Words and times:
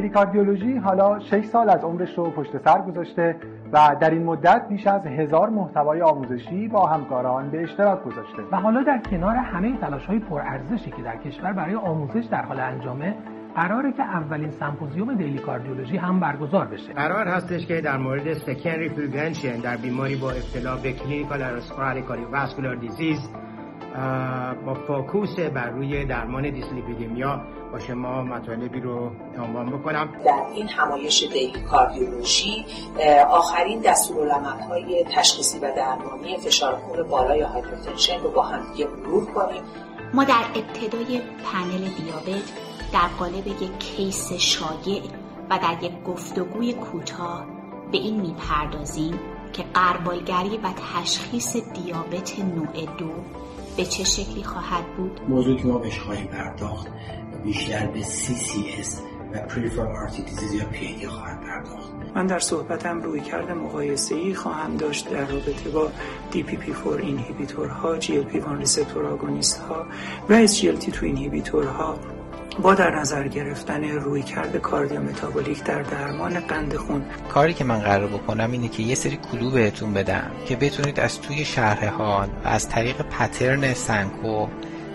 Daily 0.00 0.12
Cardiology 0.12 0.76
حالا 0.76 1.20
6 1.20 1.44
سال 1.44 1.70
از 1.70 1.84
عمرش 1.84 2.18
رو 2.18 2.30
پشت 2.30 2.58
سر 2.64 2.82
گذاشته 2.82 3.36
و 3.72 3.96
در 4.00 4.10
این 4.10 4.22
مدت 4.22 4.68
بیش 4.68 4.86
از 4.86 5.06
هزار 5.06 5.48
محتوای 5.48 6.02
آموزشی 6.02 6.68
با 6.68 6.86
همکاران 6.86 7.50
به 7.50 7.62
اشتراک 7.62 8.04
گذاشته. 8.04 8.42
و 8.52 8.56
حالا 8.56 8.82
در 8.82 8.98
کنار 9.10 9.36
همه 9.36 9.78
تلاش 9.78 10.06
های 10.06 10.18
پرارزشی 10.18 10.90
که 10.90 11.02
در 11.02 11.16
کشور 11.16 11.52
برای 11.52 11.74
آموزش 11.74 12.24
در 12.24 12.42
حال 12.42 12.60
انجامه 12.60 13.14
قراره 13.56 13.92
که 13.92 14.02
اولین 14.02 14.50
سمپوزیوم 14.50 15.14
Daily 15.14 15.38
Cardiology 15.38 15.96
هم 15.96 16.20
برگزار 16.20 16.66
بشه. 16.66 16.92
قرار 16.92 17.28
هستش 17.28 17.66
که 17.66 17.80
در 17.80 17.96
مورد 17.96 18.34
secondary 18.34 18.88
prevention 18.88 19.56
در 19.56 19.76
بیماران 19.76 20.16
مبتلا 20.16 20.76
به 20.76 20.92
clinical 20.92 21.42
atherosclerotic 21.42 22.02
cardiovascular 22.02 22.74
disease 22.74 23.30
با 24.66 24.74
focus 24.86 25.38
بر 25.38 25.70
روی 25.70 26.04
درمان 26.04 26.50
دیسلیپیدمیا 26.50 27.40
با 27.72 27.78
شما 27.78 28.22
مطالبی 28.22 28.80
رو 28.80 29.10
عنوان 29.38 29.70
بکنم. 29.70 30.08
در 30.24 30.46
این 30.54 30.68
همایش 30.68 31.22
Daily 31.22 31.62
Cardiology 31.70 32.64
آخرین 33.30 33.82
های 34.68 35.04
تشخیصی 35.04 35.58
و 35.58 35.76
درمانی 35.76 36.38
فشار 36.38 36.76
خون 36.76 37.02
بالا 37.08 37.36
یا 37.36 37.48
hypertension 37.48 38.20
رو 38.20 38.30
با 38.30 38.42
هم 38.42 38.72
دیگه 38.72 38.86
مرور 38.86 39.26
کنیم. 39.26 39.62
ما 40.14 40.24
در 40.24 40.44
ابتدای 40.54 41.20
پنل 41.20 41.88
دیابت 41.88 42.52
در 42.92 43.08
قالب 43.18 43.46
یک 43.46 43.78
case 43.78 44.32
شایع 44.32 45.02
و 45.50 45.58
در 45.58 45.84
یک 45.84 46.02
گفتگوی 46.02 46.72
کوتاه 46.72 47.46
به 47.92 47.98
این 47.98 48.20
می‌پردازیم 48.20 49.20
که 49.52 49.64
غربالگری 49.74 50.56
و 50.56 50.68
تشخیص 50.94 51.56
دیابت 51.56 52.38
نوع 52.38 52.86
دو 52.98 53.10
به 53.80 53.86
چه 53.86 54.04
شکلی 54.04 54.44
خواهد 54.44 54.96
بود؟ 54.96 55.20
موضوعی 55.28 55.56
که 55.56 55.66
ما 55.66 55.78
بهش 55.78 55.98
خواهیم 55.98 56.26
پرداخت 56.26 56.88
بیشتر 57.44 57.86
به 57.86 58.02
CCS 58.02 58.88
و 59.32 59.36
Peripheral 59.48 60.08
Artery 60.08 60.30
Disease 60.30 60.54
یا 60.54 60.64
PAD 60.72 61.04
خواهد 61.04 61.40
پرداخت 61.40 61.90
من 62.14 62.26
در 62.26 62.38
صحبتم 62.38 63.02
رویکرد 63.02 63.54
مقایسه 63.54 64.14
ای 64.14 64.34
خواهم 64.34 64.76
داشت 64.76 65.10
در 65.10 65.26
رابطه 65.26 65.70
با 65.70 65.88
DPP4 66.32 66.86
inhibitor 66.86 67.68
ها 67.68 68.00
GLP-1 68.00 68.58
receptor 68.58 69.06
agonist 69.06 69.58
ها 69.58 69.86
و 70.28 70.46
SGLT2 70.46 71.02
inhibitor 71.02 71.64
ها 71.64 71.98
با 72.58 72.74
در 72.74 72.90
نظر 72.90 73.28
گرفتن 73.28 73.84
رویکرد 73.84 74.56
cardiometabolic 74.56 75.64
در 75.64 75.82
درمان 75.82 76.40
قند 76.40 76.76
خون. 76.76 77.04
کاری 77.28 77.54
که 77.54 77.64
من 77.64 77.78
قرار 77.78 78.08
بکنم 78.08 78.52
اینه 78.52 78.68
که 78.68 78.82
یه 78.82 78.94
سری 78.94 79.18
clue 79.32 79.50
بهتون 79.50 79.92
بدم 79.92 80.30
که 80.46 80.56
بتونید 80.56 81.00
از 81.00 81.20
توی 81.20 81.44
شرح 81.44 81.88
حال 81.88 82.28
و 82.44 82.48
از 82.48 82.68
طریق 82.68 83.02
pattern 83.02 83.74
سنکوپ 83.74 84.46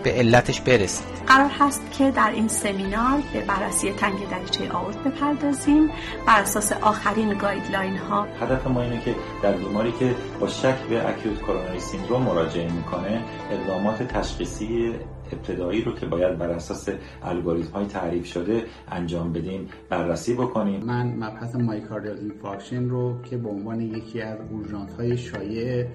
به 0.04 0.12
علتش 0.12 0.62
برسید. 0.62 1.08
قرار 1.28 1.50
هست 1.60 1.82
که 1.98 2.12
در 2.12 2.32
این 2.32 2.48
سمینار 2.48 3.22
به 3.34 3.42
بررسی 3.42 3.92
تنگی 3.92 4.30
دریچه 4.30 4.72
آورت 4.72 4.98
بپردازیم. 4.98 5.90
بر 6.28 6.42
اساس 6.42 6.72
آخرین 6.72 7.38
guideline 7.38 7.98
ها. 7.98 8.28
هدف 8.42 8.68
ما 8.68 8.82
اینه 8.82 9.02
که 9.02 9.16
در 9.44 9.52
بیماری 9.52 9.92
که 9.92 10.16
با 10.40 10.48
شک 10.48 10.78
به 10.90 11.10
acute 11.10 11.42
coronary 11.42 11.80
syndrome 11.80 12.22
مراجعه 12.22 12.72
می‌کنه 12.72 13.24
اقدامات 13.52 14.04
تشخیصی 14.04 14.94
ابتدایی 15.32 15.82
رو 15.82 15.92
که 15.92 16.06
باید 16.06 16.38
بر 16.38 16.50
اساس 16.50 16.90
الگوریتم 17.24 17.72
های 17.74 17.86
تعریف 17.86 18.26
شده 18.26 18.64
انجام 18.92 19.34
بدیم 19.34 19.68
بررسی 19.90 20.34
بکنیم. 20.34 20.84
من 20.84 21.08
مبحث 21.08 21.56
myocardial 21.56 22.18
infarction 22.18 22.90
رو 22.90 23.22
که 23.22 23.38
به 23.38 23.50
عنوان 23.50 23.82
یکی 23.82 24.22
از 24.22 24.38
اورژانس 24.52 24.94
های 24.94 25.18
شایع 25.18 25.86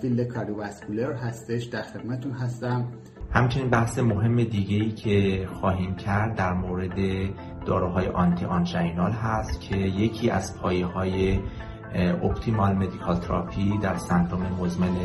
field 0.00 0.28
cardiovascular 0.28 1.12
هستش 1.12 1.64
در 1.64 1.82
خدمتون 1.82 2.32
هستم. 2.32 2.84
همچنین 3.30 3.70
بحث 3.70 3.98
مهم 3.98 4.44
دیگه 4.44 4.76
ای 4.76 4.90
که 4.90 5.46
خواهیم 5.52 5.94
کرد 5.94 6.34
در 6.34 6.52
مورد 6.52 6.98
داروهای 7.66 8.06
anti-anginal 8.06 9.10
هست 9.10 9.60
که 9.60 9.76
یکی 9.76 10.30
از 10.30 10.58
پایه 10.58 10.86
های 10.86 11.38
optimal 11.94 12.74
medical 12.74 13.16
therapy 13.16 13.78
در 13.78 13.96
سندروم 13.96 14.56
مزمن 14.60 14.96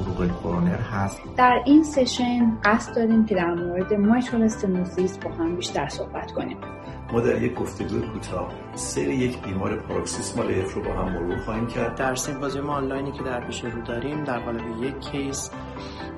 عروق 0.00 0.40
کرونر 0.40 0.76
هست. 0.76 1.20
در 1.36 1.62
این 1.66 1.84
session 1.84 2.58
قصد 2.64 2.96
داریم 2.96 3.26
که 3.26 3.34
در 3.34 3.54
مورد 3.54 3.94
mitral 3.94 4.42
stenosis 4.42 5.18
با 5.18 5.30
هم 5.30 5.56
بیشتر 5.56 5.88
صحبت 5.88 6.32
کنیم. 6.32 6.56
ما 7.12 7.20
در 7.20 7.42
یک 7.42 7.54
گفتگوی 7.54 8.00
کوتاه 8.00 8.52
سیر 8.74 9.08
یک 9.08 9.42
بیمار 9.42 9.76
paroxysmal 9.76 10.54
AF 10.54 10.74
رو 10.74 10.82
با 10.82 10.92
هم 10.92 11.12
مرور 11.12 11.38
خواهیم 11.38 11.66
کرد. 11.66 11.96
در 11.96 12.14
سمپوزیوم 12.14 12.70
آنلاینی 12.70 13.12
که 13.12 13.22
در 13.22 13.46
پیش 13.46 13.64
رو 13.64 13.82
داریم 13.82 14.24
در 14.24 14.38
قالب 14.38 14.82
یک 14.82 15.00
case 15.00 15.50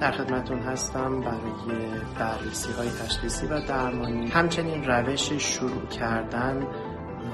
در 0.01 0.13
خدمتون 0.13 0.59
هستم 0.59 1.21
برای 1.21 1.79
بررسی 2.19 2.73
های 2.73 2.89
تشخیصی 2.89 3.47
و 3.47 3.61
درمانی. 3.61 4.29
همچنین 4.29 4.85
روش 4.85 5.33
شروع 5.33 5.87
کردن 5.87 6.67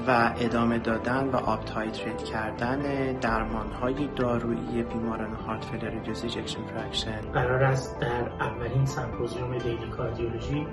و 0.07 0.31
ادامه 0.39 0.79
دادن 0.79 1.27
و 1.27 1.35
up-titrate 1.35 2.23
کردن 2.23 2.81
درمان 3.19 3.71
های 3.71 4.09
دارویی 4.15 4.83
بیماران 4.83 5.33
heart 5.33 5.65
failure 5.65 5.89
reduced 5.89 6.25
ejection 6.25 6.63
fraction 6.63 7.21
قرار 7.33 7.63
است 7.63 7.99
در 7.99 8.29
اولین 8.39 8.85
سمپوزیوم 8.85 9.57
Daily 9.57 9.89
Cardiology 9.97 10.67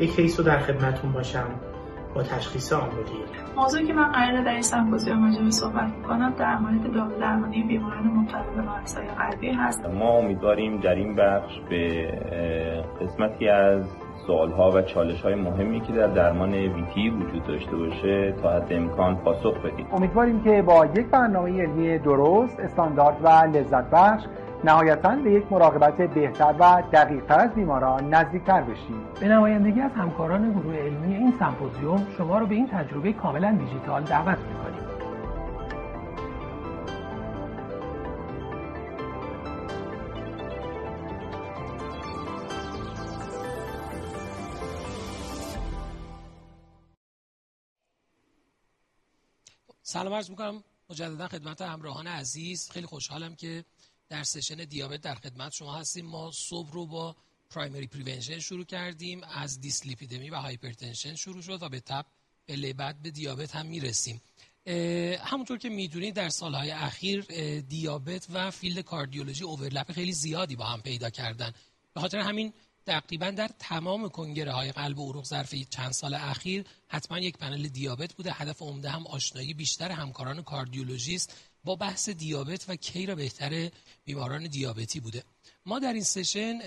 یک 0.00 0.16
case 0.16 0.40
رو 0.40 0.46
در 0.46 0.58
خدمتون 0.58 1.12
باشم 1.12 1.60
با 2.14 2.22
تشخیص 2.22 2.72
آمودی 2.72 3.12
موضوعی 3.56 3.86
که 3.86 3.92
من 3.92 4.12
قراره 4.12 4.44
در 4.44 4.52
این 4.52 4.62
سمپوزیوم 4.62 5.24
راجع 5.24 5.50
صحبت 5.50 6.02
کنم 6.02 6.34
در 6.38 6.58
مورد 6.58 6.92
دارو 6.92 7.20
درمانی 7.20 7.62
بیماران 7.62 8.06
مبتلا 8.06 8.42
به 8.42 8.62
مریضای 8.62 9.06
قلبی 9.06 9.50
هست. 9.50 9.86
ما 9.86 10.18
امیدواریم 10.18 10.80
در 10.80 10.94
این 10.94 11.14
بخش 11.14 11.60
به 11.70 12.12
قسمتی 13.00 13.48
از 13.48 13.84
سوالها 14.30 14.70
و 14.70 14.82
چالش 14.82 15.22
های 15.22 15.34
مهمی 15.34 15.80
که 15.80 15.92
در 15.92 16.06
درمان 16.06 16.54
ویتی 16.54 17.10
وجود 17.10 17.46
داشته 17.46 17.76
باشه 17.76 18.32
تا 18.42 18.50
حد 18.50 18.72
امکان 18.72 19.16
پاسخ 19.16 19.54
بدیم. 19.58 19.86
امیدواریم 19.92 20.42
که 20.42 20.62
با 20.62 20.86
یک 20.86 21.06
برنامه 21.06 21.62
علمی 21.62 21.98
درست 21.98 22.60
استاندارد 22.60 23.16
و 23.22 23.28
لذت 23.28 23.90
بخش 23.90 24.24
نهایتا 24.64 25.16
به 25.24 25.32
یک 25.32 25.52
مراقبت 25.52 25.96
بهتر 25.96 26.54
و 26.58 26.82
دقیقتر 26.92 27.40
از 27.40 27.54
بیماران 27.54 28.14
نزدیکتر 28.14 28.62
بشیم. 28.62 28.96
به 29.20 29.28
نمایندگی 29.28 29.80
از 29.80 29.92
همکاران 29.92 30.52
گروه 30.52 30.76
علمی 30.76 31.14
این 31.14 31.32
سمپوزیوم 31.38 32.06
شما 32.18 32.38
رو 32.38 32.46
به 32.46 32.54
این 32.54 32.66
تجربه 32.66 33.12
کاملا 33.12 33.52
دیجیتال 33.52 34.02
دعوت 34.02 34.38
می‌کنیم. 34.38 34.89
سلام 49.90 50.14
عرض 50.14 50.30
می‌کنم. 50.30 50.64
مجددا 50.90 51.28
خدمت 51.28 51.62
همراهان 51.62 52.06
عزیز. 52.06 52.70
خیلی 52.70 52.86
خوشحالم 52.86 53.36
که 53.36 53.64
در 54.08 54.22
سشن 54.22 54.54
دیابت 54.54 55.00
در 55.00 55.14
خدمت 55.14 55.52
شما 55.52 55.74
هستیم. 55.74 56.06
ما 56.06 56.30
صبح 56.34 56.72
رو 56.72 56.86
با 56.86 57.16
primary 57.50 57.86
prevention 57.86 58.38
شروع 58.38 58.64
کردیم. 58.64 59.24
از 59.24 59.60
دیسلیپیدمی 59.60 60.30
و 60.30 60.36
hypertension 60.36 61.14
شروع 61.14 61.42
شد 61.42 61.62
و 61.62 61.68
به 61.68 61.80
تبع 61.80 62.06
پله 62.48 62.72
بعد 62.72 63.02
به 63.02 63.10
دیابت 63.10 63.56
هم 63.56 63.66
می‌رسیم. 63.66 64.20
همونطور 65.20 65.58
که 65.58 65.68
می‌دونید 65.68 66.14
در 66.14 66.28
سالهای 66.28 66.70
اخیر 66.70 67.20
دیابت 67.60 68.26
و 68.32 68.50
field 68.50 68.80
کاردیولوژی 68.80 69.44
overlap 69.44 69.92
خیلی 69.92 70.12
زیادی 70.12 70.56
با 70.56 70.64
هم 70.64 70.82
پیدا 70.82 71.10
کردن. 71.10 71.52
به 71.94 72.00
خاطر 72.00 72.18
همین 72.18 72.52
تقریبا 72.86 73.30
در 73.30 73.50
تمام 73.58 74.08
کنگره 74.08 74.52
های 74.52 74.72
قلب 74.72 74.98
و 74.98 75.10
عروق 75.10 75.24
ظرف 75.24 75.54
چند 75.54 75.92
سال 75.92 76.14
اخیر 76.14 76.64
حتما 76.88 77.18
یک 77.18 77.38
پنل 77.38 77.68
دیابت 77.68 78.14
بوده. 78.14 78.32
هدف 78.32 78.62
عمده 78.62 78.90
هم 78.90 79.06
آشنایی 79.06 79.54
بیشتر 79.54 79.90
همکاران 79.90 80.42
کاردیولوژیست 80.42 81.34
با 81.64 81.76
بحث 81.76 82.08
دیابت 82.08 82.64
و 82.68 82.76
care 82.76 83.14
بهتر 83.14 83.70
بیماران 84.04 84.46
دیابتی 84.46 85.00
بوده. 85.00 85.24
ما 85.66 85.78
در 85.78 85.92
این 85.92 86.04
session 86.04 86.58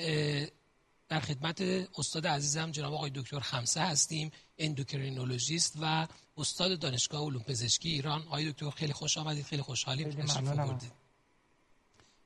در 1.09 1.19
خدمت 1.19 1.61
استاد 1.97 2.27
عزیزم 2.27 2.71
جناب 2.71 2.93
آقای 2.93 3.11
دکتر 3.15 3.39
خمسه 3.39 3.81
هستیم 3.81 4.31
اندوکرینولوژیست 4.57 5.77
و 5.81 6.07
استاد 6.37 6.79
دانشگاه 6.79 7.21
علوم 7.23 7.43
پزشکی 7.43 7.89
ایران. 7.89 8.21
آقای 8.21 8.51
دکتر 8.51 8.69
خیلی 8.69 8.93
خوش 8.93 9.17
آمدید 9.17 9.45
خیلی 9.45 9.61
خوشحالیم 9.61 10.25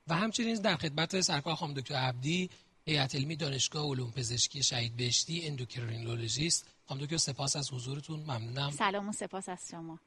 و 0.08 0.14
همچنین 0.14 0.54
در 0.54 0.76
خدمت 0.76 1.20
سرکار 1.20 1.54
خانم 1.54 1.74
دکتر 1.74 1.94
عبدی 1.94 2.50
هیئت 2.88 3.14
علمی 3.14 3.36
دانشگاه 3.36 3.86
علوم 3.86 4.10
پزشکی 4.10 4.62
شهید 4.62 4.96
بهشتی 4.96 5.46
اندوکرینولوژیست. 5.46 6.66
خانم 6.86 7.00
دکتر 7.00 7.16
سپاس 7.16 7.56
از 7.56 7.72
حضورتون. 7.72 8.20
ممنونم. 8.20 8.70
سلام 8.70 9.08
و 9.08 9.12
سپاس 9.12 9.48
از 9.48 9.58
شما. 9.70 9.98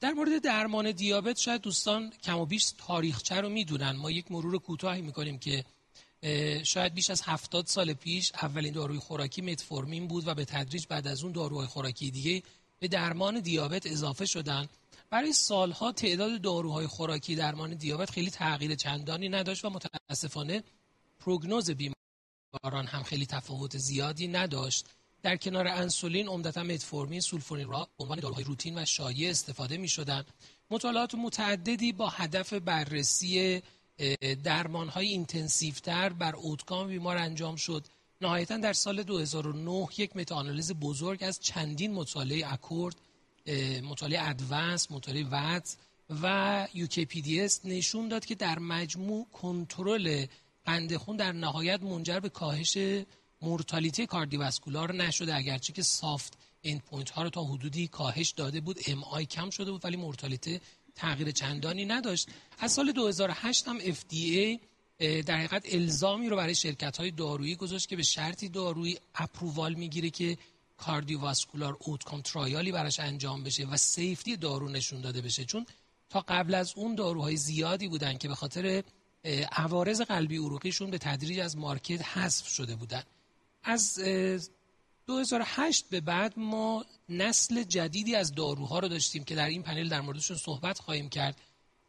در 0.00 0.12
مورد 0.16 0.42
درمان 0.42 0.92
دیابت 0.92 1.38
شاید 1.38 1.60
دوستان 1.60 2.10
کم 2.22 2.38
و 2.38 2.46
بیش 2.46 2.72
تاریخچه 2.78 3.40
رو 3.40 3.48
می‌دونن. 3.48 3.90
ما 3.90 4.10
یک 4.10 4.32
مرور 4.32 4.58
کوتاهی 4.58 5.02
می‌کنیم 5.02 5.38
که 5.38 5.64
شاید 6.64 6.94
بیش 6.94 7.10
از 7.10 7.22
هفتاد 7.22 7.66
سال 7.66 7.92
پیش 7.92 8.32
اولین 8.42 8.72
داروی 8.72 8.98
خوراکی 8.98 9.42
متفورمین 9.42 10.08
بود 10.08 10.28
و 10.28 10.34
به 10.34 10.44
تدریج 10.44 10.86
بعد 10.86 11.06
از 11.06 11.24
اون 11.24 11.32
داروهای 11.32 11.66
خوراکی 11.66 12.10
دیگه 12.10 12.42
به 12.78 12.88
درمان 12.88 13.40
دیابت 13.40 13.86
اضافه 13.86 14.26
شدن. 14.26 14.68
برای 15.10 15.32
سالها 15.32 15.92
تعداد 15.92 16.40
داروهای 16.40 16.86
خوراکی 16.86 17.36
درمان 17.36 17.74
دیابت 17.74 18.10
خیلی 18.10 18.30
تغییر 18.30 18.74
چندانی 18.74 19.28
نداشت 19.28 19.64
و 19.64 19.70
متاسفانه 19.70 20.62
پروگنوز 21.24 21.70
بیماران 21.70 22.86
هم 22.86 23.02
خیلی 23.02 23.26
تفاوت 23.26 23.78
زیادی 23.78 24.28
نداشت 24.28 24.86
در 25.22 25.36
کنار 25.36 25.68
انسولین 25.68 26.28
عمدتا 26.28 26.62
متفورمین 26.62 27.20
سولفونیل 27.20 27.68
اوره 27.68 27.88
به 27.98 28.04
عنوان 28.04 28.20
داروهای 28.20 28.44
روتین 28.44 28.78
و 28.78 28.84
شایع 28.84 29.30
استفاده 29.30 29.76
می 29.76 29.88
شدن. 29.88 30.24
مطالعات 30.70 31.14
متعددی 31.14 31.92
با 31.92 32.08
هدف 32.08 32.52
بررسی 32.52 33.62
درمان 34.44 34.88
های 34.88 35.08
intensive 35.08 35.90
تر 35.90 36.08
بر 36.08 36.36
outcome 36.36 36.86
بیمار 36.88 37.16
انجام 37.16 37.56
شد 37.56 37.86
نهایتا 38.20 38.56
در 38.56 38.72
سال 38.72 39.02
2009 39.02 39.86
یک 39.98 40.16
meta-analysis 40.16 40.72
بزرگ 40.72 41.24
از 41.24 41.40
چندین 41.40 41.94
مطالعه 41.94 42.52
ACCORD 42.52 42.96
مطالعه 43.82 44.28
ADVANCE 44.28 44.90
مطالعه 44.90 45.24
VADT 45.24 45.76
و 46.22 46.26
اس 47.40 47.60
نشون 47.64 48.08
داد 48.08 48.24
که 48.24 48.34
در 48.34 48.58
مجموع 48.58 49.26
کنترل 49.32 50.26
قند 50.66 50.96
خون 50.96 51.16
در 51.16 51.32
نهایت 51.32 51.82
منجر 51.82 52.20
به 52.20 52.28
کاهش 52.28 52.78
mortality 53.42 54.06
cardiovascular 54.06 54.94
نشده 54.94 55.34
اگرچه 55.34 55.72
که 55.72 55.82
soft 55.82 56.38
endpoint 56.60 57.10
ها 57.10 57.22
رو 57.22 57.30
تا 57.30 57.44
حدودی 57.44 57.88
کاهش 57.88 58.30
داده 58.30 58.60
بود. 58.60 58.78
MI 58.86 59.26
کم 59.26 59.50
شده 59.50 59.70
بود 59.70 59.84
ولی 59.84 59.96
مورتالیته 59.96 60.60
تغییر 60.94 61.30
چندانی 61.30 61.84
نداشت. 61.84 62.28
از 62.58 62.72
سال 62.72 62.92
2008 62.92 63.68
هم 63.68 63.80
FDA 63.80 64.58
در 64.98 65.36
حقیقت 65.36 65.74
الزامی 65.74 66.28
رو 66.28 66.36
برای 66.36 66.54
شرکت 66.54 66.96
های 66.96 67.10
دارویی 67.10 67.56
گذاشت 67.56 67.88
که 67.88 67.96
به 67.96 68.02
شرطی 68.02 68.48
دارویی 68.48 68.98
approval 69.14 69.74
می‌گیره 69.74 70.10
که 70.10 70.38
cardiovascular 70.76 71.76
outcome 71.80 72.20
trial 72.20 72.63
ی 72.63 72.72
براش 72.72 73.00
انجام 73.00 73.44
بشه 73.44 73.66
و 73.66 73.76
safety 73.76 74.36
دارو 74.36 74.68
نشون 74.68 75.00
داده 75.00 75.20
بشه. 75.20 75.44
چون 75.44 75.66
تا 76.10 76.20
قبل 76.20 76.54
از 76.54 76.72
اون 76.76 76.94
داروهای 76.94 77.36
زیادی 77.36 77.88
بودن 77.88 78.18
که 78.18 78.28
به 78.28 78.34
خاطر 78.34 78.82
عوارض 79.52 80.00
قلبی 80.00 80.36
عروقیشون 80.36 80.90
به 80.90 80.98
تدریج 80.98 81.40
از 81.40 81.56
مارکت 81.56 82.02
حذف 82.02 82.48
شده 82.48 82.76
بودن. 82.76 83.02
از 83.62 84.00
2008 85.06 85.86
به 85.90 86.00
بعد 86.00 86.38
ما 86.38 86.84
نسل 87.08 87.62
جدیدی 87.62 88.14
از 88.14 88.34
داروها 88.34 88.78
رو 88.78 88.88
داشتیم 88.88 89.24
که 89.24 89.34
در 89.34 89.48
این 89.48 89.62
پنل 89.62 89.88
در 89.88 90.00
موردشون 90.00 90.36
صحبت 90.36 90.78
خواهیم 90.78 91.08
کرد 91.08 91.40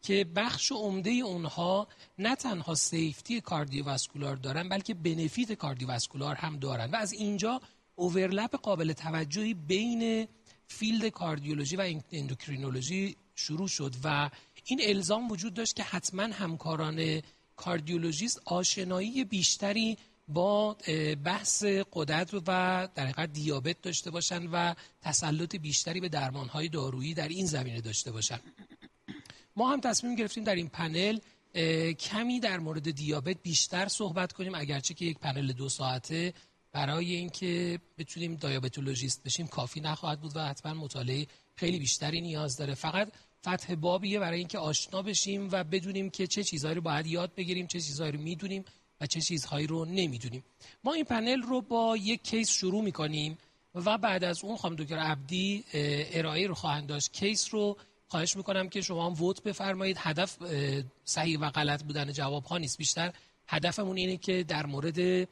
که 0.01 0.23
بخش 0.35 0.71
عمده 0.71 1.09
اونها 1.09 1.87
نه 2.19 2.35
تنها 2.35 2.75
سیفتی 2.75 3.41
کاردیوواسکولار 3.41 4.35
دارن 4.35 4.69
بلکه 4.69 4.93
بنفیت 4.93 5.53
کاردیوواسکولار 5.53 6.35
هم 6.35 6.59
دارن. 6.59 6.91
و 6.91 6.95
از 6.95 7.13
اینجا 7.13 7.61
اوورلپ 7.95 8.55
قابل 8.55 8.93
توجهی 8.93 9.53
بین 9.53 10.27
field 10.67 11.07
کاردیولوژی 11.07 11.75
و 11.75 11.93
اندوکرینولوژی 12.11 13.15
شروع 13.35 13.67
شد 13.67 13.95
و 14.03 14.29
این 14.67 14.79
الزام 14.83 15.31
وجود 15.31 15.53
داشت 15.53 15.75
که 15.75 15.83
حتما 15.83 16.23
همکاران 16.23 17.21
کاردیولوژیست 17.55 18.41
آشنایی 18.45 19.23
بیشتری 19.23 19.97
با 20.27 20.73
بحث 21.23 21.63
قدرت 21.93 22.33
و 22.33 22.41
در 22.95 23.05
حقیقت 23.05 23.33
دیابت 23.33 23.81
داشته 23.81 24.11
باشن 24.11 24.47
و 24.47 24.73
تسلط 25.01 25.55
بیشتری 25.55 25.99
به 25.99 26.09
درمانهای 26.09 26.69
دارویی 26.69 27.13
در 27.13 27.27
این 27.27 27.45
زمینه 27.45 27.81
داشته 27.81 28.11
باشن. 28.11 28.39
ما 29.55 29.71
هم 29.71 29.79
تصمیم 29.79 30.15
گرفتیم 30.15 30.43
در 30.43 30.55
این 30.55 30.67
پنل 30.67 31.19
کمی 31.99 32.39
در 32.39 32.59
مورد 32.59 32.91
دیابت 32.91 33.37
بیشتر 33.43 33.87
صحبت 33.87 34.33
کنیم 34.33 34.55
اگرچه 34.55 34.93
که 34.93 35.05
یک 35.05 35.19
پنل 35.19 35.51
دو 35.51 35.69
ساعته 35.69 36.33
برای 36.71 37.15
اینکه 37.15 37.79
بتونیم 37.97 38.35
دیابتولوژیست 38.35 39.23
بشیم 39.23 39.47
کافی 39.47 39.81
نخواهد 39.81 40.21
بود 40.21 40.35
و 40.35 40.39
حتما 40.39 40.73
مطالعه 40.73 41.27
خیلی 41.55 41.79
بیشتری 41.79 42.21
نیاز 42.21 42.57
داره. 42.57 42.73
فقط 42.73 43.11
فتح 43.47 43.75
بابیه 43.75 44.19
برای 44.19 44.39
اینکه 44.39 44.57
آشنا 44.57 45.01
بشیم 45.01 45.49
و 45.51 45.63
بدونیم 45.63 46.09
که 46.09 46.27
چه 46.27 46.43
چیزهایی 46.43 46.75
رو 46.75 46.81
باید 46.81 47.07
یاد 47.07 47.35
بگیریم 47.35 47.67
چه 47.67 47.81
چیزهایی 47.81 48.11
رو 48.11 48.19
می‌دونیم 48.19 48.65
و 49.01 49.05
چه 49.05 49.21
چیزهایی 49.21 49.67
رو 49.67 49.85
نمی‌دونیم. 49.85 50.43
ما 50.83 50.93
این 50.93 51.05
پنل 51.05 51.41
رو 51.41 51.61
با 51.61 51.97
یک 51.97 52.23
case 52.23 52.49
شروع 52.49 52.83
می‌کنیم 52.83 53.37
و 53.75 53.97
بعد 53.97 54.23
از 54.23 54.43
اون 54.43 54.57
خانم 54.57 54.75
دکتر 54.75 54.97
عبدی 54.97 55.63
ارائه 55.73 56.47
رو 56.47 56.53
خواهند 56.53 56.87
داشت. 56.87 57.13
case 57.13 57.53
رو 57.53 57.77
خواهش 58.07 58.35
می‌کنم 58.35 58.69
که 58.69 58.81
شما 58.81 59.05
هم 59.05 59.13
vote 59.13 59.43
بفرمایید. 59.43 59.97
هدف 59.99 60.37
صحیح 61.05 61.39
و 61.39 61.49
غلط 61.49 61.83
بودن 61.83 62.11
جواب 62.11 62.43
ها 62.43 62.57
نیست. 62.57 62.77
بیشتر 62.77 63.13
هدفمون 63.47 63.97
اینه 63.97 64.17
که 64.17 64.43
در 64.43 64.65
مورد 64.65 65.27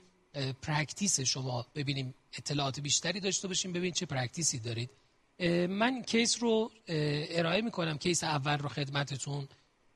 practice 0.62 1.20
شما 1.20 1.66
ببینیم 1.76 2.14
اطلاعات 2.38 2.80
بیشتری 2.80 3.20
داشته 3.20 3.48
باشیم 3.48 3.74
ببین 3.74 3.92
چه 3.92 4.06
practice 4.06 4.54
ی 4.54 4.60
دارید. 4.60 4.90
من 5.70 6.02
case 6.02 6.44
رو 6.44 6.72
ارائه 6.88 7.62
می‌کنم 7.62 7.98
case 7.98 8.24
اول 8.24 8.58
رو 8.58 8.70
خدمتتون. 8.70 9.48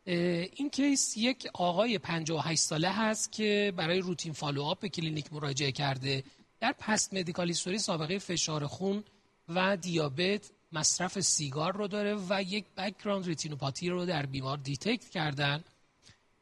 این 0.06 0.70
case 0.70 1.18
یک 1.18 1.48
آقای 1.54 1.98
58 1.98 2.62
ساله 2.62 2.90
هست 2.90 3.32
که 3.32 3.74
برای 3.76 4.00
routine 4.00 4.34
follow-up 4.34 4.80
به 4.80 4.90
کلینیک 4.90 5.34
مراجعه 5.34 5.72
کرده. 5.72 6.24
در 6.60 6.76
past 6.80 7.14
medical 7.14 7.48
history 7.48 7.80
سابقه 7.80 8.20
فشار 8.20 8.68
خون 8.68 9.04
و 9.50 9.78
دیابت 9.78 10.52
مصرف 10.72 11.20
سیگار 11.20 11.76
رو 11.76 11.88
داره 11.88 12.16
و 12.30 12.44
یک 12.48 12.66
background 12.78 13.26
retinopathy 13.26 13.90
رو 13.90 14.06
در 14.06 14.26
بیمار 14.26 14.58
detect 14.58 15.10
کردن. 15.10 15.64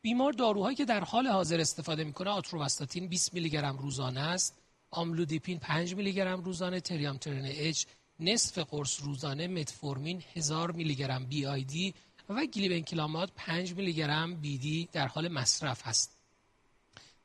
بیمار 0.01 0.31
داروهایی 0.31 0.75
که 0.75 0.85
در 0.85 1.03
حال 1.03 1.27
حاضر 1.27 1.59
استفاده 1.59 2.03
می‌کنه 2.03 2.29
آتروواستاتین 2.29 3.07
20 3.07 3.33
میلی 3.33 3.49
گرم 3.49 3.77
روزانه 3.77 4.19
است 4.19 4.57
آملودیپین 4.91 5.59
5 5.59 5.95
میلی 5.95 6.13
گرم 6.13 6.41
روزانه 6.41 6.79
تریامترن 6.79 7.45
اچ 7.45 7.85
نصف 8.19 8.59
قرص 8.59 9.01
روزانه 9.01 9.47
متفورمین 9.47 10.23
1000 10.35 10.71
میلی 10.71 10.95
گرم 10.95 11.25
بی 11.25 11.45
آی 11.45 11.63
دی 11.63 11.93
و 12.29 12.45
گلیبنکلامات 12.45 13.29
5 13.35 13.73
میلی 13.73 13.93
گرم 13.93 14.35
بی 14.35 14.57
دی 14.57 14.89
در 14.91 15.07
حال 15.07 15.27
مصرف 15.27 15.81
هست 15.87 16.17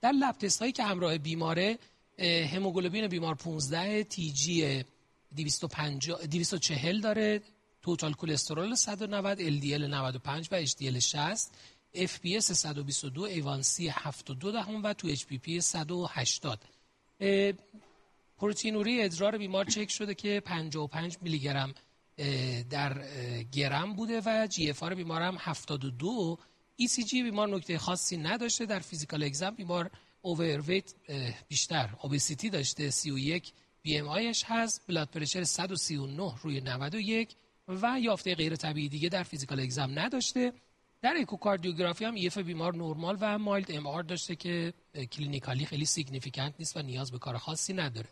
در 0.00 0.12
لب 0.12 0.36
هایی 0.60 0.72
که 0.72 0.84
همراه 0.84 1.18
بیماره 1.18 1.78
هموگلوبین 2.52 3.08
بیمار 3.08 3.34
15 3.34 4.04
تی 4.04 4.30
جی 4.30 4.84
240 5.36 7.00
داره 7.00 7.42
total 7.82 8.12
cholesterol 8.12 8.74
190 8.74 9.38
LDL 9.38 9.82
95 9.82 10.48
و 10.52 10.66
HDL 10.66 10.98
60 10.98 11.50
FBS 11.94 12.52
122 12.52 13.22
A1C 13.22 13.88
72 13.88 14.52
دهم 14.52 14.82
و 14.82 14.92
two 14.92 15.14
HPP 15.16 15.58
180 15.58 16.58
proteinuria 18.40 18.97
ی 18.97 19.02
ادرار 19.02 19.38
بیمار 19.38 19.64
چک 19.64 19.90
شده 19.90 20.14
که 20.14 20.42
55 20.44 21.16
میلی 21.22 21.38
گرم 21.38 21.74
در 22.70 23.02
گرم 23.52 23.92
بوده 23.92 24.20
و 24.26 24.46
GFR 24.46 24.94
بیمار 24.94 25.22
هم 25.22 25.36
72 25.40 26.38
ECG 26.76 27.22
بیمار 27.22 27.48
نکته 27.48 27.78
خاصی 27.78 28.16
نداشته 28.16 28.66
در 28.66 28.78
physical 28.78 29.22
exam 29.22 29.50
بیمار 29.50 29.90
overweight 30.22 30.94
بیشتر 31.48 31.90
obesity 32.02 32.50
داشته 32.50 32.90
31 32.90 33.52
BMI 33.82 34.08
ش 34.08 34.44
هست 34.46 34.82
blood 34.88 35.08
pressure 35.08 35.44
139 35.44 36.34
روی 36.42 36.60
91 36.60 37.36
و 37.68 38.00
یافته 38.00 38.34
غیر 38.34 38.56
طبیعی 38.56 38.88
دیگه 38.88 39.08
در 39.08 39.22
physical 39.22 39.60
exam 39.60 39.90
نداشته. 39.94 40.52
در 41.02 41.14
اکوکاردیوگرافی 41.20 42.04
هم 42.04 42.14
EF 42.14 42.38
بیمار 42.38 42.74
نرمال 42.74 43.16
و 43.20 43.38
mild 43.38 43.72
MR 43.72 44.02
داشته 44.02 44.36
که 44.36 44.72
clinically 45.12 45.66
خیلی 45.66 45.84
significant 45.84 46.54
نیست 46.58 46.76
و 46.76 46.82
نیاز 46.82 47.12
به 47.12 47.18
کار 47.18 47.38
خاصی 47.38 47.72
نداره. 47.72 48.08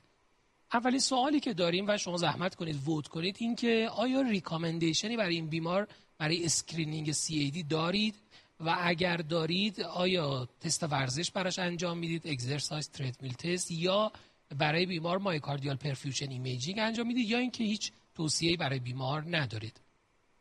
اولین 0.73 1.01
سوالی 1.01 1.41
که 1.41 1.55
داریم 1.55 1.85
و 1.89 1.97
شما 1.97 2.17
زحمت 2.17 2.55
کنید 2.55 2.89
vote 2.89 3.09
کنید 3.09 3.37
این 3.39 3.57
که 3.57 3.89
آیا 3.93 4.21
recommendation 4.21 5.10
ی 5.10 5.17
برای 5.17 5.35
این 5.35 5.47
بیمار 5.47 5.89
برای 6.19 6.45
screening 6.45 7.13
سی 7.13 7.63
دارید؟ 7.63 8.15
و 8.61 8.77
اگر 8.81 9.17
دارید 9.17 9.81
آیا 9.81 10.49
تست 10.61 10.83
ورزش 10.83 11.31
براش 11.31 11.59
انجام 11.59 11.99
می‌دید؟ 11.99 12.27
exercise 12.27 12.91
treadmill 12.91 13.33
test 13.33 13.71
یا 13.71 14.13
برای 14.59 14.87
بیمار 14.87 15.19
myocardial 15.19 15.77
perfusion 15.77 16.31
imaging 16.31 16.79
انجام 16.79 17.07
می‌دید؟ 17.07 17.29
یا 17.29 17.39
اینکه 17.39 17.65
هیچ 17.65 17.93
توصیه‌ای 18.15 18.57
برای 18.57 18.79
بیمار 18.79 19.25
ندارید؟ 19.37 19.81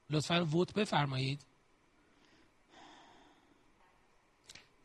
لطفا 0.10 0.46
vote 0.46 0.74
بفرمایید. 0.74 1.42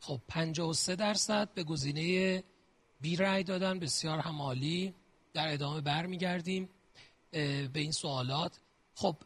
خب 0.01 0.21
53 0.29 0.97
درصد 0.97 1.49
به 1.55 1.65
گزینه 1.65 2.43
B 3.01 3.17
رای 3.17 3.43
دادن 3.43 3.79
بسیار 3.79 4.19
هم 4.19 4.49
عالی 4.49 4.95
در 5.35 5.53
ادامه 5.53 5.81
برمیگردیم 5.81 6.69
به 7.31 7.71
این 7.75 7.93
سوالات. 7.93 8.59
خب 8.95 9.17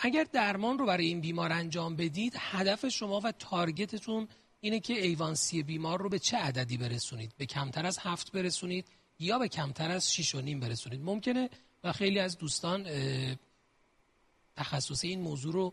اگر 0.00 0.26
درمان 0.32 0.78
رو 0.78 0.86
برای 0.86 1.06
این 1.06 1.20
بیمار 1.20 1.52
انجام 1.52 1.96
بدید 1.96 2.32
هدف 2.36 2.88
شما 2.88 3.20
و 3.20 3.32
target 3.32 3.96
تون 3.96 4.28
اینه 4.60 4.80
که 4.80 4.92
A1C 5.02 5.62
بیمار 5.62 6.00
رو 6.00 6.08
به 6.08 6.18
چه 6.18 6.36
عددی 6.36 6.76
برسونید؟ 6.76 7.32
به 7.38 7.46
کمتر 7.46 7.86
از 7.86 7.98
هفت 7.98 8.32
برسونید 8.32 8.86
یا 9.18 9.38
به 9.38 9.48
کمتر 9.48 9.90
از 9.90 10.14
6 10.14 10.34
و 10.34 10.40
نیم 10.40 10.60
برسونید؟ 10.60 11.00
ممکنه 11.00 11.50
و 11.84 11.92
خیلی 11.92 12.18
از 12.18 12.38
دوستان 12.38 12.86
تخصص 14.56 15.04
این 15.04 15.20
موضوع 15.20 15.52
رو 15.52 15.72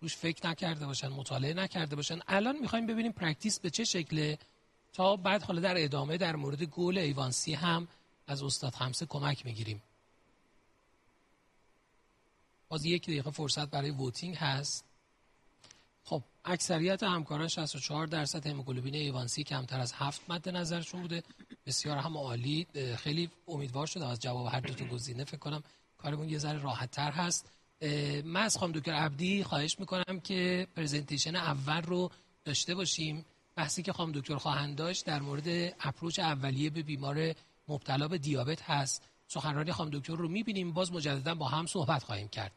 روش 0.00 0.16
فکر 0.16 0.48
نکرده 0.48 0.86
باشن 0.86 1.08
مطالعه 1.08 1.54
نکرده 1.54 1.96
باشن. 1.96 2.20
الان 2.28 2.58
می‌خوایم 2.58 2.86
ببینیم 2.86 3.12
practice 3.12 3.60
به 3.60 3.70
چه 3.70 3.84
شکله. 3.84 4.38
تا 4.94 5.16
بعد 5.16 5.42
حالا 5.42 5.60
در 5.60 5.84
ادامه 5.84 6.16
در 6.16 6.36
مورد 6.36 6.62
goal 6.62 6.98
A1C 6.98 7.54
هم 7.54 7.88
از 8.26 8.42
استاد 8.42 8.72
خمسه 8.72 9.06
کمک 9.06 9.46
می‌گیریم. 9.46 9.82
باز 12.68 12.84
یک 12.84 13.02
دقیقه 13.02 13.30
فرصت 13.30 13.70
برای 13.70 13.90
voting 13.90 14.36
هست. 14.36 14.84
خب 16.04 16.22
اکثریت 16.44 17.02
همکاران 17.02 17.48
64 17.48 18.06
درصد 18.06 18.46
هموگلوبین 18.46 18.94
A1C 18.94 19.44
کمتر 19.44 19.80
از 19.80 19.92
هفت 19.92 20.20
مد 20.28 20.48
نظرشون 20.48 21.02
بوده. 21.02 21.22
بسیار 21.66 21.98
هم 21.98 22.16
عالی. 22.16 22.66
خیلی 22.96 23.30
امیدوار 23.48 23.86
شدم 23.86 24.06
از 24.06 24.20
جواب 24.20 24.46
هر 24.46 24.60
دو 24.60 24.74
تا 24.74 24.84
گزینه 24.84 25.24
فکر 25.24 25.36
کنم 25.36 25.62
کارمون 25.98 26.28
یه 26.28 26.38
ذره 26.38 26.58
راحت 26.58 26.90
تر 26.90 27.10
هست 27.10 27.50
من 28.24 28.42
از 28.42 28.56
خانم 28.56 28.72
دکتر 28.72 28.92
عبدی 28.92 29.44
خواهش 29.44 29.78
می‌کنم 29.78 30.20
که 30.24 30.66
presentation 30.76 31.36
اول 31.36 31.82
رو 31.82 32.10
داشته 32.44 32.74
باشیم. 32.74 33.24
بحثی 33.56 33.82
که 33.82 33.92
خانم 33.92 34.12
دکتر 34.12 34.36
خواهند 34.36 34.76
داشت 34.76 35.06
در 35.06 35.22
مورد 35.22 35.48
approach 35.80 36.18
اولیه 36.18 36.70
به 36.70 36.82
بیمار 36.82 37.34
مبتلا 37.68 38.08
به 38.08 38.18
دیابت 38.18 38.62
هست. 38.62 39.02
سخنرانی 39.28 39.72
خانم 39.72 39.90
دکتر 39.90 40.16
رو 40.16 40.28
می‌بینیم. 40.28 40.72
باز 40.72 40.92
مجددا 40.92 41.34
با 41.34 41.48
هم 41.48 41.66
صحبت 41.66 42.02
خواهیم 42.02 42.28
کرد. 42.28 42.52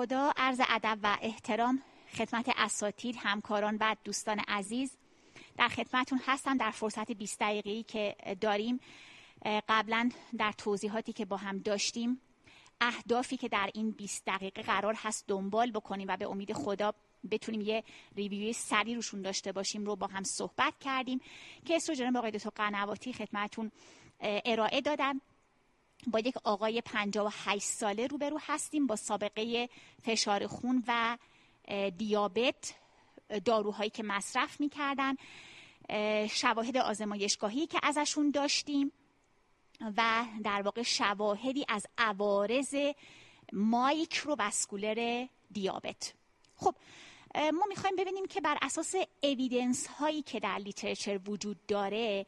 خدا 0.00 0.32
عرض 0.36 0.60
ادب 0.68 0.98
و 1.02 1.16
احترام 1.22 1.82
خدمت 2.16 2.50
اساتید 2.56 3.16
همکاران 3.18 3.76
و 3.80 3.96
دوستان 4.04 4.38
عزیز. 4.38 4.96
در 5.56 5.68
خدمتون 5.68 6.20
هستم 6.26 6.56
در 6.56 6.70
فرصت 6.70 7.12
20 7.12 7.40
دقیقه‌ای 7.40 7.82
که 7.82 8.16
داریم 8.40 8.80
قبلا 9.68 10.10
در 10.38 10.52
توضیحاتی 10.52 11.12
که 11.12 11.24
با 11.24 11.36
هم 11.36 11.58
داشتیم 11.58 12.20
اهدافی 12.80 13.36
که 13.36 13.48
در 13.48 13.70
این 13.74 13.90
20 13.90 14.22
دقیقه 14.26 14.62
قرار 14.62 14.94
هست 14.94 15.24
دنبال 15.28 15.70
بکنیم 15.70 16.08
و 16.10 16.16
به 16.16 16.28
امید 16.30 16.52
خدا 16.52 16.94
بتونیم 17.30 17.60
یه 17.60 17.84
ریویوی 18.16 18.52
سری 18.52 18.94
روشون 18.94 19.22
داشته 19.22 19.52
باشیم 19.52 19.84
رو 19.84 19.96
با 19.96 20.06
هم 20.06 20.22
صحبت 20.22 20.74
کردیم 20.80 21.20
که 21.64 21.76
استروژن 21.76 22.12
با 22.12 22.18
آقای 22.18 22.30
دکتر 22.30 22.50
قنواتی 22.50 23.12
خدمتون 23.12 23.70
ارائه 24.20 24.80
دادن. 24.80 25.20
با 26.06 26.18
یک 26.18 26.34
آقای 26.44 26.80
58 26.80 27.62
ساله 27.62 28.06
روبرو 28.06 28.38
هستیم 28.40 28.86
با 28.86 28.96
سابقه 28.96 29.68
فشار 30.02 30.46
خون 30.46 30.84
و 30.86 31.18
دیابت 31.98 32.74
داروهایی 33.44 33.90
که 33.90 34.02
مصرف 34.02 34.60
می‌کردن 34.60 35.14
شواهد 36.28 36.76
آزمایشگاهی 36.76 37.66
که 37.66 37.80
ازشون 37.82 38.30
داشتیم 38.30 38.92
و 39.96 40.24
در 40.44 40.62
واقع 40.62 40.82
شواهدی 40.82 41.64
از 41.68 41.86
عوارض 41.98 42.74
microvascular 43.52 45.26
دیابت. 45.52 46.14
خب 46.56 46.74
ما 47.34 47.66
می‌خوایم 47.68 47.96
ببینیم 47.96 48.26
که 48.26 48.40
بر 48.40 48.58
اساس 48.62 48.94
evidence 49.22 49.86
هایی 49.86 50.22
که 50.22 50.40
در 50.40 50.58
literature 50.58 51.20
وجود 51.26 51.66
داره 51.66 52.26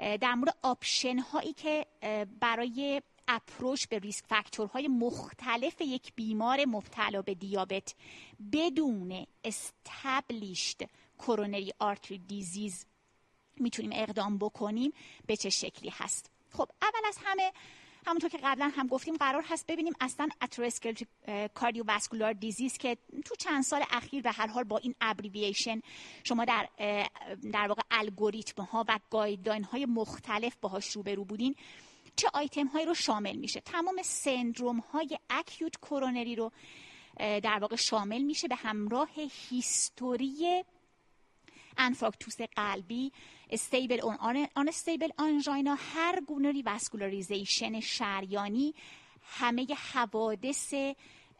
در 0.00 0.34
مورد 0.34 0.56
option 0.62 1.18
هایی 1.18 1.52
که 1.52 1.86
برای 2.40 3.02
approach 3.28 3.86
به 3.86 3.98
risk 3.98 4.24
factor 4.26 4.73
های 4.73 4.88
مختلف 4.88 5.80
یک 5.80 6.12
بیمار 6.16 6.64
مبتلا 6.64 7.22
به 7.22 7.34
دیابت 7.34 7.94
بدون 8.52 9.26
established 9.44 10.88
coronary 11.18 11.72
artery 11.78 12.18
disease 12.18 12.86
می‌تونیم 13.56 13.90
اقدام 13.94 14.38
بکنیم 14.38 14.92
به 15.26 15.36
چه 15.36 15.50
شکلی 15.50 15.92
هست؟ 15.94 16.30
خب 16.50 16.68
اول 16.82 17.08
از 17.08 17.18
همه 17.24 17.52
همونطور 18.06 18.30
که 18.30 18.38
قبلا 18.44 18.70
هم 18.76 18.86
گفتیم 18.86 19.16
قرار 19.16 19.44
هست 19.48 19.66
ببینیم 19.66 19.92
اصلا 20.00 20.28
atherosclerotic 20.42 21.08
cardiovascular 21.54 22.32
disease 22.32 22.78
که 22.78 22.96
تو 23.24 23.34
چند 23.34 23.62
سال 23.62 23.82
اخیر 23.90 24.22
به 24.22 24.30
هر 24.30 24.46
حال 24.46 24.64
با 24.64 24.78
این 24.78 24.94
abbreviation 25.00 25.80
شما 26.24 26.44
در 26.44 26.68
در 27.52 27.68
واقع 27.68 27.82
الگوریتم 27.90 28.62
ها 28.62 28.84
و 28.88 28.98
guideline 29.10 29.64
های 29.64 29.86
مختلف 29.86 30.56
باهاش 30.60 30.90
روبرو 30.90 31.24
بودین 31.24 31.54
چه 32.16 32.28
آیتم 32.34 32.66
هایی 32.66 32.86
رو 32.86 32.94
شامل 32.94 33.36
میشه؟ 33.36 33.60
تمام 33.60 34.02
سندروم 34.04 34.78
های 34.78 35.18
acute 35.30 35.76
coronary 35.76 36.36
رو 36.36 36.52
در 37.18 37.58
واقع 37.60 37.76
شامل 37.76 38.22
میشه 38.22 38.48
به 38.48 38.54
همراه 38.54 39.10
history 39.50 40.64
انفاکتوس 41.76 42.36
قلبی 42.56 43.12
stable 43.50 43.93
و 43.93 44.00
unstable 44.00 45.08
angina 45.18 45.76
هر 45.94 46.20
گونه 46.20 46.52
revascularization 46.52 47.80
شریانی 47.80 48.74
همه 49.22 49.66
حوادث 49.92 50.74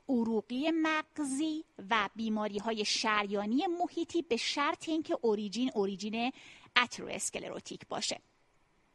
عروقی 0.08 0.70
مغزی 0.70 1.64
و 1.90 2.08
بیماری 2.16 2.58
های 2.58 2.84
شریانی 2.84 3.66
محیطی 3.66 4.22
به 4.22 4.37
شرط 4.37 4.88
اینکه 4.88 5.18
اوریجین 5.22 5.70
اوریجین 5.75 6.32
اترواسکلروتیک 6.76 7.87
باشه. 7.88 8.20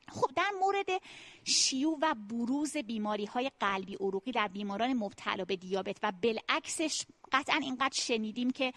خب 0.09 0.27
در 0.35 0.51
مورد 0.59 1.01
شیوع 1.43 1.97
و 2.01 2.15
بروز 2.29 2.77
بیماری 2.77 3.25
های 3.25 3.51
قلبی 3.59 3.95
عروقی 3.95 4.31
در 4.31 4.47
بیماران 4.47 4.93
مبتلا 4.93 5.45
به 5.45 5.55
دیابت 5.55 5.97
و 6.03 6.11
بالعکسش 6.11 7.05
قطعا 7.31 7.59
اینقدر 7.61 8.01
شنیدیم 8.01 8.51
که 8.51 8.73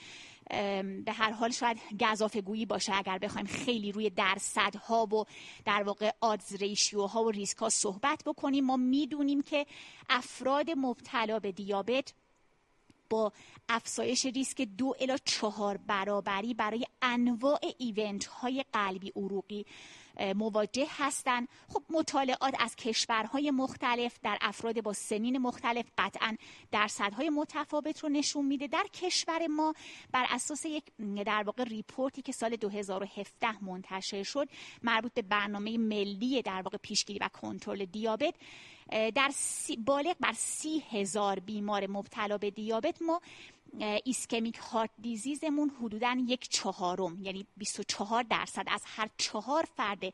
به 1.05 1.13
هر 1.13 1.31
حال 1.31 1.51
شاید 1.51 1.79
گذافه 2.01 2.41
گویی 2.41 2.67
باشه 2.67 2.93
اگر 2.95 3.19
بخوایم 3.19 3.47
خیلی 3.47 3.93
روی 3.93 4.11
درصدها 4.11 5.07
و 5.07 5.25
در 5.65 5.83
واقع 5.83 6.11
آدز 6.21 6.55
ریشیو 6.55 7.07
ها 7.07 7.25
و 7.25 7.31
ریسک 7.31 7.57
ها 7.59 7.69
صحبت 7.69 8.23
بکنیم 8.27 8.65
ما 8.65 8.77
می‌دونیم 8.77 9.43
که 9.43 9.67
افراد 10.09 10.67
مبتلا 10.77 11.39
به 11.39 11.53
دیابت 11.53 12.13
با 13.11 13.33
افزایش 13.69 14.27
ریسک 14.27 14.63
دو 14.63 14.95
الا 15.01 15.17
چهار 15.25 15.77
برابری 15.77 16.55
برای 16.55 16.85
انواع 17.03 17.61
event 17.79 18.25
های 18.25 18.65
قلبی 18.73 19.13
عروقی 19.17 19.67
مواجه 20.37 20.87
هستند 20.91 21.49
خب 21.69 21.83
مطالعات 21.91 22.55
از 22.59 22.77
کشورهای 22.77 23.51
مختلف 23.51 24.19
در 24.23 24.39
افراد 24.41 24.81
با 24.81 24.93
سنین 24.93 25.39
مختلف 25.39 25.87
قطعا 25.99 26.37
درصدهای 26.73 27.31
متفاوت 27.31 28.01
رو 28.01 28.09
نشون 28.09 28.45
میده. 28.47 28.67
در 28.67 28.85
کشور 28.93 29.47
ما 29.47 29.75
بر 30.13 30.27
اساس 30.31 30.65
یک 30.65 30.85
در 31.27 31.43
واقع 31.43 31.65
report 31.65 32.14
ی 32.14 32.23
که 32.23 32.33
سال 32.33 32.57
2017 32.57 33.65
منتشر 33.65 34.23
شد 34.23 34.49
مربوط 34.83 35.13
به 35.15 35.23
برنامه 35.23 35.79
ملی 35.79 36.43
در 36.43 36.63
واقع 36.63 36.79
پیشگیری 36.79 37.19
و 37.19 37.29
کنترل 37.29 37.85
دیابت 37.85 38.35
در 39.15 39.31
سی 39.35 39.77
بالغ 39.77 40.17
بر 40.21 40.33
سی 40.37 40.83
هزار 40.91 41.39
بیمار 41.39 41.87
مبتلا 41.87 42.39
به 42.39 42.51
دیابت 42.51 43.03
ما 43.03 43.21
ischemic 44.05 44.57
heart 44.57 44.91
disease 45.03 45.50
مون 45.50 45.71
حدودا 45.83 46.17
یک 46.27 46.49
چهارم 46.49 47.23
یعنی 47.23 47.47
24 47.57 48.23
درصد. 48.23 48.65
از 48.67 48.83
هر 48.87 49.09
چهار 49.19 49.69
فرد 49.77 50.05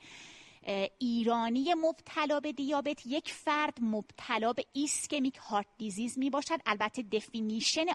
ایرانی 0.99 1.75
مبتلا 1.75 2.41
به 2.41 2.53
دیابت 2.53 3.07
یک 3.07 3.33
فرد 3.33 3.79
مبتلا 3.81 4.53
به 4.53 4.65
ischemic 4.73 5.37
heart 5.37 5.67
disease 5.79 6.19
می 6.19 6.31
باشد 6.31 6.59
البته 6.67 7.03
definition 7.03 7.87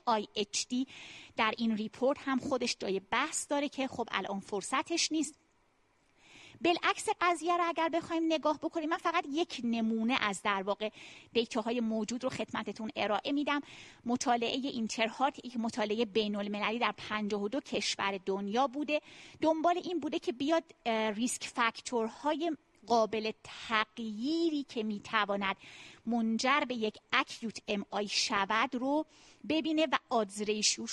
دی 0.69 0.87
در 1.37 1.53
این 1.57 1.77
report 1.77 2.17
هم 2.19 2.39
خودش 2.39 2.75
جای 2.79 2.99
بحث 2.99 3.47
داره 3.49 3.69
که 3.69 3.87
خب 3.87 4.07
الان 4.11 4.39
فرصتش 4.39 5.11
نیست. 5.11 5.35
بالعکس 6.61 7.05
قضیه 7.21 7.57
رو 7.57 7.63
اگر 7.67 7.89
بخوایم 7.89 8.23
نگاه 8.25 8.59
بکنیم 8.59 8.89
من 8.89 8.97
فقط 8.97 9.25
یک 9.29 9.61
نمونه 9.63 10.17
از 10.21 10.41
در 10.41 10.63
واقع 10.63 10.89
های 11.65 11.79
موجود 11.79 12.23
رو 12.23 12.29
خدمتتون 12.29 12.91
ارائه 12.95 13.31
میدم. 13.31 13.61
مطالعه 14.05 14.57
INTERHEART 14.57 15.45
یک 15.45 15.57
مطالعه 15.57 16.05
بین 16.05 16.35
المللی 16.35 16.79
در 16.79 16.93
52 16.97 17.59
کشور 17.59 18.19
دنیا 18.25 18.67
بوده. 18.67 19.01
دنبال 19.41 19.77
این 19.77 19.99
بوده 19.99 20.19
که 20.19 20.31
بیاد 20.31 20.63
risk 21.15 21.43
factor 21.43 22.24
های 22.24 22.51
قابل 22.89 23.31
تغییری 23.43 24.63
که 24.63 24.83
می‌تواند 24.83 25.55
منجر 26.05 26.59
به 26.67 26.75
یک 26.75 26.97
acute 27.11 27.57
MI 27.67 28.07
شود 28.07 28.75
رو 28.75 29.05
ببینه 29.49 29.87
و 29.91 29.97
odds 30.09 30.41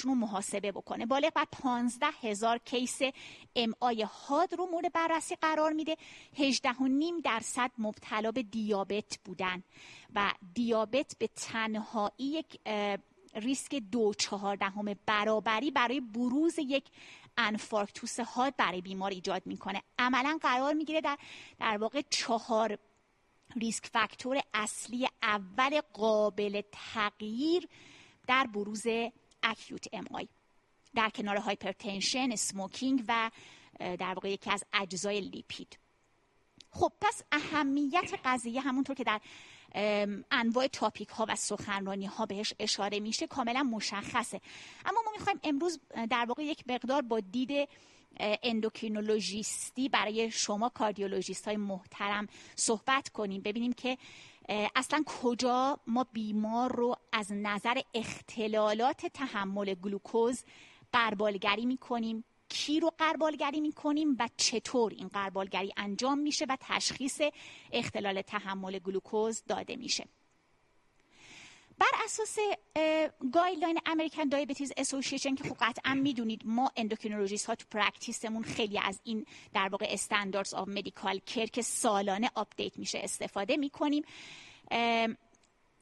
رو 0.00 0.14
محاسبه 0.14 0.72
بکنه. 0.72 1.06
بالغ 1.06 1.32
بر 1.32 1.46
15 1.52 2.06
هزار 2.22 2.58
case 2.58 2.98
ام 3.56 3.74
آی 3.80 4.02
هاد 4.02 4.54
رو 4.54 4.66
مورد 4.66 4.92
بررسی 4.92 5.36
قرار 5.36 5.72
میده. 5.72 5.96
18 6.38 6.82
نیم 6.82 7.20
درصد 7.20 7.70
مبتلا 7.78 8.32
به 8.32 8.42
دیابت 8.42 9.18
بودن 9.24 9.62
و 10.14 10.32
دیابت 10.54 11.16
به 11.18 11.26
تنهایی 11.26 12.12
یک 12.18 12.60
ریسک 13.34 13.74
دو 13.74 14.14
چهاردهم 14.14 14.94
برابری 15.06 15.70
برای 15.70 16.00
بروز 16.00 16.58
یک 16.58 16.84
انفارکتوس 17.36 18.20
حاد 18.20 18.56
برای 18.56 18.80
بیمار 18.80 19.10
ایجاد 19.10 19.46
می‌کنه. 19.46 19.82
عملا 19.98 20.38
قرار 20.42 20.74
می‌گیره 20.74 21.00
در 21.00 21.18
در 21.58 21.76
واقع 21.76 22.02
چهار 22.10 22.78
ریسک 23.56 23.86
فاکتور 23.86 24.40
اصلی 24.54 25.08
اول 25.22 25.80
قابل 25.92 26.62
تغییر 26.72 27.68
در 28.26 28.46
بروز 28.46 28.86
acute 29.42 29.84
MI. 29.92 30.28
در 30.94 31.10
کنار 31.10 31.36
hypertension، 31.36 32.28
smoking 32.32 33.04
و 33.08 33.30
در 33.78 34.14
واقع 34.14 34.30
یکی 34.30 34.50
از 34.50 34.64
اجزای 34.72 35.20
لیپید. 35.20 35.78
خب 36.70 36.92
پس 37.00 37.22
اهمیت 37.32 38.20
قضیه 38.24 38.60
همونطور 38.60 38.96
که 38.96 39.04
در 39.04 39.20
انواع 40.30 40.66
topic 40.66 41.08
ها 41.08 41.26
و 41.28 41.36
سخنرانی 41.36 42.06
ها 42.06 42.26
بهش 42.26 42.54
اشاره 42.58 43.00
میشه 43.00 43.26
کاملا 43.26 43.62
مشخصه. 43.62 44.40
اما 44.84 45.02
ما 45.04 45.10
می‌خوایم 45.12 45.40
امروز 45.44 45.80
در 46.10 46.24
واقع 46.28 46.42
یک 46.42 46.64
مقدار 46.68 47.02
با 47.02 47.20
دید 47.20 47.68
endocrinologist 48.20 49.78
ی 49.78 49.88
برای 49.88 50.30
شما 50.30 50.68
cardiologist 50.68 51.48
های 51.48 51.56
محترم 51.56 52.26
صحبت 52.54 53.08
کنیم. 53.08 53.42
ببینیم 53.42 53.72
که 53.72 53.98
اصلا 54.76 55.02
کجا 55.06 55.80
ما 55.86 56.06
بیمار 56.12 56.76
رو 56.76 56.96
از 57.12 57.32
نظر 57.32 57.80
اختلالات 57.94 59.06
تحمل 59.06 59.74
گلوکوز 59.74 60.44
غربالگری 60.92 61.66
می‌کنیم. 61.66 62.24
کی 62.48 62.80
رو 62.80 62.90
غربالگری 62.98 63.60
می‌کنیم 63.60 64.16
و 64.18 64.28
چطور 64.36 64.92
این 64.92 65.08
غربالگری 65.08 65.72
انجام 65.76 66.18
میشه 66.18 66.46
و 66.48 66.56
تشخیص 66.60 67.20
اختلال 67.72 68.22
تحمل 68.22 68.78
گلوکوز 68.78 69.42
داده 69.48 69.76
میشه. 69.76 70.04
بر 71.78 71.86
اساس 72.04 72.38
guideline 73.32 73.78
American 73.86 74.24
Diabetes 74.24 74.72
Association 74.76 75.34
که 75.34 75.44
خب 75.44 75.56
قطعا 75.60 75.94
می‌دونید 75.94 76.42
ما 76.44 76.72
endocrinologist 76.76 77.46
ها 77.46 77.54
تو 77.54 77.64
practice 77.70 78.23
مون 78.23 78.42
خیلی 78.42 78.78
از 78.78 79.00
این 79.04 79.26
در 79.54 79.68
واقع 79.68 79.86
Standards 79.90 80.54
of 80.54 80.68
Medical 80.68 81.18
Care 81.18 81.46
که 81.46 81.62
سالانه 81.62 82.30
update 82.34 82.78
میشه 82.78 82.98
استفاده 82.98 83.56
می‌کنیم. 83.56 84.04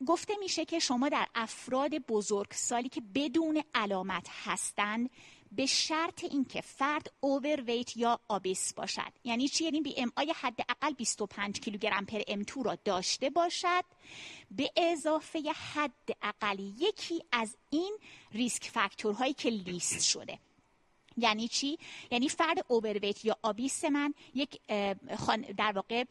گفته 0.07 0.35
میشه 0.41 0.65
که 0.65 0.79
شما 0.79 1.09
در 1.09 1.27
افراد 1.35 1.95
بزرگ 1.95 2.53
سالی 2.53 2.89
که 2.89 3.03
بدون 3.15 3.63
علامت 3.75 4.29
هستند 4.45 5.11
به 5.57 5.67
شرط 5.67 6.25
اینکه 6.25 6.61
فرد 6.61 7.13
overweight 7.21 7.97
یا 7.97 8.21
obese 8.29 8.75
باشد. 8.75 9.13
یعنی 9.25 9.49
چی؟ 9.49 9.65
یعنی 9.65 9.81
BMI 9.81 10.33
حداقل 10.37 10.93
25 10.93 11.61
کیلوگرم 11.61 12.07
per 12.07 12.21
m 12.29 12.43
2 12.43 12.63
را 12.63 12.79
داشته 12.85 13.31
باشد. 13.31 13.85
به 14.51 14.71
اضافه 14.77 15.53
حداقل 15.75 16.59
یکی 16.59 17.23
از 17.33 17.57
این 17.71 17.99
risk 18.33 18.65
factor 18.65 19.10
هایی 19.10 19.33
که 19.35 19.51
لیست 19.51 20.03
شده. 20.03 20.39
یعنی 21.17 21.49
چی؟ 21.49 21.79
یعنی 22.11 22.29
فرد 22.29 22.65
overweight 22.69 23.25
یا 23.25 23.37
obese 23.43 23.85
من 23.85 24.15
یک 24.35 24.61
در 25.57 25.73
واقع 25.75 26.05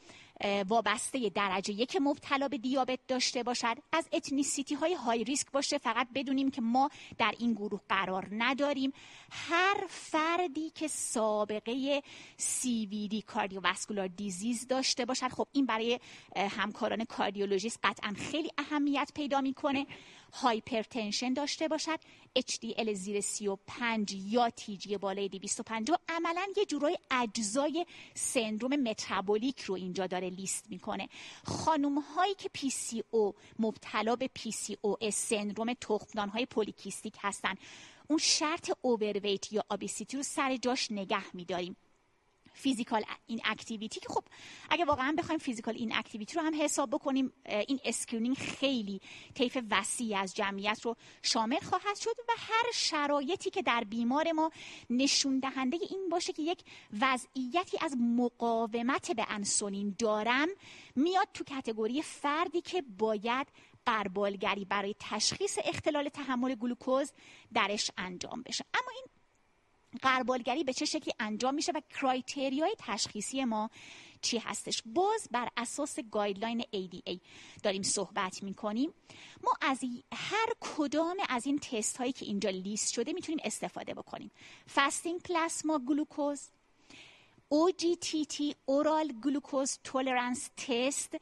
وابسته 0.68 1.30
درجه 1.30 1.74
یک 1.74 1.98
مبتلا 2.02 2.48
به 2.48 2.58
دیابت 2.58 3.00
داشته 3.08 3.44
باشد. 3.44 3.78
از 3.92 4.08
ethnicity 4.14 4.76
های 4.76 4.94
high 4.94 5.24
risk 5.24 5.52
باشه 5.52 5.78
فقط 5.78 6.08
بدونیم 6.16 6.52
که 6.52 6.62
ما 6.62 6.90
در 7.18 7.34
این 7.40 7.54
گروه 7.54 7.82
قرار 7.90 8.28
نداریم. 8.32 8.94
هر 9.30 9.86
فردی 9.90 10.70
که 10.70 10.88
سابقه 10.88 12.04
CVD 12.40 13.24
cardiovascular 13.26 14.08
disease 14.08 14.68
داشته 14.68 15.06
باشد. 15.06 15.28
خب 15.28 15.48
این 15.52 15.66
برای 15.66 16.00
همکاران 16.36 17.06
cardiologist 17.06 17.80
قطعا 17.84 18.14
خیلی 18.18 18.50
اهمیت 18.58 19.12
پیدا 19.16 19.42
می‌کنه. 19.42 19.86
hypertension 20.34 21.34
داشته 21.34 21.68
باشد. 21.68 22.00
HDL 22.40 22.92
زیر 22.94 23.22
35 23.22 24.14
یا 24.14 24.50
TG 24.50 24.98
بالای 24.98 25.30
250 25.30 26.00
عملا 26.10 26.48
یه 26.58 26.66
جورای 26.66 26.98
اجزای 27.12 27.86
سندروم 28.14 28.76
متابولیک 28.76 29.62
رو 29.62 29.76
اینجا 29.76 30.08
داره 30.08 30.30
لیست 30.30 30.66
می‌کنه. 30.70 31.10
خانم 31.44 32.00
هایی 32.00 32.36
که 32.36 32.50
پی 32.54 32.70
سی 32.70 33.04
او 33.12 33.36
مبتلا 33.60 34.16
به 34.16 34.30
پی 34.34 34.52
سی 34.52 34.78
او 34.82 34.98
سندروم 35.14 35.74
تخمدان 35.74 36.30
های 36.30 36.46
polycystic 36.46 37.16
هستن. 37.20 37.56
اون 38.08 38.20
شرط 38.20 38.72
overweight 38.82 39.54
یا 39.54 39.64
obesity 39.70 40.18
رو 40.18 40.24
سر 40.24 40.58
جاش 40.58 40.92
نگه 40.92 41.36
میداریم. 41.36 41.76
physical 42.54 43.04
inactivity 43.28 44.00
که 44.00 44.10
خب 44.10 44.24
اگه 44.70 44.86
واقعا 44.86 45.16
بخوایم 45.18 45.40
physical 45.40 45.76
inactivity 45.76 46.36
رو 46.36 46.42
هم 46.42 46.62
حساب 46.62 46.90
بکنیم 46.90 47.34
این 47.46 47.80
screening 47.86 48.38
خیلی 48.38 49.02
طیف 49.36 49.58
وسیعی 49.72 50.16
از 50.16 50.36
جمعیت 50.36 50.82
رو 50.82 50.96
شامل 51.22 51.60
خواهد 51.60 51.96
شد 51.96 52.16
و 52.30 52.32
هر 52.38 52.72
شرایطی 52.74 53.50
که 53.50 53.62
در 53.62 53.84
بیمار 53.84 54.32
ما 54.32 54.52
نشون 54.90 55.40
دهنده 55.40 55.78
این 55.90 56.10
باشه 56.12 56.34
که 56.34 56.42
یک 56.42 56.64
وضعیتی 57.02 57.78
از 57.82 57.96
مقاومت 58.00 59.12
به 59.12 59.26
انسولین 59.30 59.96
دارم 60.00 60.48
میاد 60.96 61.28
تو 61.34 61.44
category 61.44 62.02
فردی 62.02 62.62
که 62.62 62.82
باید 62.82 63.48
غربالگری 63.86 64.66
برای 64.66 64.96
تشخیص 65.00 65.58
اختلال 65.66 66.10
تحمل 66.10 66.56
گلوکوز 66.56 67.12
درش 67.54 67.92
انجام 67.98 68.42
بشه. 68.42 68.66
اما 68.74 68.92
این 68.96 69.06
غربالگری 70.02 70.64
به 70.64 70.74
چه 70.74 70.86
شکلی 70.86 71.14
انجام 71.20 71.56
میشه 71.56 71.72
و 71.72 71.82
criteria 71.90 72.66
ی 72.66 72.76
تشخیصی 72.80 73.46
ما 73.46 73.70
چی 74.22 74.38
هستش؟ 74.38 74.82
باز 74.86 75.28
بر 75.32 75.50
اساس 75.58 76.00
guideline 76.12 76.62
ADA 76.62 77.18
داریم 77.64 77.84
صحبت 77.84 78.44
می‌کنیم. 78.44 78.94
ما 79.44 79.52
از 79.62 79.80
هر 80.14 80.48
کدام 80.60 81.18
از 81.30 81.46
این 81.46 81.60
تست 81.60 81.98
هایی 81.98 82.12
که 82.12 82.26
اینجا 82.26 82.50
لیست 82.50 82.94
شده 82.94 83.14
می‌تونیم 83.14 83.40
استفاده 83.44 83.94
بکنیم. 83.94 84.32
fasting 84.68 85.22
plasma 85.22 85.80
glucose 85.80 86.42
OGTT 87.54 88.56
oral 88.66 89.08
glucose 89.08 89.80
tolerance 89.84 90.50
test 90.58 91.16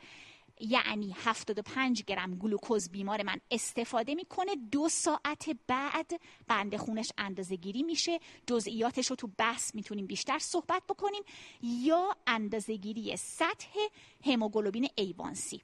یعنی 0.61 1.15
75 1.17 2.03
گرم 2.03 2.35
گلوکوز 2.35 2.89
بیمار 2.89 3.23
من 3.23 3.41
استفاده 3.51 4.15
می‌کنه 4.15 4.55
دو 4.55 4.89
ساعت 4.89 5.49
بعد 5.67 6.11
قند 6.47 6.75
خونش 6.77 7.11
اندازه 7.17 7.55
گیری 7.55 7.83
میشه. 7.83 8.19
جزئیاتش 8.47 9.07
رو 9.07 9.15
تو 9.15 9.29
بحث 9.37 9.75
می‌تونیم 9.75 10.07
بیشتر 10.07 10.39
صحبت 10.39 10.83
بکنیم. 10.89 11.23
یا 11.61 12.15
اندازه 12.27 12.75
گیری 12.75 13.17
سطح 13.17 13.79
هموگلوبین 14.25 14.89
ایوانسی 14.95 15.61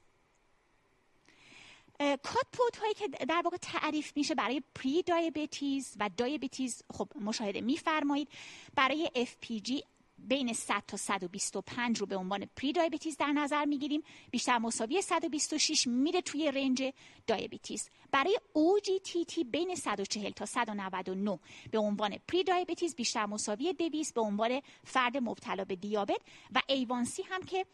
کات 1.98 2.46
پود 2.52 2.76
هایی 2.80 2.94
که 2.94 3.08
در 3.08 3.42
واقع 3.44 3.56
تعریف 3.56 4.12
میشه 4.16 4.34
برای 4.34 4.62
پری 4.74 5.02
دایابتیز 5.02 5.94
و 6.00 6.10
دایابتیز 6.16 6.82
خب 6.92 7.08
مشاهده 7.20 7.60
میفرمایید. 7.60 8.28
برای 8.74 9.10
FPG 9.14 9.82
بین 10.18 10.52
100 10.52 10.82
تا 10.88 10.96
125 10.96 11.98
رو 11.98 12.06
به 12.06 12.16
عنوان 12.16 12.48
پری 12.56 12.72
دایابتیز 12.72 13.16
در 13.16 13.32
نظر 13.32 13.64
می‌گیریم. 13.64 14.02
بیشتر 14.30 14.58
مساوی 14.58 15.02
126 15.02 15.86
میره 15.86 16.20
توی 16.20 16.50
رنج 16.50 16.92
دایابتیز 17.26 17.90
برای 18.10 18.38
OGTT 18.54 19.44
بین 19.44 19.74
140 19.74 20.30
تا 20.30 20.46
199 20.46 21.38
به 21.70 21.78
عنوان 21.78 22.18
پری 22.28 22.44
دایابتیز 22.44 22.94
بیشتر 22.94 23.26
مساوی 23.26 23.72
200 23.72 24.14
به 24.14 24.20
عنوان 24.20 24.60
فرد 24.84 25.16
مبتلا 25.16 25.64
به 25.64 25.76
دیابت 25.76 26.20
و 26.54 26.62
ایوانسی 26.68 27.22
هم 27.22 27.42
که 27.42 27.66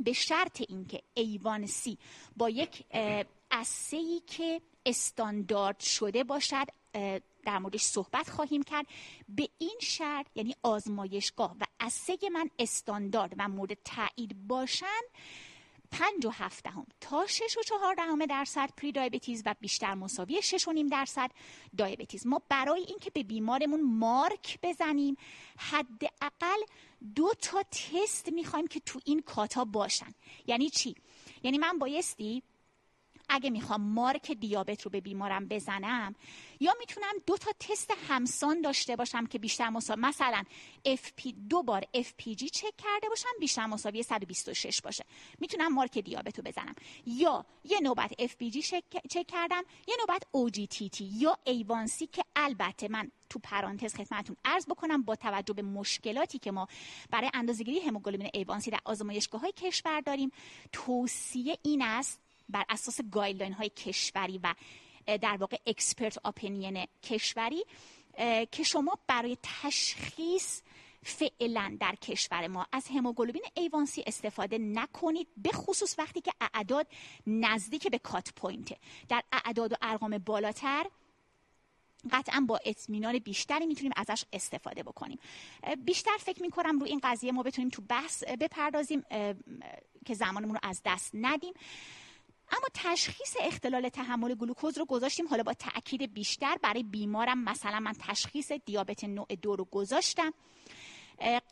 به 0.00 0.12
شرط 0.12 0.62
اینکه 0.68 1.02
ایوانسی 1.14 1.98
با 2.36 2.50
یک 2.50 2.84
اسه‌ای 3.50 4.22
که 4.26 4.62
استاندارد 4.86 5.80
شده 5.80 6.24
باشد 6.24 6.66
در 7.44 7.58
موردش 7.58 7.82
صحبت 7.82 8.30
خواهیم 8.30 8.62
کرد. 8.62 8.86
به 9.28 9.48
این 9.58 9.78
شرط 9.82 10.26
یعنی 10.34 10.54
آزمایشگاه 10.62 11.56
و 11.60 11.64
اسه 11.80 12.16
من 12.32 12.50
استاندارد 12.58 13.34
و 13.38 13.48
مورد 13.48 13.78
تایید 13.84 14.46
باشن 14.48 15.00
پنج 15.90 16.26
و 16.26 16.30
هفته 16.30 16.70
تا 17.00 17.26
شش 17.26 17.56
و 17.58 17.62
چهار 17.62 17.94
دهم 17.94 18.26
درصد 18.26 18.70
پری 18.76 18.92
دایبتیز 18.92 19.42
و 19.46 19.54
بیشتر 19.60 19.94
مساوی 19.94 20.42
شش 20.42 20.68
و 20.68 20.72
نیم 20.72 20.86
درصد 20.86 21.30
دایبتیز 21.76 22.26
ما 22.26 22.42
برای 22.48 22.84
اینکه 22.88 23.10
به 23.10 23.22
بیمارمون 23.22 23.80
مارک 23.82 24.58
بزنیم 24.62 25.16
حداقل 25.58 26.60
دو 27.14 27.32
تا 27.40 27.62
تست 27.62 28.32
می‌خوایم 28.32 28.66
که 28.66 28.80
تو 28.80 29.00
این 29.04 29.22
کاتا 29.22 29.64
باشن. 29.64 30.14
یعنی 30.46 30.70
چی؟ 30.70 30.94
یعنی 31.42 31.58
من 31.58 31.78
بایستی 31.78 32.42
اگه 33.28 33.50
می‌خوام 33.50 33.80
مارک 33.80 34.32
دیابت 34.32 34.82
رو 34.82 34.90
به 34.90 35.00
بیمارم 35.00 35.48
بزنم 35.48 36.14
یا 36.60 36.74
می‌تونم 36.78 37.12
دو 37.26 37.36
تا 37.36 37.50
تست 37.60 37.90
همسان 38.08 38.60
داشته 38.60 38.96
باشم 38.96 39.26
که 39.26 39.38
بیشتر 39.38 39.70
مساوی 39.70 40.00
مثلا 40.00 40.44
FP 40.86 41.34
دو 41.48 41.62
بار 41.62 41.84
FPG 41.96 42.44
چک 42.50 42.76
کرده 42.78 43.08
باشم 43.08 43.28
بیشتر 43.40 43.66
مساوی 43.66 44.02
126 44.02 44.80
باشه. 44.80 45.04
می‌تونم 45.38 45.74
مارک 45.74 45.98
دیابت 45.98 46.40
بزنم. 46.40 46.74
یا 47.06 47.46
یه 47.64 47.80
نوبت 47.80 48.12
FPG 48.12 48.58
چک 49.08 49.26
کردم 49.28 49.62
یه 49.88 49.96
نوبت 50.00 50.22
OGTT 50.22 51.00
یا 51.00 51.38
ایوانسی 51.44 52.06
که 52.06 52.24
البته 52.36 52.88
من 52.88 53.10
تو 53.30 53.38
پرانتز 53.38 53.94
خدمتتون 53.94 54.36
عرض 54.44 54.66
بکنم 54.66 55.02
با 55.02 55.16
توجه 55.16 55.54
به 55.54 55.62
مشکلاتی 55.62 56.38
که 56.38 56.50
ما 56.50 56.68
برای 57.10 57.30
اندازه‌گیری 57.34 57.80
هموگلوبین 57.80 58.30
A1C 58.34 58.70
در 58.70 58.80
آزمایشگاه 58.84 59.40
های 59.40 59.52
کشور 59.52 60.00
داریم 60.00 60.30
توصیه 60.72 61.58
این 61.62 61.82
است 61.82 62.20
بر 62.48 62.64
اساس 62.68 63.00
guideline 63.12 63.52
های 63.52 63.68
کشوری 63.68 64.40
و 64.42 64.54
در 65.06 65.36
واقع 65.36 65.56
expert 65.66 66.26
opinion 66.26 66.86
کشوری 67.02 67.64
که 68.52 68.62
شما 68.62 68.98
برای 69.06 69.36
تشخیص 69.42 70.60
فعلا 71.02 71.76
در 71.80 71.94
کشور 71.94 72.46
ما 72.46 72.66
از 72.72 72.88
هموگلوبین 72.88 73.42
A1C 73.54 74.04
استفاده 74.06 74.58
نکنید 74.58 75.28
به 75.36 75.50
خصوص 75.52 75.98
وقتی 75.98 76.20
که 76.20 76.32
اعداد 76.54 76.86
نزدیک 77.26 77.88
به 77.88 77.98
cut 77.98 78.32
point 78.36 78.69
ه 78.69 78.76
در 79.08 79.22
اعداد 79.32 79.72
و 79.72 79.76
ارقام 79.82 80.18
بالاتر 80.18 80.86
قطعا 82.12 82.40
با 82.40 82.60
اطمینان 82.64 83.18
بیشتری 83.18 83.66
می‌تونیم 83.66 83.92
ازش 83.96 84.24
استفاده 84.32 84.82
بکنیم. 84.82 85.18
بیشتر 85.84 86.16
فکر 86.20 86.42
می‌کنم 86.42 86.78
رو 86.78 86.86
این 86.86 87.00
قضیه 87.02 87.32
ما 87.32 87.42
بتونیم 87.42 87.70
تو 87.70 87.82
بحث 87.82 88.24
بپردازیم 88.24 89.02
که 90.06 90.14
زمانمون 90.14 90.54
رو 90.54 90.60
از 90.62 90.80
دست 90.84 91.10
ندیم. 91.14 91.54
اما 92.50 92.66
تشخیص 92.74 93.36
اختلال 93.40 93.88
تحمل 93.88 94.34
گلوکوز 94.34 94.78
رو 94.78 94.84
گذاشتیم. 94.84 95.28
حالا 95.28 95.42
با 95.42 95.52
تاکید 95.52 96.14
بیشتر 96.14 96.56
برای 96.62 96.82
بیمارم 96.82 97.44
مثلا 97.44 97.80
من 97.80 97.92
تشخیص 98.00 98.52
دیابت 98.52 99.04
نوع 99.04 99.26
دو 99.42 99.56
رو 99.56 99.64
گذاشتم. 99.64 100.32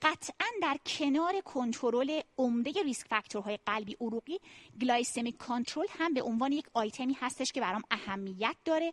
قطعا 0.02 0.46
در 0.62 0.76
کنار 0.87 1.40
کنترل 1.40 2.20
عمده 2.38 2.82
risk 2.83 3.07
factor 3.07 3.45
های 3.45 3.59
قلبی 3.66 3.96
عروقی 4.00 4.38
glycemic 4.81 5.37
control 5.37 5.87
هم 5.98 6.14
به 6.14 6.22
عنوان 6.22 6.52
یک 6.52 6.66
آیتمی 6.74 7.16
هستش 7.20 7.52
که 7.52 7.61
برام 7.61 7.82
اهمیت 7.90 8.56
داره. 8.64 8.92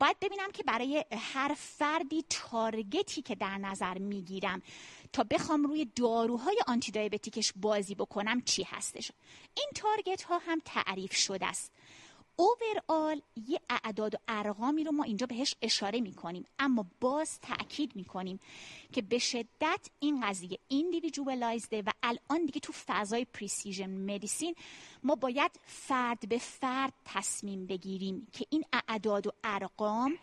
باید 0.00 0.16
ببینم 0.20 0.50
که 0.52 0.62
برای 0.62 1.04
هر 1.12 1.54
فردی 1.58 2.24
target 2.30 3.09
ی 3.09 3.22
که 3.22 3.34
در 3.34 3.58
نظر 3.58 3.98
می‌گیرم 3.98 4.62
تا 5.12 5.24
بخوام 5.30 5.62
روی 5.62 5.84
داروهای 5.96 6.56
antidiabetic 6.66 6.92
ش 6.92 7.52
بازی 7.56 7.94
بکنم 7.94 8.42
چی 8.42 8.62
هستش. 8.62 9.12
این 9.56 9.68
target 9.74 10.22
ها 10.22 10.38
هم 10.38 10.62
تعریف 10.64 11.14
شده 11.14 11.46
است. 11.46 11.72
overall 12.40 13.22
یه 13.46 13.60
اعداد 13.70 14.14
و 14.14 14.18
ارقامی 14.28 14.84
رو 14.84 14.92
ما 14.92 15.04
اینجا 15.04 15.26
بهش 15.26 15.54
اشاره 15.62 16.00
می‌کنیم. 16.00 16.44
اما 16.58 16.86
باز 17.00 17.40
تاکید 17.40 17.96
می‌کنیم 17.96 18.40
که 18.92 19.02
به 19.02 19.18
شدت 19.18 19.86
این 20.00 20.20
قضیه 20.20 20.58
individualized 20.68 21.74
ه 21.74 21.82
و 21.82 21.90
الان 22.02 22.46
دیگه 22.46 22.60
تو 22.60 22.72
فضای 22.72 23.24
precision 23.24 23.90
medicine 23.90 24.54
ما 25.02 25.14
باید 25.14 25.50
فرد 25.66 26.28
به 26.28 26.38
فرد 26.38 26.92
تصمیم 27.04 27.66
بگیریم 27.66 28.26
که 28.32 28.46
این 28.50 28.64
اعداد 28.72 29.26
و 29.26 29.32
ارقام 29.44 30.18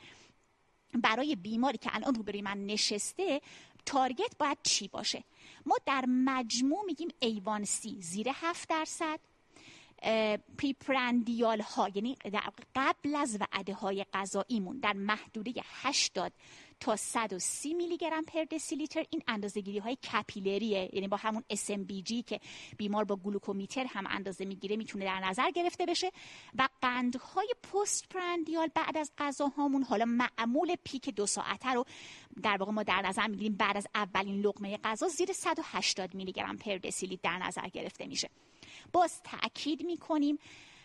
برای 0.94 1.36
بیماری 1.36 1.78
که 1.78 1.96
الان 1.96 2.16
روبروی 2.16 2.42
من 2.42 2.66
نشسته 2.66 3.42
target 3.86 4.38
باید 4.40 4.58
چی 4.64 4.88
باشه؟ 4.88 5.24
ما 5.66 5.76
در 5.86 6.06
مجموع 6.08 6.86
میگیم 6.86 7.10
A1C 7.20 7.98
زیر 8.02 8.30
هفت 8.34 8.70
درصد. 8.70 9.20
preprandial 10.58 11.62
ها 11.62 11.90
یعنی 11.96 12.18
قبل 12.76 13.16
از 13.16 13.38
وعده 13.42 13.74
های 13.74 14.06
غذاییمون 14.14 14.80
در 14.80 14.94
محدوده 14.94 15.54
80 15.66 16.34
تا 16.80 16.96
130 16.96 17.74
میلی 17.74 17.98
گرم 17.98 18.24
per 18.24 18.44
deciliter 18.44 19.06
این 19.10 19.22
اندازه‌گیری 19.28 19.80
های 19.80 19.96
capillary 19.96 20.80
ه 20.80 20.90
یعنی 20.94 21.08
با 21.08 21.18
همون 21.18 21.44
SMBG 21.54 22.24
که 22.26 22.40
بیمار 22.78 23.04
با 23.04 23.16
گلوکومیتر 23.16 23.86
هم 23.86 24.08
اندازه 24.08 24.46
می‌گیره 24.46 24.76
می‌تونه 24.76 25.06
در 25.06 25.20
نظر 25.20 25.52
گرفته 25.52 25.86
بشه. 25.86 26.12
و 26.58 26.68
قندهای 26.82 27.48
پست 27.74 28.10
پرندیال 28.10 28.70
بعد 28.76 28.98
از 28.98 29.12
غذاهامون 29.18 29.84
حالا 29.84 30.06
معمول 30.06 30.76
پیک 30.84 31.10
دو 31.10 31.26
ساعته 31.26 31.70
رو 31.70 31.86
در 32.44 32.58
واقع 32.58 32.72
ما 32.72 32.84
در 32.84 33.02
نظر 33.02 33.28
می‌گیریم 33.28 33.56
بعد 33.56 33.78
از 33.78 33.88
اولین 33.96 34.42
لقمه 34.42 34.78
غذا 34.78 35.08
زیر 35.08 35.34
180 35.34 36.16
میلی 36.16 36.32
گرم 36.32 36.58
پر 36.58 36.78
دسیلیتر 36.78 37.38
در 37.40 37.46
نظر 37.46 37.68
گرفته 37.68 38.06
میشه. 38.06 38.30
باز 38.96 39.22
تاکید 39.24 39.86
می‌کنیم 39.86 40.40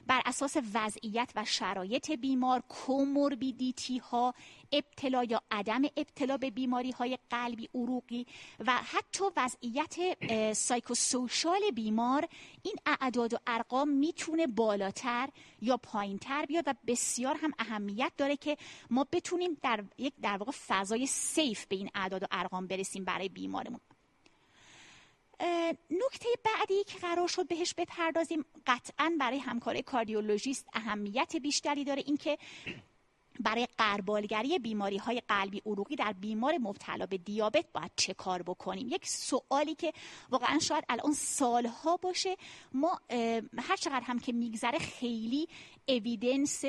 بر 0.06 0.22
اساس 0.26 0.56
وضعیت 0.74 1.32
و 1.36 1.44
شرایط 1.44 2.10
بیمار 2.10 2.62
کوموربیدیتی 2.68 3.98
ها 3.98 4.34
ابتلا 4.72 5.24
یا 5.24 5.42
عدم 5.50 5.82
ابتلا 5.96 6.36
به 6.36 6.50
بیماری 6.50 6.90
های 6.90 7.18
قلبی 7.30 7.68
عروقی 7.74 8.26
و 8.66 8.72
حتی 8.72 9.24
وضعیت 9.36 9.96
سایکوسوشال 10.52 11.60
بیمار 11.74 12.28
این 12.62 12.74
اعداد 12.86 13.34
و 13.34 13.36
ارقام 13.46 13.88
می‌تونه 13.88 14.46
بالاتر 14.46 15.28
یا 15.60 15.76
پایینتر 15.76 16.46
بیاد 16.46 16.64
و 16.66 16.74
بسیار 16.86 17.36
هم 17.42 17.52
اهمیت 17.58 18.12
داره 18.16 18.36
که 18.36 18.56
ما 18.90 19.06
بتونیم 19.12 19.56
در 19.62 19.84
یک 19.98 20.14
در 20.22 20.36
واقع 20.36 20.52
فضای 20.52 21.06
سیف 21.06 21.66
به 21.66 21.76
این 21.76 21.90
اعداد 21.94 22.22
و 22.22 22.26
ارقام 22.30 22.66
برسیم 22.66 23.04
برای 23.04 23.28
بیمارمون. 23.28 23.80
نکته 25.90 26.28
بعدی 26.44 26.84
که 26.84 26.98
قرار 26.98 27.28
شد 27.28 27.48
بهش 27.48 27.74
بپردازیم 27.74 28.44
قطعا 28.66 29.12
برای 29.20 29.38
همکار 29.38 29.80
کاردیولوژیست 29.80 30.66
اهمیت 30.72 31.36
بیشتری 31.36 31.84
داره 31.84 32.02
اینکه 32.06 32.38
برای 33.40 33.68
قربالگری 33.78 34.58
بیماری 34.58 34.96
های 34.96 35.22
قلبی 35.28 35.62
عروقی 35.66 35.96
در 35.96 36.12
بیمار 36.12 36.58
مبتلا 36.58 37.06
به 37.06 37.18
دیابت 37.18 37.64
باید 37.72 37.90
چه 37.96 38.14
کار 38.14 38.42
بکنیم؟ 38.42 38.88
یک 38.88 39.08
سوالی 39.08 39.74
که 39.74 39.92
واقعا 40.30 40.58
شاید 40.58 40.84
الان 40.88 41.12
سالها 41.12 41.96
باشه. 41.96 42.36
ما 42.72 43.00
هر 43.58 43.76
چقدر 43.76 44.04
هم 44.04 44.18
که 44.18 44.32
میگذره 44.32 44.78
خیلی 44.78 45.48
evidence 45.88 46.64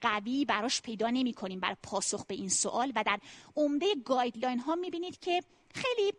قوی 0.00 0.44
براش 0.44 0.82
پیدا 0.82 1.10
نمی 1.10 1.32
کنیم 1.32 1.60
برای 1.60 1.76
پاسخ 1.82 2.26
به 2.26 2.34
این 2.34 2.48
سوال 2.48 2.92
و 2.96 3.02
در 3.06 3.18
عمده 3.56 3.86
guideline 4.04 4.58
ها 4.58 4.74
می‌بینید 4.74 5.18
که 5.18 5.42
خیلی 5.74 6.12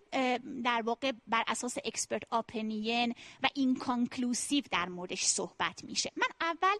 در 0.63 0.81
واقع 0.85 1.11
بر 1.27 1.43
اساس 1.47 1.77
expert 1.85 2.33
opinion 2.33 3.15
و 3.43 3.49
inconclusive 3.53 4.63
در 4.71 4.89
موردش 4.89 5.23
صحبت 5.23 5.83
میشه. 5.83 6.11
من 6.15 6.27
اول 6.41 6.77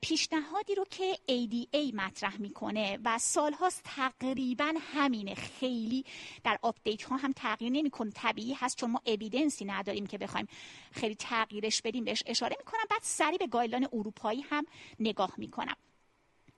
پیشنهادی 0.00 0.74
رو 0.74 0.84
که 0.90 1.18
ADA 1.28 1.94
مطرح 1.94 2.40
می‌کنه 2.40 2.98
و 3.04 3.18
سالهاست 3.18 3.80
تقریبا 3.84 4.74
همینه. 4.94 5.34
خیلی 5.34 6.04
در 6.44 6.58
update 6.62 7.02
ها 7.02 7.16
هم 7.16 7.32
تغییر 7.32 7.72
نمی‌کنه. 7.72 8.10
طبیعی 8.14 8.54
هست 8.54 8.76
چون 8.76 8.90
ما 8.90 9.02
evidence 9.06 9.58
ی 9.58 9.64
نداریم 9.64 10.06
که 10.06 10.18
بخوایم 10.18 10.48
خیلی 10.92 11.14
تغییرش 11.14 11.82
بدیم 11.82 12.04
بهش 12.04 12.22
اشاره 12.26 12.56
می‌کنم. 12.58 12.84
بعد 12.90 13.00
سری 13.02 13.38
به 13.38 13.46
guideline 13.46 13.88
اروپایی 13.92 14.40
هم 14.40 14.66
نگاه 15.00 15.34
می‌کنم. 15.36 15.76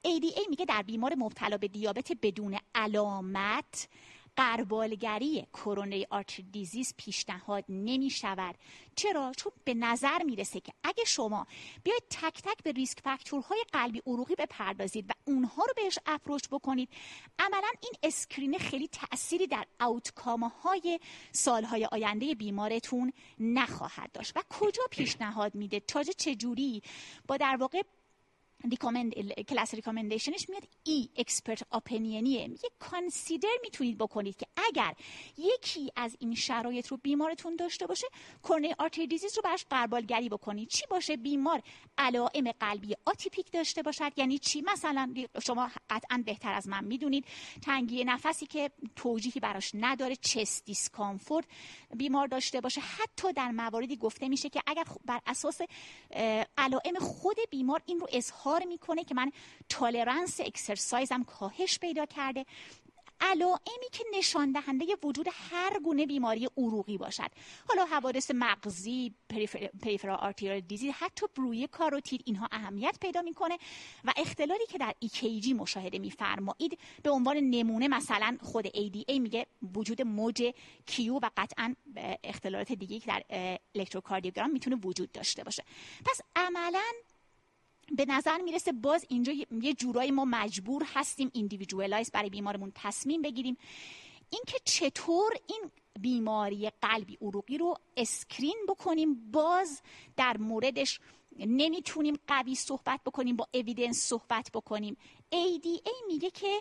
ADA 0.07 0.49
میگه 0.51 0.65
در 0.65 0.83
بیمار 0.83 1.15
مبتلا 1.15 1.57
به 1.57 1.69
دیابت 1.69 2.13
بدون 2.23 2.59
علامت 2.75 3.89
غربالگری 4.41 5.47
coronary 5.53 6.07
artery 6.11 6.43
disease 6.43 6.95
پیشنهاد 6.97 7.65
نمی 7.69 8.11
شود 8.11 8.55
چرا؟ 8.97 9.33
چون 9.37 9.53
به 9.65 9.75
نظر 9.75 10.23
می‌رسه 10.23 10.61
که 10.61 10.73
اگه 10.85 11.05
شما 11.05 11.47
بیاید 11.83 12.03
تک 12.11 12.43
تک 12.43 12.63
به 12.63 12.73
risk 12.73 13.01
factor 13.01 13.49
های 13.49 13.65
قلبی 13.73 14.03
عروقی 14.07 14.35
بپردازید 14.35 15.07
و 15.09 15.13
اونها 15.25 15.65
رو 15.65 15.73
بهش 15.77 15.99
approach 16.07 16.49
بکنید 16.49 16.89
عملا 17.39 17.69
این 17.83 17.93
screen 18.03 18.59
خیلی 18.59 18.89
تأثیری 18.89 19.47
در 19.47 19.67
outcome 19.81 20.45
های 20.45 21.01
سالهای 21.33 21.85
آینده 21.85 22.35
بیمارتون 22.35 23.13
نخواهد 23.39 24.13
داشت. 24.13 24.37
و 24.37 24.43
کجا 24.51 24.83
پیشنهاد 24.91 25.55
میده؟ 25.55 25.81
تازه 25.81 26.13
چجوری؟ 26.13 26.83
با 27.29 27.37
در 27.37 27.57
واقع 27.57 27.83
class 29.49 29.75
recommendation 29.75 30.39
ش 30.40 30.49
میاد. 30.49 30.63
E 30.85 31.09
expert 31.17 31.63
opinion 31.73 32.32
یه 32.32 32.49
میگه 32.49 32.69
consider 32.79 33.57
می‌تونید 33.63 33.99
بکنید 33.99 34.37
که 34.37 34.47
اگر 34.69 34.95
یکی 35.39 35.93
از 35.97 36.17
این 36.19 36.35
شرایط 36.35 36.87
رو 36.87 36.97
بیمارتون 36.97 37.57
داشته 37.57 37.87
باشه 37.87 38.07
coronary 38.45 38.75
artery 38.79 39.07
disease 39.07 39.37
رو 39.37 39.43
براش 39.43 39.65
غربالگری 39.71 40.29
بکنید. 40.29 40.69
چی 40.69 40.85
باشه؟ 40.91 41.17
بیمار 41.17 41.63
علائم 41.99 42.53
قلبی 42.61 42.95
atypical 43.05 43.53
داشته 43.53 43.83
باشد. 43.83 44.13
یعنی 44.17 44.39
چی؟ 44.39 44.63
مثلا 44.63 45.15
شما 45.47 45.71
قطعا 45.91 46.23
بهتر 46.27 46.53
از 46.53 46.69
من 46.69 46.85
می‌دونید. 46.85 47.25
تنگی 47.63 48.05
نفسی 48.05 48.47
که 48.47 48.71
توجیهی 48.97 49.41
براش 49.41 49.71
نداره 49.75 50.17
chest 50.17 50.65
discomfort 50.65 51.45
بیمار 51.97 52.27
داشته 52.27 52.61
باشه. 52.61 52.81
حتی 52.81 53.33
در 53.33 53.51
مواردی 53.51 53.97
گفته 53.97 54.29
میشه 54.29 54.49
که 54.49 54.61
اگر 54.67 54.85
بر 55.05 55.21
اساس 55.27 55.61
علائم 56.59 56.99
خود 57.01 57.37
بیمار 57.51 57.83
این 57.87 58.01
رو 58.01 58.07
اظهار 58.13 58.50
می‌کنه 58.59 59.05
که 59.05 59.15
من 59.15 59.33
tolerance 59.69 60.41
exercise 60.41 61.15
م 61.15 61.25
کاهش 61.25 61.79
پیدا 61.79 62.07
کرده. 62.07 62.47
علائمی 63.23 63.91
که 63.93 64.05
نشان 64.19 64.53
دهنده 64.53 64.87
وجود 65.03 65.29
هر 65.33 65.79
گونه 65.79 66.07
بیماری 66.07 66.49
عروقی 66.57 66.99
باشد. 66.99 67.31
حالا 67.69 67.85
حوادث 67.85 68.31
مغزی 68.35 69.15
peripheral 69.83 70.19
arterial 70.19 70.61
disease 70.61 70.91
حتی 70.91 71.27
bruit 71.37 71.62
ی 71.62 71.67
کاروتید 71.67 72.23
اینها 72.27 72.49
اهمیت 72.53 72.99
پیدا 73.01 73.23
می‌کنه 73.23 73.59
و 74.05 74.13
اختلالی 74.17 74.67
که 74.67 74.79
در 74.79 74.95
EKG 75.05 75.49
مشاهده 75.49 75.99
میفرمایید 75.99 76.79
به 77.03 77.11
عنوان 77.11 77.37
نمونه 77.37 77.89
مثلا 77.89 78.37
خود 78.43 78.67
ADA 78.69 79.19
میگه 79.19 79.47
وجود 79.75 80.03
موج 80.03 80.53
Q 80.87 81.15
و 81.15 81.31
قطعا 81.37 81.75
اختلالات 82.25 82.73
دیگه 82.73 83.01
که 83.01 83.07
در 83.07 83.23
الکتروکاردیوگرام 83.75 84.51
می‌تونه 84.51 84.77
وجود 84.77 85.13
داشته 85.13 85.45
باشه. 85.45 85.65
پس 86.05 86.21
عملا 86.37 86.93
به 87.91 88.05
نظر 88.05 88.39
می‌رسه 88.39 88.73
باز 88.73 89.05
اینجا 89.09 89.33
یه 89.63 89.75
جورایی 89.75 90.11
ما 90.11 90.25
مجبور 90.25 90.83
هستیم 90.95 91.31
individualize 91.35 92.11
برای 92.11 92.31
بیمارمون 92.31 92.73
تصمیم 92.75 93.23
بگیریم. 93.23 93.57
اینکه 94.31 94.59
چطور 94.65 95.33
این 95.47 95.71
بیماری 96.01 96.71
قلبی 96.83 97.19
عروقی 97.23 97.59
رو 97.59 97.75
screen 97.97 98.57
بکنیم 98.69 99.31
باز 99.31 99.83
در 100.17 100.37
موردش 100.37 101.01
نمی‌تونیم 101.39 102.19
قوی 102.27 102.55
صحبت 102.55 103.01
بکنیم 103.07 103.37
با 103.37 103.49
evidence 103.55 103.99
صحبت 103.99 104.51
بکنیم. 104.55 104.97
ADA 105.33 106.07
میگه 106.07 106.31
که 106.31 106.61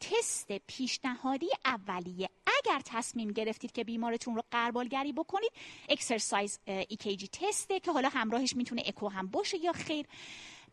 تست 0.00 0.52
پیشنهادی 0.52 1.48
اولیه. 1.64 2.28
اگر 2.46 2.82
تصمیم 2.84 3.28
گرفتید 3.28 3.72
که 3.72 3.84
بیمارتون 3.84 4.34
رو 4.34 4.42
غربالگری 4.50 5.12
بکنید 5.12 5.52
exercise 5.88 6.58
ECG 6.66 7.28
test 7.28 7.70
ه 7.70 7.80
که 7.80 7.92
حالا 7.92 8.08
همراهش 8.08 8.56
می‌تونه 8.56 8.82
اکو 8.86 9.08
هم 9.08 9.26
باشه 9.26 9.58
یا 9.58 9.72
خیر. 9.72 10.06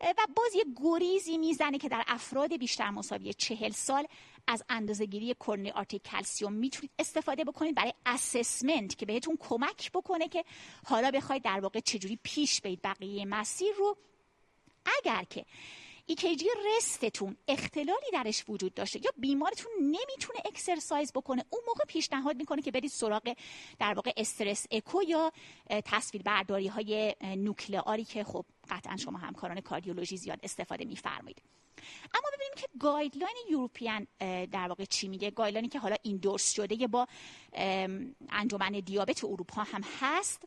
و 0.00 0.26
باز 0.36 0.54
یه 0.54 0.64
گریزی 0.82 1.38
می‌زنه 1.38 1.78
که 1.78 1.88
در 1.88 2.04
افراد 2.06 2.56
بیشتر 2.56 2.90
مساوی 2.90 3.34
چهل 3.34 3.70
سال 3.70 4.06
از 4.46 4.64
اندازهگیری 4.68 5.36
coronary 5.46 5.70
artery 5.70 5.98
calcium 5.98 6.52
می‌تونید 6.52 6.90
استفاده 6.98 7.44
بکنید 7.44 7.74
برای 7.74 7.92
assessment 8.06 8.98
که 8.98 9.06
بهتون 9.06 9.36
کمک 9.40 9.92
بکنه 9.92 10.28
که 10.28 10.44
حالا 10.86 11.10
بخواید 11.10 11.42
در 11.42 11.60
واقع 11.60 11.80
چجوری 11.80 12.18
پیش 12.22 12.60
برید 12.60 12.82
بقیه 12.82 13.24
مسیر 13.24 13.74
رو. 13.78 13.96
اگر 14.98 15.24
که 15.30 15.44
ECG 16.06 16.46
rest 16.76 17.10
تون 17.10 17.36
اختلالی 17.48 18.06
درش 18.12 18.44
وجود 18.48 18.74
داشته 18.74 19.00
یا 19.04 19.10
بیمارتون 19.16 19.72
نمی‌تونه 19.80 20.38
exercise 20.44 21.12
بکنه 21.12 21.44
اون 21.50 21.62
موقع 21.66 21.84
پیشنهاد 21.84 22.36
می‌کنه 22.36 22.62
که 22.62 22.70
برید 22.70 22.90
سراغ 22.90 23.34
در 23.78 23.94
واقع 23.94 24.12
stress 24.16 24.66
echo 24.70 25.02
یا 25.02 25.32
تصویر 25.84 26.22
برداری 26.22 26.66
های 26.66 27.14
nuclear 27.20 27.94
ی 27.94 28.04
که 28.04 28.24
خب 28.24 28.44
قطعا 28.70 28.96
شما 28.96 29.18
همکاران 29.18 29.60
کاردیولوژی 29.60 30.16
زیاد 30.16 30.38
استفاده 30.42 30.84
میفرمایید. 30.84 31.42
اما 32.14 32.28
ببینیم 32.34 32.54
که 32.56 32.68
guideline 32.80 33.36
European 33.50 34.06
در 34.46 34.68
واقع 34.68 34.84
چی 34.84 35.08
میگه؟ 35.08 35.30
guideline 35.30 35.64
ی 35.64 35.68
که 35.68 35.78
حالا 35.78 35.96
endorse 36.02 36.52
شده 36.52 36.86
با 36.86 37.08
انجمن 38.28 38.72
دیابت 38.72 39.24
اروپا 39.24 39.62
هم 39.62 39.80
هست. 40.00 40.42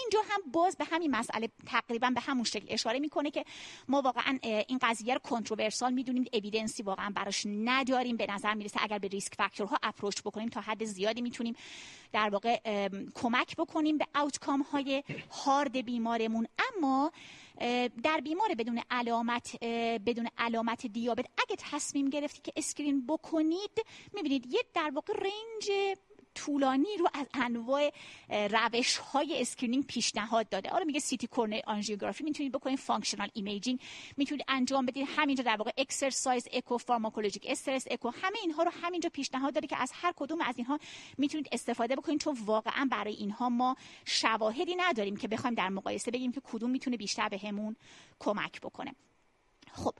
اینجا 0.00 0.20
هم 0.30 0.40
باز 0.52 0.76
به 0.76 0.84
همین 0.84 1.10
مسئله 1.10 1.48
تقریبا 1.66 2.10
به 2.10 2.20
همون 2.20 2.44
شکل 2.44 2.66
اشاره 2.68 2.98
می‌کنه 2.98 3.30
که 3.30 3.44
ما 3.88 4.02
واقعا 4.02 4.38
این 4.42 4.78
قضیه 4.82 5.14
رو 5.14 5.20
controversial 5.20 5.92
می‌دونیم 5.92 6.24
evidence 6.32 6.76
ی 6.76 6.82
واقعا 6.82 7.10
براش 7.10 7.46
نداریم 7.46 8.16
به 8.16 8.26
نظر 8.30 8.54
می‌رسه 8.54 8.82
اگر 8.82 8.98
به 8.98 9.08
risk 9.08 9.34
factor 9.34 9.72
ها 9.72 9.78
approach 9.82 10.20
بکنیم 10.22 10.48
تا 10.48 10.60
حد 10.60 10.84
زیادی 10.84 11.22
می‌تونیم 11.22 11.54
در 12.12 12.28
واقع 12.28 12.88
کمک 13.14 13.56
بکنیم 13.56 13.98
به 13.98 14.06
outcome 14.14 14.62
های 14.62 15.02
هارد 15.30 15.84
بیمارمون. 15.84 16.46
اما 16.76 17.12
در 18.02 18.20
بیمار 18.24 18.54
بدون 18.58 18.82
علامت 18.90 19.64
بدون 20.06 20.28
علامت 20.38 20.86
دیابت 20.86 21.26
اگه 21.38 21.56
تصمیم 21.58 22.10
گرفتی 22.10 22.40
که 22.42 22.52
screen 22.56 23.06
بکنید 23.06 23.84
می‌بینید 24.12 24.46
یه 24.46 24.60
در 24.74 24.90
واقع 24.94 25.12
range 25.12 25.96
طولانی 26.36 26.96
رو 26.98 27.08
از 27.14 27.26
انواع 27.34 27.92
روش 28.28 28.96
های 28.96 29.40
screening 29.40 29.86
پیشنهاد 29.86 30.48
داده. 30.48 30.70
حالا 30.70 30.84
میگه 30.84 31.00
CT 31.00 31.26
coronary 31.26 31.60
angiography 31.66 32.24
می‌تونید 32.24 32.52
بکنید 32.52 32.78
functional 32.78 33.28
imaging 33.32 33.80
می‌تونید 34.16 34.44
انجام 34.48 34.86
بدید 34.86 35.08
همینجا 35.16 35.42
در 35.42 35.56
واقع 35.56 35.70
exercise 35.78 36.48
echo 36.52 36.78
pharmacologic 36.78 37.46
stress 37.48 37.84
echo 37.90 38.10
همه 38.22 38.38
اینها 38.42 38.62
رو 38.62 38.70
همینجا 38.82 39.10
پیشنهاد 39.10 39.54
داده 39.54 39.66
که 39.66 39.76
از 39.76 39.92
هر 39.94 40.12
کدوم 40.16 40.40
از 40.40 40.54
اینها 40.56 40.78
می‌تونید 41.18 41.48
استفاده 41.52 41.96
بکنید 41.96 42.20
چون 42.20 42.36
واقعا 42.44 42.88
برای 42.90 43.14
اینها 43.14 43.48
ما 43.48 43.76
شواهدی 44.04 44.74
نداریم 44.76 45.16
که 45.16 45.28
بخوایم 45.28 45.54
در 45.54 45.68
مقایسه 45.68 46.10
بگیم 46.10 46.32
که 46.32 46.40
کدوم 46.44 46.70
می‌تونه 46.70 46.96
بیشتر 46.96 47.28
بهمون 47.28 47.76
کمک 48.18 48.60
بکنه. 48.60 48.94
خب 49.72 49.94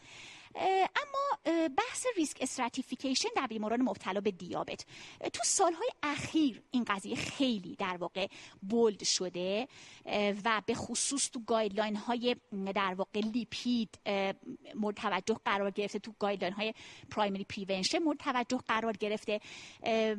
اما 0.57 1.69
بحث 1.69 2.07
risk 2.17 2.39
stratification 2.41 3.29
در 3.37 3.47
بیماران 3.47 3.83
مبتلا 3.83 4.21
به 4.21 4.31
دیابت. 4.31 4.87
تو 5.33 5.41
سالهای 5.45 5.91
اخیر 6.03 6.63
این 6.71 6.85
قضیه 6.85 7.17
خیلی 7.17 7.77
در 7.77 7.97
واقع 7.97 8.27
bold 8.63 9.05
شده 9.05 9.69
و 10.45 10.63
به 10.67 10.75
خصوص 10.75 11.31
تو 11.31 11.41
guideline 11.47 11.97
های 11.97 12.37
در 12.75 12.95
واقع 12.95 13.21
lipid 13.21 13.99
مورد 14.75 14.97
توجه 14.97 15.37
قرار 15.45 15.71
گرفته 15.71 15.99
تو 15.99 16.15
guideline 16.19 16.55
های 16.55 16.75
primary 17.11 17.45
prevention 17.45 17.99
مورد 17.99 18.19
توجه 18.19 18.59
قرار 18.59 18.93
گرفته 18.93 19.41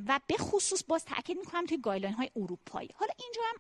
و 0.08 0.20
به 0.28 0.38
خصوص 0.38 0.84
باز 0.88 1.06
تاکید 1.06 1.38
می‌کنم 1.38 1.66
توی 1.66 1.78
guideline 1.78 2.16
های 2.16 2.30
اروپایی. 2.36 2.90
حالا 2.96 3.14
اینجا 3.20 3.42
هم 3.46 3.56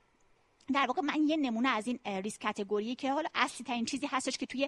در 0.73 0.85
واقع 0.87 1.01
من 1.01 1.27
یه 1.27 1.37
نمونه 1.37 1.69
از 1.69 1.87
این 1.87 1.99
risk 2.05 2.41
category 2.41 2.95
که 2.95 3.11
حالا 3.11 3.29
اصلی 3.35 3.65
ترین 3.65 3.85
چیزی 3.85 4.07
هستش 4.11 4.37
که 4.37 4.45
توی 4.45 4.67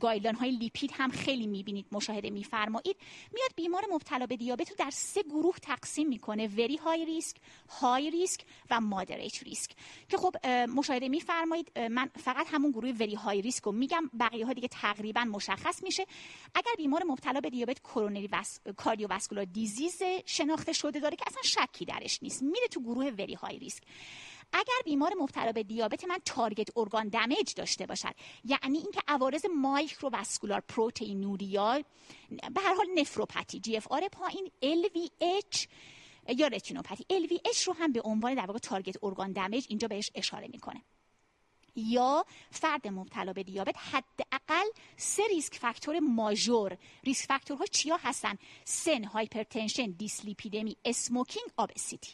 guideline 0.00 0.36
های 0.36 0.50
lipid 0.50 0.90
هم 0.94 1.10
خیلی 1.10 1.46
می‌بینید 1.46 1.86
مشاهده 1.92 2.30
میفرمایید. 2.30 2.96
میاد 3.34 3.50
بیمار 3.56 3.84
مبتلا 3.92 4.26
به 4.26 4.36
دیابت 4.36 4.70
رو 4.70 4.76
در 4.78 4.90
سه 4.90 5.22
گروه 5.22 5.56
تقسیم 5.62 6.08
می‌کنه 6.08 6.46
very 6.46 6.76
high 6.76 7.04
risk 7.04 7.36
high 7.80 8.10
risk 8.10 8.40
و 8.70 8.80
moderate 8.80 9.42
risk 9.42 9.70
که 10.08 10.16
خب 10.16 10.46
مشاهده 10.46 11.08
میفرمایید 11.08 11.78
من 11.78 12.10
فقط 12.16 12.46
همون 12.52 12.70
گروه 12.70 12.90
very 12.90 13.14
high 13.14 13.42
risk 13.42 13.62
رو 13.64 13.72
میگم 13.72 14.10
بقیه 14.20 14.46
ها 14.46 14.52
دیگه 14.52 14.68
تقریبا 14.68 15.24
مشخص 15.24 15.82
میشه. 15.82 16.06
اگر 16.54 16.72
بیمار 16.76 17.04
مبتلا 17.04 17.40
به 17.40 17.50
دیابت 17.50 17.78
coronary 17.78 18.28
vas... 18.32 18.60
cardiovascular 18.76 19.44
disease 19.44 20.02
شناخته 20.26 20.72
شده 20.72 21.00
داره 21.00 21.16
که 21.16 21.24
اصلا 21.26 21.42
شکی 21.42 21.84
درش 21.84 22.22
نیست 22.22 22.42
میره 22.42 22.68
تو 22.70 22.80
گروه 22.80 23.10
very 23.10 23.34
high 23.34 23.58
risk 23.58 23.82
اگر 24.52 24.82
بیمار 24.84 25.14
مبتلا 25.20 25.52
به 25.52 25.62
دیابت 25.62 26.04
من 26.04 26.18
target 26.24 26.68
organ 26.76 27.08
damage 27.08 27.54
داشته 27.54 27.86
باشد 27.86 28.14
یعنی 28.44 28.78
اینکه 28.78 29.00
عوارض 29.08 29.44
microvascular 29.56 30.60
proteinuria 30.60 31.82
به 32.30 32.60
هر 32.60 32.74
حال 32.74 32.86
نفروپاتی 32.96 33.60
GFR 33.60 34.08
پایین 34.08 34.50
اچ 35.20 35.66
یا 36.28 36.46
رتینوپاتی. 36.46 37.06
اچ 37.44 37.62
رو 37.62 37.72
هم 37.72 37.92
به 37.92 38.00
عنوان 38.00 38.34
در 38.34 38.46
واقع 38.46 38.58
target 38.58 38.96
organ 39.02 39.32
damage 39.32 39.66
اینجا 39.68 39.88
بهش 39.88 40.10
اشاره 40.14 40.48
می‌کنه. 40.48 40.82
یا 41.76 42.24
فرد 42.50 42.88
مبتلا 42.88 43.32
به 43.32 43.42
دیابت 43.42 43.76
حداقل 43.76 44.66
سه 44.96 45.22
risk 45.30 45.54
factor 45.54 45.98
major. 45.98 46.76
risk 47.04 47.26
factor 47.26 47.60
ها 47.60 47.66
چیا 47.66 47.96
هستن؟ 48.02 48.38
سن 48.64 49.04
hypertension 49.04 49.90
دیسلیپیدمی 49.90 50.76
smoking 50.84 51.46
obesity 51.56 52.12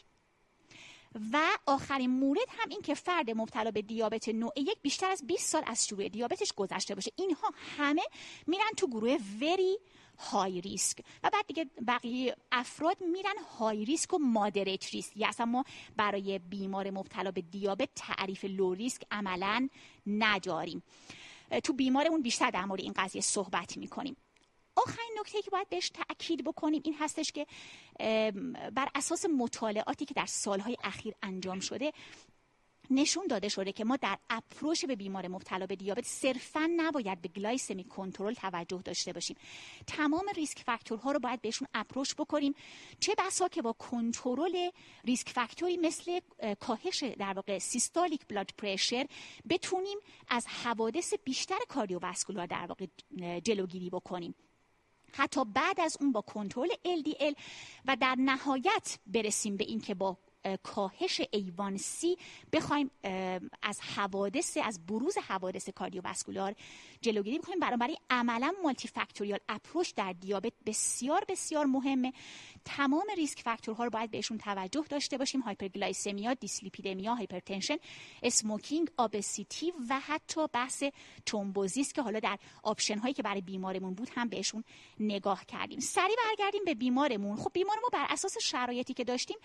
و 1.33 1.57
آخرین 1.65 2.09
مورد 2.09 2.47
هم 2.49 2.69
این 2.69 2.81
که 2.81 2.93
فرد 2.93 3.29
مبتلا 3.29 3.71
به 3.71 3.81
دیابت 3.81 4.29
نوع 4.29 4.53
یک 4.57 4.77
بیشتر 4.81 5.11
از 5.11 5.27
20 5.27 5.49
سال 5.49 5.63
از 5.67 5.87
شروع 5.87 6.09
دیابتش 6.09 6.53
گذشته 6.53 6.95
باشه. 6.95 7.11
اینها 7.15 7.51
همه 7.77 8.01
میرن 8.47 8.71
تو 8.77 8.87
گروه 8.87 9.17
وری 9.41 9.77
های 10.17 10.61
ریسک 10.61 10.97
و 11.23 11.29
بعد 11.29 11.47
دیگه 11.47 11.69
بقیه 11.87 12.35
افراد 12.51 12.97
میرن 13.01 13.37
های 13.59 13.85
ریسک 13.85 14.13
و 14.13 14.17
مادریت 14.17 14.89
ریسک 14.89 15.17
یا 15.17 15.27
اصلا 15.27 15.45
ما 15.45 15.63
برای 15.97 16.39
بیمار 16.39 16.91
مبتلا 16.91 17.31
به 17.31 17.41
دیابت 17.41 17.89
تعریف 17.95 18.45
لو 18.45 18.73
ریسک 18.73 19.01
عملا 19.11 19.69
نداریم. 20.07 20.83
تو 21.63 21.73
بیمارمون 21.73 22.21
بیشتر 22.21 22.51
در 22.51 22.65
مورد 22.65 22.81
این 22.81 22.93
قضیه 22.95 23.21
صحبت 23.21 23.77
می‌کنیم. 23.77 24.17
آخرین 24.75 25.17
نکته 25.19 25.41
که 25.41 25.51
باید 25.51 25.69
بهش 25.69 25.89
تاکید 25.89 26.43
بکنیم 26.43 26.81
این 26.85 26.95
هستش 26.99 27.31
که 27.31 27.45
بر 28.75 28.89
اساس 28.95 29.25
مطالعاتی 29.25 30.05
که 30.05 30.13
در 30.13 30.25
سالهای 30.25 30.77
اخیر 30.83 31.13
انجام 31.23 31.59
شده 31.59 31.91
نشون 32.89 33.27
داده 33.27 33.49
شده 33.49 33.71
که 33.71 33.83
ما 33.83 33.95
در 33.95 34.17
اپروش 34.29 34.85
به 34.85 34.95
بیمار 34.95 35.27
مبتلا 35.27 35.65
به 35.65 35.75
دیابت 35.75 36.05
صرفا 36.05 36.69
نباید 36.77 37.21
به 37.21 37.27
گلایسمی 37.27 37.83
کنترل 37.83 38.33
توجه 38.33 38.81
داشته 38.85 39.13
باشیم. 39.13 39.37
تمام 39.87 40.25
ریسک 40.35 40.59
فاکتورها 40.59 41.11
رو 41.11 41.19
باید 41.19 41.41
بهشون 41.41 41.67
اپروش 41.73 42.15
بکنیم. 42.15 42.53
چه 42.99 43.15
بسا 43.17 43.47
که 43.47 43.61
با 43.61 43.73
کنترل 43.73 44.69
ریسک 45.05 45.29
فاکتوری 45.29 45.77
مثل 45.77 46.19
کاهش 46.59 47.03
در 47.03 47.33
واقع 47.33 47.57
سیستالیک 47.57 48.27
بلاد 48.27 48.51
پرشر 48.57 49.07
بتونیم 49.49 49.97
از 50.27 50.47
حوادث 50.47 51.13
بیشتر 51.23 51.59
کاردیوواسکولار 51.69 52.45
در 52.45 52.65
واقع 52.65 52.85
جلوگیری 53.39 53.89
بکنیم. 53.89 54.35
حتی 55.17 55.45
بعد 55.45 55.79
از 55.79 55.97
اون 55.99 56.11
با 56.11 56.21
کنترل 56.21 56.69
LDL 56.69 57.33
و 57.85 57.97
در 58.01 58.15
نهایت 58.19 58.99
برسیم 59.07 59.57
به 59.57 59.63
این 59.63 59.81
که 59.81 59.95
با 59.95 60.17
کاهش 60.63 61.21
A1C 61.31 62.17
بخوایم 62.53 62.91
از 63.61 63.81
حوادث 63.81 64.57
از 64.63 64.85
بروز 64.85 65.17
حوادث 65.17 65.69
cardiovascular 65.69 66.55
جلوگیری 67.01 67.39
بکنیم. 67.39 67.59
برای 67.59 67.97
عملا 68.09 68.53
multifactorial 68.63 69.39
approach 69.49 69.93
در 69.95 70.13
دیابت 70.13 70.53
بسیار 70.65 71.25
بسیار 71.29 71.65
مهمه. 71.65 72.13
تمام 72.65 73.05
risk 73.17 73.41
factor 73.41 73.77
ها 73.77 73.83
رو 73.83 73.89
باید 73.89 74.11
بهشون 74.11 74.37
توجه 74.37 74.85
داشته 74.89 75.17
باشیم. 75.17 75.41
hyperglycemia 75.41 76.33
dyslipidemia 76.33 77.15
hypertension 77.15 77.77
smoking 78.23 78.89
obesity 78.97 79.73
و 79.89 79.99
حتی 79.99 80.47
بحث 80.47 80.83
thrombosis 81.25 81.93
که 81.93 82.01
حالا 82.01 82.19
در 82.19 82.39
option 82.63 82.97
هایی 82.97 83.13
که 83.13 83.23
برای 83.23 83.41
بیمارمون 83.41 83.93
بود 83.93 84.09
هم 84.15 84.29
بهشون 84.29 84.63
نگاه 84.99 85.45
کردیم. 85.45 85.79
سریع 85.79 86.15
برگردیم 86.25 86.65
به 86.65 86.73
بیمارمون. 86.73 87.37
خب 87.37 87.51
بیمار 87.53 87.77
ما 87.81 87.89
بر 87.93 88.05
اساس 88.09 88.37
شرایطی 88.41 88.93
که 88.93 89.03
داشتیم 89.03 89.37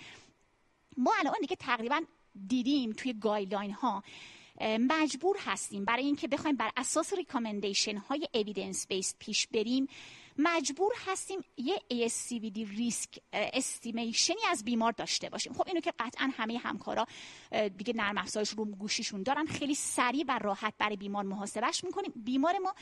ما 0.96 1.12
الان 1.18 1.35
دیگه 1.40 1.57
تقریبا 1.57 2.00
دیدیم 2.46 2.92
توی 2.92 3.12
guideline 3.12 3.73
ها 3.72 4.03
مجبور 4.62 5.37
هستیم 5.40 5.85
برای 5.85 6.05
اینکه 6.05 6.29
بخوایم 6.29 6.57
بر 6.57 6.70
اساس 6.76 7.12
recommendation 7.12 7.96
های 7.96 8.29
evidence 8.35 8.87
based 8.87 9.14
پیش 9.18 9.46
بریم 9.46 9.88
مجبور 10.38 10.92
هستیم 11.07 11.44
یه 11.57 11.83
ASCVD 11.92 12.57
risk 12.57 13.09
estimation 13.33 14.31
ی 14.31 14.40
از 14.50 14.64
بیمار 14.64 14.92
داشته 14.92 15.29
باشیم. 15.29 15.53
خب 15.53 15.64
اینو 15.66 15.81
که 15.81 15.92
قطعا 15.98 16.31
همه 16.37 16.59
همکارا 16.59 17.07
دیگه 17.76 17.92
نرم 17.96 18.18
افزارش 18.18 18.50
رو 18.50 18.64
گوشیشون 18.64 19.22
دارن 19.22 19.46
خیلی 19.46 19.74
سریع 19.74 20.24
و 20.29 20.38
راحت 20.38 20.74
برای 20.79 20.96
بیمار 20.96 21.24
محاسبش 21.24 21.85
می‌کنیم. 21.85 22.12
بیمار 22.16 22.59
ما 22.59 22.74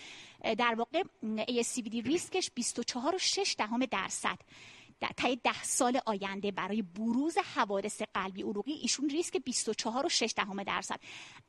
در 0.55 0.75
واقع 0.75 1.03
ASCVD 1.37 2.07
risk 2.07 2.36
ش 2.36 2.51
24.6 2.61 3.55
دهم 3.59 3.85
درصد. 3.85 4.39
در 5.01 5.11
طی 5.17 5.37
ده 5.37 5.63
سال 5.63 6.01
آینده 6.07 6.51
برای 6.51 6.83
بروز 6.83 7.39
حوادث 7.39 8.03
قلبی 8.15 8.43
عروقی 8.43 8.73
ایشون 8.73 9.09
ریسک 9.09 9.37
24 9.37 10.07
و 10.07 10.09
6 10.09 10.33
دهم 10.37 10.63
درصد. 10.63 11.01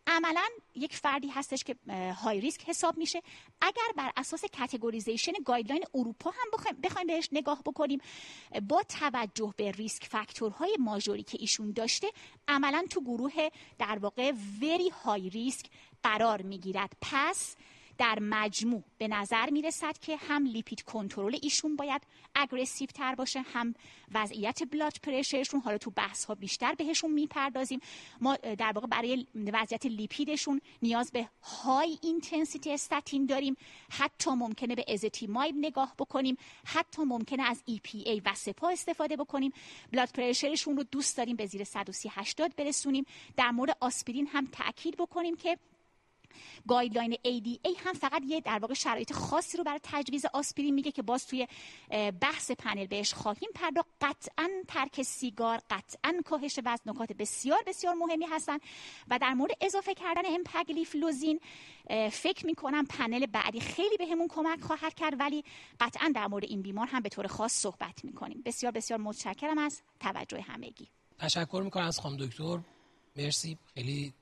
عملا 0.08 0.50
یک 0.76 0.96
فردی 0.96 1.28
هستش 1.28 1.64
که 1.64 1.76
high 2.24 2.42
risk 2.42 2.70
حساب 2.70 2.98
میشه. 2.98 3.22
اگر 3.62 3.92
بر 3.96 4.12
اساس 4.18 4.44
categorization 4.58 5.32
guideline 5.46 5.84
اروپا 5.94 6.32
هم 6.32 6.76
بخوایم 6.84 7.08
بهش 7.08 7.30
نگاه 7.32 7.62
بکنیم 7.66 8.00
با 8.68 8.84
توجه 8.84 9.54
به 9.58 9.72
risk 9.72 10.06
factor 10.06 10.78
های 10.80 10.91
major 10.91 11.18
ی 11.18 11.24
که 11.24 11.38
ایشون 11.42 11.72
داشته 11.72 12.08
عملا 12.48 12.86
تو 12.90 13.02
گروه 13.02 13.50
در 13.80 14.00
واقع 14.02 14.32
very 14.62 14.90
high 14.90 15.30
risk 15.30 15.66
قرار 16.04 16.42
می‌گیرد. 16.42 16.94
پس 17.02 17.56
در 18.00 18.20
مجموع 18.22 18.84
به 18.98 19.08
نظر 19.08 19.50
می 19.50 19.62
رسد 19.62 19.98
که 19.98 20.18
هم 20.18 20.46
lipid 20.46 20.82
control 20.82 21.38
ایشون 21.42 21.76
باید 21.76 22.02
aggressive 22.36 22.88
تر 22.88 23.16
باشه 23.16 23.42
هم 23.42 23.74
وضعیت 24.14 24.64
blood 24.72 24.94
pressure 25.04 25.41
شون 25.41 25.60
حالا 25.60 25.78
تو 25.78 25.92
بحث 25.92 26.26
ها 26.26 26.36
بیشتر 26.36 26.74
بهشون 26.74 27.12
می‌پردازیم. 27.12 27.80
ما 28.22 28.36
در 28.36 28.72
واقع 28.76 28.88
برای 28.88 29.28
وضعیت 29.54 29.86
lipid 29.86 30.28
شون 30.28 30.62
نیاز 30.82 31.12
به 31.12 31.30
high 31.44 31.98
intensity 32.02 32.74
statin 32.74 33.26
داریم. 33.26 33.56
حتی 33.90 34.32
ممکنه 34.32 34.76
به 34.76 34.86
ezetimibe 34.88 35.56
نگاه 35.58 35.96
بکنیم. 36.00 36.38
حتی 36.66 37.04
ممکنه 37.04 37.44
از 37.44 37.64
EPA 37.70 38.22
Vascepa 38.26 38.70
استفاده 38.70 39.16
بکنیم. 39.16 39.52
blood 39.92 40.10
pressure 40.10 40.55
شون 40.55 40.78
رو 40.78 40.84
دوست 40.84 41.18
داریم 41.18 41.36
به 41.36 41.46
زیر 41.46 41.64
130 41.64 42.10
80 42.12 42.56
برسونیم. 42.56 43.06
در 43.38 43.52
مورد 43.52 43.78
آسپرین 43.80 44.28
هم 44.28 44.48
تاکید 44.52 44.98
بکنیم 44.98 45.36
که 45.36 45.58
guideline 46.68 47.14
ADA 47.14 47.78
هم 47.86 47.94
فقط 47.94 48.22
یه 48.28 48.42
در 48.42 48.60
واقع 48.60 48.74
شرایط 48.74 49.14
خاصی 49.14 49.58
رو 49.58 49.64
برای 49.64 49.80
تجویز 49.84 50.26
آسپرین 50.34 50.74
میگه 50.74 50.92
که 50.92 51.02
باز 51.02 51.28
توی 51.28 51.48
بحث 52.22 52.52
پنل 52.52 52.86
بهش 52.86 53.14
خواهیم 53.14 53.50
پرداخت. 53.56 53.90
قطعا 54.02 54.50
ترک 54.68 55.02
سیگار 55.02 55.62
قطعا 55.70 56.22
کاهش 56.26 56.60
وزن 56.66 56.82
نکات 56.86 57.12
بسیار 57.12 57.60
بسیار 57.68 57.94
مهمی 57.94 58.26
هستن 58.26 58.58
و 59.08 59.20
در 59.20 59.34
مورد 59.34 59.52
اضافه 59.62 59.94
کردن 59.94 60.22
امپگلیفلوزین 60.26 61.40
فکر 62.12 62.46
می‌کنم 62.46 62.86
پنل 62.86 63.26
بعدی 63.26 63.60
خیلی 63.60 63.98
بهمون 63.98 64.28
به 64.28 64.34
کمک 64.34 64.62
خواهد 64.62 64.94
کرد 64.94 65.20
ولی 65.20 65.44
قطعا 65.80 66.12
در 66.16 66.28
مورد 66.28 66.44
این 66.44 66.62
بیمار 66.62 66.88
هم 66.88 67.02
به 67.02 67.10
طور 67.10 67.28
خاص 67.28 67.54
صحبت 67.54 68.06
می‌کنیم. 68.06 68.42
بسیار 68.46 68.72
بسیار 68.72 69.00
متشکرم 69.00 69.58
از 69.58 69.82
توجه 70.00 70.42
همگی. 70.42 70.88
تشکر 71.20 71.62
می‌کنم 71.64 71.86
از 71.86 72.00
خانم 72.00 72.18
دکتر. 72.18 72.60
مرسی. 73.16 73.58
خیلی 73.74 74.14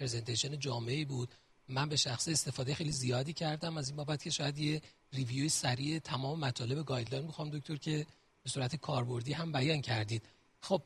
presentation 0.00 0.58
جامعی 0.58 1.04
بود. 1.04 1.34
من 1.68 1.88
به 1.88 1.96
شخصه 1.96 2.28
استفاده 2.28 2.74
خیلی 2.74 2.92
زیادی 2.92 3.32
کردم. 3.32 3.76
از 3.76 3.88
این 3.88 3.96
بابت 3.96 4.22
که 4.22 4.30
شاید 4.30 4.58
یه 4.58 4.82
review 5.12 5.43
ی 5.43 5.48
سریع 5.48 5.98
تمام 5.98 6.40
مطالب 6.40 6.86
guideline 6.86 7.26
می‌خوام 7.26 7.50
دکتر 7.50 7.76
که 7.76 8.06
به 8.42 8.50
صورت 8.50 8.76
کاربردی 8.76 9.32
هم 9.32 9.52
بیان 9.52 9.80
کردید. 9.80 10.22
خب 10.60 10.82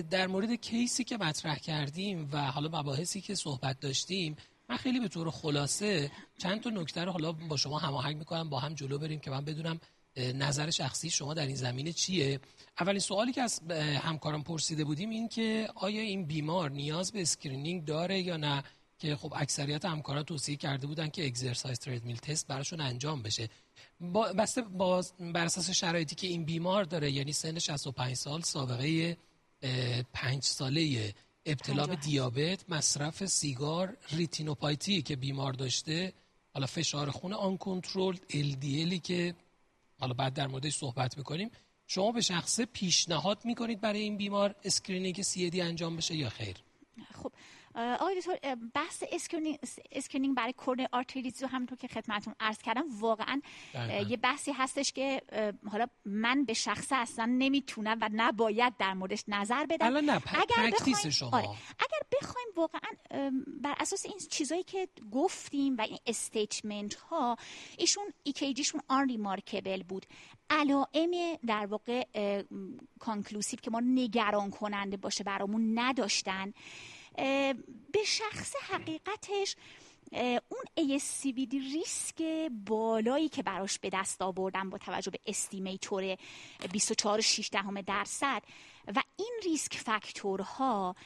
در 0.00 0.26
مورد 0.26 0.54
case 0.54 0.94
ی 0.94 1.04
که 1.04 1.16
مطرح 1.16 1.58
کردیم 1.58 2.28
و 2.32 2.50
حالا 2.50 2.80
مباحثی 2.80 3.20
که 3.20 3.34
صحبت 3.34 3.80
داشتیم 3.80 4.36
من 4.68 4.76
خیلی 4.76 5.00
به 5.00 5.08
طور 5.08 5.30
خلاصه 5.30 6.10
چند 6.38 6.60
تا 6.62 6.70
نکته 6.70 7.04
رو 7.04 7.12
حالا 7.12 7.32
با 7.32 7.56
شما 7.56 7.78
هماهنگ 7.78 8.16
می‌کنم 8.16 8.50
با 8.50 8.60
هم 8.60 8.74
جلو 8.74 8.98
بریم 8.98 9.20
که 9.20 9.30
من 9.30 9.44
بدونم 9.44 9.80
نظر 10.16 10.70
شخصی 10.70 11.10
شما 11.10 11.34
در 11.34 11.46
این 11.46 11.56
زمینه 11.56 11.92
چیه. 11.92 12.40
اولین 12.80 13.00
سوالی 13.00 13.32
که 13.32 13.42
از 13.42 13.60
همکاران 14.02 14.42
پرسیده 14.42 14.84
بودیم 14.84 15.10
این 15.10 15.28
که 15.28 15.68
آیا 15.74 16.00
این 16.00 16.26
بیمار 16.26 16.70
نیاز 16.70 17.12
به 17.12 17.22
screening 17.22 17.84
داره 17.84 18.20
یا 18.20 18.36
نه؟ 18.36 18.62
که 19.00 19.16
خب 19.16 19.32
اکثریت 19.36 19.84
همکاران 19.84 20.22
توصیه 20.22 20.56
کرده 20.56 20.86
بودن 20.86 21.08
که 21.08 21.26
exercise 21.26 21.78
treadmill 21.78 22.16
test 22.16 22.46
براشون 22.46 22.80
انجام 22.80 23.22
بشه. 23.22 23.48
با 24.00 24.32
بسته 24.32 24.62
با 24.62 25.04
بر 25.20 25.44
اساس 25.44 25.70
شرایطی 25.70 26.14
که 26.14 26.26
این 26.26 26.44
بیمار 26.44 26.84
داره 26.84 27.10
یعنی 27.10 27.32
سن 27.32 27.58
65 27.58 28.14
سال 28.16 28.42
سابقه 28.42 29.16
5 30.12 30.42
ساله 30.42 31.14
ابتلا 31.46 31.86
به 31.86 31.96
دیابت 31.96 32.64
مصرف 32.70 33.26
سیگار 33.26 33.96
retinopathy 34.10 34.94
ی 34.94 35.02
که 35.02 35.16
بیمار 35.16 35.52
داشته 35.52 36.12
حالا 36.54 36.66
فشار 36.66 37.10
خون 37.10 37.32
uncontrolled 37.32 38.16
LDLی 38.16 39.00
که 39.00 39.34
حالا 40.00 40.14
بعد 40.14 40.34
در 40.34 40.46
موردش 40.46 40.76
صحبت 40.76 41.18
می‌کنیم. 41.18 41.50
شما 41.86 42.12
به 42.12 42.20
شخصه 42.20 42.66
پیشنهاد 42.66 43.44
می‌کنید 43.44 43.80
برای 43.80 44.00
این 44.00 44.16
بیمار 44.16 44.54
screening 44.64 45.22
CAD 45.22 45.60
انجام 45.60 45.96
بشه 45.96 46.14
یا 46.14 46.28
خیر؟ 46.28 46.56
خب 47.22 47.32
آقای 47.74 48.20
دکتر 48.20 48.54
بحث 48.74 49.04
screening 49.92 50.36
برای 50.36 50.52
coronary 50.52 50.86
arteries 50.92 51.42
رو 51.42 51.48
همونطور 51.48 51.78
که 51.78 51.88
خدمتون 51.88 52.34
عرض 52.40 52.58
کردم 52.58 52.84
واقعا 53.00 53.40
یه 54.08 54.16
بحثی 54.16 54.52
هستش 54.52 54.92
که 54.92 55.22
حالا 55.70 55.86
من 56.04 56.44
به 56.44 56.54
شخصه 56.54 56.96
اصلا 56.96 57.24
نمی‌تونم 57.38 57.98
و 58.00 58.08
نباید 58.12 58.76
در 58.76 58.94
موردش 58.94 59.24
نظر 59.28 59.66
بدم 59.66 59.86
نه 59.86 60.12
اگر 60.12 60.70
بخوایم 60.70 61.10
شما. 61.10 61.30
آره. 61.30 61.48
اگر 61.78 62.18
بخوایم 62.20 62.48
واقعا 62.56 62.90
بر 63.62 63.74
اساس 63.80 64.06
این 64.06 64.18
چیزایی 64.30 64.62
که 64.62 64.88
گفتیم 65.12 65.76
و 65.76 65.80
این 65.80 65.98
statement 66.06 66.94
ها 66.94 67.36
ایشون 67.78 68.04
ECG 68.22 68.80
شون 68.88 69.08
unremarkable 69.08 69.82
بود 69.82 70.06
علائم 70.50 71.38
در 71.46 71.66
واقع 71.66 72.04
conclusive 72.98 73.58
که 73.62 73.70
ما 73.70 73.80
نگران 73.80 74.50
کننده 74.50 74.96
باشه 74.96 75.24
برامون 75.24 75.78
نداشتن 75.78 76.52
به 77.92 78.04
شخصه 78.06 78.54
حقیقتش 78.70 79.56
اون 80.12 80.98
ASCVD 80.98 81.52
risk 81.52 82.22
بالایی 82.66 83.28
که 83.28 83.42
براش 83.42 83.78
به 83.78 83.90
دست 83.92 84.22
آوردن 84.22 84.70
با 84.70 84.78
توجه 84.78 85.10
به 85.10 85.20
estimator 85.26 86.16
24 86.72 87.20
دهم 87.52 87.80
درصد 87.80 88.42
و 88.96 89.02
این 89.16 89.40
risk 89.44 89.76
factor 89.76 90.79
ها 90.79 90.96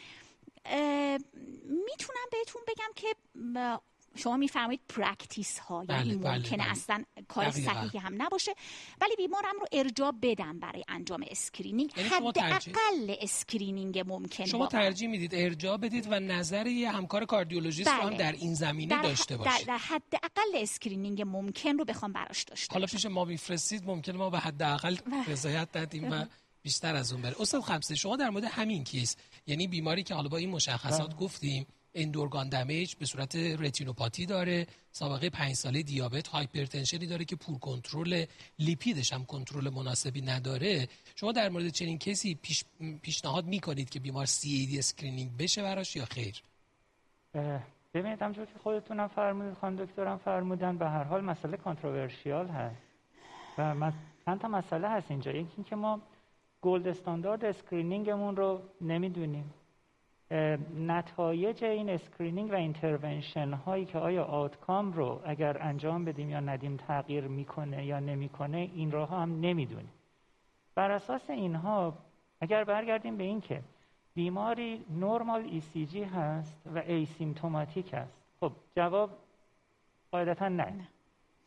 می‌تونم 1.65 2.27
بهتون 2.33 2.63
بگم 2.69 2.91
که 2.97 3.15
شما 4.17 4.37
میفرمایید 4.37 4.81
practice 4.89 5.59
ها 5.59 5.85
یعنی 5.89 6.11
بله، 6.11 6.19
بله، 6.19 6.37
ممکنه 6.37 6.59
بله. 6.59 6.71
اصلا 6.71 7.05
کار 7.29 7.51
صحیحی 7.51 7.99
هم 7.99 8.23
نباشه 8.23 8.55
ولی 9.01 9.17
بیمارم 9.17 9.55
رو 9.61 9.67
ارجاع 9.73 10.13
بدم 10.23 10.59
برای 10.59 10.85
انجام 10.89 11.25
screening. 11.31 11.93
یعنی 11.97 12.09
حداقل 12.09 13.15
screening 13.21 14.05
ممکن 14.07 14.45
شما 14.45 14.67
ترجیح 14.67 15.09
می‌دید 15.09 15.35
ارجاع 15.35 15.77
بدید 15.77 16.07
و 16.11 16.21
نظر 16.21 16.67
یه 16.67 16.91
همکار 16.91 17.25
cardiologist 17.25 17.91
بله. 17.91 18.03
هم 18.03 18.17
در 18.17 18.33
این 18.33 18.55
زمینه 18.55 19.03
داشته 19.03 19.37
باشه 19.37 19.59
در, 19.59 19.65
در 19.67 19.79
حداقل 19.79 20.55
screening 20.55 21.23
ممکن 21.23 21.79
رو 21.79 21.85
بخوام 21.85 22.13
براش 22.13 22.43
داشته 22.43 22.73
حالا 22.73 22.87
پیش 22.87 23.07
ما 23.07 23.25
میفرستید 23.25 23.87
ممکن 23.87 24.17
ما 24.17 24.31
به 24.31 24.39
حداقل 24.39 24.97
رضایت 25.27 25.73
دادیم 25.73 26.11
و 26.11 26.25
بیشتر 26.63 26.97
از 26.97 27.13
اون 27.13 27.23
بره. 27.23 27.35
استاد 27.41 27.63
خمسه 27.63 27.95
شما 27.95 28.17
در 28.17 28.31
مورد 28.31 28.45
همین 28.45 28.85
case 28.85 29.17
یعنی 29.47 29.67
بیماری 29.67 30.03
که 30.03 30.15
حالا 30.15 30.29
با 30.29 30.37
این 30.37 30.51
مشخصات 30.51 31.17
گفتیم 31.17 31.67
end-organ 31.95 32.49
damage 32.49 32.95
به 32.95 33.07
صورت 33.07 33.37
رتینوپاتی 33.37 34.27
داره. 34.27 34.67
سابقه 34.91 35.31
پنج 35.31 35.53
ساله 35.53 35.83
دیابت 35.83 36.29
hypertension 36.29 37.01
ی 37.01 37.07
داره 37.07 37.25
که 37.25 37.37
poor 37.37 37.59
control 37.59 38.25
lipid 38.59 38.97
ش 38.97 39.13
هم 39.13 39.25
کنترل 39.25 39.71
مناسبی 39.71 40.23
نداره. 40.23 40.89
شما 41.17 41.33
در 41.33 41.49
مورد 41.49 41.69
چنین 41.69 41.99
کسی 41.99 42.35
پیش، 42.35 42.65
پیشنهاد 43.03 43.45
می‌کنید 43.47 43.91
که 43.91 44.01
بیمار 44.01 44.27
CAD 44.27 44.77
screening 44.79 45.37
بشه 45.37 45.63
براش 45.63 45.97
یا 45.97 46.05
خیر؟ 46.05 46.43
ببینید 47.95 48.23
همچون 48.23 48.47
که 48.47 48.59
خودتونم 48.63 49.09
فرمودید 49.09 49.55
خانم 49.55 49.85
دکترم 49.85 50.19
فرمودن 50.19 50.79
به 50.79 50.89
هر 50.89 51.05
حال 51.05 51.21
مسئله 51.21 51.57
controversial 51.57 52.49
هست. 52.49 52.77
و 53.59 53.93
چند 54.27 54.41
تا 54.41 54.49
مسئله 54.49 54.89
هست 54.89 55.11
اینجا. 55.11 55.31
یکی 55.31 55.49
اینکه 55.57 55.77
ما 55.77 56.01
gold 56.63 56.89
standard 56.89 57.45
screening 57.45 58.14
مون 58.14 58.37
رو 58.37 58.63
نمی‌دونیم. 58.81 59.55
نتایج 60.77 61.65
این 61.65 61.91
screening 61.91 62.51
و 62.53 62.55
intervention 62.55 63.53
هایی 63.53 63.85
که 63.85 63.99
آیا 63.99 64.25
outcome 64.25 64.93
رو 64.93 65.21
اگر 65.25 65.63
انجام 65.63 66.05
بدیم 66.05 66.31
یا 66.31 66.41
ندیم 66.41 66.77
تغییر 66.77 67.25
می‌کنه 67.25 67.87
یا 67.87 68.01
نمی‌کنه 68.01 68.71
اینا 68.75 68.91
رو 68.91 69.11
هم 69.11 69.41
نمی‌دونیم. 69.41 69.93
بر 70.75 70.91
اساس 70.91 71.31
اینها 71.31 71.95
اگر 72.41 72.65
برگردیم 72.65 73.17
به 73.17 73.25
این 73.25 73.41
که 73.41 73.61
بیماری 74.15 74.85
normal 74.91 75.61
ECG 75.75 76.03
هست 76.03 76.61
و 76.75 76.79
asymptomatic 76.79 77.95
هست 77.95 78.23
خب 78.41 78.53
جواب 78.77 79.11
قاعدتا 80.13 80.49
نه, 80.49 80.65
نه. 80.65 80.89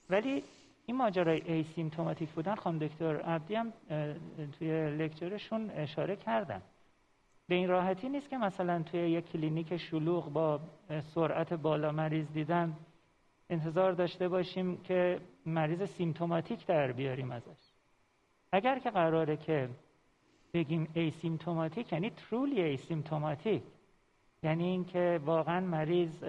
ولی 0.09 0.43
این 0.85 0.97
ماجرای 0.97 1.41
asymptomatic 1.41 2.29
بودن 2.29 2.55
خانم 2.55 2.79
دکتر 2.79 3.21
عبدی 3.21 3.55
هم 3.55 3.73
توی 4.59 4.89
lecture 4.89 5.40
شون 5.40 5.69
اشاره 5.69 6.15
کردن. 6.15 6.61
به 7.47 7.55
این 7.55 7.69
راحتی 7.69 8.09
نیست 8.09 8.29
که 8.29 8.37
مثلا 8.37 8.83
توی 8.83 8.99
یک 8.99 9.31
کلینیک 9.31 9.77
شلوغ 9.77 10.33
با 10.33 10.59
سرعت 11.15 11.53
بالا 11.53 11.91
مریض 11.91 12.31
دیدن 12.33 12.77
انتظار 13.49 13.91
داشته 13.91 14.27
باشیم 14.27 14.77
که 14.77 15.19
مریض 15.45 15.83
symptom 15.83 16.65
در 16.65 16.91
بیاریم 16.91 17.31
ازش. 17.31 17.73
اگر 18.51 18.79
که 18.79 18.89
قراره 18.89 19.37
که 19.37 19.69
بگیم 20.53 20.87
asymptomatic 20.93 21.93
یعنی 21.93 22.09
truly 22.09 22.61
asymptomatic 22.61 23.63
یعنی 24.43 24.63
اینکه 24.63 25.19
واقعا 25.25 25.59
مریض 25.59 26.23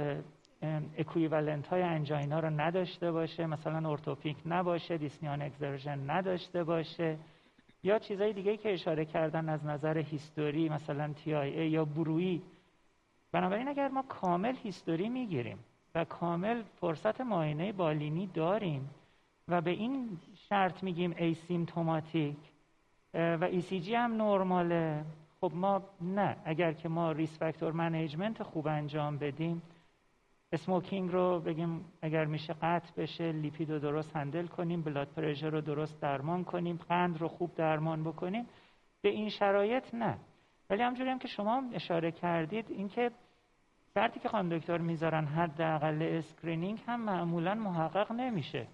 equivalent 0.99 1.67
های 1.67 1.83
angina 1.83 2.41
رو 2.41 2.51
نداشته 2.51 3.13
باشه 3.13 3.47
مثلا 3.47 3.91
orthopneic 3.91 4.37
نباشه 4.47 4.99
dyspnea 4.99 5.43
on 5.43 5.56
exertion 5.56 6.11
نداشته 6.11 6.65
باشه 6.65 7.19
یا 7.83 7.99
چیزای 7.99 8.33
دیگه 8.33 8.57
که 8.57 8.73
اشاره 8.73 9.05
کردن 9.05 9.49
از 9.49 9.67
نظر 9.67 9.99
history 9.99 10.69
مثلا 10.69 11.13
TIA 11.13 11.49
یا 11.49 11.85
bruit 11.85 12.33
ی 12.33 12.43
بنابراین 13.33 13.69
اگر 13.69 13.89
ما 13.89 14.03
کامل 14.03 14.57
history 14.57 15.09
می‌گیریم 15.09 15.59
و 15.95 16.05
کامل 16.05 16.63
فرصت 16.81 17.21
معاینه 17.21 17.73
بالینی 17.73 18.27
داریم 18.27 18.91
و 19.49 19.61
به 19.61 19.71
این 19.71 20.19
شرط 20.49 20.83
میگیم 20.83 21.15
asymptomatic 21.19 22.37
و 23.15 23.49
ECG 23.51 23.95
هم 23.95 24.23
نرماله 24.23 25.05
خب 25.41 25.53
ما 25.55 25.83
نه. 26.01 26.37
اگر 26.45 26.73
که 26.73 26.89
ما 26.89 27.13
risk 27.13 27.39
factor 27.39 27.73
management 27.73 28.43
خوب 28.43 28.67
انجام 28.67 29.19
بدیم 29.19 29.63
smoking 30.53 31.13
رو 31.13 31.41
بگیم 31.41 31.85
اگر 32.03 32.25
میشه 32.25 32.53
قطع 32.53 32.93
بشه 32.97 33.33
lipid 33.33 33.71
رو 33.71 33.79
درست 33.79 34.17
handle 34.17 34.47
کنیم 34.47 34.83
blood 34.83 35.09
pressure 35.09 35.51
رو 35.51 35.61
درست 35.61 36.01
درمان 36.01 36.45
کنیم 36.45 36.77
قند 36.89 37.19
رو 37.19 37.29
خوب 37.29 37.55
درمان 37.55 38.05
بکنیم. 38.05 38.47
به 39.03 39.09
این 39.09 39.29
شرایط 39.29 39.95
نه. 39.95 40.19
ولی 40.71 40.83
همجوری 40.83 41.11
هم 41.11 41.19
که 41.19 41.29
شما 41.29 41.63
اشاره 41.73 42.13
کردید 42.13 42.71
اینکه 42.71 43.11
شرطی 43.95 44.21
که 44.21 44.29
خانم 44.29 44.59
دکتر 44.59 44.79
می‌ذارن 44.79 45.25
حداقل 45.25 46.03
screening 46.03 46.81
هم 46.87 47.01
معمولا 47.01 47.55
محقق 47.55 48.13
نمیشه. 48.13 48.67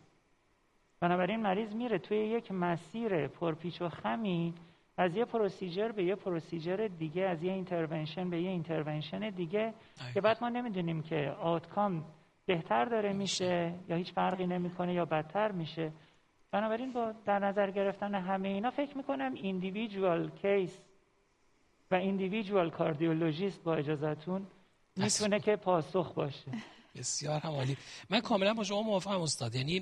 بنابراین 1.01 1.41
مریض 1.41 1.75
میره 1.75 1.99
توی 1.99 2.17
یک 2.17 2.53
مسیر 2.53 3.29
پرپیچ 3.29 3.83
و 3.83 3.89
خمی 3.89 4.55
از 4.97 5.17
یه 5.17 5.25
procedure 5.25 5.93
به 5.93 6.05
یه 6.05 6.15
procedure 6.15 6.89
دیگه 6.99 7.23
از 7.23 7.43
یه 7.43 7.53
intervention 7.53 8.31
به 8.31 8.41
یه 8.43 8.51
intervention 8.51 9.31
دیگه. 9.31 9.75
که 10.15 10.21
بعد 10.21 10.39
ما 10.41 10.49
نمی‌دونیم 10.49 11.03
که 11.03 11.37
outcome 11.41 12.05
بهتر 12.47 12.85
داره 12.85 13.13
میشه 13.13 13.75
یا 13.89 13.97
هیچ 13.97 14.13
فرقی 14.13 14.47
نمی‌کنه 14.47 14.95
یا 14.95 15.05
بدتر 15.05 15.53
میشه. 15.53 15.93
بنابراین 16.51 16.93
با 16.93 17.13
در 17.25 17.39
نظر 17.39 17.71
گرفتن 17.71 18.15
همه 18.15 18.49
اینا 18.49 18.71
فکر 18.71 18.97
می‌کنم 18.97 19.35
individual 19.35 20.31
case 20.31 20.79
و 21.91 21.95
individual 21.95 22.71
cardiologist 22.71 23.63
با 23.63 23.75
اجازتون 23.75 24.47
می‌تونه 24.97 25.41
که 25.41 25.57
پاسخ 25.57 26.13
باشه. 26.15 26.53
بسیار 26.97 27.41
هم 27.41 27.51
عالی. 27.51 27.77
من 28.11 28.21
کاملا 28.21 28.55
با 28.55 28.65
شما 28.65 28.83
موافقم 28.83 29.21
استاد. 29.21 29.55
یعنی 29.55 29.81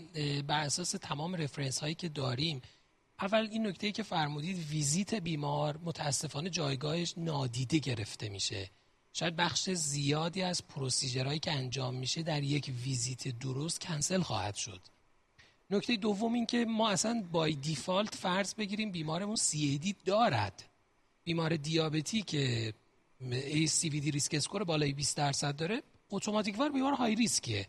بر 0.49 0.61
اساس 0.61 0.91
تمام 0.91 1.35
رفرنس 1.35 1.81
هایی 1.81 1.95
که 1.95 2.09
داریم 2.09 2.63
اول 3.23 3.49
این 3.51 3.67
نکته 3.67 3.93
که 3.93 4.03
فرمودید 4.03 4.59
ویزیت 4.71 5.15
بیمار 5.15 5.79
متاسفانه 5.85 6.51
جایگاهش 6.51 7.15
نادیده 7.17 7.79
گرفته 7.79 8.29
میشه. 8.29 8.71
شاید 9.13 9.37
بخش 9.37 9.71
زیادی 9.71 10.43
از 10.43 10.67
پروسیجرهایی 10.67 11.39
که 11.39 11.53
انجام 11.53 11.95
میشه 11.95 12.23
در 12.23 12.43
یک 12.43 12.73
ویزیت 12.85 13.39
درست 13.39 13.81
کنسل 13.81 14.21
خواهد 14.21 14.55
شد. 14.55 14.81
نکته 15.71 15.97
دوم 15.97 16.33
این 16.33 16.47
که 16.47 16.65
ما 16.65 16.91
اصلا 16.91 17.25
بای 17.33 17.55
دیفالت 17.55 18.15
فرض 18.15 18.55
بگیریم 18.55 18.91
بیمارمون 18.91 19.37
سی 19.37 19.95
دارد. 20.05 20.65
بیمار 21.25 21.57
دیابتی 21.57 22.23
که 22.23 22.75
دی 23.81 24.11
risk 24.11 24.35
score 24.35 24.65
بالای 24.65 24.93
20 24.93 25.17
درصد 25.17 25.57
داره 25.57 25.83
automatic 26.11 26.59
وار 26.59 26.73
بیمار 26.73 26.93
high 26.93 27.15
risk 27.15 27.46
یه. 27.46 27.69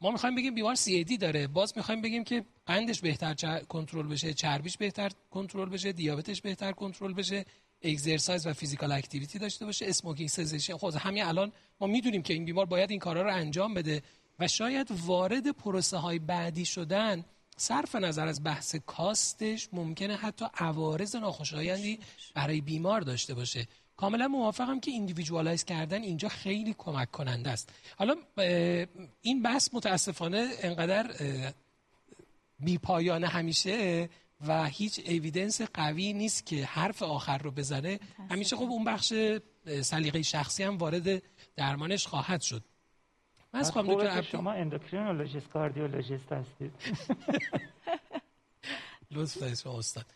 ما 0.00 0.10
می‌خوایم 0.10 0.34
بگیم 0.34 0.54
بیمار 0.54 0.74
CAD 0.74 1.16
داره. 1.16 1.46
باز 1.46 1.72
می‌خوایم 1.76 2.02
بگیم 2.02 2.24
که 2.24 2.44
قندش 2.66 3.00
بهتر 3.00 3.34
کنترل 3.68 4.06
بشه 4.06 4.34
چربیش 4.34 4.76
بهتر 4.76 5.10
کنترل 5.30 5.68
بشه 5.68 5.92
دیابتش 5.92 6.40
بهتر 6.40 6.72
کنترل 6.72 7.12
بشه 7.12 7.44
exercise 7.82 8.46
و 8.46 8.52
physical 8.52 8.92
activity 8.92 9.38
داشته 9.38 9.64
باشه 9.64 9.86
smoking 9.86 10.28
cessation 10.28 10.76
خود 10.76 10.94
همین 10.94 11.24
الان 11.24 11.52
ما 11.80 11.86
می‌دونیم 11.86 12.22
که 12.22 12.34
این 12.34 12.44
بیمار 12.44 12.66
باید 12.66 12.90
این 12.90 12.98
کارا 12.98 13.22
رو 13.22 13.34
انجام 13.34 13.74
بده 13.74 14.02
و 14.38 14.48
شاید 14.48 14.88
وارد 15.06 15.50
پروسه 15.50 15.96
های 15.96 16.18
بعدی 16.18 16.64
شدن 16.64 17.24
صرف 17.56 17.94
نظر 17.94 18.28
از 18.28 18.44
بحث 18.44 18.76
cost 18.76 19.37
ش 19.37 19.68
ممکنه 19.72 20.16
حتی 20.16 20.44
عوارض 20.54 21.16
ناخوشایندی 21.16 21.98
برای 22.34 22.60
بیمار 22.60 23.00
داشته 23.00 23.34
باشه. 23.34 23.66
کاملا 23.96 24.28
موافقم 24.28 24.80
که 24.80 24.90
individualize 24.90 25.64
کردن 25.64 26.02
اینجا 26.02 26.28
خیلی 26.28 26.74
کمک 26.78 27.10
کننده 27.10 27.50
است. 27.50 27.72
حالا 27.98 28.14
این 29.20 29.42
بحث 29.42 29.68
متاسفانه 29.72 30.48
انقدر 30.62 31.14
بی 32.60 32.78
پایان 32.78 33.24
همیشه 33.24 34.08
و 34.46 34.64
هیچ 34.64 35.00
evidence 35.06 35.60
قوی 35.60 36.12
نیست 36.12 36.46
که 36.46 36.64
حرف 36.64 37.02
آخر 37.02 37.38
رو 37.38 37.50
بزنه. 37.50 38.00
همیشه 38.30 38.56
خب 38.56 38.62
اون 38.62 38.84
بخش 38.84 39.12
سلیقه 39.82 40.22
شخصی 40.22 40.62
هم 40.62 40.78
وارد 40.78 41.22
درمانش 41.56 42.06
خواهد 42.06 42.40
شد. 42.40 42.64
من 43.52 43.60
از 43.60 43.72
دکتر 43.74 44.22
شما 44.22 44.52
endocrinologist 44.52 45.48
cardiologist 45.48 46.32
هستید 46.32 46.72
لطف 49.10 49.38
دارید 49.38 49.62
استاد. 49.66 50.06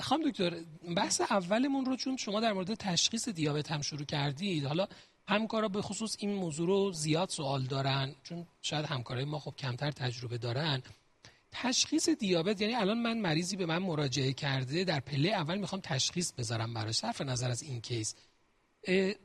خانم 0.00 0.30
دکتر 0.30 0.56
بحث 0.96 1.20
اولمون 1.20 1.84
رو 1.84 1.96
چون 1.96 2.16
شما 2.16 2.40
در 2.40 2.52
مورد 2.52 2.74
تشخیص 2.74 3.28
دیابت 3.28 3.72
هم 3.72 3.80
شروع 3.80 4.04
کردید 4.04 4.64
حالا 4.64 4.86
همکارا 5.28 5.68
به 5.68 5.82
خصوص 5.82 6.16
این 6.18 6.34
موضوع 6.34 6.66
رو 6.66 6.92
زیاد 6.92 7.28
سوال 7.28 7.62
دارن 7.62 8.14
چون 8.22 8.46
شاید 8.62 8.84
همکارای 8.84 9.24
ما 9.24 9.38
خب 9.38 9.54
کمتر 9.58 9.90
تجربه 9.90 10.38
دارن. 10.38 10.82
تشخیص 11.52 12.08
دیابت 12.08 12.60
یعنی 12.60 12.74
الان 12.74 12.98
من 12.98 13.18
مریضی 13.18 13.56
به 13.56 13.66
من 13.66 13.78
مراجعه 13.78 14.32
کرده 14.32 14.84
در 14.84 15.00
پله 15.00 15.28
اول 15.28 15.58
می‌خوام 15.58 15.80
تشخیص 15.80 16.32
بذارم 16.32 16.74
براش 16.74 16.94
صرف 16.94 17.20
نظر 17.20 17.50
از 17.50 17.62
این 17.62 17.80
کیس. 17.80 18.14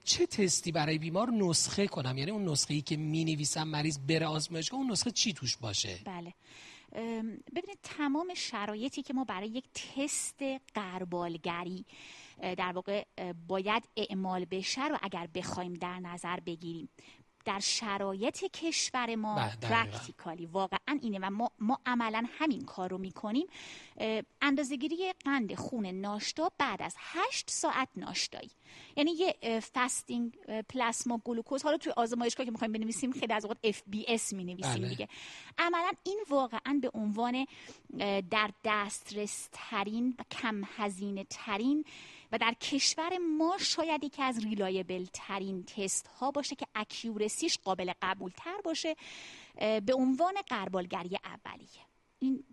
چه 0.03 0.25
تستی 0.25 0.71
برای 0.71 0.97
بیمار 0.97 1.31
نسخه 1.31 1.87
کنم؟ 1.87 2.17
یعنی 2.17 2.31
اون 2.31 2.49
نسخه 2.49 2.73
ای 2.73 2.81
که 2.81 2.97
می 2.97 3.25
نویسم 3.25 3.63
مریض 3.63 3.99
بره 3.99 4.25
آزمایشگاه 4.25 4.79
اون 4.79 4.91
نسخه 4.91 5.11
چی 5.11 5.33
توش 5.33 5.57
باشه؟ 5.57 5.99
بله. 6.05 6.33
ببینید 7.55 7.79
تمام 7.83 8.33
شرایطی 8.33 9.01
که 9.01 9.13
ما 9.13 9.23
برای 9.23 9.47
یک 9.47 9.65
تست 9.73 10.43
قربالگری 10.73 11.85
در 12.39 12.71
واقع 12.71 13.05
باید 13.47 13.89
اعمال 13.97 14.45
بشه 14.45 14.87
رو 14.87 14.97
اگر 15.01 15.27
بخوایم 15.35 15.73
در 15.73 15.99
نظر 15.99 16.39
بگیریم. 16.39 16.89
در 17.47 17.59
شرایط 17.59 18.43
کشور 18.43 19.15
ما 19.15 19.35
بله، 19.35 19.55
practically. 19.55 20.45
واقعا 20.45 20.99
اینه 21.01 21.19
و 21.21 21.29
ما, 21.29 21.51
ما 21.59 21.79
عملا 21.85 22.25
همین 22.37 22.65
کار 22.65 22.89
رو 22.89 22.97
می‌کنیم. 22.97 23.47
اندازهگیری 24.41 25.13
قند 25.25 25.55
خون 25.55 25.85
ناشتا 25.85 26.51
بعد 26.57 26.81
از 26.81 26.95
هشت 26.97 27.49
ساعت 27.49 27.89
ناشتایی. 27.95 28.51
یعنی 28.97 29.11
یه 29.11 29.59
fasting 29.59 30.37
plasma 30.69 31.21
glucose. 31.25 31.63
حالا 31.63 31.77
توی 31.77 31.93
آزمایشگاه 31.97 32.45
که 32.45 32.51
می‌خوایم 32.51 32.73
بنویسیم 32.73 33.11
خیلی 33.11 33.33
از 33.33 33.45
اوقات 33.45 33.57
FBS 33.63 34.33
می 34.33 34.43
نویسیم 34.43 34.81
بله. 34.81 34.89
دیگه. 34.89 35.07
عملا 35.57 35.91
این 36.03 36.19
واقعا 36.29 36.79
به 36.81 36.91
عنوان 36.93 37.47
در 38.29 38.51
دسترس 38.63 39.49
ترین 39.51 40.15
و 40.19 40.23
کم 40.31 40.61
هزینه 40.77 41.23
ترین 41.29 41.85
و 42.31 42.37
در 42.37 42.53
کشور 42.53 43.17
ما 43.17 43.57
شاید 43.59 44.03
یکی 44.03 44.23
از 44.23 44.43
reliable 44.43 45.05
ترین 45.13 45.63
تست 45.63 46.07
ها 46.07 46.31
باشه 46.31 46.55
که 46.55 46.65
accuracy 46.75 47.41
ش 47.41 47.57
قابل 47.57 47.91
قبول 48.01 48.31
تر 48.37 48.61
باشه 48.63 48.95
به 49.85 49.93
عنوان 49.93 50.33
قربالگری 50.49 51.17
اولیه. 51.23 51.87
این 52.19 52.43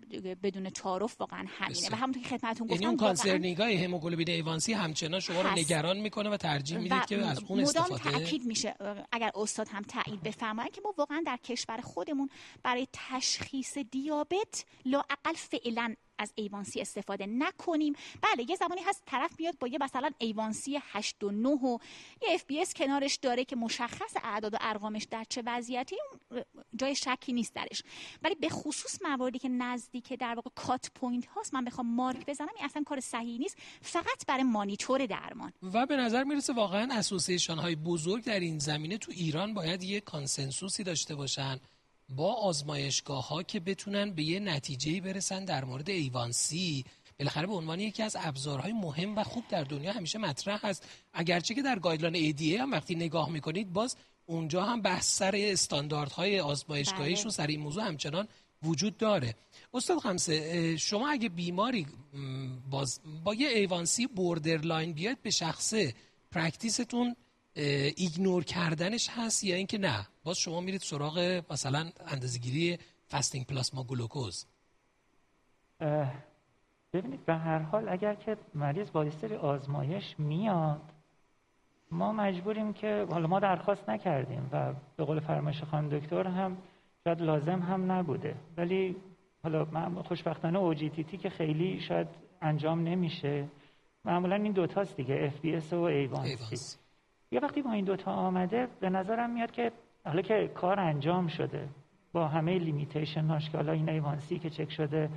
بدون 0.43 0.71
تعارف 0.71 1.21
واقعا 1.21 1.45
همینه. 1.49 1.89
و 1.93 1.97
همونطور 1.97 2.23
که 2.23 2.29
خدمتتون 2.29 2.67
گفتم 2.67 2.75
یعنی 2.75 2.87
اون 2.87 2.97
concern 2.97 3.39
نگاه 3.39 3.73
هموگلوبین 3.73 4.31
A1C 4.31 4.73
همچنان 4.73 5.21
شما 5.21 5.43
رو 5.43 5.51
نگران 5.51 5.97
می‌کنه 5.97 6.31
و 6.31 6.37
ترجیح 6.37 6.79
می‌دید 6.79 7.07
که 7.07 7.27
از 7.27 7.41
اون 7.49 7.61
استفاده 7.61 8.11
تاکید 8.11 8.45
میشه 8.45 8.75
اگر 9.13 9.31
استاد 9.35 9.69
هم 9.69 9.83
تایید 9.83 10.23
بفرمایند 10.23 10.73
که 10.73 10.81
ما 10.85 10.95
واقعا 10.99 11.23
در 11.27 11.37
کشور 11.37 11.81
خودمون 11.81 12.31
برای 12.63 12.87
تشخیص 12.93 13.79
دیابت 13.79 14.65
لااقل 14.85 15.35
فعلا 15.35 15.95
از 16.19 16.33
A1C 16.35 16.81
استفاده 16.81 17.27
نکنیم. 17.27 17.93
بله 18.23 18.51
یه 18.51 18.57
زمانی 18.57 18.81
هست 18.81 19.03
طرف 19.07 19.41
میاد 19.41 19.59
با 19.59 19.69
یه 19.69 19.79
مثلا 19.81 20.11
A1C 20.19 20.81
8 20.83 21.25
و 21.25 21.31
9 21.31 21.49
و 21.49 21.79
یه 22.23 22.35
FBS 22.35 22.75
کنارش 22.75 23.17
داره 23.17 23.45
که 23.45 23.57
مشخص 23.57 24.15
اعداد 24.25 24.55
و 24.55 24.57
ارقامش 24.61 25.07
در 25.11 25.25
چه 25.29 25.43
وضعیتی 25.47 25.97
جای 26.77 26.95
شکی 26.95 27.33
نیست 27.33 27.55
درش. 27.55 27.83
ولی 28.23 28.35
به 28.35 28.49
خصوص 28.49 29.03
مواردی 29.03 29.39
که 29.39 29.49
نزدیک 29.49 30.13
در 30.13 30.35
واقع 30.35 30.51
cut 30.55 30.91
point 30.95 31.27
هاست 31.27 31.55
من 31.55 31.65
بخوام 31.65 31.87
مارک 31.87 32.27
بزنم 32.27 32.49
این 32.57 32.65
اصلا 32.65 32.83
کار 32.83 33.01
صحیحی 33.01 33.39
نیست. 33.39 33.57
فقط 33.83 34.27
برای 34.27 34.43
مانیتور 34.43 35.07
درمان. 35.07 35.53
و 35.63 35.87
به 35.87 35.97
نظر 35.97 36.25
می‌رسه 36.25 36.53
واقعا 36.53 36.95
association 36.95 37.57
های 37.57 37.77
بزرگ 37.77 38.25
در 38.25 38.41
این 38.41 38.59
زمینه 38.59 38.99
تو 38.99 39.13
ایران 39.13 39.55
باید 39.55 39.83
یه 39.83 40.01
consensus 40.01 40.76
ی 40.76 40.85
داشته 40.85 41.15
باشن. 41.15 41.61
با 42.09 42.35
آزمایشگاه 42.35 43.29
ها 43.29 43.43
که 43.43 43.61
بتونن 43.61 44.11
به 44.11 44.23
یه 44.23 44.41
نتیجه 44.41 45.01
برسن 45.01 45.45
در 45.45 45.65
مورد 45.65 45.91
A1C 45.91 46.85
بالاخره 47.19 47.47
به 47.47 47.55
عنوان 47.55 47.81
یکی 47.81 48.03
از 48.03 48.17
ابزارهای 48.21 48.73
مهم 48.73 49.19
و 49.19 49.25
خوب 49.25 49.45
در 49.49 49.65
دنیا 49.65 49.93
همیشه 49.93 50.19
مطرح 50.19 50.67
هست 50.67 50.89
اگرچه 51.13 51.55
که 51.55 51.63
در 51.63 51.79
guideline 51.79 52.37
ADA 52.37 52.61
هم 52.61 52.71
وقتی 52.71 52.95
نگاه 52.95 53.31
می‌کنید 53.31 53.73
باز 53.73 53.97
اونجا 54.27 54.65
هم 54.65 54.83
بحث 54.83 55.17
سر 55.17 55.35
استانداردهای 55.37 56.41
آزمایشگاهیشون 56.41 57.25
بله. 57.25 57.33
سر 57.33 57.47
این 57.47 57.61
موضوع 57.61 57.85
همچنان 57.85 58.29
وجود 58.63 58.97
داره 58.97 59.35
استاد 59.75 59.99
خمسه 59.99 60.77
شما 60.77 61.09
اگه 61.09 61.29
بیماری 61.29 61.87
باز 62.71 63.01
با 63.25 63.35
یه 63.35 63.49
A1C 63.49 64.07
borderline 64.07 64.93
بیاید 64.93 65.23
به 65.23 65.31
شخصه 65.31 65.95
practice 66.31 66.93
تون 66.93 67.17
ignore 67.55 68.45
کردنش 68.45 69.11
هست 69.11 69.45
یا 69.45 69.57
اینکه 69.57 69.79
نه؟ 69.79 70.07
باز 70.25 70.39
شما 70.39 70.61
میرید 70.61 70.81
سراغ 70.81 71.43
مثلا 71.51 71.91
اندازه‌گیری 72.07 72.79
fasting 73.07 73.47
plasma 73.47 73.85
glucose. 73.85 74.47
ببینید 76.93 77.25
به 77.25 77.35
هر 77.35 77.59
حال 77.59 77.89
اگر 77.89 78.15
که 78.15 78.37
مریض 78.55 78.91
با 78.91 79.11
سری 79.11 79.35
آزمایش 79.35 80.15
میاد 80.19 80.83
ما 81.91 82.13
مجبوریم 82.13 82.73
که 82.73 83.07
حالا 83.11 83.27
ما 83.27 83.41
درخواست 83.41 83.89
نکردیم 83.89 84.49
و 84.53 84.75
به 84.97 85.05
قول 85.05 85.21
فرمایش 85.21 85.63
خانم 85.63 85.99
دکتر 85.99 86.27
هم 86.27 86.57
شاید 87.05 87.23
لازم 87.23 87.63
هم 87.63 87.93
نبوده. 87.93 88.35
ولی 88.57 88.97
حالا 89.43 89.65
خوشبختانه 90.03 90.59
OGTT 90.59 91.17
که 91.17 91.31
خیلی 91.31 91.81
شاید 91.81 92.09
انجام 92.43 92.89
نمیشه. 92.89 93.49
معمولا 94.05 94.37
این 94.37 94.53
دوتاست 94.53 94.97
دیگه 94.97 95.33
FBS 95.37 95.73
و 95.73 95.77
A1C 95.77 96.84
یه 97.35 97.41
وقتی 97.41 97.63
با 97.63 97.73
این 97.73 97.85
دوتا 97.85 98.13
آمده 98.13 98.69
به 98.81 98.91
نظرم 98.91 99.31
میاد 99.31 99.51
که 99.51 99.73
حالا 100.05 100.23
که 100.23 100.49
کار 100.55 100.81
انجام 100.81 101.27
شده 101.29 101.69
با 102.13 102.29
همه 102.29 102.59
limitation 102.59 103.25
هاش 103.25 103.51
که 103.51 103.57
حالا 103.59 103.73
این 103.73 103.89
A1C 103.89 104.39
که 104.39 104.51
چک 104.51 104.71
شده 104.71 105.09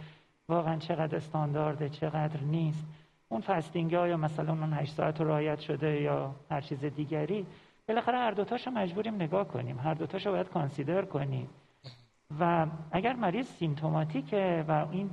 واقعا 0.50 0.78
چقدر 0.78 1.16
استاندارده 1.16 1.90
چقدر 1.90 2.40
نیست. 2.42 2.86
اون 3.30 3.42
fasting 3.42 3.92
یا 3.92 4.18
مثلا 4.18 4.52
اون 4.54 4.74
8 4.74 4.94
ساعت 4.94 5.22
رعایت 5.22 5.60
شده 5.60 6.02
یا 6.02 6.36
هر 6.52 6.62
چیز 6.62 6.86
دیگری 6.86 7.46
بالاخره 7.88 8.18
هر 8.18 8.32
دوتاشو 8.32 8.72
مجبوریم 8.72 9.16
نگاه 9.16 9.48
کنیم. 9.48 9.80
هر 9.80 9.94
دوتاشو 9.94 10.32
باید 10.32 10.50
کانسیدر 10.50 11.06
کنیم. 11.06 11.50
و 12.40 12.68
اگر 12.92 13.14
مریض 13.14 13.48
سیمتوماتیکه 13.48 14.66
و 14.68 14.86
این 14.92 15.10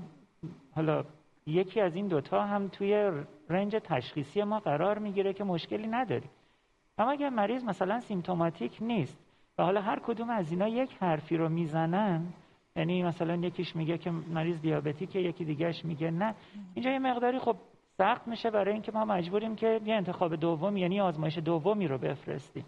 حالا 0.75 1.05
یکی 1.47 1.81
از 1.81 1.95
این 1.95 2.09
دوتا 2.09 2.43
هم 2.43 2.69
توی 2.69 3.11
رنج 3.49 3.77
تشخیصی 3.85 4.43
ما 4.43 4.61
قرار 4.61 4.99
می‌گیره 4.99 5.33
که 5.33 5.45
مشکلی 5.45 5.87
نداریم. 5.87 6.31
اما 6.99 7.11
اگر 7.11 7.29
مریض 7.29 7.65
مثلا 7.65 8.01
سیمتوماتیک 8.01 8.79
نیست 8.81 9.19
و 9.59 9.63
حالا 9.63 9.81
هر 9.81 9.99
کدوم 9.99 10.31
از 10.31 10.51
اینا 10.51 10.69
یک 10.69 10.97
حرفی 11.01 11.37
رو 11.37 11.49
می‌زنن 11.49 12.27
یعنی 12.77 13.03
مثلا 13.03 13.35
یکیش 13.35 13.77
میگه 13.77 13.99
که 13.99 14.11
مریض 14.11 14.61
دیابتیکه 14.61 15.19
یکی 15.19 15.45
دیگهش 15.45 15.85
میگه 15.85 16.11
نه 16.11 16.35
اینجا 16.75 16.91
یه 16.91 16.99
مقداری 16.99 17.39
خب 17.39 17.57
سخت 17.99 18.29
میشه 18.29 18.51
برای 18.51 18.73
اینکه 18.73 18.93
ما 18.93 19.05
مجبوریم 19.05 19.57
که 19.57 19.81
یه 19.85 19.95
انتخاب 19.95 20.37
دوم 20.37 20.77
یعنی 20.77 21.01
آزمایش 21.01 21.39
دومی 21.39 21.89
رو 21.89 21.99
بفرستیم. 21.99 22.65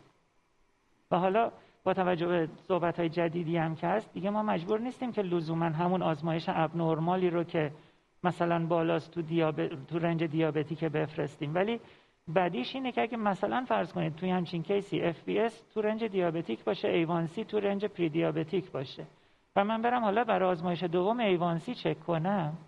و 1.11 1.18
حالا 1.18 1.53
با 1.85 1.95
توجه 1.95 2.27
به 2.27 2.49
صحبت 2.68 2.99
های 2.99 3.09
جدیدی 3.09 3.57
هم 3.57 3.74
که 3.74 3.87
هست 3.87 4.12
دیگه 4.12 4.31
ما 4.31 4.43
مجبور 4.43 4.81
نیستیم 4.81 5.12
که 5.12 5.22
لزوما 5.22 5.64
همون 5.64 6.03
آزمایش 6.03 6.45
abnormal 6.49 7.21
ی 7.21 7.30
رو 7.31 7.45
که 7.45 7.72
مثلا 8.24 8.66
بالاست 8.66 9.11
تو, 9.11 9.22
دیابت، 9.22 9.87
تو 9.87 9.99
range 9.99 10.24
دیابتی 10.24 10.74
که 10.74 10.89
بفرستیم. 10.89 11.55
ولی 11.55 11.81
بعدیش 12.29 12.74
اینه 12.74 12.93
که 12.93 13.03
اگه 13.03 13.16
مثلا 13.16 13.64
فرض 13.68 13.93
کنید 13.93 14.14
توی 14.14 14.31
همچین 14.31 14.62
case 14.62 15.01
ی 15.01 15.16
FBS 15.16 15.62
تو 15.74 15.83
range 15.82 16.05
دیابتیک 16.05 16.64
باشه 16.64 16.89
A1C 16.88 17.44
تو 17.45 17.61
range 17.61 17.84
prediabetic 17.84 18.70
باشه. 18.70 19.07
و 19.57 19.64
من 19.64 19.83
برم 19.83 20.03
حالا 20.03 20.24
برای 20.24 20.51
آزمایش 20.51 20.83
دوم 20.83 21.20
A1C 21.20 21.74
چک 21.74 22.01
کنم 22.01 22.59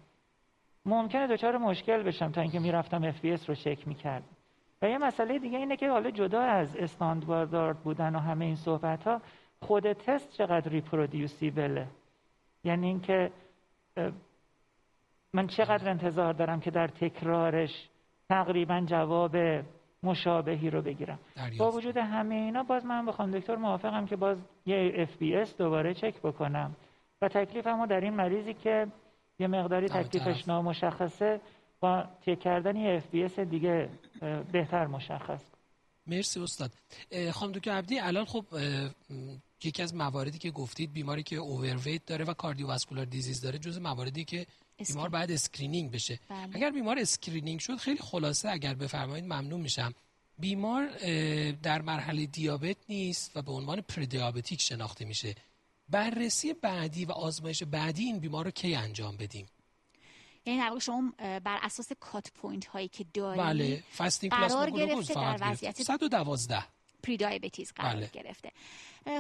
ممکنه 0.87 1.27
دچار 1.27 1.59
مشکل 1.59 2.03
بشم 2.03 2.33
تا 2.33 2.41
اینکه 2.41 2.59
می‌رفتم 2.59 3.03
FBS 3.03 3.49
رو 3.49 3.55
چک 3.55 3.89
می‌کردم. 3.89 4.37
و 4.83 4.89
یه 4.89 4.99
مسئله 4.99 5.39
دیگه 5.39 5.59
اینه 5.59 5.77
که 5.77 5.91
حالا 5.91 6.11
جدا 6.11 6.41
از 6.41 6.77
استاندارد 6.77 7.79
بودن 7.79 8.15
و 8.15 8.19
همه 8.19 8.45
این 8.45 8.57
صحبت 8.57 9.05
ها 9.05 9.21
خود 9.61 9.93
تست 9.93 10.31
چقدر 10.31 10.71
reproducible 10.71 11.70
ه؟ 11.70 11.87
یعنی 12.65 12.87
اینکه 12.87 13.31
من 15.33 15.47
چقدر 15.47 15.91
انتظار 15.91 16.33
دارم 16.33 16.61
که 16.61 16.71
در 16.71 16.87
تکرارش 16.87 17.89
تقریبا 18.29 18.85
جواب 18.87 19.37
مشابهی 20.03 20.71
رو 20.71 20.83
بگیرم. 20.83 21.19
با 21.59 21.71
وجود 21.71 21.97
همه 21.97 22.35
اینا 22.35 22.63
باز 22.63 22.87
من 22.87 23.07
با 23.07 23.13
خانم 23.13 23.39
دکتر 23.39 23.57
موافقم 23.57 24.07
که 24.07 24.17
باز 24.17 24.43
یه 24.67 24.93
FBS 24.95 25.57
دوباره 25.57 25.95
چک 25.95 26.15
بکنم. 26.23 26.77
و 27.23 27.29
تکلیف 27.29 27.67
ما 27.67 27.87
در 27.87 28.01
این 28.01 28.15
مریضی 28.15 28.55
که 28.55 28.87
یه 29.39 29.47
مقداری 29.47 29.89
تکلیفش 29.89 30.49
نامشخصه 30.49 31.41
با 31.81 32.05
چک 32.27 32.41
کردن 32.41 32.77
یه 32.77 32.97
FBS 32.97 33.39
دیگه 33.39 33.89
بهتر 34.53 34.87
مشخص. 34.87 35.45
مرسی 36.07 36.41
استاد. 36.41 36.71
خانم 37.33 37.53
دکتر 37.53 37.71
عبدی 37.71 37.99
الان 37.99 38.25
خب 38.25 38.45
یکی 39.65 39.83
از 39.83 39.95
مواردی 39.95 40.39
که 40.39 40.51
گفتید 40.51 40.93
بیماری 40.93 41.23
که 41.23 41.37
overweight 41.37 42.07
داره 42.07 42.25
و 42.25 42.35
cardiovascular 42.35 43.05
disease 43.05 43.41
داره 43.41 43.59
جز 43.59 43.79
مواردی 43.79 44.25
که 44.25 44.47
بیمار 44.87 45.09
بعد 45.09 45.31
screening 45.31 45.91
بشه. 45.91 46.21
بله. 46.29 46.57
اگر 46.57 46.71
بیمار 46.71 46.99
screening 46.99 47.61
شد 47.61 47.77
خیلی 47.77 47.99
خلاصه 47.99 48.51
اگر 48.51 48.75
بفرمایید 48.75 49.25
ممنون 49.25 49.61
میشم. 49.61 49.95
بیمار 50.39 50.89
در 51.53 51.83
مرحله 51.83 52.27
دیابت 52.27 52.77
نیست 52.89 53.37
و 53.37 53.43
به 53.43 53.53
عنوان 53.53 53.81
prediabetic 53.81 54.61
شناخته 54.61 55.05
میشه. 55.05 55.35
بررسی 55.89 56.53
بعدی 56.53 57.05
و 57.05 57.13
آزمایش 57.13 57.63
بعدی 57.63 58.05
این 58.05 58.19
بیمار 58.19 58.45
رو 58.45 58.51
کی 58.51 58.75
انجام 58.75 59.17
بدیم؟ 59.17 59.47
یعنی 60.47 60.61
در 60.61 60.79
شما 60.79 61.13
بر 61.19 61.59
اساس 61.63 61.93
cut 62.01 62.33
point 62.33 62.67
هایی 62.67 62.89
که 62.89 63.05
دارید 63.15 63.43
بله 63.43 63.83
fasting 63.91 64.33
قرار 64.33 64.71
گرفته 64.71 65.15
در 65.15 65.39
وضعیت 65.41 65.83
112 65.83 66.65
prediabetes 67.03 67.73
قرار 67.73 67.95
بله. 67.95 68.11
گرفته. 68.13 68.53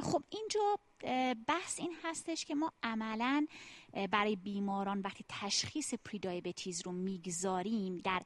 خب 0.02 0.22
اینجا 0.28 0.78
بحث 1.46 1.78
این 1.78 1.96
هستش 2.04 2.44
که 2.44 2.54
ما 2.54 2.72
عملا 2.82 3.46
برای 4.10 4.36
بیماران 4.36 5.00
وقتی 5.00 5.24
تشخیص 5.28 5.94
prediabetes 5.94 6.82
رو 6.86 6.92
می‌گذاریم 6.92 7.98
در 7.98 8.22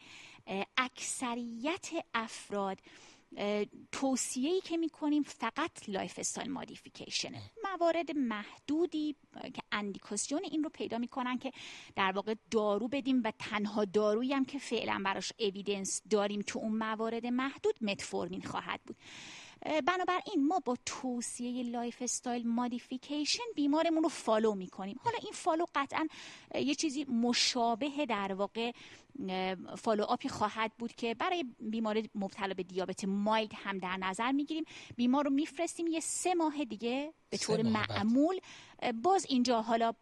اکثریت 0.76 1.88
افراد 2.14 2.78
توصیه‌ای 3.92 4.60
که 4.60 4.76
می‌کنیم 4.76 5.22
فقط 5.22 5.88
lifestyle 5.88 6.18
modification 6.18 6.50
ه 6.50 7.42
موارد 7.64 8.10
محدودی 8.10 9.16
که 9.54 9.62
اندیکاسیون 9.72 10.40
این 10.44 10.64
رو 10.64 10.70
پیدا 10.70 10.98
می‌کنن 10.98 11.38
که 11.38 11.52
در 11.96 12.12
واقع 12.12 12.34
دارو 12.50 12.88
بدیم 12.88 13.22
و 13.24 13.32
تنها 13.38 13.84
دارویی 13.84 14.32
هم 14.32 14.44
که 14.44 14.58
فعلا 14.58 15.02
براش 15.04 15.32
evidence 15.38 16.02
داریم 16.10 16.40
تو 16.46 16.58
اون 16.58 16.76
موارد 16.76 17.26
محدود 17.26 17.84
متفورمین 17.84 18.42
خواهد 18.42 18.80
بود. 18.86 18.96
بنابراین 19.62 20.46
ما 20.48 20.58
با 20.64 20.76
توصیه 20.86 21.62
lifestyle 21.62 22.48
modification 22.48 23.42
بیمارمون 23.54 24.02
رو 24.02 24.08
follow 24.08 24.54
می‌کنیم. 24.54 25.00
حالا 25.04 25.18
این 25.22 25.32
follow 25.32 25.64
قطعا 25.74 26.08
یه 26.54 26.74
چیزی 26.74 27.04
مشابه 27.04 28.06
در 28.08 28.32
واقع 28.32 28.72
follow-up 29.78 30.04
ی 30.04 30.28
خواهد 30.28 30.72
بود 30.78 30.92
که 30.94 31.14
برای 31.14 31.44
بیمار 31.60 32.02
مبتلا 32.14 32.54
به 32.54 32.62
دیابت 32.62 33.04
mild 33.04 33.52
هم 33.54 33.78
در 33.78 33.96
نظر 33.96 34.32
می‌گیریم. 34.32 34.64
بیمار 34.96 35.24
رو 35.24 35.30
میفرستیم 35.30 35.86
یه 35.86 36.00
سه 36.00 36.34
ماه 36.34 36.64
دیگه 36.64 37.12
به 37.30 37.38
طور 37.38 37.62
معمول. 37.62 38.40
باز 39.02 39.26
اینجا 39.28 39.62
حالا 39.62 39.92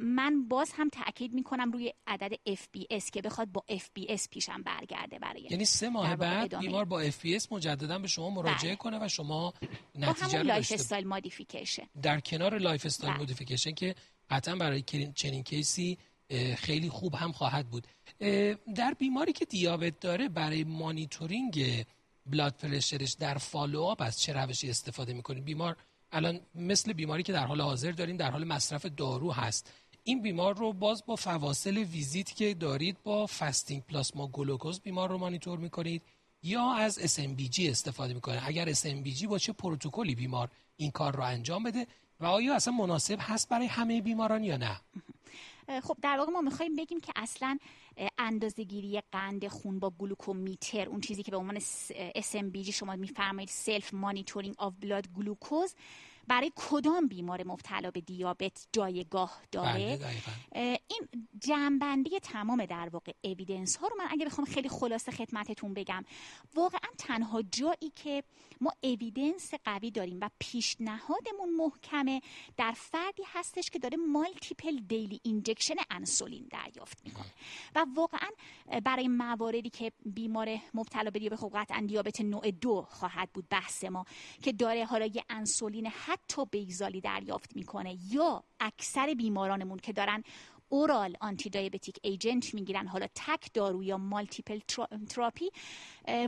من 0.00 0.48
باز 0.48 0.72
هم 0.74 0.88
تاکید 0.88 1.32
می‌کنم 1.32 1.70
روی 1.70 1.92
عدد 2.06 2.32
FBS 2.34 3.10
که 3.10 3.22
بخواد 3.22 3.48
با 3.52 3.64
FBS 3.70 4.28
پیشم 4.30 4.62
برگرده 4.62 5.18
برای 5.18 5.46
یعنی 5.50 5.64
سه 5.64 5.88
ماه 5.88 6.16
بعد 6.16 6.58
بیمار 6.58 6.84
با 6.84 7.04
FBS 7.04 7.52
مجددا 7.52 7.98
به 7.98 8.08
شما 8.08 8.30
مراجعه 8.30 8.70
بله. 8.70 8.76
کنه 8.76 9.04
و 9.04 9.08
شما 9.08 9.54
نتیجه 9.94 10.38
رو 10.38 10.44
lifestyle 10.44 11.06
modification 11.06 11.86
در 12.02 12.20
کنار 12.20 12.58
lifestyle 12.58 13.16
modification 13.16 13.72
که 13.72 13.94
قطعا 14.30 14.56
برای 14.56 14.82
چنین 15.14 15.42
case 15.42 15.87
ی 15.87 15.98
خیلی 16.56 16.88
خوب 16.88 17.14
هم 17.14 17.32
خواهد 17.32 17.68
بود. 17.68 17.86
در 18.74 18.94
بیماری 18.98 19.32
که 19.32 19.44
دیابت 19.44 20.00
داره 20.00 20.28
برای 20.28 20.64
monitoring 20.64 21.84
blood 22.26 22.54
pressure 22.54 23.00
ش 23.00 23.12
در 23.12 23.38
follow-up 23.38 24.02
از 24.02 24.20
چه 24.20 24.32
روشی 24.32 24.70
استفاده 24.70 25.12
می‌کنید 25.12 25.44
بیمار 25.44 25.76
الان 26.12 26.40
مثل 26.54 26.92
بیماری 26.92 27.22
که 27.22 27.32
در 27.32 27.46
حال 27.46 27.60
حاضر 27.60 27.90
داریم 27.92 28.16
در 28.16 28.30
حال 28.30 28.44
مصرف 28.44 28.86
دارو 28.86 29.32
هست. 29.32 29.72
این 30.04 30.22
بیمار 30.22 30.56
رو 30.56 30.72
باز 30.72 31.06
با 31.06 31.16
فواصل 31.16 31.76
ویزیت 31.76 32.36
که 32.36 32.54
دارید 32.54 32.96
با 33.04 33.26
fasting 33.26 33.82
plasma 33.82 34.26
glucose 34.26 34.80
بیمار 34.80 35.08
رو 35.10 35.18
مانیتور 35.18 35.58
می‌کنید 35.58 36.02
یا 36.42 36.72
از 36.72 37.16
SMBG 37.16 37.60
استفاده 37.60 38.14
می‌کنه. 38.14 38.40
اگر 38.44 38.72
SMBG 38.72 39.26
با 39.26 39.38
چه 39.38 39.52
پروتکلی 39.52 40.14
بیمار 40.14 40.50
این 40.76 40.90
کار 40.90 41.16
رو 41.16 41.22
انجام 41.22 41.62
بده 41.62 41.86
و 42.20 42.26
آیا 42.26 42.54
اصلا 42.54 42.74
مناسب 42.74 43.18
هست 43.20 43.48
برای 43.48 43.66
همه 43.66 44.02
بیماران 44.02 44.44
یا 44.44 44.56
نه؟ 44.56 44.80
خب 45.82 45.96
در 46.02 46.18
واقع 46.18 46.32
ما 46.32 46.40
می‌خوایم 46.40 46.76
بگیم 46.76 47.00
که 47.00 47.12
اصلا 47.16 47.58
اندازه‌گیری 48.18 49.02
قند 49.12 49.48
خون 49.48 49.78
با 49.78 49.90
glucometer 49.90 50.88
اون 50.88 51.00
چیزی 51.00 51.22
که 51.22 51.30
به 51.30 51.36
عنوان 51.36 51.60
SMBG 52.16 52.70
شما 52.70 52.96
میفرمایید 52.96 53.48
self 53.48 53.94
monitoring 53.94 54.54
of 54.58 54.74
blood 54.80 55.08
glucose 55.08 55.74
برای 56.28 56.52
کدام 56.56 57.06
بیمار 57.08 57.46
مبتلا 57.46 57.90
به 57.90 58.00
دیابت 58.00 58.68
جایگاه 58.72 59.40
داره؟ 59.52 59.96
بله، 59.96 60.80
این 60.88 61.08
جمع‌بندی 61.38 62.20
تمام 62.20 62.66
در 62.66 62.88
واقع 62.92 63.12
evidence 63.24 63.76
ها 63.76 63.88
رو 63.88 63.96
من 63.98 64.06
اگه 64.10 64.26
بخوام 64.26 64.46
خیلی 64.46 64.68
خلاصه 64.68 65.12
خدمتتون 65.12 65.74
بگم. 65.74 66.04
واقعا 66.54 66.90
تنها 66.98 67.42
جایی 67.42 67.92
که 67.94 68.22
ما 68.60 68.72
evidence 68.82 69.54
قوی 69.64 69.90
داریم 69.90 70.18
و 70.20 70.30
پیشنهادمون 70.38 71.54
محکمه 71.56 72.20
در 72.56 72.72
فردی 72.76 73.22
هستش 73.26 73.70
که 73.70 73.78
داره 73.78 73.96
multiple 73.96 74.76
daily 74.88 75.20
injection 75.22 75.74
انسولین 75.90 76.48
دریافت 76.50 77.04
می‌کنه. 77.04 77.32
و 77.74 77.86
واقعا 77.94 78.30
برای 78.84 79.08
مواردی 79.08 79.70
که 79.70 79.92
بیمار 80.04 80.58
مبتلا 80.74 81.10
به 81.10 81.18
دیابت 81.18 81.38
خب 81.38 81.50
قطعا 81.54 81.84
دیابت 81.86 82.20
نوع 82.20 82.50
دو 82.50 82.86
خواهد 82.90 83.30
بود 83.32 83.48
بحث 83.50 83.84
ما 83.84 84.04
که 84.42 84.52
داره 84.52 84.84
حالا 84.84 85.06
یه 85.06 85.24
انسولین 85.30 85.86
حتی 86.16 86.44
basal 86.44 86.91
ی 86.91 87.00
دریافت 87.00 87.56
می‌کنه. 87.56 87.98
یا 88.10 88.44
اکثر 88.60 89.14
بیمارانمون 89.14 89.78
که 89.78 89.92
دارن 89.92 90.22
oral 90.68 91.16
antidiabetic 91.20 91.98
agent 92.02 92.54
می‌گیرن 92.54 92.86
حالا 92.86 93.06
تک 93.14 93.52
دارو 93.54 93.84
یا 93.84 93.98
multiple 93.98 94.58
تراپی 95.08 95.50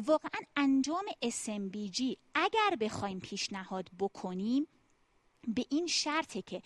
واقعا 0.07 0.41
انجام 0.57 1.05
SMBG 1.25 2.17
اگر 2.35 2.77
بخوایم 2.81 3.21
پیشنهاد 3.21 3.91
بکنیم 3.99 4.67
به 5.49 5.65
این 5.71 5.87
شرطه 5.87 6.43
که 6.43 6.63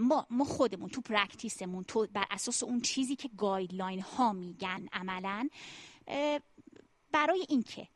ما 0.00 0.26
ما 0.30 0.44
خودمون 0.44 0.88
تو 0.88 1.00
practice 1.00 1.61
مون 1.61 1.84
تو 1.84 2.06
بر 2.12 2.24
اساس 2.30 2.62
اون 2.62 2.80
چیزی 2.80 3.16
که 3.16 3.30
guideline 3.38 4.00
ها 4.00 4.32
میگن 4.32 4.88
عملا 4.92 5.48
برای 7.12 7.46
اینکه 7.48 7.88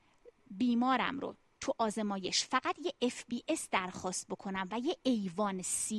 بیمارم 0.51 1.21
رو 1.21 1.35
تو 1.61 1.75
آزمایش. 1.79 2.45
فقط 2.45 2.77
یه 2.85 3.11
FBS 3.11 3.61
درخواست 3.71 4.29
بکنم 4.29 4.69
و 4.71 4.79
یه 4.79 4.97
ایوان 5.03 5.63
C. 5.63 5.91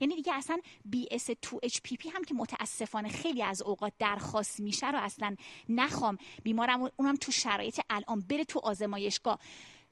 یعنی 0.00 0.14
دیگه 0.16 0.34
اصلا 0.34 0.58
BS 0.92 1.30
2HPP 1.46 2.06
هم 2.14 2.24
که 2.24 2.34
متاسفانه 2.34 3.08
خیلی 3.08 3.42
از 3.42 3.62
اوقات 3.62 3.92
درخواست 3.98 4.60
میشه 4.60 4.90
رو 4.90 4.98
اصلا 4.98 5.36
نخوام 5.68 6.18
بیمارم. 6.42 6.90
اونم 6.96 7.16
تو 7.16 7.32
شرایط 7.32 7.80
الان 7.90 8.20
بره 8.20 8.44
تو 8.44 8.60
آزمایشگاه. 8.62 9.38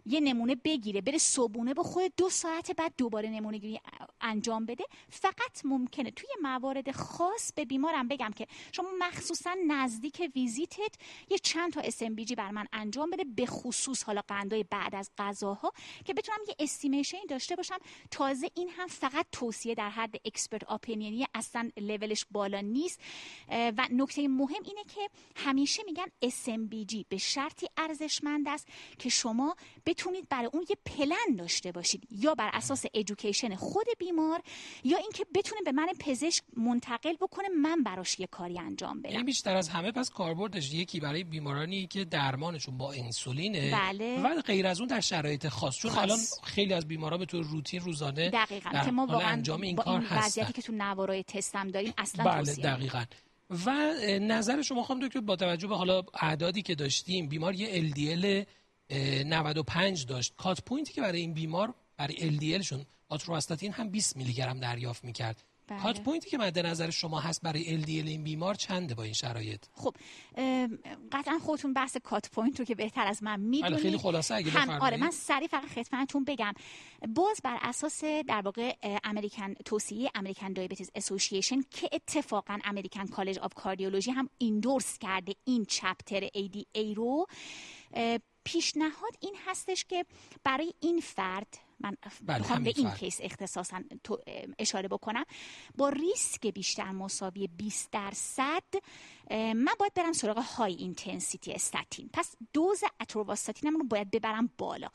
یه 0.06 0.20
نمونه 0.20 0.54
بگیره 0.54 1.00
بره 1.00 1.18
صبونه 1.18 1.74
بخوره 1.74 2.12
دو 2.16 2.30
ساعت 2.30 2.70
بعد 2.70 2.92
دوباره 2.98 3.28
نمونه 3.28 3.58
گیری 3.58 3.80
انجام 4.20 4.66
بده. 4.66 4.84
فقط 5.10 5.64
ممکنه 5.64 6.10
توی 6.10 6.28
موارد 6.42 6.90
خاص 6.90 7.52
به 7.52 7.64
بیمارم 7.64 8.08
بگم 8.08 8.30
که 8.36 8.46
شما 8.72 8.88
مخصوصا 8.98 9.56
نزدیک 9.66 10.30
ویزیتت 10.34 10.94
یه 11.30 11.38
چند 11.38 11.72
تا 11.72 11.82
SMBG 11.82 12.34
بر 12.36 12.50
من 12.50 12.66
انجام 12.72 13.10
بده 13.10 13.24
به 13.24 13.46
خصوص 13.46 14.02
حالا 14.02 14.20
قندای 14.28 14.64
بعد 14.70 14.94
از 14.94 15.10
غذاها 15.18 15.72
که 16.04 16.14
بتونم 16.14 16.38
یه 16.48 16.54
estimation 16.58 17.18
داشته 17.28 17.56
باشم. 17.56 17.78
تازه 18.10 18.50
این 18.54 18.68
هم 18.68 18.86
فقط 18.86 19.26
توصیه 19.32 19.74
در 19.74 19.90
حد 19.90 20.14
expert 20.24 20.70
opinion 20.70 21.19
ی 21.19 21.26
اصلا 21.34 21.70
لولش 21.76 22.26
بالا 22.30 22.60
نیست. 22.60 23.00
و 23.48 23.88
نکته 23.90 24.28
مهم 24.28 24.62
اینه 24.64 24.84
که 24.94 25.10
همیشه 25.36 25.82
میگن 25.86 26.06
SMBG 26.24 27.04
به 27.08 27.16
شرطی 27.16 27.66
ارزشمند 27.76 28.48
است 28.48 28.68
که 28.98 29.08
شما 29.08 29.56
بتونید 29.94 30.28
برای 30.28 30.50
اون 30.52 30.66
یه 30.70 30.76
پلن 30.86 31.36
داشته 31.38 31.72
باشید 31.72 32.08
یا 32.10 32.34
بر 32.34 32.50
اساس 32.52 32.84
ادویکیشن 32.94 33.54
خود 33.54 33.86
بیمار 33.98 34.42
یا 34.84 34.98
اینکه 34.98 35.26
بتونه 35.34 35.60
به 35.64 35.72
من 35.72 35.86
پزشک 36.00 36.42
منتقل 36.56 37.16
بکنه 37.20 37.48
من 37.48 37.82
براش 37.82 38.20
یه 38.20 38.26
کاری 38.26 38.58
انجام 38.58 39.02
بدم. 39.02 39.12
یعنی 39.12 39.24
بیشتر 39.24 39.56
از 39.56 39.68
همه 39.68 39.92
پس 39.92 40.10
کاربردش 40.10 40.72
یکی 40.72 41.00
برای 41.00 41.24
بیمارانی 41.24 41.86
که 41.86 42.04
درمانشون 42.04 42.78
با 42.78 42.92
انسولینه 42.92 43.70
بله. 43.70 44.22
و 44.22 44.40
غیر 44.40 44.66
از 44.66 44.80
اون 44.80 44.88
در 44.88 45.00
شرایط 45.00 45.48
خاص 45.48 45.78
چون 45.78 45.90
الان 45.90 46.18
خیلی 46.44 46.74
از 46.74 46.88
بیمارا 46.88 47.18
به 47.18 47.26
طور 47.26 47.44
روتین 47.44 47.80
روزانه 47.80 48.30
دقیقاً. 48.30 48.84
که 48.84 48.90
ما 48.90 49.06
واقعا 49.06 49.28
انجام 49.28 49.60
این 49.60 49.76
کار 49.76 50.00
این 50.00 50.08
وضعیتی 50.10 50.52
که 50.52 50.62
تو 50.62 50.72
نوارای 50.72 51.22
تستم 51.22 51.68
داریم 51.68 51.92
اصلا 51.98 52.24
بله 52.24 52.54
دقیقاً. 52.54 53.04
و 53.50 53.94
نظر 54.20 54.62
شما 54.62 54.82
خواهم 54.82 55.06
دکتر 55.06 55.20
با 55.20 55.36
توجه 55.36 55.68
به 55.68 55.76
حالا 55.76 56.02
اعدادی 56.20 56.62
که 56.62 56.74
داشتیم 56.74 57.28
بیمار 57.28 57.54
یه 57.54 57.90
LDL 57.90 58.46
95 58.90 60.06
داشت. 60.06 60.34
cut 60.36 60.62
point 60.62 60.87
ی 60.87 60.92
که 60.92 61.00
برای 61.00 61.20
این 61.20 61.34
بیمار 61.34 61.74
برای 61.96 62.38
LDL 62.38 62.62
شون 62.62 62.86
آتورواستاتین 63.08 63.72
هم 63.72 63.88
20 63.88 64.16
میلی 64.16 64.32
گرم 64.32 64.60
دریافت 64.60 65.04
می‌کرد. 65.04 65.44
بله. 65.66 65.82
cut 65.82 66.00
point 66.00 66.25
ی 66.25 66.30
که 66.30 66.38
مد 66.38 66.58
نظر 66.58 66.90
شما 66.90 67.20
هست 67.20 67.42
برای 67.42 67.82
LDL 67.82 67.88
این 67.88 68.24
بیمار 68.24 68.54
چنده 68.54 68.94
با 68.94 69.02
این 69.02 69.12
شرایط؟ 69.12 69.64
خب 69.72 69.96
قطعا 71.12 71.38
خودتون 71.38 71.72
بحث 71.72 71.96
cut 71.96 72.30
point 72.30 72.58
رو 72.58 72.64
که 72.64 72.74
بهتر 72.74 73.06
از 73.06 73.22
من 73.22 73.40
می‌دونید. 73.40 73.78
خیلی 73.78 73.98
خلاصه 73.98 74.34
اگه 74.34 74.50
هم 74.50 74.70
آره 74.70 74.96
من 74.96 75.10
سریع 75.10 75.48
فقط 75.48 75.64
خدمتتون 75.64 76.24
بگم. 76.24 76.52
باز 77.08 77.40
بر 77.44 77.58
اساس 77.62 78.04
در 78.04 78.42
واقع 78.44 78.76
American 79.04 79.54
توصیه 79.54 80.10
American 80.14 80.52
Diabetes 80.52 80.90
Association 80.94 81.60
که 81.70 81.88
اتفاقا 81.92 82.58
American 82.64 83.06
College 83.06 83.38
of 83.38 83.54
Cardiology 83.54 84.10
هم 84.10 84.30
endorse 84.38 84.98
کرده 84.98 85.34
این 85.44 85.64
chapter 85.64 86.26
ADA 86.26 86.96
رو 86.96 87.26
پیشنهاد 88.44 89.16
این 89.20 89.36
هستش 89.46 89.84
که 89.84 90.06
برای 90.44 90.74
این 90.80 91.00
فرد 91.00 91.58
من 91.80 91.96
بله 92.22 92.58
به 92.60 92.72
این 92.76 92.90
case 92.90 93.18
اختصاصا 93.22 93.80
اشاره 94.58 94.88
بکنم. 94.88 95.24
با 95.76 95.88
ریسک 95.88 96.46
بیشتر 96.46 96.90
مساوی 96.90 97.46
20 97.46 97.90
درصد 97.90 98.62
من 99.30 99.74
باید 99.78 99.94
برم 99.94 100.12
سراغ 100.12 100.38
high 100.38 100.74
intensity 100.74 101.52
statin 101.52 102.10
پس 102.12 102.34
دوز 102.52 102.80
آتورواستاتینم 103.00 103.76
رو 103.76 103.84
باید 103.84 104.10
ببرم 104.10 104.50
بالا. 104.58 104.88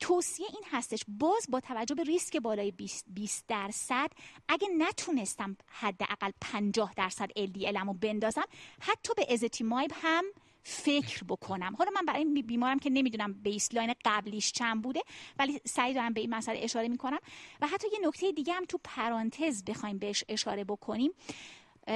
توصیه 0.00 0.46
این 0.52 0.64
هستش. 0.70 1.04
باز 1.08 1.46
با 1.48 1.60
توجه 1.60 1.94
به 1.94 2.02
ریسک 2.02 2.36
بالای 2.36 2.72
20 3.06 3.44
درصد 3.48 4.10
اگه 4.48 4.68
نتونستم 4.78 5.56
حداقل 5.66 6.30
50 6.40 6.92
درصد 6.96 7.30
LDL 7.30 7.76
رو 7.86 7.92
بندازم 7.92 8.44
حتی 8.80 9.14
به 9.16 9.32
ازتیمایب 9.32 9.90
هم 9.94 10.24
فکر 10.62 11.24
بکنم. 11.24 11.74
حالا 11.78 11.90
من 11.94 12.04
برای 12.04 12.18
این 12.18 12.34
بیمارم 12.34 12.78
که 12.78 12.90
نمی‌دونم 12.90 13.32
بیسلاین 13.32 13.94
قبلیش 14.04 14.52
چند 14.52 14.82
بوده 14.82 15.00
ولی 15.38 15.60
سعی 15.64 15.94
دارم 15.94 16.12
به 16.12 16.20
این 16.20 16.34
مسئله 16.34 16.58
اشاره 16.62 16.88
می‌کنم. 16.88 17.18
و 17.60 17.66
حتی 17.66 17.88
یه 17.92 18.08
نکته 18.08 18.32
دیگه 18.32 18.52
هم 18.52 18.64
تو 18.64 18.78
پرانتز 18.84 19.64
بخوایم 19.64 19.98
بهش 19.98 20.24
اشاره 20.28 20.64
بکنیم. 20.64 21.10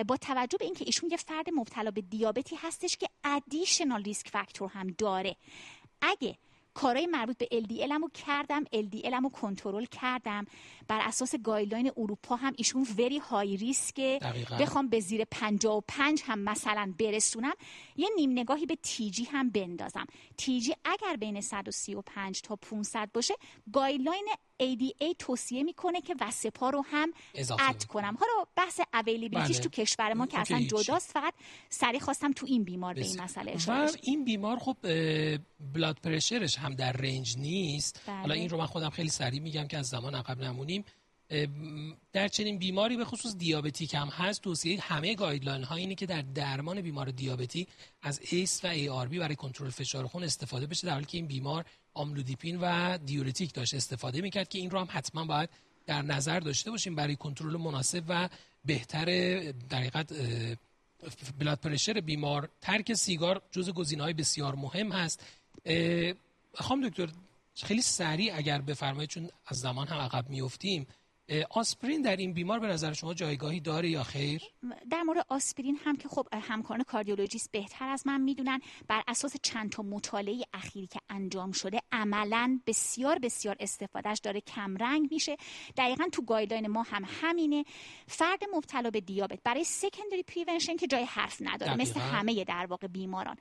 با 0.08 0.16
توجه 0.16 0.58
به 0.58 0.64
اینکه 0.64 0.84
ایشون 0.86 1.10
یه 1.10 1.16
فرد 1.16 1.50
مبتلا 1.50 1.90
به 1.90 2.00
دیابتی 2.00 2.56
هستش 2.56 2.96
که 2.96 3.08
ادیشنال 3.24 4.02
ریسک 4.02 4.28
فاکتور 4.28 4.70
هم 4.70 4.86
داره. 4.98 5.36
اگه 6.00 6.38
کارهای 6.76 7.06
مربوط 7.06 7.38
به 7.38 7.48
LDL 7.52 7.92
رو 7.92 8.08
کردم 8.14 8.64
LDL 8.64 9.12
رو 9.22 9.28
کنترل 9.28 9.84
کردم. 9.84 10.46
بر 10.88 11.00
اساس 11.00 11.34
guideline 11.34 11.92
اروپا 11.96 12.36
هم 12.36 12.52
ایشون 12.56 12.86
very 12.98 13.18
high 13.18 13.56
risk 13.56 14.00
بخوام 14.60 14.88
به 14.88 15.00
زیر 15.00 15.24
55 15.24 16.22
هم 16.26 16.38
مثلا 16.38 16.92
برسونم 16.98 17.52
یه 17.96 18.08
نیم 18.16 18.30
نگاهی 18.30 18.66
به 18.66 18.76
TG 18.82 19.24
هم 19.24 19.50
بندازم. 19.50 20.06
TG 20.36 20.74
اگر 20.84 21.16
بین 21.16 21.40
135 21.40 22.40
تا 22.40 22.56
500 22.56 23.10
باشه 23.12 23.34
guideline 23.72 24.28
ADA 24.62 25.14
توصیه 25.18 25.62
می‌کنه 25.62 26.00
که 26.00 26.14
Vascepa 26.20 26.70
رو 26.70 26.84
هم 26.90 27.12
add 27.58 27.84
کنم. 27.84 28.18
حالا 28.20 28.46
بحث 28.56 28.80
availability 28.94 29.47
ش 29.47 29.56
بله. 29.56 29.64
تو 29.64 29.82
کشور 29.82 30.14
ما 30.14 30.26
که 30.26 30.38
اصلا 30.38 30.60
جداست 30.60 31.12
فقط 31.12 31.34
سریع 31.68 32.00
خواستم 32.00 32.32
تو 32.32 32.46
این 32.46 32.64
بیمار 32.64 32.94
به 32.94 33.04
این 33.04 33.20
مسئله 33.20 33.52
اشاره 33.52 33.90
این 34.02 34.24
بیمار 34.24 34.58
خب 34.58 34.76
blood 35.74 35.98
pressure 36.02 36.47
ش 36.47 36.58
هم 36.58 36.74
در 36.74 36.92
range 36.92 37.38
نیست. 37.38 38.02
بله. 38.06 38.16
حالا 38.16 38.34
این 38.34 38.48
رو 38.48 38.58
من 38.58 38.66
خودم 38.66 38.90
خیلی 38.90 39.08
سریع 39.08 39.40
میگم 39.40 39.66
که 39.66 39.78
از 39.78 39.86
زمان 39.86 40.14
عقب 40.14 40.40
نمونیم. 40.40 40.84
در 42.12 42.28
چنین 42.28 42.58
بیماری 42.58 42.96
به 42.96 43.04
خصوص 43.04 43.36
diabetic 43.36 43.94
هم 43.94 44.08
هست. 44.08 44.42
توصیه 44.42 44.80
همه 44.80 45.14
guideline 45.14 45.64
ها 45.64 45.74
اینه 45.74 45.94
که 45.94 46.06
در 46.06 46.22
درمان 46.22 46.80
بیمار 46.80 47.10
دیابتی 47.10 47.66
از 48.02 48.20
ACE 48.30 48.64
و 48.64 48.66
ARB 48.66 49.18
برای 49.18 49.36
کنترل 49.36 49.70
فشار 49.70 50.06
خون 50.06 50.24
استفاده 50.24 50.66
بشه 50.66 50.86
در 50.86 50.92
حالی 50.92 51.06
که 51.06 51.18
این 51.18 51.26
بیمار 51.26 51.64
آملودیپین 51.96 52.58
و 52.60 52.98
دیورتیک 52.98 53.52
داشت 53.52 53.74
استفاده 53.74 54.20
می‌کرد 54.20 54.48
که 54.48 54.58
این 54.58 54.70
رو 54.70 54.78
هم 54.78 54.88
حتما 54.90 55.24
باید 55.24 55.50
در 55.86 56.02
نظر 56.02 56.40
داشته 56.40 56.70
باشیم 56.70 56.94
برای 56.94 57.16
کنترل 57.16 57.56
مناسب 57.56 58.04
و 58.08 58.28
بهتر 58.64 59.04
در 59.68 60.04
بلاد 61.38 61.58
پرشر 61.58 62.00
بیمار. 62.00 62.48
ترک 62.60 62.94
سیگار 62.94 63.42
جز 63.50 63.94
های 64.00 64.12
بسیار 64.12 64.54
مهم 64.54 64.92
هست. 64.92 65.26
خواهم 66.54 66.88
دکتر 66.88 67.08
خیلی 67.54 67.82
سریع 67.82 68.36
اگر 68.36 68.60
بفرمایید 68.60 69.10
چون 69.10 69.30
از 69.46 69.60
زمان 69.60 69.88
هم 69.88 69.98
عقب 69.98 70.30
میفتیم 70.30 70.86
آسپرین 71.50 72.02
در 72.02 72.16
این 72.16 72.32
بیمار 72.32 72.58
به 72.58 72.66
نظر 72.66 72.92
شما 72.92 73.14
جایگاهی 73.14 73.60
داره 73.60 73.88
یا 73.88 74.02
خیر؟ 74.02 74.42
در 74.90 75.02
مورد 75.02 75.26
آسپرین 75.28 75.78
هم 75.84 75.96
که 75.96 76.08
خب 76.08 76.28
همکاران 76.32 76.82
کاردیولوژیست 76.82 77.52
بهتر 77.52 77.88
از 77.88 78.06
من 78.06 78.20
می‌دونن 78.20 78.60
بر 78.88 79.02
اساس 79.08 79.36
چند 79.42 79.70
تا 79.70 79.82
مطالعه 79.82 80.42
اخیری 80.52 80.86
که 80.86 81.00
انجام 81.10 81.52
شده 81.52 81.80
عملا 81.92 82.60
بسیار 82.66 83.18
بسیار 83.18 83.56
استفادهش 83.60 84.18
داره 84.18 84.40
کمرنگ 84.40 85.08
میشه. 85.10 85.36
دقیقا 85.76 86.04
تو 86.12 86.22
guideline 86.22 86.66
ما 86.66 86.82
هم 86.82 87.04
همینه. 87.22 87.64
فرد 88.06 88.42
مبتلا 88.54 88.90
به 88.90 89.00
دیابت 89.00 89.38
برای 89.44 89.64
secondary 89.64 90.22
prevention 90.22 90.76
که 90.76 90.86
جای 90.86 91.04
حرف 91.04 91.36
نداره 91.40 91.76
مثل 91.76 92.00
همه 92.00 92.44
در 92.44 92.66
واقع 92.66 92.86
بیماران. 92.86 93.36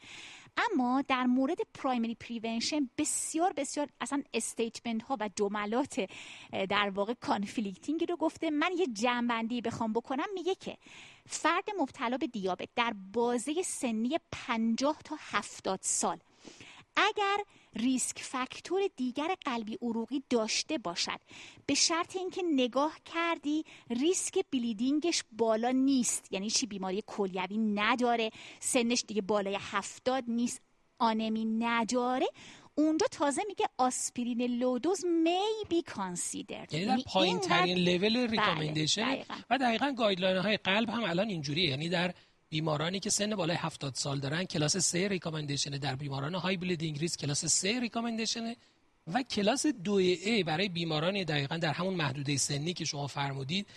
اما 0.58 1.04
در 1.08 1.24
مورد 1.24 1.58
primary 1.74 2.16
prevention 2.16 2.90
بسیار 2.98 3.54
بسیار 3.54 3.88
اصلا 4.02 4.24
statement 4.34 5.04
ها 5.04 5.18
و 5.20 5.30
جملات 5.36 6.10
در 6.70 6.90
واقع 6.90 7.14
conflicting 7.14 8.10
رو 8.10 8.16
گفته. 8.16 8.50
من 8.50 8.72
یه 8.78 8.88
جمع‌بندی 8.88 9.62
بخوام 9.62 9.94
بکنم. 9.94 10.26
میگه 10.34 10.56
که 10.56 10.78
فرد 11.28 11.64
مبتلا 11.80 12.18
به 12.18 12.28
دیابت 12.28 12.70
در 12.76 12.94
بازه 13.14 13.62
سنی 13.64 14.20
50 14.32 14.98
تا 15.06 15.18
70 15.20 15.80
سال 15.82 16.18
اگر 16.98 17.38
risk 17.76 18.20
factor 18.20 18.82
دیگر 18.96 19.36
قلبی 19.46 19.78
عروقی 19.82 20.24
داشته 20.30 20.78
باشد. 20.78 21.20
به 21.66 21.74
شرط 21.74 22.16
اینکه 22.16 22.42
نگاه 22.54 23.00
کردی 23.06 23.64
ریسک 23.90 24.46
bleeding 24.52 25.09
ش 25.09 25.24
بالا 25.32 25.72
نیست. 25.72 26.34
یعنی 26.34 26.50
چی؟ 26.50 26.66
بیماری 26.66 27.04
کلیوی 27.08 27.58
نداره. 27.58 28.32
سنش 28.60 29.04
دیگه 29.08 29.22
بالای 29.22 29.58
هفتاد 29.62 30.24
نیست. 30.28 30.62
آنمی 31.00 31.46
نداره. 31.46 32.26
اونجا 32.76 33.08
تازه 33.12 33.42
میگه 33.48 33.66
آسپرین 33.78 34.42
low 34.42 34.69
dose 34.69 35.06
may 35.06 35.40
be 35.70 35.82
considered 35.82 36.74
یعنی 36.74 36.86
در 36.86 36.98
پایین 37.14 37.40
ترین 37.40 37.78
level 37.78 38.18
recommendation 38.18 39.18
و 39.50 39.58
دقیقا 39.58 39.92
guideline 39.92 40.38
های 40.38 40.58
قلب 40.58 40.90
هم 40.90 41.04
الان 41.04 41.30
اینجوریه. 41.30 41.70
یعنی 41.70 41.90
در 41.90 42.14
بیمارانی 42.56 43.00
که 43.00 43.10
سن 43.10 43.36
بالای 43.36 43.58
70 43.58 43.96
سال 43.96 44.20
دارن 44.20 44.44
کلاس 44.44 44.78
3 44.78 45.08
recommendation 45.08 45.72
در 45.72 45.96
بیماران 45.96 46.36
high 46.36 46.58
bleeding 46.58 47.00
risk 47.00 47.20
class 47.20 47.46
3 47.46 47.80
recommendation 47.80 48.56
و 49.14 49.24
کلاس 49.24 49.66
2 49.66 50.02
A 50.16 50.44
برای 50.46 50.70
بیماران 50.70 51.24
دقیقا 51.24 51.58
در 51.58 51.74
همون 51.74 51.94
محدوده 51.94 52.38
سنی 52.38 52.74
که 52.74 52.86
شما 52.86 53.08
فرمودید 53.08 53.68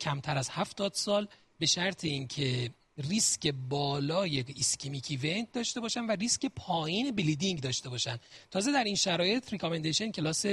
کمتر 0.00 0.38
از 0.38 0.50
70 0.50 0.94
سال 0.94 1.28
به 1.58 1.66
شرط 1.66 2.04
اینکه 2.04 2.70
ریسک 3.10 3.54
بالای 3.68 4.44
ischemic 4.56 5.06
event 5.22 5.52
داشته 5.52 5.80
باشن 5.80 6.06
و 6.06 6.10
ریسک 6.10 6.46
پایین 6.46 7.10
bleeding 7.10 7.60
داشته 7.60 7.88
باشن. 7.88 8.18
تازه 8.50 8.72
در 8.72 8.84
این 8.84 8.96
شرایط 8.96 9.52
recommendation 9.52 10.10
class 10.10 10.46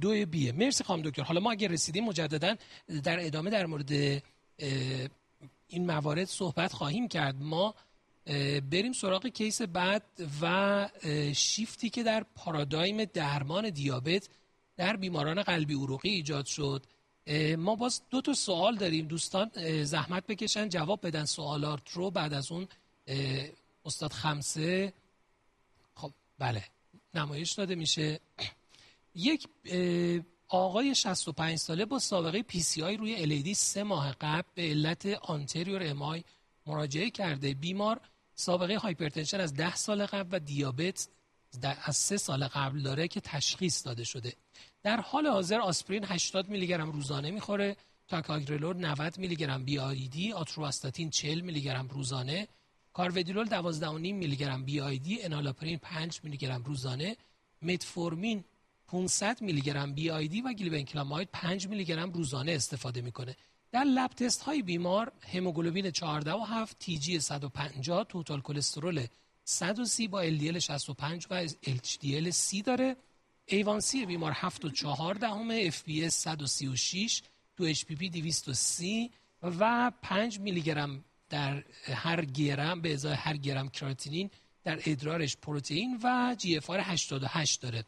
دو 0.00 0.26
B 0.26 0.39
ه 0.39 0.52
مرسی 0.52 0.84
خانم 0.84 1.02
دکتر. 1.02 1.22
حالا 1.22 1.40
ما 1.40 1.50
اگر 1.50 1.68
رسیدیم 1.68 2.04
مجددا 2.04 2.56
در 3.02 3.26
ادامه 3.26 3.50
در 3.50 3.66
مورد 3.66 4.22
این 5.72 5.86
موارد 5.86 6.24
صحبت 6.24 6.72
خواهیم 6.72 7.08
کرد. 7.08 7.42
ما 7.42 7.74
بریم 8.70 8.92
سراغ 8.92 9.26
case 9.26 9.62
بعد 9.62 10.02
و 10.42 10.88
شیفتی 11.34 11.90
که 11.90 12.02
در 12.02 12.26
پارادایم 12.36 13.04
درمان 13.04 13.70
دیابت 13.70 14.28
در 14.76 14.96
بیماران 14.96 15.42
قلبی 15.42 15.74
عروقی 15.74 16.08
ایجاد 16.08 16.46
شد. 16.46 16.86
ما 17.58 17.76
باز 17.76 18.02
دو 18.10 18.20
تا 18.20 18.32
سوال 18.32 18.76
داریم. 18.76 19.06
دوستان 19.06 19.50
زحمت 19.84 20.26
بکشن 20.26 20.68
جواب 20.68 21.06
بدن 21.06 21.24
سوالات 21.24 21.90
رو 21.92 22.10
بعد 22.10 22.32
از 22.32 22.52
اون 22.52 22.68
استاد 23.84 24.12
خمسه. 24.12 24.92
خب 25.94 26.10
بله 26.38 26.64
نمایش 27.14 27.52
داده 27.52 27.74
میشه. 27.74 28.20
یک 29.14 29.48
آقای 30.54 30.94
65 30.94 31.58
ساله 31.58 31.84
با 31.84 31.98
سابقه 31.98 32.42
پی 32.42 32.60
سی 32.60 32.82
آی 32.82 32.96
روی 32.96 33.14
الیدی 33.14 33.54
سه 33.54 33.82
ماه 33.82 34.12
قبل 34.20 34.48
به 34.54 34.62
علت 34.62 35.06
آنتریور 35.06 35.90
امای 35.90 36.24
مراجعه 36.66 37.10
کرده. 37.10 37.54
بیمار 37.54 38.00
سابقه 38.34 38.76
hypertension 38.76 39.40
از 39.40 39.54
10 39.54 39.74
سال 39.76 40.06
قبل 40.06 40.28
و 40.36 40.38
دیابت 40.38 41.08
از 41.62 41.96
سه 41.96 42.16
سال 42.16 42.46
قبل 42.46 42.82
داره 42.82 43.08
که 43.08 43.20
تشخیص 43.20 43.86
داده 43.86 44.04
شده. 44.04 44.32
در 44.82 45.00
حال 45.00 45.26
حاضر 45.26 45.60
آسپرین 45.60 46.04
80 46.04 46.48
میلی 46.48 46.66
گرم 46.66 46.92
روزانه 46.92 47.30
می‌خوره. 47.30 47.76
تیکاگرلور 48.08 48.76
90 48.76 49.18
میلی 49.18 49.36
گرم 49.36 49.64
BID 49.64 50.32
آتورواستاتین 50.32 51.10
40 51.10 51.40
میلی 51.40 51.60
گرم 51.60 51.88
روزانه. 51.88 52.48
کارودیلول 52.92 53.46
12.5 53.46 53.88
میلی 54.00 54.36
گرم 54.36 54.64
BID 54.64 55.22
انالاپریل 55.22 55.78
5 55.78 56.20
میلی 56.24 56.36
گرم 56.36 56.62
روزانه. 56.62 57.16
متفورمین 57.62 58.44
500 58.92 59.42
میلی 59.42 59.60
گرم 59.60 59.94
BID 59.94 60.40
و 60.40 60.52
گلیبنکلاماید 60.52 61.28
5 61.32 61.68
میلی 61.68 61.84
گرم 61.84 62.12
روزانه 62.12 62.52
استفاده 62.52 63.00
می‌کنه. 63.00 63.36
در 63.72 63.84
لب 63.84 64.10
تست 64.10 64.42
های 64.42 64.62
بیمار 64.62 65.12
هموگلوبین 65.34 65.90
14 65.90 66.32
و 66.32 66.44
7 66.44 66.78
تی 66.78 66.98
جی 66.98 67.20
150 67.20 68.04
توتال 68.04 68.40
کلسترول 68.40 69.06
130 69.44 70.08
با 70.08 70.24
LDL 70.24 70.58
65 70.58 71.26
و 71.30 71.46
HDL 71.48 72.30
30 72.30 72.62
داره. 72.62 72.96
ایوانسی 73.46 74.06
بیمار 74.06 74.32
7 74.32 74.64
و 74.64 74.70
4 74.70 75.14
دهم 75.14 75.70
FBS 75.70 76.08
136 76.08 77.22
تو 77.56 77.74
HPP 77.74 78.10
230 78.10 79.10
و 79.42 79.92
5 80.02 80.40
میلی 80.40 80.60
گرم 80.60 81.04
در 81.28 81.64
هر 81.84 82.24
گرم 82.24 82.80
به 82.80 82.92
ازای 82.92 83.14
هر 83.14 83.36
گرم 83.36 83.68
کراتینین 83.68 84.30
در 84.64 84.80
ادرارش 84.86 85.36
پروتئین 85.36 86.00
و 86.02 86.34
جی 86.38 86.56
اف 86.56 86.70
88 86.70 87.60
داره. 87.60 87.84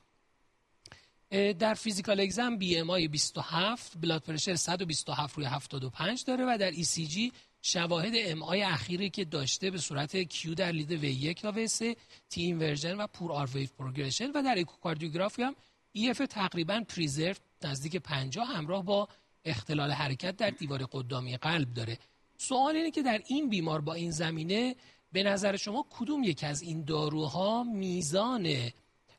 در 1.34 1.74
physical 1.74 2.20
exam 2.20 2.56
BMI 2.56 3.08
27 3.08 3.92
blood 4.00 4.22
pressure 4.22 4.54
127 4.54 5.36
روی 5.36 5.46
75 5.46 6.24
داره 6.24 6.44
و 6.44 6.58
در 6.58 6.70
ECG 6.70 7.32
شواهد 7.62 8.12
MI 8.16 8.62
اخیری 8.62 9.10
که 9.10 9.24
داشته 9.24 9.70
به 9.70 9.78
صورت 9.78 10.16
Q 10.16 10.54
در 10.54 10.72
lead 10.72 10.92
V 10.92 11.04
1 11.04 11.40
و 11.44 11.48
V 11.48 11.66
3 11.66 11.96
T 12.30 12.42
inversion 12.42 12.96
و 12.96 13.06
poor 13.06 13.32
R 13.32 13.48
wave 13.54 13.68
progression 13.78 14.30
و 14.30 14.42
در 14.42 14.58
اکوکاردیوگرافی 14.58 15.42
هم 15.42 15.54
EF 15.92 16.18
تقریبا 16.18 16.84
preserve 16.88 17.34
نزدیک 17.64 17.96
50 17.96 18.48
همراه 18.48 18.84
با 18.84 19.08
اختلال 19.44 19.90
حرکت 19.90 20.36
در 20.36 20.50
دیوار 20.50 20.88
قدامی 20.92 21.36
قلب 21.36 21.74
داره. 21.74 21.98
سوال 22.38 22.76
اینه 22.76 22.90
که 22.90 23.02
در 23.02 23.22
این 23.26 23.48
بیمار 23.48 23.80
با 23.80 23.94
این 23.94 24.10
زمینه 24.10 24.76
به 25.12 25.22
نظر 25.22 25.56
شما 25.56 25.86
کدوم 25.90 26.22
یک 26.22 26.44
از 26.44 26.62
این 26.62 26.84
داروها 26.84 27.64
میزان 27.64 28.70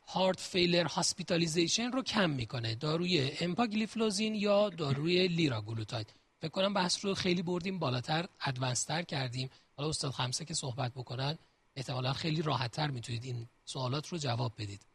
heart 0.08 0.40
failure 0.40 0.88
hospitalization 0.88 1.92
رو 1.92 2.04
کم 2.04 2.30
می‌کنه. 2.30 2.76
داروی 2.76 3.32
امپاگلیفلوزین 3.40 4.36
یا 4.36 4.70
داروی 4.70 5.28
لیراگلوتاید. 5.28 6.14
فکر 6.42 6.50
کنم 6.50 6.74
بحث 6.74 7.06
رو 7.06 7.14
خیلی 7.14 7.42
بردیم 7.42 7.80
بالاتر 7.80 8.26
advanced 8.42 8.90
تر 8.90 9.02
کردیم. 9.02 9.50
حالا 9.78 9.90
استاد 9.90 10.12
خمسه 10.12 10.46
که 10.46 10.54
صحبت 10.54 10.94
بکنن 10.94 11.38
احتمالا 11.76 12.14
خیلی 12.14 12.42
راحتتر 12.42 12.88
می‌تونید 12.88 13.24
این 13.24 13.48
سوالات 13.66 14.08
رو 14.08 14.18
جواب 14.18 14.54
بدید. 14.58 14.86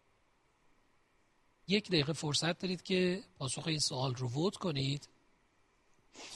یک 1.68 1.88
دقیقه 1.88 2.12
فرصت 2.12 2.58
دارید 2.58 2.82
که 2.82 3.22
پاسخ 3.38 3.66
این 3.66 3.78
سوال 3.78 4.14
رو 4.14 4.28
vote 4.28 4.56
کنید. 4.56 5.08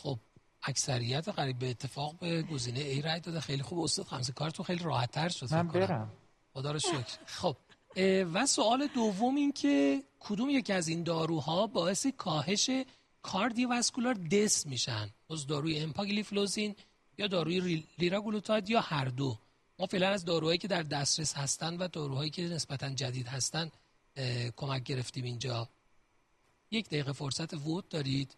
خب 0.03 0.19
اکثریت 0.63 1.29
قریب 1.29 1.59
به 1.59 1.71
اتفاق 1.71 2.19
به 2.19 2.43
گزینه 2.43 2.81
A 2.81 3.03
رای 3.03 3.21
داده. 3.21 3.41
خیلی 3.41 3.63
خوب 3.63 3.79
استاد 3.79 4.07
خمسه 4.07 4.33
کارتون 4.33 4.67
خیلی 4.67 4.85
راحتتر 4.85 5.29
شد 5.29 5.55
من 5.55 5.69
برم. 5.69 6.13
خدا 6.53 6.73
رو 6.73 6.79
شکر. 6.79 7.19
خب 7.27 7.57
و 8.33 8.47
سوال 8.47 8.87
دوم 8.87 9.37
این 9.37 9.53
که 9.53 10.03
کدوم 10.21 10.51
یکی 10.51 10.73
از 10.73 10.89
این 10.89 11.03
داروها 11.03 11.67
باعث 11.67 12.07
کاهش 12.07 12.71
cardiovascular 13.23 14.15
death 14.15 14.67
میشن؟ 14.67 15.11
باز 15.29 15.47
داروی 15.47 15.81
امپاگلیفلوزین 15.81 16.77
یا 17.19 17.27
داروی 17.27 17.85
لیراگلوتاید 17.99 18.71
یا 18.71 18.81
هر 18.81 19.05
دو. 19.05 19.39
ما 19.79 19.87
فعلا 19.87 20.09
از 20.09 20.25
داروهایی 20.25 20.59
که 20.59 20.69
در 20.69 20.83
دسترس 20.83 21.35
هستن 21.35 21.77
و 21.77 21.89
داروهایی 21.89 22.31
که 22.31 22.43
نسبتا 22.43 22.91
جدید 22.91 23.27
هستن 23.27 23.71
کمک 24.57 24.85
گرفتیم 24.85 25.25
اینجا. 25.25 25.69
یک 26.71 26.87
دقیقه 26.87 27.13
فرصت 27.13 27.55
vote 27.55 27.89
دارید. 27.89 28.37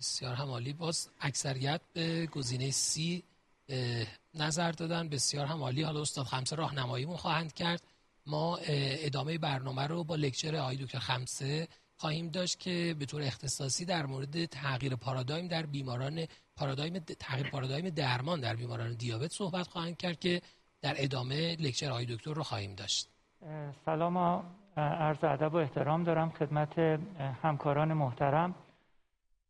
بسیار 0.00 0.34
هم 0.34 0.47
عالی. 0.47 0.72
باز 0.72 1.08
اکثریت 1.20 1.80
به 1.92 2.26
گزینه 2.26 2.70
C 2.70 3.22
نظر 4.34 4.72
دادن. 4.72 5.08
بسیار 5.08 5.46
همالی. 5.46 5.82
حالا 5.82 6.00
استاد 6.00 6.26
خمسه 6.26 6.56
راهنماییمون 6.56 7.16
خواهند 7.16 7.52
کرد. 7.52 7.82
ما 8.26 8.58
ادامه 9.06 9.38
برنامه 9.38 9.86
رو 9.86 10.04
با 10.04 10.14
لکچر 10.14 10.56
آقای 10.56 10.76
دکتر 10.76 10.98
خمسه 10.98 11.68
خواهیم 11.96 12.28
داشت 12.28 12.60
که 12.60 12.96
به 12.98 13.06
طور 13.06 13.22
اختصاصی 13.22 13.84
در 13.84 14.06
مورد 14.06 14.44
تغییر 14.44 14.96
پارادایم 14.96 15.48
در 15.48 15.66
بیماران 15.66 16.26
پارادایم 16.56 16.98
تغییر 16.98 17.50
پارادایم 17.50 17.90
درمان 17.90 18.40
در 18.40 18.56
بیماران 18.56 18.94
دیابت 18.94 19.32
صحبت 19.32 19.68
خواهند 19.68 19.96
کرد 19.96 20.18
که 20.18 20.40
در 20.82 20.94
ادامه 20.96 21.56
لکچر 21.56 21.90
آقای 21.90 22.06
دکتر 22.06 22.34
رو 22.34 22.42
خواهیم 22.42 22.74
داشت. 22.74 23.08
سلام 23.84 24.16
و 24.16 24.42
عرض 24.76 25.24
ادب 25.24 25.54
و 25.54 25.56
احترام 25.56 26.04
دارم 26.04 26.30
خدمت 26.30 26.78
همکاران 27.42 27.92
محترم. 27.92 28.54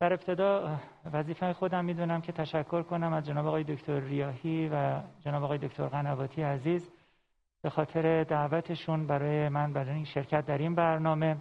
در 0.01 0.13
ابتدا 0.13 0.81
وظیفه 1.13 1.53
خودم 1.53 1.85
می‌دونم 1.85 2.21
که 2.21 2.33
تشکر 2.33 2.83
کنم 2.83 3.13
از 3.13 3.27
جناب 3.27 3.47
آقای 3.47 3.65
دکتر 3.65 4.01
ریاهی 4.01 4.69
و 4.69 5.01
جناب 5.25 5.45
آقای 5.45 5.59
دکتر 5.59 5.87
قنواتی 5.87 6.43
عزیز. 6.43 6.91
به 7.63 7.71
خاطر 7.71 8.25
دعوتشون 8.25 9.07
برای 9.07 9.49
من 9.49 9.73
برای 9.73 9.95
این 9.95 10.05
شرکت 10.05 10.47
در 10.47 10.59
این 10.59 10.75
برنامه. 10.75 11.37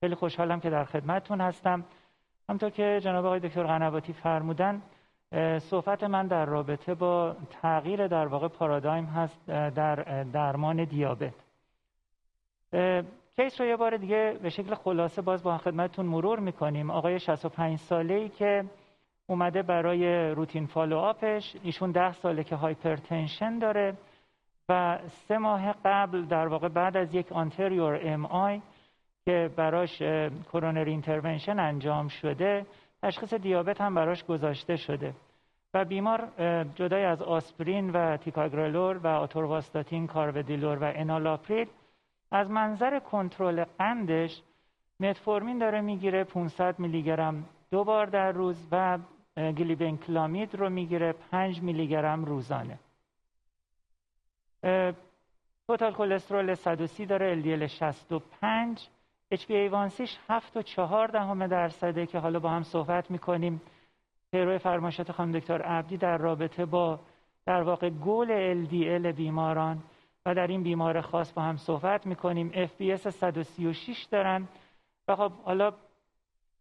خیلی 0.00 0.14
خوشحالم 0.14 0.60
که 0.60 0.70
در 0.70 0.84
خدمتتون 0.84 1.40
هستم. 1.40 1.84
همطور 2.48 2.70
که 2.70 3.00
جناب 3.02 3.24
آقای 3.24 3.40
دکتر 3.40 3.62
قنواتی 3.62 4.12
فرمودن 4.12 4.82
صحبت 5.58 6.04
من 6.04 6.26
در 6.26 6.44
رابطه 6.44 6.94
با 6.94 7.36
تغییر 7.62 8.06
در 8.06 8.26
واقع 8.26 8.48
پارادایم 8.48 9.04
هست 9.04 9.46
در 9.46 9.94
درمان 10.22 10.84
دیابت. 10.84 11.34
case 13.36 13.60
رو 13.60 13.66
یه 13.66 13.76
بار 13.76 13.96
دیگه 13.96 14.38
به 14.42 14.50
شکل 14.50 14.74
خلاصه 14.74 15.22
باز 15.22 15.42
با 15.42 15.58
خدمتتون 15.58 16.06
مرور 16.06 16.38
می‌کنیم. 16.38 16.90
آقای 16.90 17.20
65 17.20 17.78
ساله 17.78 18.14
ای 18.14 18.28
که 18.28 18.64
اومده 19.26 19.62
برای 19.62 20.30
routine 20.30 20.66
follow 20.66 20.96
up 20.96 21.26
ش 21.26 21.56
ایشون 21.62 21.90
ده 21.90 22.12
ساله 22.12 22.44
که 22.44 22.56
hypertension 22.56 23.58
داره. 23.58 23.96
و 24.68 24.98
سه 25.08 25.38
ماه 25.38 25.72
قبل 25.84 26.22
در 26.22 26.46
واقع 26.46 26.68
بعد 26.68 26.96
از 26.96 27.14
یک 27.14 27.32
anterior 27.32 28.00
MI 28.02 28.62
که 29.24 29.50
براش 29.56 30.02
coronary 30.52 30.90
intervention 30.90 31.58
انجام 31.58 32.08
شده 32.08 32.66
تشخیص 33.02 33.34
دیابت 33.34 33.80
هم 33.80 33.94
براش 33.94 34.24
گذاشته 34.24 34.76
شده. 34.76 35.14
و 35.74 35.84
بیمار 35.84 36.28
جدای 36.74 37.04
از 37.04 37.22
آسپرین 37.22 37.90
و 37.90 38.16
تیکاگرلور 38.16 38.96
و 38.96 39.06
آتورواستاتین 39.06 40.06
کارودیلول 40.06 40.78
و 40.78 40.92
انالاپریل. 40.94 41.66
از 42.32 42.50
منظر 42.50 42.98
کنترل 42.98 43.64
قندش 43.78 44.42
متفورمین 45.00 45.58
داره 45.58 45.80
می‌گیره 45.80 46.24
500 46.24 46.78
میلی 46.78 47.02
گرم 47.02 47.44
دو 47.70 47.84
بار 47.84 48.06
در 48.06 48.32
روز 48.32 48.68
و 48.72 48.98
گلیبنکلامید 49.36 50.54
رو 50.54 50.70
می‌گیره 50.70 51.14
5 51.30 51.62
میلی 51.62 51.88
گرم 51.88 52.24
روزانه. 52.24 52.78
توتال 55.68 55.92
کلسترول 55.92 56.54
130 56.54 57.06
داره 57.06 57.42
LDL 57.42 57.66
65 57.66 58.88
HbA1cش 59.34 60.10
7 60.28 60.56
و 60.56 60.62
4 60.62 61.08
دهم 61.08 61.46
درصده 61.46 62.06
که 62.06 62.18
حالا 62.18 62.38
با 62.38 62.50
هم 62.50 62.62
صحبت 62.62 63.10
می‌کنیم. 63.10 63.62
پیرو 64.32 64.58
فرمایشات 64.58 65.12
خانم 65.12 65.32
دکتر 65.32 65.62
عبدی 65.62 65.96
در 65.96 66.16
رابطه 66.16 66.64
با 66.64 67.00
در 67.46 67.62
واقع 67.62 67.90
goal 67.90 68.28
LDL 68.66 69.06
بیماران 69.06 69.82
و 70.26 70.34
در 70.34 70.46
این 70.46 70.62
بیمار 70.62 71.00
خاص 71.00 71.32
با 71.32 71.42
هم 71.42 71.56
صحبت 71.56 72.06
می‌کنیم. 72.06 72.66
FBS 72.66 73.08
136 73.08 74.02
دارن. 74.10 74.48
و 75.08 75.16
خب 75.16 75.32
حالا 75.32 75.72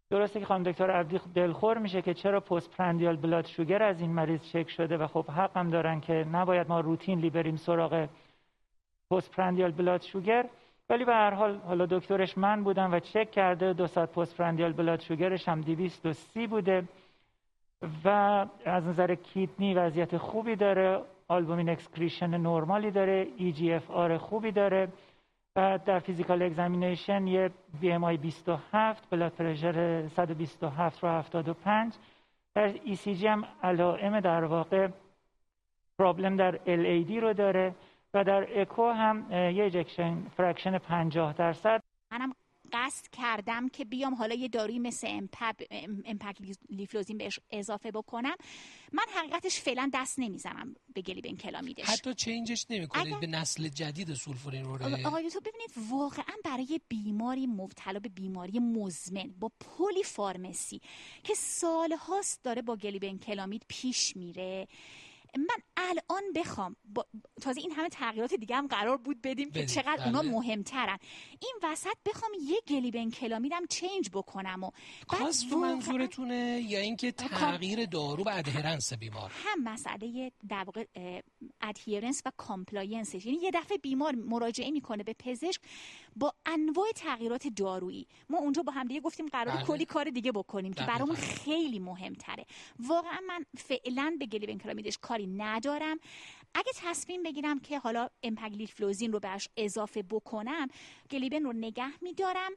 درسته 0.09 0.39
که 0.39 0.45
خانم 0.45 0.63
دکتر 0.63 0.91
عبدی 0.91 1.19
دلخور 1.35 1.77
میشه 1.77 2.01
که 2.01 2.13
چرا 2.13 2.39
postprandial 2.39 3.15
blood 3.15 3.45
sugar 3.45 3.83
از 3.83 4.01
این 4.01 4.11
مریض 4.11 4.41
چک 4.43 4.69
شده 4.69 4.97
و 4.97 5.07
خب 5.07 5.25
حق 5.25 5.57
هم 5.57 5.69
دارن 5.69 5.99
که 5.99 6.13
نباید 6.13 6.69
ما 6.69 6.79
روتین 6.79 7.29
بریم 7.29 7.55
سراغ 7.55 8.07
postprandial 9.11 9.71
blood 9.71 10.01
sugar 10.01 10.49
ولی 10.89 11.05
به 11.05 11.13
هر 11.13 11.33
حال 11.33 11.57
حالا 11.57 11.85
دکترش 11.85 12.37
من 12.37 12.63
بودم 12.63 12.93
و 12.93 12.99
چک 12.99 13.31
کرده 13.31 13.73
دو 13.73 13.87
ساعت 13.87 14.11
postprandial 14.11 14.37
blood 14.37 14.73
sugar 14.73 14.99
ش 14.99 15.47
هم 15.47 15.61
230 15.61 16.47
بوده 16.47 16.83
و 18.05 18.09
از 18.65 18.87
نظر 18.87 19.15
kidney 19.15 19.73
وضعیت 19.73 20.17
خوبی 20.17 20.55
داره 20.55 21.01
albumin 21.27 21.69
excretion 21.69 22.37
نرمالی 22.37 22.91
داره 22.91 23.27
EGFR 23.39 24.11
خوبی 24.11 24.51
داره. 24.51 24.87
و 25.57 25.79
در 25.85 25.99
physical 25.99 26.41
examination 26.41 27.27
یه 27.27 27.49
BMI 27.79 28.17
27 28.17 29.09
blood 29.09 29.31
pressure 29.31 30.07
127 30.07 31.03
رو 31.03 31.09
75 31.09 31.93
در 32.55 32.73
ECG 32.83 33.27
هم 33.27 33.43
علائم 33.63 34.19
در 34.19 34.43
واقع 34.43 34.87
problem 35.99 36.35
در 36.35 36.51
LAD 36.55 37.11
رو 37.11 37.33
داره 37.33 37.75
و 38.13 38.23
در 38.23 38.61
اکو 38.61 38.89
هم 38.91 39.31
یه 39.31 39.65
ejection 39.65 40.23
fraction 40.37 40.77
50 40.77 41.33
درصد. 41.33 41.83
منم 42.11 42.33
قصد 42.73 43.05
کردم 43.11 43.69
که 43.69 43.85
بیام 43.85 44.15
حالا 44.15 44.35
یه 44.35 44.47
داروی 44.47 44.79
مثل 44.79 45.07
امپا 45.09 45.55
امپاگلیفلوزین 46.05 47.17
بهش 47.17 47.39
اضافه 47.51 47.91
بکنم. 47.91 48.35
من 48.91 49.03
حقیقتش 49.15 49.59
فعلا 49.59 49.89
دست 49.93 50.19
نمی‌زنم 50.19 50.75
به 50.93 51.01
گلیبن 51.01 51.35
کلامیدش 51.35 51.85
حتی 51.85 52.13
change 52.13 52.52
ش 52.52 52.65
نمی‌کنید 52.69 53.07
اگر... 53.07 53.19
به 53.19 53.27
نسل 53.27 53.67
جدید 53.67 54.13
sulfonylurea 54.13 54.63
رو 54.63 55.07
آقای 55.07 55.29
تو 55.29 55.39
ببینید 55.39 55.71
واقعا 55.89 56.35
برای 56.43 56.81
بیماری 56.87 57.47
مبتلا 57.47 57.99
به 57.99 58.09
بیماری 58.09 58.59
مزمن 58.59 59.33
با 59.39 59.51
polypharmacy 59.59 60.81
که 61.23 61.33
سالهاست 61.33 62.43
داره 62.43 62.61
با 62.61 62.75
گلیبن 62.75 63.17
کلامید 63.17 63.65
پیش 63.67 64.17
میره 64.17 64.67
من 65.37 65.57
الان 65.77 66.23
بخوام 66.35 66.75
با... 66.93 67.05
تازه 67.41 67.61
این 67.61 67.71
همه 67.71 67.89
تغییرات 67.89 68.33
دیگه 68.33 68.55
هم 68.55 68.67
قرار 68.67 68.97
بود 68.97 69.21
بدیم 69.21 69.51
که 69.51 69.65
چقدر 69.65 70.05
اونا 70.05 70.21
بله. 70.21 70.31
مهمترن 70.31 70.97
این 71.41 71.55
وسط 71.63 71.97
بخوام 72.05 72.31
یه 72.47 72.57
گلیبن 72.67 73.09
کلامیدم 73.09 73.65
change 73.69 74.09
بکنم 74.13 74.63
و 74.63 74.71
cost. 75.07 75.53
منظورتونه 75.53 76.61
یا 76.67 76.79
اینکه 76.79 77.11
تغییر 77.11 77.85
دارو 77.85 78.23
و 78.23 78.29
adherence 78.33 78.93
بیمار 78.93 79.31
هم 79.45 79.63
مسئله 79.63 80.31
در 80.49 80.63
واقع 80.63 80.85
adherence 81.61 82.21
و 82.25 82.31
compliance 82.37 83.15
یعنی 83.15 83.37
یه 83.37 83.51
دفعه 83.51 83.77
بیمار 83.77 84.15
مراجعه 84.15 84.71
می‌کنه 84.71 85.03
به 85.03 85.15
پزشک 85.19 85.61
با 86.15 86.33
انواع 86.45 86.91
تغییرات 86.95 87.47
دارویی 87.47 88.07
ما 88.29 88.37
اونجا 88.37 88.63
با 88.63 88.71
هم 88.71 88.87
دیگه 88.87 88.99
گفتیم 88.99 89.27
قرار 89.27 89.55
بله. 89.55 89.65
کلی 89.65 89.85
کار 89.85 90.09
دیگه 90.09 90.31
بکنیم 90.31 90.73
که 90.73 90.83
برامون 90.83 91.15
خیلی 91.15 91.79
مهمتره 91.79 92.45
واقعا 92.79 93.19
من 93.27 93.45
فعلا 93.57 94.15
به 94.19 94.25
گلیبن 94.25 94.57
کلامیدش 94.57 94.97
کاری 95.01 95.26
ندارم. 95.37 95.99
اگه 96.55 96.71
تصمیم 96.75 97.23
بگیرم 97.23 97.59
که 97.59 97.79
حالا 97.79 98.09
امپاگلیفلوزین 98.23 99.13
رو 99.13 99.19
بهش 99.19 99.49
اضافه 99.57 100.03
بکنم 100.03 100.67
گلیبن 101.11 101.43
رو 101.43 101.53
نگه 101.53 102.03
میدارم. 102.03 102.51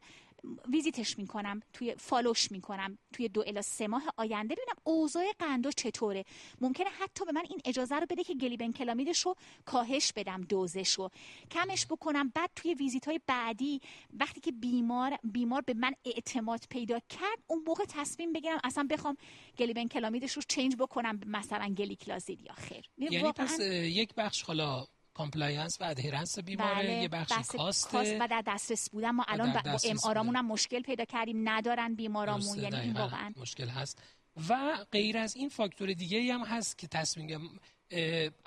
ویزیتش 0.69 1.19
می‌کنم 1.19 1.61
توی 1.73 1.95
follow 1.95 2.38
ش 2.38 2.53
می‌کنم 2.53 2.99
توی 3.13 3.29
دو 3.29 3.45
الا 3.47 3.63
سه 3.63 3.89
ماه 3.89 4.03
آینده. 4.17 4.55
ببینم 4.55 4.77
اوضاع 4.85 5.25
قندو 5.39 5.71
چطوره. 5.73 6.25
ممکنه 6.61 6.89
حتی 6.89 7.25
به 7.25 7.33
من 7.33 7.45
این 7.51 7.61
اجازه 7.65 7.95
رو 7.95 8.07
بده 8.11 8.25
که 8.25 8.35
گلیبن 8.35 8.73
کلامیدش 8.73 9.21
رو 9.21 9.35
کاهش 9.65 10.13
بدم 10.13 10.41
دوزش 10.41 10.93
رو. 10.93 11.11
کمش 11.51 11.87
بکنم 11.87 12.33
بعد 12.35 12.51
توی 12.57 12.75
ویزیت 12.75 13.09
های 13.09 13.21
بعدی 13.27 13.81
وقتی 14.13 14.41
که 14.41 14.53
بیمار 14.53 15.19
بیمار 15.25 15.61
به 15.61 15.75
من 15.75 15.93
اعتماد 16.05 16.61
پیدا 16.71 16.99
کرد 16.99 17.39
اون 17.47 17.63
موقع 17.67 17.85
تصمیم 17.89 18.33
بگیرم 18.33 18.61
اصلا 18.65 18.87
بخوام 18.91 19.17
گلیبن 19.59 19.87
کلامیدش 19.89 20.33
رو 20.33 20.43
change 20.49 20.77
بکنم 20.77 21.21
مثلا 21.27 21.75
گلیکلازید 21.75 22.41
یا 22.41 22.53
خیر. 22.53 22.91
یعنی 22.99 23.33
پس 23.33 23.61
یک 23.83 24.15
بخش 24.15 24.43
حالا 24.43 24.87
compliance 25.21 25.81
و 25.81 25.85
adherence 25.85 26.39
بیماره 26.39 26.75
بله، 26.75 27.03
یه 27.03 27.09
بخشی 27.09 27.43
cost 27.43 28.03
ه 28.03 28.19
و 28.21 28.29
در 28.31 28.43
دسترس 28.47 28.91
بودن. 28.91 29.11
ما 29.11 29.25
الان 29.29 29.53
با 29.53 29.79
MR 29.85 29.97
امون 30.05 30.37
هم 30.37 30.47
مشکل 30.47 30.83
پیدا 30.83 31.05
کردیم 31.05 31.49
ندارن 31.49 31.95
بیمارامون. 31.95 32.59
یعنی 32.59 32.77
این 32.77 32.93
واقعا 32.93 33.33
مشکل 33.37 33.69
هست. 33.69 34.03
و 34.49 34.79
غیر 34.93 35.19
از 35.19 35.37
این 35.37 35.49
فاکتور 35.49 35.93
دیگه 35.93 36.35
هم 36.35 36.45
هست 36.45 36.79
که 36.79 36.87
تصمیم 36.87 37.61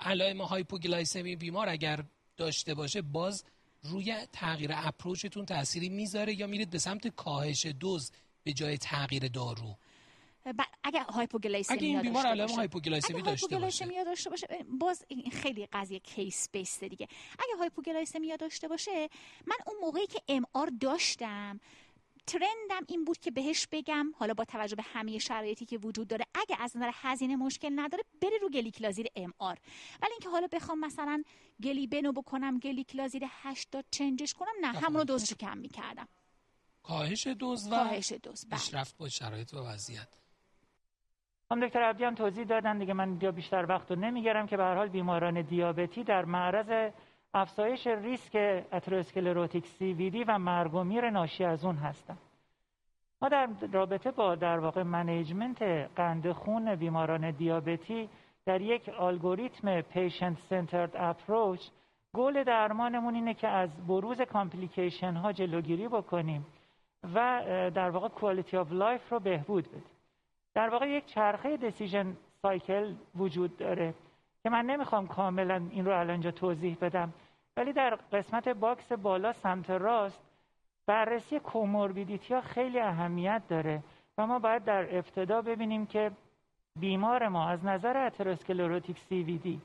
علائم 0.00 0.42
hypoglycemia 0.42 1.36
بیمار 1.36 1.68
اگر 1.68 2.04
داشته 2.36 2.74
باشه 2.74 3.02
باز 3.02 3.44
روی 3.82 4.16
تغییر 4.32 4.70
approach 4.74 5.25
تون 5.25 5.44
تأثیری 5.44 5.88
می‌ذاره 5.88 6.34
یا 6.34 6.46
میرید 6.46 6.70
به 6.70 6.78
سمت 6.78 7.08
کاهش 7.08 7.66
دوز 7.66 8.12
به 8.42 8.52
جای 8.52 8.78
تغییر 8.78 9.28
دارو. 9.28 9.78
اگر 10.84 11.02
hypoglycemia 11.02 11.76
اگه 11.76 11.86
این 11.86 12.02
بیمار 12.02 12.26
علائم 12.26 12.50
hypoglycemia 12.50 13.22
داشته 13.22 13.58
باشه. 13.58 14.04
داشته 14.04 14.30
باشه 14.30 14.46
باز 14.80 15.04
این 15.08 15.30
خیلی 15.30 15.66
قضیه 15.66 15.98
case 15.98 16.48
base 16.52 16.84
دیگه. 16.84 17.08
اگه 17.32 17.56
hypoglycemia 17.58 18.36
داشته 18.36 18.68
باشه 18.68 19.08
من 19.46 19.56
اون 19.66 19.76
موقعی 19.80 20.06
که 20.06 20.22
MR 20.28 20.70
داشتم 20.80 21.60
trend 22.26 22.76
م 22.76 22.86
این 22.88 23.04
بود 23.04 23.18
که 23.18 23.30
بهش 23.30 23.68
بگم 23.72 24.12
حالا 24.16 24.34
با 24.34 24.44
توجه 24.44 24.76
به 24.76 24.82
همه 24.82 25.18
شرایطی 25.18 25.64
که 25.64 25.78
وجود 25.78 26.08
داره 26.08 26.26
اگه 26.34 26.56
از 26.62 26.76
نظر 26.76 26.90
هزینه 26.94 27.36
مشکل 27.36 27.70
نداره 27.76 28.04
بره 28.22 28.38
رو 28.42 28.50
گلیکلازید 28.50 29.12
MR 29.16 29.58
ولی 30.02 30.12
اینکه 30.12 30.28
حالا 30.28 30.46
بخوام 30.52 30.80
مثلا 30.80 31.22
گلیبنو 31.62 32.12
بکنم 32.12 32.58
گلیکلازید 32.58 33.22
80 33.28 33.84
change 33.90 34.23
ش 34.23 34.34
کنم 34.34 34.52
نه 34.60 34.66
همونو 34.66 35.04
دوزشو 35.04 35.36
کم 35.36 35.58
می‌کردم. 35.58 36.08
کاهش 36.82 37.26
دوز 37.26 37.66
و 37.66 37.70
کاهش 37.70 38.12
دوز 38.12 38.46
بله. 38.46 38.60
پیشرفت 38.60 38.96
با 38.96 39.08
شرایط 39.08 39.54
و 39.54 39.58
وضعیت. 39.58 40.08
خانم 41.50 41.66
دکتر 41.66 41.82
عبدی 41.82 42.04
هم 42.04 42.14
توضیح 42.14 42.44
دادن 42.44 42.78
دیگه 42.78 42.94
من 42.94 43.08
اینجا 43.08 43.32
بیشتر 43.32 43.66
وقت 43.68 43.90
رو 43.90 43.98
نمی‌گیرم 43.98 44.46
که 44.46 44.56
به 44.56 44.62
هر 44.62 44.74
حال 44.74 44.88
بیماران 44.88 45.42
دیابتی 45.42 46.04
در 46.04 46.24
معرض 46.24 46.92
افزایش 47.34 47.86
ریسک 47.86 48.64
atherosclerotic 48.72 49.66
CVD 49.66 50.24
و 50.28 50.38
مرگ 50.38 50.74
و 50.74 50.84
میر 50.84 51.10
ناشی 51.10 51.44
از 51.44 51.64
اون 51.64 51.76
هستن. 51.76 52.16
ما 53.22 53.28
در 53.28 53.48
رابطه 53.72 54.10
با 54.10 54.34
در 54.34 54.58
واقع 54.58 54.82
management 54.82 55.62
قند 55.96 56.32
خون 56.32 56.74
بیماران 56.74 57.30
دیابتی 57.30 58.08
در 58.46 58.60
یک 58.60 58.90
الگوریتم 59.00 59.80
patient 59.80 60.38
centered 60.38 60.90
approach 60.94 61.60
گل 62.14 62.44
درمانمون 62.44 63.14
اینه 63.14 63.34
که 63.34 63.48
از 63.48 63.86
بروز 63.86 64.20
complication 64.20 65.14
ها 65.14 65.32
جلوگیری 65.32 65.88
بکنیم 65.88 66.46
و 67.14 67.42
در 67.74 67.90
واقع 67.90 68.08
quality 68.08 68.56
of 68.56 68.72
life 68.72 69.12
رو 69.12 69.20
بهبود 69.20 69.68
بدیم. 69.68 69.93
در 70.54 70.68
واقع 70.68 70.88
یک 70.88 71.06
چرخه 71.06 71.56
decision 71.56 72.16
cycle 72.42 72.94
وجود 73.16 73.56
داره 73.56 73.94
که 74.42 74.50
من 74.50 74.64
نمی‌خوام 74.64 75.06
کاملا 75.06 75.62
این 75.70 75.84
رو 75.84 75.98
الان 75.98 76.30
توضیح 76.30 76.76
بدم. 76.80 77.12
ولی 77.56 77.72
در 77.72 77.94
قسمت 77.94 78.48
box 78.48 78.92
بالا 78.92 79.32
سمت 79.32 79.70
راست 79.70 80.22
بررسی 80.86 81.38
comorbidity 81.38 82.34
ها 82.34 82.40
خیلی 82.40 82.80
اهمیت 82.80 83.42
داره 83.48 83.82
و 84.18 84.26
ما 84.26 84.38
باید 84.38 84.64
در 84.64 84.96
ابتدا 84.96 85.42
ببینیم 85.42 85.86
که 85.86 86.10
بیمار 86.80 87.28
ما 87.28 87.48
از 87.48 87.64
نظر 87.64 87.96
atherosclerotic 87.96 89.08
CVD 89.08 89.60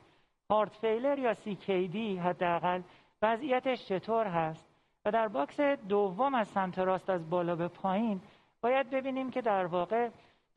heart 0.50 0.76
failure 0.76 1.20
یا 1.20 1.34
CKD 1.68 2.18
حداقل 2.18 2.82
وضعیتش 3.22 3.86
چطور 3.86 4.26
هست؟ 4.28 4.66
و 5.06 5.12
در 5.12 5.28
box 5.28 5.60
دوم 5.60 6.36
از 6.36 6.48
سمت 6.48 6.80
راست 6.80 7.10
از 7.10 7.30
بالا 7.30 7.56
به 7.56 7.68
پایین 7.68 8.22
باید 8.62 8.90
ببینیم 8.90 9.32
که 9.32 9.42
در 9.42 9.66
واقع 9.66 10.10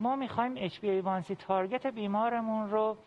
ما 0.03 0.15
می‌خوایم 0.15 0.69
HbA1c 0.69 1.35
target 1.47 1.87
بیمارمون 1.87 2.69
رو 2.69 2.97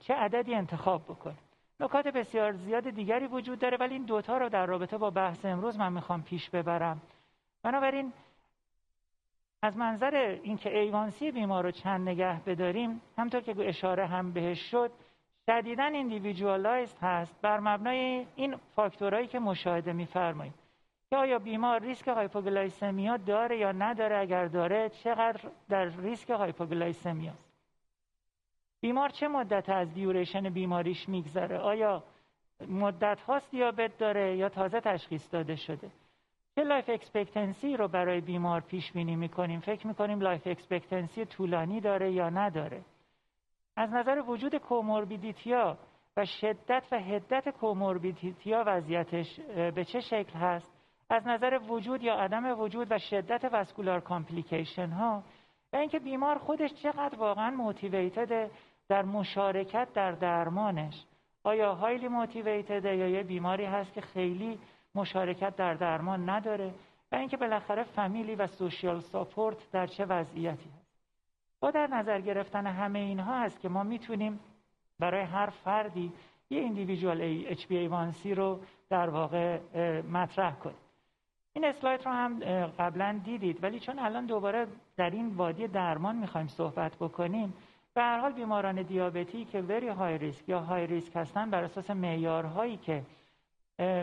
چه 0.00 0.14
عددی 0.14 0.54
انتخاب 0.54 1.04
بکنیم. 1.04 1.38
نکات 1.80 2.08
بسیار 2.08 2.52
زیاد 2.52 2.90
دیگری 2.90 3.26
وجود 3.26 3.58
داره 3.58 3.76
ولی 3.76 3.94
این 3.94 4.04
دوتا 4.04 4.38
رو 4.38 4.48
در 4.48 4.66
رابطه 4.66 4.98
با 4.98 5.10
بحث 5.10 5.44
امروز 5.44 5.78
من 5.78 5.92
می‌خوام 5.92 6.22
پیش 6.22 6.50
ببرم. 6.50 7.00
بنابراین 7.62 8.12
از 9.62 9.76
منظر 9.76 10.38
اینکه 10.42 10.78
A1C 10.78 11.30
بیمار 11.30 11.64
رو 11.64 11.70
چند 11.70 12.08
نگه 12.08 12.40
بداریم 12.46 13.00
همونطور 13.18 13.40
که 13.40 13.54
اشاره 13.68 14.06
هم 14.06 14.32
بهش 14.32 14.70
شد 14.70 14.90
شدیدا 15.46 15.84
individualized 15.84 16.98
هست. 17.02 17.40
بر 17.42 17.60
مبنای 17.60 18.26
این 18.36 18.56
فاکتورهایی 18.76 19.26
که 19.26 19.38
مشاهده 19.38 19.92
میفرماییم 19.92 20.54
که 21.10 21.16
آیا 21.16 21.38
بیمار 21.38 21.80
ریسک 21.80 22.08
hypoglycemia 22.08 23.16
داره 23.16 23.58
یا 23.58 23.72
نداره؟ 23.72 24.18
اگر 24.18 24.46
داره 24.46 24.88
چقدر 24.88 25.50
در 25.68 25.84
ریسک 25.84 26.30
hypoglycemia؟ 26.30 27.32
بیمار 28.80 29.08
چه 29.08 29.28
مدت 29.28 29.68
از 29.68 29.94
duration 29.94 30.50
بیماریش 30.50 31.08
میگذره؟ 31.08 31.58
آیا 31.58 32.04
مدت 32.68 33.20
هاست 33.20 33.50
دیابت 33.50 33.98
داره 33.98 34.36
یا 34.36 34.48
تازه 34.48 34.80
تشخیص 34.80 35.32
داده 35.32 35.56
شده؟ 35.56 35.90
چه 36.54 36.62
life 36.62 36.88
expectancy 36.88 37.76
رو 37.76 37.88
برای 37.88 38.20
بیمار 38.20 38.60
پیش 38.60 38.92
بینی 38.92 39.16
می‌کنیم؟ 39.16 39.60
فکر 39.60 39.86
می‌کنیم 39.86 40.20
life 40.20 40.46
expectancy 40.46 41.24
طولانی 41.24 41.80
داره 41.80 42.12
یا 42.12 42.28
نداره؟ 42.28 42.84
از 43.76 43.92
نظر 43.92 44.22
وجود 44.26 44.56
comorbidity 44.56 45.68
ا 45.68 45.78
و 46.16 46.24
شدت 46.24 46.88
و 46.92 46.98
حدت 46.98 47.48
comorbidity 47.48 48.54
ا 48.54 48.64
وضعیتش 48.66 49.40
به 49.74 49.84
چه 49.84 50.00
شکل 50.00 50.38
هست؟ 50.38 50.79
از 51.10 51.26
نظر 51.26 51.60
وجود 51.68 52.02
یا 52.02 52.14
عدم 52.14 52.60
وجود 52.60 52.86
و 52.90 52.98
شدت 52.98 53.50
vascular 53.52 54.00
complication 54.00 54.90
ها 54.90 55.22
و 55.72 55.76
اینکه 55.76 55.98
بیمار 55.98 56.38
خودش 56.38 56.74
چقدر 56.74 57.18
واقعا 57.18 57.50
motivated 57.50 58.50
در 58.88 59.02
مشارکت 59.02 59.92
در 59.92 60.12
درمانش. 60.12 61.04
آیا 61.44 61.74
highly 61.74 62.08
motivated 62.08 62.84
یا 62.84 63.08
یه 63.08 63.22
بیماری 63.22 63.64
هست 63.64 63.92
که 63.92 64.00
خیلی 64.00 64.58
مشارکت 64.94 65.56
در 65.56 65.74
درمان 65.74 66.28
نداره 66.28 66.74
و 67.12 67.16
اینکه 67.16 67.36
بالاخره 67.36 67.82
family 67.82 68.34
و 68.34 68.46
social 68.46 69.00
support 69.00 69.70
در 69.70 69.86
چه 69.86 70.04
وضعیتی 70.04 70.70
هست؟ 70.78 70.90
با 71.60 71.70
در 71.70 71.86
نظر 71.86 72.20
گرفتن 72.20 72.66
همه 72.66 72.98
اینها 72.98 73.40
هست 73.40 73.60
که 73.60 73.68
ما 73.68 73.82
می‌تونیم 73.82 74.40
برای 74.98 75.22
هر 75.22 75.50
فردی 75.50 76.12
یه 76.50 76.60
ایندیویژوال 76.60 77.44
HbA1c 77.54 78.26
رو 78.26 78.60
در 78.90 79.08
واقع 79.08 79.58
مطرح 80.00 80.54
کنیم. 80.54 80.89
این 81.52 81.64
اسلاید 81.64 82.04
رو 82.04 82.10
هم 82.10 82.40
قبلا 82.78 83.20
دیدید 83.24 83.64
ولی 83.64 83.80
چون 83.80 83.98
الان 83.98 84.26
دوباره 84.26 84.66
در 84.96 85.10
این 85.10 85.28
وادی 85.28 85.68
درمان 85.68 86.16
می‌خوایم 86.16 86.46
صحبت 86.46 86.96
بکنیم 86.96 87.54
به 87.94 88.00
هر 88.02 88.18
حال 88.18 88.32
بیماران 88.32 88.82
دیابتی 88.82 89.44
که 89.44 89.60
وری 89.60 89.88
های 89.88 90.18
ریسک 90.18 90.48
یا 90.48 90.60
های 90.60 90.86
ریسک 90.86 91.16
هستن 91.16 91.50
بر 91.50 91.64
اساس 91.64 91.90
معیارهایی 91.90 92.76
که 92.76 93.02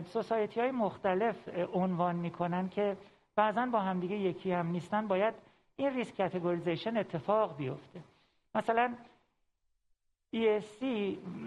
سوسایتی 0.06 0.60
های 0.60 0.72
مختلف 0.72 1.50
عنوان 1.74 2.16
می‌کنن 2.16 2.70
که 2.70 2.98
بعضا 3.36 3.66
با 3.66 3.80
همدیگه 3.80 4.16
یکی 4.16 4.52
هم 4.52 4.68
نیستن 4.68 5.08
باید 5.08 5.34
این 5.76 5.94
risk 5.94 6.16
categorization 6.16 6.98
اتفاق 6.98 7.58
بیفته. 7.58 8.00
مثلا 8.56 8.94
ESC 10.36 10.84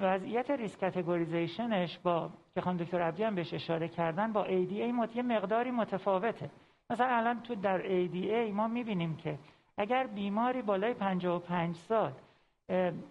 وضعیت 0.00 0.50
risk 0.50 0.80
categorization 0.80 1.84
ش 1.84 1.98
با 1.98 2.30
که 2.54 2.60
خانم 2.60 2.76
دکتر 2.76 3.02
عبدی 3.02 3.22
هم 3.22 3.34
بهش 3.34 3.54
اشاره 3.54 3.88
کردن 3.88 4.32
با 4.32 4.44
ADA 4.44 4.72
یه 5.14 5.22
مقداری 5.22 5.70
متفاوته. 5.70 6.50
مثلا 6.90 7.06
الان 7.06 7.42
تو 7.42 7.54
در 7.54 7.82
ADA 7.82 8.52
ما 8.52 8.68
می‌بینیم 8.68 9.16
که 9.16 9.38
اگر 9.76 10.06
بیماری 10.06 10.62
بالای 10.62 10.94
55 10.94 11.76
سال 11.76 12.12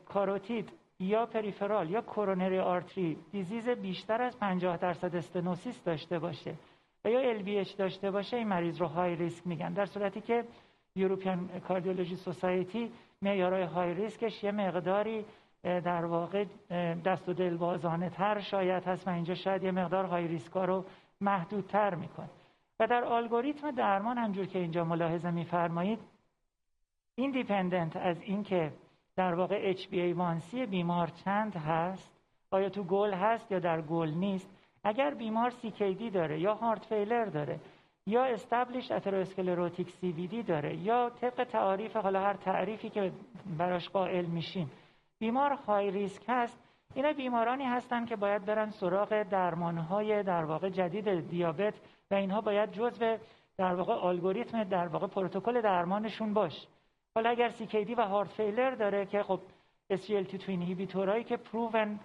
کاروتید 0.05 0.71
یا 0.99 1.25
peripheral 1.25 1.89
یا 1.89 2.01
coronary 2.01 2.59
artery 2.59 3.17
disease 3.31 3.69
بیشتر 3.69 4.21
از 4.21 4.39
50 4.39 4.77
درصد 4.77 5.15
stenosis 5.15 5.83
داشته 5.83 6.19
باشه 6.19 6.55
و 7.05 7.09
یا 7.09 7.39
LVH 7.39 7.75
داشته 7.75 8.11
باشه 8.11 8.37
این 8.37 8.47
مریض 8.47 8.81
رو 8.81 8.87
high 8.87 9.15
risk 9.15 9.47
میگن. 9.47 9.73
در 9.73 9.85
صورتی 9.85 10.21
که 10.21 10.43
European 10.95 11.59
Cardiology 11.67 12.15
Society 12.15 12.91
معیارهای 13.21 13.63
high 13.63 13.93
risk 13.93 14.27
ش 14.27 14.43
یه 14.43 14.51
مقداری 14.51 15.25
در 15.63 16.05
واقع 16.05 16.45
دست 17.05 17.29
و 17.29 17.33
دل 17.33 17.57
بازانه 17.57 18.09
تر 18.09 18.39
شاید 18.39 18.83
هست 18.83 19.07
و 19.07 19.11
اینجا 19.11 19.35
شاید 19.35 19.63
یه 19.63 19.71
مقدار 19.71 20.05
high 20.05 20.27
risk 20.27 20.58
ا 20.58 20.65
رو 20.65 20.85
محدودتر 21.21 21.95
می‌کنه. 21.95 22.29
و 22.79 22.87
در 22.87 23.03
الگوریتم 23.03 23.71
درمان 23.71 24.17
همجور 24.17 24.45
که 24.45 24.59
اینجا 24.59 24.83
ملاحظه 24.83 25.31
میفرمایید 25.31 25.99
این 27.15 27.31
dependent 27.31 27.97
از 27.97 28.21
اینکه 28.21 28.71
در 29.15 29.33
واقع 29.33 29.73
HbA1c 29.73 30.55
بیمار 30.55 31.07
چند 31.07 31.55
هست 31.55 32.11
آیا 32.51 32.69
تو 32.69 32.83
گل 32.83 33.13
هست 33.13 33.51
یا 33.51 33.59
در 33.59 33.81
گل 33.81 34.09
نیست 34.09 34.49
اگر 34.83 35.13
بیمار 35.13 35.49
CKD 35.49 36.13
داره 36.13 36.39
یا 36.39 36.53
heart 36.53 36.85
failure 36.85 37.25
داره 37.25 37.59
یا 38.05 38.23
established 38.23 38.91
atherosclerotic 38.91 39.87
CVD 39.87 40.47
داره 40.47 40.77
یا 40.77 41.09
طبق 41.09 41.43
تعریف 41.43 41.95
حالا 41.95 42.21
هر 42.21 42.33
تعریفی 42.33 42.89
که 42.89 43.11
براش 43.57 43.89
قائل 43.89 44.25
میشیم 44.25 44.71
بیمار 45.19 45.51
high 45.51 45.91
risk 45.91 46.23
هست 46.27 46.59
اینا 46.93 47.13
بیمارانی 47.13 47.63
هستند 47.63 48.07
که 48.07 48.15
باید 48.15 48.45
برن 48.45 48.69
سراغ 48.69 49.23
درمانهای 49.23 50.23
در 50.23 50.43
واقع 50.43 50.69
جدید 50.69 51.29
دیابت 51.29 51.73
و 52.11 52.15
اینها 52.15 52.41
باید 52.41 52.71
جزء 52.71 53.17
در 53.57 53.75
واقع 53.75 54.05
الگوریتم 54.05 54.63
در 54.63 54.87
واقع 54.87 55.07
پروتکل 55.07 55.61
درمانشون 55.61 56.33
باشه 56.33 56.67
حالا 57.15 57.29
اگر 57.29 57.49
CKD 57.49 57.93
و 57.97 58.07
heart 58.07 58.29
failure 58.29 58.75
داره 58.75 59.05
که 59.05 59.23
خب 59.23 59.39
SGLT2 59.93 60.49
inhibitor 60.49 61.10
ایی 61.10 61.23
که 61.23 61.37
proven 61.37 61.99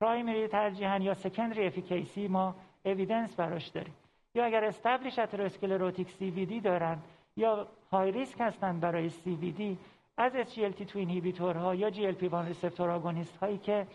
primary 0.00 0.48
ترجیحاً 0.48 0.96
یا 0.96 1.14
secondary 1.14 1.66
efficacy 1.66 2.28
ما 2.28 2.54
evidence 2.84 3.36
براش 3.36 3.68
داریم. 3.68 3.94
یا 4.34 4.44
اگر 4.44 4.64
established 4.64 5.18
atherosclerotic 5.18 6.08
CVD 6.08 6.64
دارن 6.64 6.98
یا 7.36 7.66
high 7.92 8.12
risk 8.12 8.40
هستن 8.40 8.80
برای 8.80 9.10
CVD 9.10 9.62
از 10.16 10.32
SGLT2 10.32 10.96
inhibitor 10.96 11.66
ها 11.66 11.74
یا 11.74 11.90
GLP-1 11.90 12.34
receptor 12.34 12.90
agonist 12.90 13.36
هایی 13.36 13.58
که 13.58 13.86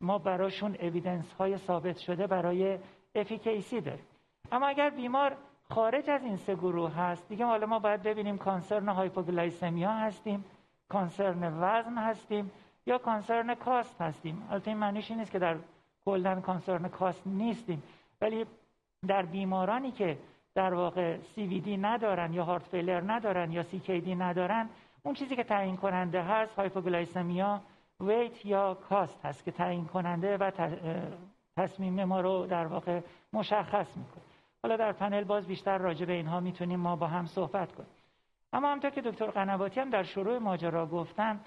ما 0.00 0.18
براشون 0.18 0.76
evidence 0.80 1.32
های 1.32 1.56
ثابت 1.58 1.98
شده 1.98 2.26
برای 2.26 2.78
efficacy 3.14 3.80
داریم. 3.80 4.04
اما 4.52 4.66
اگر 4.66 4.90
بیمار 4.90 5.36
خارج 5.68 6.10
از 6.10 6.24
این 6.24 6.36
سه 6.36 6.54
گروه 6.54 6.94
هست 6.94 7.28
دیگه 7.28 7.44
حالا 7.44 7.66
ما 7.66 7.78
باید 7.78 8.02
ببینیم 8.02 8.38
concern 8.38 8.88
hypoglycemia 8.88 9.92
هستیم 9.92 10.44
concern 10.88 11.42
وزن 11.60 11.98
هستیم 11.98 12.50
یا 12.86 12.98
concern 12.98 13.54
cost 13.54 14.00
هستیم. 14.00 14.46
البته 14.50 14.68
این 14.68 14.78
معنیش 14.78 15.10
این 15.10 15.18
نیست 15.18 15.32
که 15.32 15.38
در 15.38 15.56
کلن 16.04 16.40
concern 16.40 16.88
cost 16.88 17.26
نیستیم 17.26 17.82
ولی 18.20 18.46
در 19.08 19.22
بیمارانی 19.22 19.90
که 19.90 20.18
در 20.54 20.74
واقع 20.74 21.18
CVD 21.18 21.68
ندارن 21.68 22.32
یا 22.32 22.44
heart 22.44 22.62
failure 22.62 23.12
ندارن 23.12 23.52
یا 23.52 23.62
CKD 23.62 24.08
ندارن 24.08 24.68
اون 25.02 25.14
چیزی 25.14 25.36
که 25.36 25.44
تعیین 25.44 25.76
کننده 25.76 26.22
هست 26.22 26.54
hypoglycemia 26.54 27.60
weight 28.00 28.46
یا 28.46 28.74
cost 28.74 29.24
هست 29.24 29.44
که 29.44 29.50
تعیین 29.50 29.84
کننده 29.84 30.36
و 30.36 30.50
تصمیم 31.56 32.04
ما 32.04 32.20
رو 32.20 32.46
در 32.46 32.66
واقع 32.66 33.00
مشخص 33.32 33.96
می‌کنه. 33.96 34.22
حالا 34.62 34.76
در 34.76 34.92
پنل 34.92 35.24
باز 35.24 35.46
بیشتر 35.46 35.78
راجع 35.78 36.06
به 36.06 36.12
اینها 36.12 36.40
می‌تونیم 36.40 36.80
ما 36.80 36.96
با 36.96 37.06
هم 37.06 37.26
صحبت 37.26 37.72
کنیم. 37.72 37.88
اما 38.52 38.72
همطور 38.72 38.90
که 38.90 39.00
دکتر 39.00 39.26
قنواتی 39.26 39.80
هم 39.80 39.90
در 39.90 40.02
شروع 40.02 40.38
ماجرا 40.38 40.86
گفتن 40.86 41.40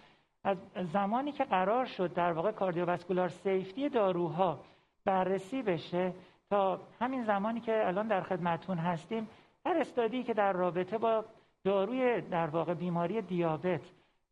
از 0.43 0.57
زمانی 0.93 1.31
که 1.31 1.43
قرار 1.43 1.85
شد 1.85 2.13
در 2.13 2.31
واقع 2.31 2.51
کاردیوواسکولار 2.51 3.29
سیفتی 3.29 3.89
داروها 3.89 4.59
بررسی 5.05 5.61
بشه 5.61 6.13
تا 6.49 6.79
همین 7.01 7.23
زمانی 7.23 7.59
که 7.59 7.87
الان 7.87 8.07
در 8.07 8.21
خدمتون 8.21 8.77
هستیم 8.77 9.29
هر 9.65 9.77
استادی 9.77 10.23
که 10.23 10.33
در 10.33 10.53
رابطه 10.53 10.97
با 10.97 11.25
داروی 11.65 12.21
در 12.21 12.47
واقع 12.47 12.73
بیماری 12.73 13.21
دیابت 13.21 13.81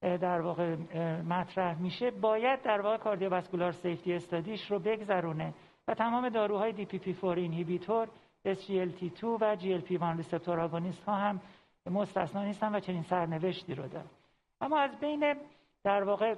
در 0.02 0.42
واقع 0.42 0.76
مطرح 1.22 1.82
میشه 1.82 2.12
باید 2.12 2.62
در 2.62 2.82
واقع 2.82 2.98
کاردیوواسکولار 2.98 3.72
سیفتی 3.72 4.14
استادیش 4.14 4.72
رو 4.72 4.80
بگذرونه 4.80 5.54
و 5.88 5.94
تمام 5.94 6.30
داروهای 6.30 6.86
DPP4 6.86 7.24
اینهیبیتور 7.24 8.08
SGLT2 8.48 9.24
و 9.24 9.56
GLP-1 9.56 10.18
receptor 10.18 10.60
agonist 10.60 11.04
ها 11.04 11.16
هم 11.16 11.42
مستثنا 11.86 12.44
نیستن 12.44 12.76
و 12.76 12.80
چنین 12.80 13.02
سرنوشتی 13.02 13.76
رو 13.76 13.88
دارن. 13.88 14.10
اما 14.62 14.80
از 14.80 15.00
بین 15.00 15.36
در 15.84 16.04
واقع 16.04 16.36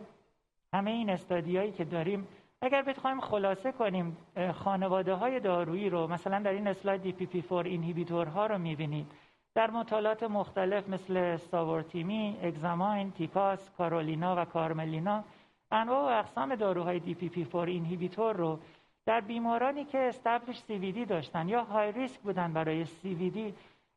همه 0.74 0.92
این 0.92 1.10
study 1.10 1.54
ایی 1.54 1.72
که 1.72 1.84
داریم 1.84 2.28
اگر 2.62 2.82
بخوایم 2.82 3.20
خلاصه 3.20 3.72
کنیم 3.72 4.18
خانواده 4.54 5.14
های 5.14 5.40
دارویی 5.40 5.90
رو 5.90 6.08
مثلا 6.08 6.40
در 6.40 6.52
این 6.52 6.68
اسلاید 6.68 7.20
DPP4 7.20 7.52
inhibitor 7.52 8.28
ها 8.28 8.46
رو 8.46 8.58
می‌بینید. 8.58 9.08
در 9.56 9.72
مطالعات 9.72 10.24
مختلف 10.24 10.90
مثل 10.90 11.38
SAVOR-TIMI، 11.38 12.38
EXAMINE، 12.42 13.12
TECOS، 13.12 13.70
CAROLINA 13.78 14.36
و 14.42 14.46
CARMELINA 14.46 15.24
انواع 15.72 16.14
و 16.14 16.20
اقسام 16.20 16.56
داروهای 16.56 17.00
DPP4 17.00 17.56
inhibitor 17.56 18.36
رو 18.36 18.60
در 19.06 19.22
بیمارانی 19.22 19.86
که 19.86 19.98
established 19.98 20.60
CVD 20.60 21.08
داشتن 21.10 21.50
یا 21.50 21.64
high 21.64 21.92
risk 21.92 22.20
بودن 22.20 22.54
برای 22.54 22.86
CVD 22.86 23.40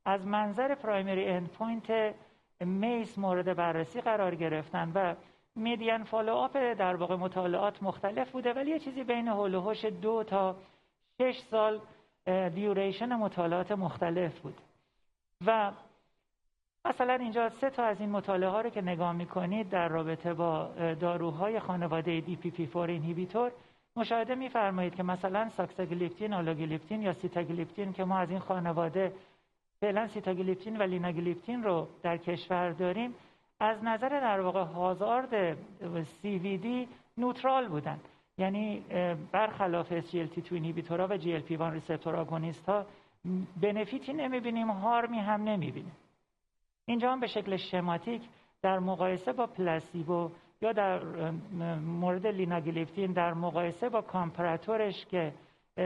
از 0.04 0.26
منظر 0.26 0.74
primary 0.74 1.26
endpoint 1.26 2.14
MACE 2.60 3.18
مورد 3.18 3.56
بررسی 3.56 4.00
قرار 4.00 4.34
گرفتن 4.34 4.92
و 4.94 5.14
median 5.56 6.04
follow 6.04 6.48
در 6.74 6.96
واقع 6.96 7.16
مطالعات 7.16 7.82
مختلف 7.82 8.30
بوده 8.30 8.52
ولی 8.52 8.70
یه 8.70 8.78
چیزی 8.78 9.04
بین 9.04 9.28
حول 9.28 9.74
دو 9.90 10.24
تا 10.24 10.56
شش 11.18 11.38
سال 11.38 11.80
duration 12.54 13.16
مطالعات 13.16 13.72
مختلف 13.72 14.38
بود. 14.40 14.67
و 15.46 15.72
مثلا 16.84 17.14
اینجا 17.14 17.48
سه 17.48 17.70
تا 17.70 17.84
از 17.84 18.00
این 18.00 18.10
مطالعه 18.10 18.48
ها 18.48 18.60
رو 18.60 18.70
که 18.70 18.80
نگاه 18.80 19.12
می‌کنید 19.12 19.68
در 19.68 19.88
رابطه 19.88 20.34
با 20.34 20.70
داروهای 21.00 21.60
خانواده 21.60 22.20
DPP4 22.20 22.76
inhibitor 22.76 23.52
مشاهده 23.96 24.34
میفرمایید 24.34 24.94
که 24.94 25.02
مثلا 25.02 25.50
ساکساگلیپتین، 25.56 26.34
آلاگلیپتین 26.34 27.02
یا 27.02 27.12
سیتاگلیپتین 27.12 27.92
که 27.92 28.04
ما 28.04 28.18
از 28.18 28.30
این 28.30 28.38
خانواده 28.38 29.12
فعلا 29.80 30.08
سیتاگلیپتین 30.08 30.76
و 30.76 30.82
لیناگلیپتین 30.82 31.62
رو 31.62 31.88
در 32.02 32.16
کشور 32.16 32.70
داریم 32.70 33.14
از 33.60 33.84
نظر 33.84 34.08
در 34.08 34.40
واقع 34.40 34.62
hazard 34.62 35.56
CVD 36.22 36.66
neutral 37.18 37.68
بودن. 37.68 38.00
یعنی 38.38 38.84
برخلاف 39.32 40.00
SGLT2 40.00 40.52
inhibitor 40.52 41.01
ها 41.01 41.06
و 41.10 41.18
GLP-1 41.18 41.60
receptor 41.60 42.16
agonist 42.16 42.68
ها 42.68 42.86
benefit 43.60 44.06
ی 44.06 44.12
نمی‌بینیم 44.12 44.70
harm 44.70 45.09
ی 45.09 45.18
هم 45.18 45.42
نمی‌بینیم. 45.42 45.96
اینجا 46.86 47.12
هم 47.12 47.20
به 47.20 47.26
شکل 47.26 47.56
شماتیک 47.56 48.22
در 48.62 48.78
مقایسه 48.78 49.32
با 49.32 49.46
placebo 49.46 50.30
یا 50.62 50.72
در 50.72 51.04
مورد 51.74 52.26
لیناگلیپتین 52.26 53.12
در 53.12 53.34
مقایسه 53.34 53.88
با 53.88 54.00
comparator 54.00 54.89
ش 54.89 55.06
که 55.06 55.32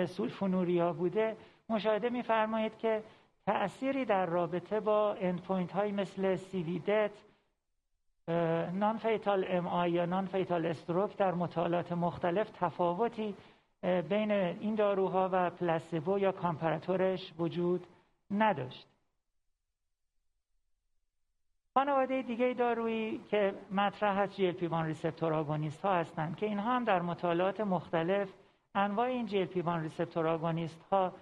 sulfonylurea 0.06 0.92
بوده 0.92 1.36
مشاهده 1.68 2.08
میفرمایید 2.08 2.78
که 2.78 3.02
تأثیری 3.46 4.04
در 4.04 4.26
رابطه 4.26 4.80
با 4.80 5.14
endpoint 5.14 5.72
های 5.72 5.92
مثل 5.92 6.36
CV 6.36 6.57
death 6.57 7.10
non-fatal 8.72 9.44
MI 9.48 9.90
یا 9.90 10.06
non-fatal 10.06 10.66
stroke 10.66 11.16
در 11.16 11.34
مطالعات 11.34 11.92
مختلف 11.92 12.50
تفاوتی 12.50 13.34
بین 13.82 14.30
این 14.30 14.74
داروها 14.74 15.28
و 15.32 15.50
placebo 15.50 16.18
یا 16.18 16.32
comparator 16.32 17.16
ش 17.16 17.32
وجود 17.38 17.86
نداشت. 18.30 18.86
خانواده 21.74 22.22
دیگه 22.22 22.54
دارویی 22.54 23.20
که 23.30 23.54
مطرح 23.70 24.18
هست 24.18 24.32
GLP-1 24.32 24.72
receptor 24.72 25.32
agonist 25.32 25.80
ها 25.80 25.94
هستند 25.94 26.36
که 26.36 26.46
اینها 26.46 26.76
هم 26.76 26.84
در 26.84 27.02
مطالعات 27.02 27.60
مختلف 27.60 28.28
انواع 28.74 29.06
این 29.06 29.28
GLP-1 29.28 29.68
receptor 29.68 30.26
agonist 30.26 30.82
ها 30.90 31.12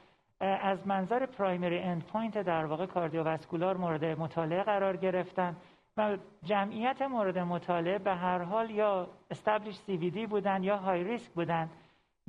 از 0.41 0.87
منظر 0.87 1.27
primary 1.27 1.79
endpoint 1.79 2.39
در 2.39 2.65
واقع 2.65 2.87
cardiovascular 2.87 3.77
مورد 3.77 4.05
مطالعه 4.05 4.63
قرار 4.63 4.97
گرفتن 4.97 5.57
و 5.97 6.17
جمعیت 6.43 7.03
مورد 7.03 7.39
مطالعه 7.39 7.99
به 7.99 8.15
هر 8.15 8.39
حال 8.39 8.71
یا 8.71 9.09
established 9.31 9.77
CVD 9.77 10.29
بودن 10.29 10.63
یا 10.63 10.77
high 10.77 11.05
risk 11.05 11.31
بودن. 11.31 11.71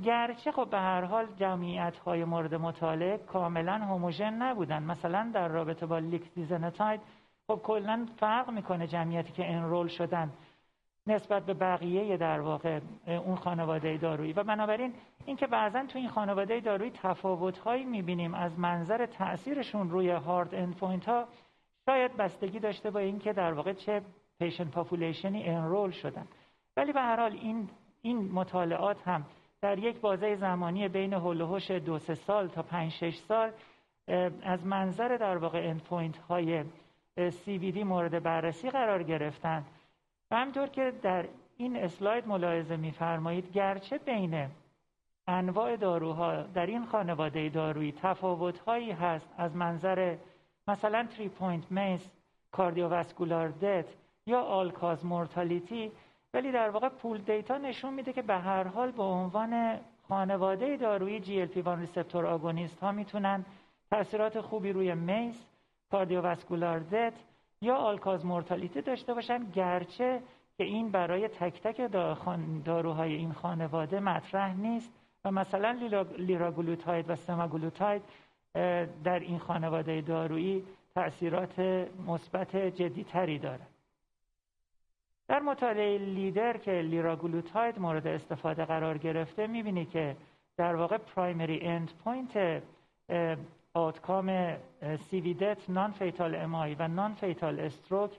گرچه 0.04 0.52
خب 0.52 0.68
به 0.70 0.78
هر 0.78 1.04
حال 1.04 1.26
جمعیت 1.36 1.98
های 1.98 2.24
مورد 2.24 2.54
مطالعه 2.54 3.18
کاملا 3.18 3.72
homogen 3.72 4.32
نبودن. 4.34 4.82
مثلا 4.82 5.30
در 5.34 5.48
رابطه 5.48 5.86
با 5.86 5.98
lixisenatide 5.98 7.00
خب 7.46 7.60
کلا 7.62 8.06
فرق 8.16 8.50
می‌کنه 8.50 8.86
جمعیتی 8.86 9.32
که 9.32 9.52
enroll 9.52 9.88
شدن 9.88 10.32
نسبت 11.06 11.46
به 11.46 11.54
بقیه 11.54 12.16
در 12.16 12.40
واقع 12.40 12.80
اون 13.06 13.36
خانواده 13.36 13.96
دارویی. 13.96 14.32
و 14.32 14.42
بنابراین 14.42 14.94
اینکه 15.26 15.46
بعضا 15.46 15.86
تو 15.86 15.98
این 15.98 16.08
خانواده 16.08 16.60
دارویی 16.60 16.90
تفاوت 16.90 17.58
هایی 17.58 17.84
می‌بینیم 17.84 18.34
از 18.34 18.58
منظر 18.58 19.06
تاثیرشون 19.06 19.90
روی 19.90 20.10
hard 20.10 20.54
endpoint 20.54 21.08
ها 21.08 21.24
شاید 21.86 22.16
بستگی 22.16 22.58
داشته 22.58 22.90
با 22.90 23.00
اینکه 23.00 23.32
در 23.32 23.52
واقع 23.52 23.72
چه 23.72 24.02
patient 24.38 24.64
population 24.64 25.48
ی 25.48 25.54
enroll 25.54 25.90
شدن. 25.90 26.26
ولی 26.76 26.92
به 26.92 27.00
هر 27.00 27.20
حال 27.20 27.32
این 27.32 27.68
این 28.02 28.32
مطالعات 28.32 29.08
هم 29.08 29.24
در 29.62 29.78
یک 29.78 30.00
بازه 30.00 30.34
زمانی 30.34 30.88
بین 30.88 31.12
حول 31.12 31.34
و 31.34 31.41
حوش 31.41 31.70
دو 31.70 31.98
سه 31.98 32.14
سال 32.14 32.48
تا 32.48 32.62
پنج 32.62 32.92
شش 32.92 33.16
سال 33.16 33.50
از 34.42 34.66
منظر 34.66 35.16
در 35.16 35.36
واقع 35.36 35.68
endpoint 35.68 36.18
های 36.18 36.64
CVD 37.16 37.76
مورد 37.76 38.22
بررسی 38.22 38.70
قرار 38.70 39.02
گرفتن 39.02 39.64
و 40.30 40.36
همطور 40.36 40.66
که 40.66 40.92
در 41.02 41.24
این 41.56 41.76
اسلاید 41.76 42.28
ملاحظه 42.28 42.76
میفرمایید 42.76 43.52
گرچه 43.52 43.98
بین 43.98 44.48
انواع 45.26 45.76
داروها 45.76 46.42
در 46.42 46.66
این 46.66 46.86
خانواده 46.86 47.48
دارویی 47.48 47.92
تفاوت 47.92 48.58
هایی 48.58 48.90
هست 48.90 49.28
از 49.38 49.56
منظر 49.56 50.16
مثلا 50.68 51.06
3 51.06 51.28
point 51.28 51.72
MACE 51.72 52.10
cardiovascular 52.52 53.48
death 53.48 53.86
یا 54.26 54.40
all-cause 54.40 55.06
mortality 55.06 55.92
ولی 56.34 56.52
در 56.52 56.70
واقع 56.70 56.88
pooled 56.88 57.18
data 57.18 57.58
نشون 57.58 57.94
میده 57.94 58.12
که 58.12 58.22
به 58.22 58.34
هر 58.38 58.64
حال 58.64 58.90
به 58.90 59.02
عنوان 59.02 59.80
خانواده 60.08 60.76
دارویی 60.76 61.20
GLP-1 61.20 61.68
receptor 61.68 62.26
agonist 62.26 62.80
ها 62.80 62.92
می‌تونن 62.92 63.44
تاثیرات 63.90 64.40
خوبی 64.40 64.72
روی 64.72 64.94
MACE 64.94 65.46
cardiovascular 65.90 66.78
death 66.78 67.14
یا 67.60 67.74
all-cause 67.76 68.26
mortality 68.26 68.80
داشته 68.80 69.14
باشن 69.14 69.50
گرچه 69.50 70.22
که 70.58 70.64
این 70.64 70.90
برای 70.90 71.28
تک 71.28 71.62
تک 71.62 71.92
داروهای 72.64 73.14
این 73.14 73.32
خانواده 73.32 74.00
مطرح 74.00 74.54
نیست 74.54 74.92
و 75.24 75.30
مثلا 75.30 75.70
لیراگلوتاید 76.18 77.10
و 77.10 77.16
سماگلوتاید 77.16 78.02
در 79.04 79.18
این 79.20 79.38
خانواده 79.38 80.00
دارویی 80.00 80.64
تأثیرات 80.94 81.60
مثبت 82.06 82.56
جدیتری 82.56 83.38
داره 83.38 83.71
در 85.32 85.40
مطالعه 85.40 85.98
لیدر 85.98 86.56
که 86.56 86.70
لیراگلوتاید 86.70 87.78
مورد 87.78 88.06
استفاده 88.06 88.64
قرار 88.64 88.98
گرفته 88.98 89.46
می‌بینی 89.46 89.84
که 89.84 90.16
در 90.56 90.74
واقع 90.74 90.96
primary 90.96 91.60
end 91.60 91.92
point 92.04 92.62
outcome 93.74 94.56
CV 95.10 95.70
death 95.70 95.90
non-fatal 95.90 96.34
MI 96.34 96.74
و 96.74 96.88
non-fatal 96.88 97.60
stroke 97.60 98.10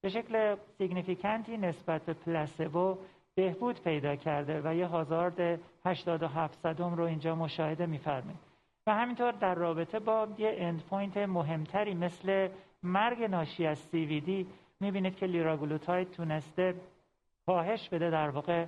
به 0.00 0.08
شکل 0.08 0.56
significant 0.78 1.50
ی 1.50 1.56
نسبت 1.56 2.02
به 2.02 2.12
پلاسبو 2.12 2.98
بهبود 3.34 3.82
پیدا 3.82 4.16
کرده 4.16 4.60
و 4.64 4.74
یه 4.74 4.86
hazard 4.86 5.60
87 5.84 6.58
صدم 6.62 6.94
رو 6.94 7.04
اینجا 7.04 7.34
مشاهده 7.34 7.86
میفرمایید. 7.86 8.40
و 8.86 8.94
همینطور 8.94 9.32
در 9.32 9.54
رابطه 9.54 9.98
با 9.98 10.28
یه 10.38 10.54
endpoint 10.58 11.16
مهمتری 11.16 11.94
مثل 11.94 12.48
مرگ 12.82 13.22
ناشی 13.22 13.66
از 13.66 13.88
CVD 13.92 14.46
می‌بینید 14.80 15.16
که 15.16 15.26
لیراگلوتاید 15.26 16.10
تونسته 16.10 16.74
کاهش 17.46 17.88
بده 17.88 18.10
در 18.10 18.30
واقع 18.30 18.66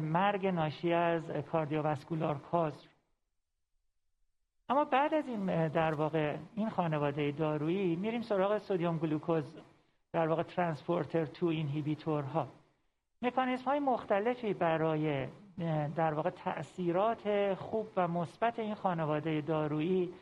مرگ 0.00 0.46
ناشی 0.46 0.92
از 0.92 1.30
cardiovascular 1.30 2.38
cause. 2.38 2.86
اما 4.68 4.84
بعد 4.84 5.14
از 5.14 5.28
این 5.28 5.68
در 5.68 5.94
واقع 5.94 6.36
این 6.54 6.70
خانواده 6.70 7.32
دارویی 7.32 7.96
میریم 7.96 8.22
سراغ 8.22 8.58
sodium 8.58 8.98
glucose 8.98 9.54
در 10.12 10.28
واقع 10.28 10.42
transporter 10.42 11.24
2 11.24 11.46
inhibitor 11.46 12.30
ها. 12.30 12.48
مکانیزم 13.22 13.64
های 13.64 13.78
مختلفی 13.78 14.54
برای 14.54 15.28
در 15.96 16.14
واقع 16.14 16.30
تأثیرات 16.30 17.54
خوب 17.54 17.86
و 17.96 18.08
مثبت 18.08 18.58
این 18.58 18.74
خانواده 18.74 19.40
دارویی 19.40 20.14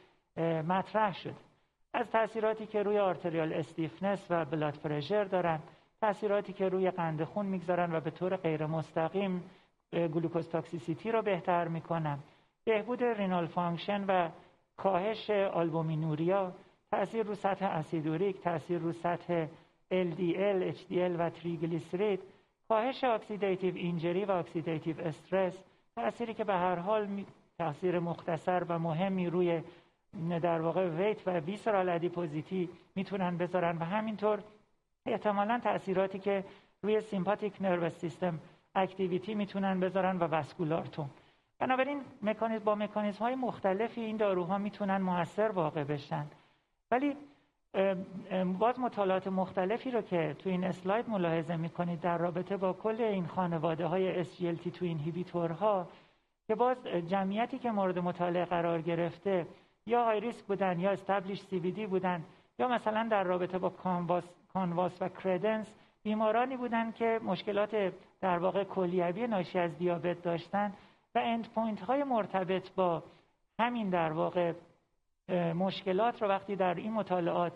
مطرح 0.66 1.14
شد 1.14 1.51
از 1.95 2.11
تأثیراتی 2.11 2.66
که 2.66 2.82
روی 2.82 2.99
arterial 2.98 3.53
stiffness 3.53 4.26
و 4.30 4.45
blood 4.44 4.74
pressure 4.74 5.24
دارن 5.24 5.61
تأثیراتی 6.01 6.53
که 6.53 6.68
روی 6.68 6.90
قند 6.90 7.24
خون 7.24 7.47
می‌گذارن 7.47 7.95
و 7.95 8.01
به 8.01 8.11
طور 8.11 8.36
غیر 8.36 8.66
مستقیم 8.66 9.45
glucose 9.92 10.49
toxicity 10.49 11.12
رو 11.12 11.22
بهتر 11.22 11.68
می‌کنن. 11.68 12.18
بهبود 12.64 13.04
renal 13.04 13.46
function 13.46 14.04
و 14.04 14.29
کاهش 14.76 15.30
albuminuria 15.30 16.53
تاثیر 16.91 17.22
رو 17.26 17.34
سطح 17.34 17.66
اسیدوریک 17.66 18.41
تاثیر 18.41 18.79
رو 18.79 18.92
سطح 18.92 19.46
LDL, 19.92 20.75
HDL 20.76 21.18
و 21.18 21.30
تریگلیسیرید 21.30 22.21
کاهش 22.68 23.04
oxidative 23.04 23.76
injury 23.76 24.24
و 24.25 24.30
oxidative 24.30 25.00
stress 25.00 25.64
تأثیری 25.96 26.34
که 26.34 26.45
به 26.45 26.54
هر 26.54 26.76
حال 26.76 27.25
تاثیر 27.58 27.99
مختصر 27.99 28.64
و 28.68 28.79
مهمی 28.79 29.26
روی 29.26 29.62
در 30.43 30.61
واقع 30.61 30.89
weight 30.88 31.29
و 31.29 31.30
visceral 31.38 31.88
adiposity 31.88 32.68
می‌تونن 32.95 33.39
بذارن 33.39 33.79
و 33.79 33.84
همینطور 33.84 34.43
احتمالا 35.07 35.61
تاثیراتی 35.64 36.18
که 36.18 36.45
روی 36.83 37.01
sympathetic 37.00 37.53
nervous 37.61 37.92
system 37.92 38.38
activity 38.74 39.34
می‌تونن 39.34 39.80
بذارن 39.80 40.18
و 40.18 40.22
vascular 40.22 40.81
tone 40.81 41.11
بنابراین 41.59 42.01
مکانیزم 42.22 42.64
با 42.64 42.75
مکانیزم 42.75 43.18
های 43.18 43.34
مختلفی 43.34 44.01
این 44.01 44.17
داروها 44.17 44.59
می‌تونن 44.59 44.97
موثر 44.97 45.49
واقع 45.49 45.84
بشن. 45.84 46.26
ولی 46.91 47.17
باز 48.59 48.80
مطالعات 48.80 49.29
مختلفی 49.29 49.91
رو 49.91 50.03
که 50.03 50.37
تو 50.39 50.51
این 50.51 50.64
اسلاید 50.64 51.11
ملاحظه 51.11 51.57
می‌کنید 51.57 52.01
در 52.01 52.18
رابطه 52.18 52.57
با 52.57 52.72
کل 52.72 53.01
این 53.01 53.26
خانواده 53.26 53.87
های 53.87 54.25
SGLT2 54.25 54.83
inhibitor 54.83 55.78
ها 55.78 55.88
که 56.47 56.55
باز 56.55 56.76
جمعیتی 56.87 57.59
که 57.59 57.71
مورد 57.71 57.99
مطالعه 57.99 58.45
قرار 58.45 58.83
گرفته 58.83 59.47
یا 59.87 60.11
high 60.11 60.28
risk 60.28 60.45
بودن 60.45 60.80
یا 60.80 60.91
established 60.91 61.41
CVD 61.41 61.87
بودن 61.87 62.25
یا 62.59 62.68
مثلا 62.68 63.09
در 63.11 63.25
رابطه 63.25 63.59
با 63.59 63.68
CANVAS, 63.68 64.24
CANVAS 64.53 65.03
و 65.03 65.09
CREDENCE 65.08 65.66
بیمارانی 66.03 66.57
بودن 66.57 66.92
که 66.92 67.21
مشکلات 67.25 67.92
در 68.21 68.38
واقع 68.38 68.64
کلیوی 68.64 69.26
ناشی 69.26 69.59
از 69.59 69.79
دیابت 69.79 70.22
داشتن 70.22 70.72
و 71.14 71.18
end 71.18 71.49
point 71.49 71.80
های 71.80 72.04
مرتبط 72.04 72.71
با 72.75 73.03
همین 73.59 73.91
در 73.91 74.13
واقع 74.13 74.53
مشکلات 75.54 76.22
رو 76.22 76.29
وقتی 76.29 76.57
در 76.57 76.75
این 76.75 76.92
مطالعات 76.92 77.53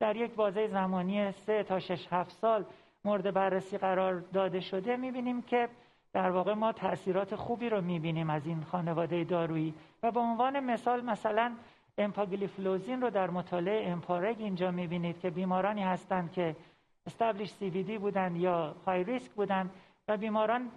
در 0.00 0.16
یک 0.16 0.34
بازه 0.34 0.66
زمانی 0.66 1.32
سه 1.32 1.62
تا 1.62 1.78
شش 1.78 2.06
هفت 2.10 2.30
سال 2.30 2.64
مورد 3.04 3.34
بررسی 3.34 3.78
قرار 3.78 4.20
داده 4.20 4.60
شده 4.60 4.96
می‌بینیم 4.96 5.42
که 5.42 5.68
در 6.12 6.30
واقع 6.30 6.54
ما 6.54 6.72
تاثیرات 6.72 7.36
خوبی 7.36 7.68
رو 7.68 7.80
می‌بینیم 7.80 8.30
از 8.30 8.46
این 8.46 8.64
خانواده 8.64 9.24
دارویی 9.24 9.74
و 10.02 10.10
به 10.10 10.20
عنوان 10.20 10.60
مثال 10.60 11.00
مثلا 11.04 11.52
امپاگلیفلوزین 11.98 13.00
رو 13.02 13.10
در 13.10 13.30
مطالعه 13.30 13.90
EMPA-REG 13.90 14.36
اینجا 14.38 14.70
می‌بینید 14.70 15.20
که 15.20 15.30
بیمارانی 15.30 15.82
هستند 15.82 16.32
که 16.32 16.56
established 17.06 17.50
CVD 17.50 17.98
بودن 17.98 18.36
یا 18.36 18.74
high 18.86 19.04
risk 19.04 19.30
بودن 19.30 19.70
و 20.08 20.16
بیماران 20.16 20.68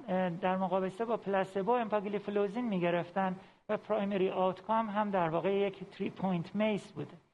در 0.41 0.57
مقابله 0.57 1.05
با 1.05 1.17
پلاسبو 1.17 1.71
امپاگلیفلوزین 1.71 2.65
می‌گرفتن 2.65 3.35
و 3.69 3.77
primary 3.77 4.29
outcome 4.29 4.89
هم 4.89 5.09
در 5.09 5.29
واقع 5.29 5.53
یک 5.53 5.83
three 5.83 6.09
point 6.09 6.55
MACE 6.55 6.91
بوده. 6.91 7.28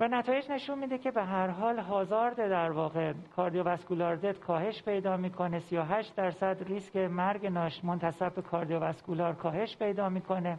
و 0.00 0.08
نتایج 0.08 0.50
نشون 0.50 0.78
میده 0.78 0.98
که 0.98 1.10
به 1.10 1.24
هر 1.24 1.46
حال 1.46 1.78
hazard 1.78 2.36
در 2.36 2.70
واقع 2.70 3.12
cardiovascular 3.36 4.16
death 4.16 4.40
کاهش 4.40 4.82
پیدا 4.82 5.16
می‌کنه. 5.16 5.60
38 5.60 6.16
درصد 6.16 6.62
ریسک 6.66 6.96
مرگ 6.96 7.46
ناش 7.46 7.84
منتسب 7.84 8.34
به 8.34 8.42
cardiovascular 8.42 9.34
کاهش 9.34 9.76
پیدا 9.76 10.08
می‌کنه. 10.08 10.58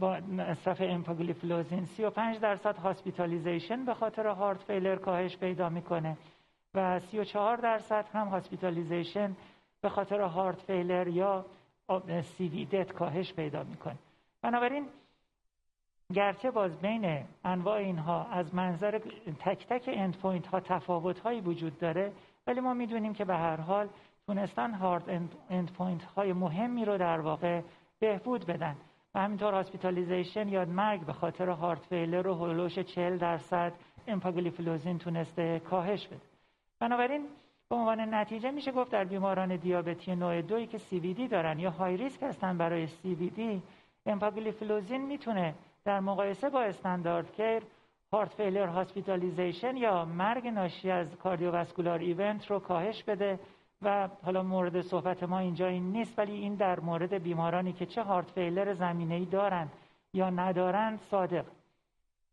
با 0.00 0.20
مصرف 0.20 0.80
امپاگلیفلوزین 0.80 1.84
35 1.84 2.40
درصد 2.40 2.76
hospitalization 2.76 3.84
به 3.84 3.94
خاطر 3.94 4.26
heart 4.26 4.62
failure 4.62 4.96
کاهش 4.96 5.36
پیدا 5.36 5.68
می‌کنه. 5.68 6.16
و 6.74 7.00
34 7.00 7.56
درصد 7.56 8.04
هم 8.12 8.28
hospitalization 8.28 9.36
به 9.80 9.88
خاطر 9.88 10.20
heart 10.20 10.60
failure 10.60 11.08
یا 11.08 11.44
CV 12.22 12.48
death 12.48 12.92
کاهش 12.92 13.32
پیدا 13.32 13.62
می‌کنه. 13.62 13.96
بنابراین 14.42 14.86
گرچه 16.14 16.50
باز 16.50 16.78
بین 16.78 17.24
انواع 17.44 17.76
اینها 17.76 18.24
از 18.24 18.54
منظر 18.54 18.98
تک 19.40 19.66
تک 19.66 19.90
end 19.92 20.16
point 20.16 20.46
ها 20.46 20.60
تفاوت 20.60 21.20
هایی 21.20 21.40
وجود 21.40 21.78
داره 21.78 22.12
ولی 22.46 22.60
ما 22.60 22.74
می‌دونیم 22.74 23.12
که 23.12 23.24
به 23.24 23.36
هر 23.36 23.60
حال 23.60 23.88
تونستن 24.26 24.74
hard 24.74 25.30
end 25.50 25.72
point 25.72 26.04
های 26.04 26.32
مهمی 26.32 26.84
رو 26.84 26.98
در 26.98 27.20
واقع 27.20 27.62
بهبود 27.98 28.46
بدن. 28.46 28.76
و 29.14 29.20
همینطور 29.20 29.54
hospitalization 29.54 30.48
یا 30.48 30.64
مرگ 30.64 31.06
به 31.06 31.12
خاطر 31.12 31.48
heart 31.48 31.86
failure 31.86 32.22
رو 32.22 32.34
هلوش 32.34 32.78
40 32.78 33.18
درصد 33.18 33.72
امپاگلیفلوزین 34.06 34.98
تونسته 34.98 35.58
کاهش 35.58 36.06
بده. 36.06 36.20
بنابراین 36.80 37.26
به 37.68 37.76
عنوان 37.76 38.14
نتیجه 38.14 38.50
میشه 38.50 38.72
گفت 38.72 38.92
در 38.92 39.04
بیماران 39.04 39.56
دیابتی 39.56 40.14
نوع 40.14 40.42
دوی 40.42 40.66
که 40.66 40.78
CVD 40.78 41.30
دارن 41.30 41.58
یا 41.58 41.70
high 41.70 41.96
risk 41.96 42.22
هستن 42.22 42.58
برای 42.58 42.86
CVD 42.86 43.40
امپاگلیفلوزین 44.06 45.06
می‌تونه 45.06 45.54
در 45.84 46.00
مقایسه 46.00 46.50
با 46.50 46.62
standard 46.62 47.32
care 47.32 47.62
heart 48.12 48.34
failure 48.34 48.66
hospitalization 48.66 49.76
یا 49.76 50.04
مرگ 50.04 50.46
ناشی 50.46 50.90
از 50.90 51.16
cardiovascular 51.16 51.98
event 51.98 52.50
رو 52.50 52.58
کاهش 52.58 53.02
بده 53.02 53.38
و 53.82 54.08
حالا 54.22 54.42
مورد 54.42 54.80
صحبت 54.80 55.22
ما 55.22 55.38
اینجا 55.38 55.66
این 55.66 55.92
نیست 55.92 56.18
ولی 56.18 56.32
این 56.32 56.54
در 56.54 56.80
مورد 56.80 57.14
بیمارانی 57.14 57.72
که 57.72 57.86
چه 57.86 58.02
heart 58.02 58.30
failure 58.30 58.74
زمینه 58.74 59.14
ای 59.14 59.24
دارن 59.24 59.68
یا 60.14 60.30
ندارن 60.30 60.96
صادقه. 60.96 61.44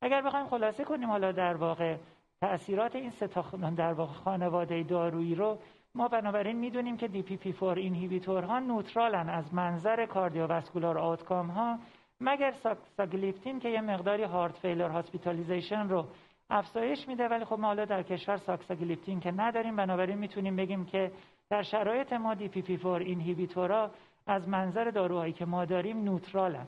اگر 0.02 0.22
بخوایم 0.22 0.48
خلاصه 0.48 0.84
کنیم 0.84 1.10
حالا 1.10 1.32
در 1.32 1.56
واقع 1.56 1.98
تأثیرات 2.41 2.95
این 2.95 3.10
سه 3.10 3.30
در 3.76 3.94
واقع 3.94 4.14
خانواده 4.14 4.84
دارویی 4.84 5.36
رو 5.36 5.57
ما 5.95 6.07
بنابراین 6.07 6.57
می‌دونیم 6.57 6.98
که 6.98 7.07
DPP4 7.07 7.64
inhibitor 7.64 8.60
ها 8.60 8.67
neutral 8.67 9.22
ن 9.22 9.30
از 9.30 9.53
منظر 9.53 10.06
cardiovascular 10.06 10.98
outcome 10.98 11.48
ها 11.48 11.80
مگر 12.22 12.53
ساکساگلیپتین 12.98 13.60
که 13.60 13.69
یه 13.69 13.81
مقداری 13.81 14.23
heart 14.23 14.57
failure 14.57 14.89
hospitalization 14.89 15.89
رو 15.89 16.07
افزایش 16.49 17.07
میده 17.07 17.27
ولی 17.27 17.45
خب 17.45 17.60
ما 17.60 17.68
حالا 17.68 17.85
در 17.85 18.03
کشور 18.03 18.38
ساکساگلیپتین 18.38 19.19
که 19.19 19.31
نداریم 19.31 19.76
بنابراین 19.76 20.18
می‌تونیم 20.18 20.56
بگیم 20.56 20.85
که 20.85 21.11
در 21.49 21.64
شرایط 21.64 22.14
ما 22.14 22.35
DPP4 22.35 22.85
inhibitor 22.85 23.81
ها 23.81 23.91
از 24.27 24.48
منظر 24.48 24.91
داروهایی 24.91 25.34
که 25.34 25.45
ما 25.45 25.65
داریم 25.65 26.03
نوترالن 26.03 26.68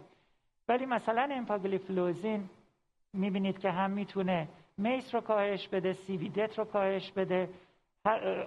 ولی 0.67 0.85
مثلا 0.85 1.29
امپاگلیفلوزین 1.31 2.49
می‌بینید 3.13 3.59
که 3.59 3.71
هم 3.71 3.91
می‌تونه 3.91 4.47
MACE 4.77 5.15
رو 5.15 5.21
کاهش 5.21 5.67
بده 5.67 5.93
سی 5.93 6.17
وی 6.17 6.29
دت 6.29 6.59
رو 6.59 6.65
کاهش 6.65 7.11
بده 7.11 7.49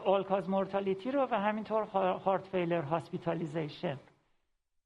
all-cause 0.05 0.49
mortality 0.49 1.11
رو 1.11 1.29
و 1.31 1.35
همینطور 1.35 1.83
heart 2.24 2.47
failure 2.47 2.83
hospitalization 2.83 3.99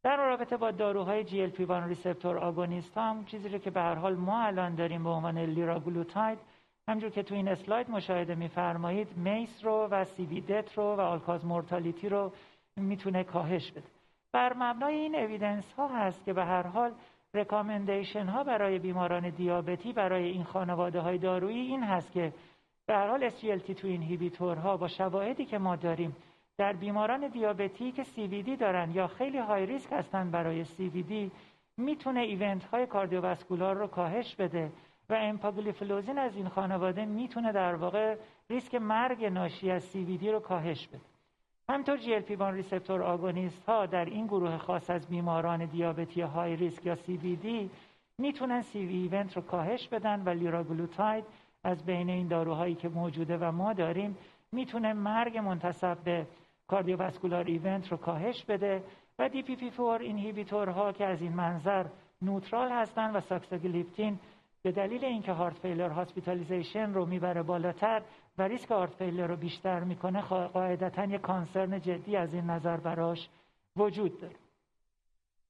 در 0.07 0.17
رابطه 0.17 0.57
با 0.57 0.71
داروهای 0.71 1.25
GLP 1.25 1.63
1 1.63 1.71
receptor 1.71 2.39
agonist 2.39 2.99
هم 2.99 3.25
چیزی 3.25 3.59
که 3.59 3.71
به 3.71 3.81
هر 3.81 3.95
حال 3.95 4.15
ما 4.15 4.43
الان 4.43 4.75
داریم 4.75 5.05
به 5.05 5.11
عنوان 5.11 5.39
لیراگلوتاید 5.39 6.39
همینجور 6.89 7.11
که 7.11 7.23
تو 7.23 7.35
این 7.35 7.49
اسلاید 7.49 7.91
مشاهده 7.91 8.35
میفرمایید 8.35 9.17
MACE 9.17 9.65
رو 9.65 9.89
و 9.91 10.05
سی 10.05 10.27
وی 10.27 10.41
دت 10.41 10.79
رو 10.79 10.97
و 10.97 11.01
all-cause 11.01 11.45
mortality 11.45 12.09
رو 12.09 12.33
می‌تونه 12.77 13.25
کاهش 13.25 13.73
بده. 13.73 13.87
بر 14.33 14.53
مبنای 14.57 14.95
این 14.95 15.15
evidence 15.15 15.73
ها 15.73 15.89
هست 15.89 16.25
که 16.25 16.33
به 16.33 16.45
هر 16.45 16.67
حال 16.67 16.93
recommendation 17.35 18.27
ها 18.27 18.45
برای 18.45 18.79
بیماران 18.79 19.31
دیابتی 19.31 19.93
برای 19.93 20.29
این 20.29 20.45
خانواده 20.45 21.01
های 21.01 21.19
دارویی 21.19 21.61
این 21.61 21.83
هست 21.83 22.13
که 22.13 22.33
به 22.87 22.95
هر 22.95 23.09
حال 23.09 23.31
SGLT2 23.31 23.85
inhibitor 23.85 24.67
ها 24.67 24.77
با 24.77 24.89
شواهدی 24.89 25.45
که 25.45 25.59
ما 25.59 25.77
داریم 25.77 26.17
در 26.59 26.73
بیماران 26.73 27.29
دیابتی 27.29 27.93
که 27.93 28.05
CVD 28.05 28.61
دارن 28.61 28.91
یا 28.91 29.07
خیلی 29.07 29.39
high 29.39 29.67
risk 29.67 29.93
هستن 29.93 30.31
برای 30.31 30.65
CVD 30.65 31.31
می‌تونه 31.77 32.21
event 32.21 32.65
های 32.65 32.87
cardiovascular 32.87 33.77
رو 33.77 33.87
کاهش 33.87 34.35
بده 34.35 34.73
و 35.09 35.15
امپاگلیفلوزین 35.15 36.19
از 36.19 36.37
این 36.37 36.49
خانواده 36.49 37.05
می‌تونه 37.05 37.53
در 37.53 37.75
واقع 37.75 38.17
ریسک 38.51 38.75
مرگ 38.75 39.25
ناشی 39.25 39.71
از 39.71 39.93
CVD 39.93 40.25
رو 40.25 40.41
کاهش 40.41 40.87
بده. 40.89 41.01
همین‌طور 41.69 41.99
GLP-1 41.99 42.43
receptor 42.43 43.03
agonist 43.03 43.65
ها 43.69 43.87
در 43.87 44.05
این 44.05 44.27
گروه 44.27 44.59
خاص 44.59 44.91
از 44.91 45.07
بیماران 45.09 45.65
دیابتی 45.65 46.21
high 46.21 46.57
risk 46.57 46.87
یا 46.87 46.97
CVD 46.97 47.47
می‌تونن 48.19 48.63
CV 48.63 48.75
event 48.75 49.37
رو 49.37 49.43
کاهش 49.43 49.89
بدن 49.89 50.23
و 50.23 50.29
liraglutide 50.29 51.25
از 51.65 51.87
بین 51.87 52.11
این 52.11 52.29
داروهایی 52.29 52.75
که 52.75 52.89
موجوده 52.89 53.37
و 53.37 53.53
ما 53.53 53.73
داریم 53.73 54.17
می‌تونه 54.53 54.93
مرگ 54.93 55.39
منتسب 55.39 55.99
به 56.05 56.27
cardiovascular 56.69 57.45
event 57.45 57.89
رو 57.89 57.97
کاهش 57.97 58.45
بده 58.45 58.85
و 59.19 59.29
DPP4 59.29 60.01
inhibitor 60.01 60.83
ها 60.83 60.93
که 60.93 61.07
از 61.07 61.23
این 61.23 61.33
منظر 61.33 61.87
neutral 62.23 62.73
هستن 62.73 63.17
و 63.17 63.21
saxagliptin 63.21 64.19
به 64.63 64.73
دلیل 64.73 65.05
اینکه 65.05 65.33
heart 65.33 65.59
failure 65.59 65.89
hospitalization 65.89 66.95
رو 66.95 67.07
می‌بره 67.07 67.43
بالاتر 67.43 68.03
و 68.39 68.43
ریسک 68.43 68.71
heart 68.71 68.95
failure 68.95 69.27
رو 69.27 69.37
بیشتر 69.37 69.81
می‌کنه 69.81 70.21
قاعدتا 70.23 71.05
یک 71.05 71.21
concern 71.21 71.81
جدی 71.81 72.17
از 72.17 72.35
این 72.35 72.51
نظر 72.51 72.77
براش 72.77 73.29
وجود 73.77 74.21
داره. 74.21 74.37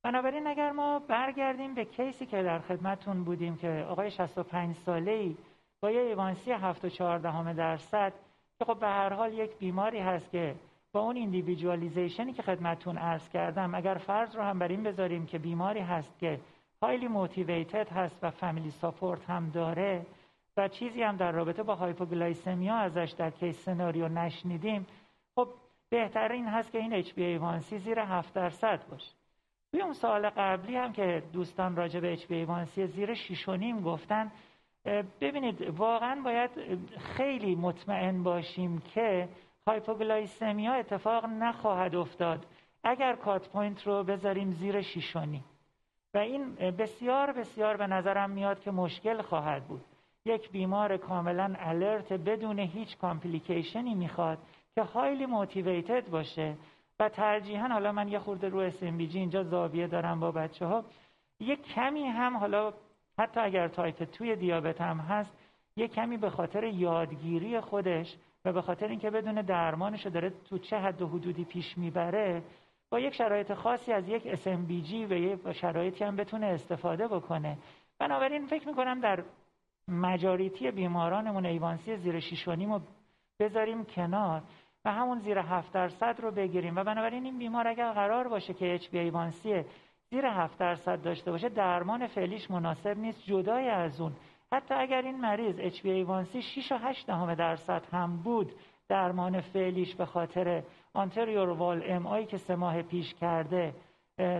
بنابراین 0.02 0.46
اگر 0.46 0.72
ما 0.72 0.98
برگردیم 0.98 1.74
به 1.74 1.84
case 1.84 2.18
ی 2.18 2.26
که 2.26 2.42
در 2.42 2.58
خدمتون 2.58 3.24
بودیم 3.24 3.56
که 3.56 3.86
آقای 3.88 4.10
65 4.10 4.76
ساله 4.76 5.12
ای 5.12 5.36
با 5.80 5.90
یه 5.90 6.00
A1C 6.00 6.52
7.14 6.52 7.56
درصد 7.56 8.12
که 8.58 8.64
خب 8.64 8.80
به 8.80 8.86
هر 8.86 9.12
حال 9.12 9.32
یک 9.32 9.58
بیماری 9.58 9.98
هست 9.98 10.30
که 10.30 10.54
با 10.96 11.02
اون 11.02 11.16
individualization 11.16 12.26
ی 12.26 12.32
که 12.32 12.42
خدمتون 12.42 12.98
عرض 12.98 13.28
کردم 13.28 13.74
اگر 13.74 13.94
فرض 13.94 14.36
رو 14.36 14.42
هم 14.42 14.58
بر 14.58 14.68
این 14.68 14.82
بذاریم 14.82 15.26
که 15.26 15.38
بیماری 15.38 15.80
هست 15.80 16.18
که 16.18 16.40
highly 16.82 17.08
motivated 17.08 17.88
هست 17.88 18.18
و 18.22 18.30
family 18.30 18.70
support 18.70 19.30
هم 19.30 19.50
داره 19.50 20.06
و 20.56 20.68
چیزی 20.68 21.02
هم 21.02 21.16
در 21.16 21.32
رابطه 21.32 21.62
با 21.62 21.74
hypoglycemia 21.74 22.74
ازش 22.74 23.14
در 23.18 23.30
case 23.30 23.64
scenario 23.64 24.08
نشنیدیم 24.08 24.86
خب 25.34 25.48
بهتر 25.88 26.32
این 26.32 26.46
هست 26.46 26.72
که 26.72 26.78
این 26.78 26.92
اچ 26.92 27.12
بی 27.12 27.36
وانسی 27.36 27.78
زیر 27.78 28.00
7 28.00 28.34
درصد 28.34 28.88
باشه. 28.90 29.12
توی 29.70 29.82
اون 29.82 29.92
سوال 29.92 30.30
قبلی 30.30 30.76
هم 30.76 30.92
که 30.92 31.22
دوستان 31.32 31.76
راجع 31.76 32.00
به 32.00 32.12
اچ 32.12 32.26
بی 32.26 32.44
وانسی 32.44 32.86
زیر 32.86 33.14
6.5 33.14 33.84
گفتن 33.84 34.32
ببینید 35.20 35.62
واقعا 35.62 36.20
باید 36.24 36.50
خیلی 36.98 37.54
مطمئن 37.54 38.22
باشیم 38.22 38.78
که 38.78 39.28
hypoglycemia 39.66 40.72
اتفاق 40.72 41.24
نخواهد 41.26 41.94
افتاد. 41.94 42.46
اگر 42.84 43.16
cut 43.16 43.48
point 43.48 43.86
رو 43.86 44.04
بذاریم 44.04 44.52
زیر 44.52 44.82
6.5 44.82 45.16
و 46.14 46.18
این 46.18 46.54
بسیار 46.54 47.32
بسیار 47.32 47.76
به 47.76 47.86
نظرم 47.86 48.30
میاد 48.30 48.60
که 48.60 48.70
مشکل 48.70 49.22
خواهد 49.22 49.64
بود. 49.64 49.84
یک 50.24 50.50
بیمار 50.50 50.96
کاملا 50.96 51.54
alert 51.58 52.12
بدون 52.12 52.58
هیچ 52.58 52.96
complication 52.98 53.87
ی 53.87 53.94
می‌خواد 53.94 54.38
که 54.74 54.82
highly 54.82 55.26
motivated 55.26 56.08
باشه. 56.08 56.56
و 57.00 57.08
ترجیحاً 57.08 57.68
حالا 57.68 57.92
من 57.92 58.08
یه 58.08 58.18
خورده 58.18 58.48
رو 58.48 58.70
جی 58.70 59.18
اینجا 59.18 59.42
زاویه 59.42 59.86
دارم 59.86 60.20
با 60.20 60.30
بچه 60.30 60.66
ها 60.66 60.84
یه 61.40 61.56
کمی 61.56 62.04
هم 62.06 62.36
حالا 62.36 62.72
حتی 63.18 63.40
اگر 63.40 63.68
تایپ 63.68 64.04
توی 64.04 64.36
دیابت 64.36 64.80
هم 64.80 64.98
هست 64.98 65.32
یه 65.76 65.88
کمی 65.88 66.16
به 66.16 66.30
خاطر 66.30 66.64
یادگیری 66.64 67.60
خودش 67.60 68.16
و 68.46 68.52
به 68.52 68.62
خاطر 68.62 68.88
اینکه 68.88 69.10
بدون 69.10 69.34
درمانش 69.34 70.06
داره 70.06 70.30
تو 70.30 70.58
چه 70.58 70.76
حد 70.76 71.02
و 71.02 71.08
حدودی 71.08 71.44
پیش 71.44 71.78
می‌بره 71.78 72.42
با 72.90 73.00
یک 73.00 73.14
شرایط 73.14 73.54
خاصی 73.54 73.92
از 73.92 74.08
یک 74.08 74.34
SMBG 74.34 74.92
و 75.10 75.12
یه 75.12 75.52
شرایطی 75.52 76.04
هم 76.04 76.16
بتونه 76.16 76.46
استفاده 76.46 77.08
بکنه. 77.08 77.58
بنابراین 77.98 78.46
فکر 78.46 78.68
می‌کنم 78.68 79.00
در 79.00 79.24
مجاریتی 79.88 80.70
بیمارانمون 80.70 81.46
ایوانسی 81.46 81.96
زیر 81.96 82.20
6 82.20 82.48
رو 82.48 82.80
بذاریم 83.40 83.84
کنار 83.84 84.42
و 84.84 84.92
همون 84.92 85.18
زیر 85.18 85.38
7 85.38 85.72
درصد 85.72 86.20
رو 86.20 86.30
بگیریم. 86.30 86.76
و 86.76 86.84
بنابراین 86.84 87.24
این 87.24 87.38
بیمار 87.38 87.68
اگر 87.68 87.92
قرار 87.92 88.28
باشه 88.28 88.54
که 88.54 88.80
بی 88.92 88.98
ایوانسی 88.98 89.64
زیر 90.10 90.26
7 90.26 90.58
درصد 90.58 91.02
داشته 91.02 91.30
باشه 91.30 91.48
درمان 91.48 92.06
فعلیش 92.06 92.50
مناسب 92.50 92.98
نیست 92.98 93.22
جدای 93.24 93.68
از 93.68 94.00
اون. 94.00 94.12
حتی 94.52 94.74
اگر 94.74 95.02
این 95.02 95.20
مریض 95.20 95.58
اچ 95.58 95.82
بی 95.82 95.90
ایوانسی 95.90 96.42
6 96.42 96.72
و 96.72 96.76
8 96.76 97.06
دهم 97.06 97.34
درصد 97.34 97.82
هم 97.92 98.16
بود 98.16 98.52
درمان 98.88 99.40
فعلیش 99.40 99.94
به 99.94 100.06
خاطر 100.06 100.62
anterior 100.94 101.48
wall 101.48 101.82
MI 101.86 102.26
که 102.26 102.36
سه 102.36 102.56
ماه 102.56 102.82
پیش 102.82 103.14
کرده 103.14 103.74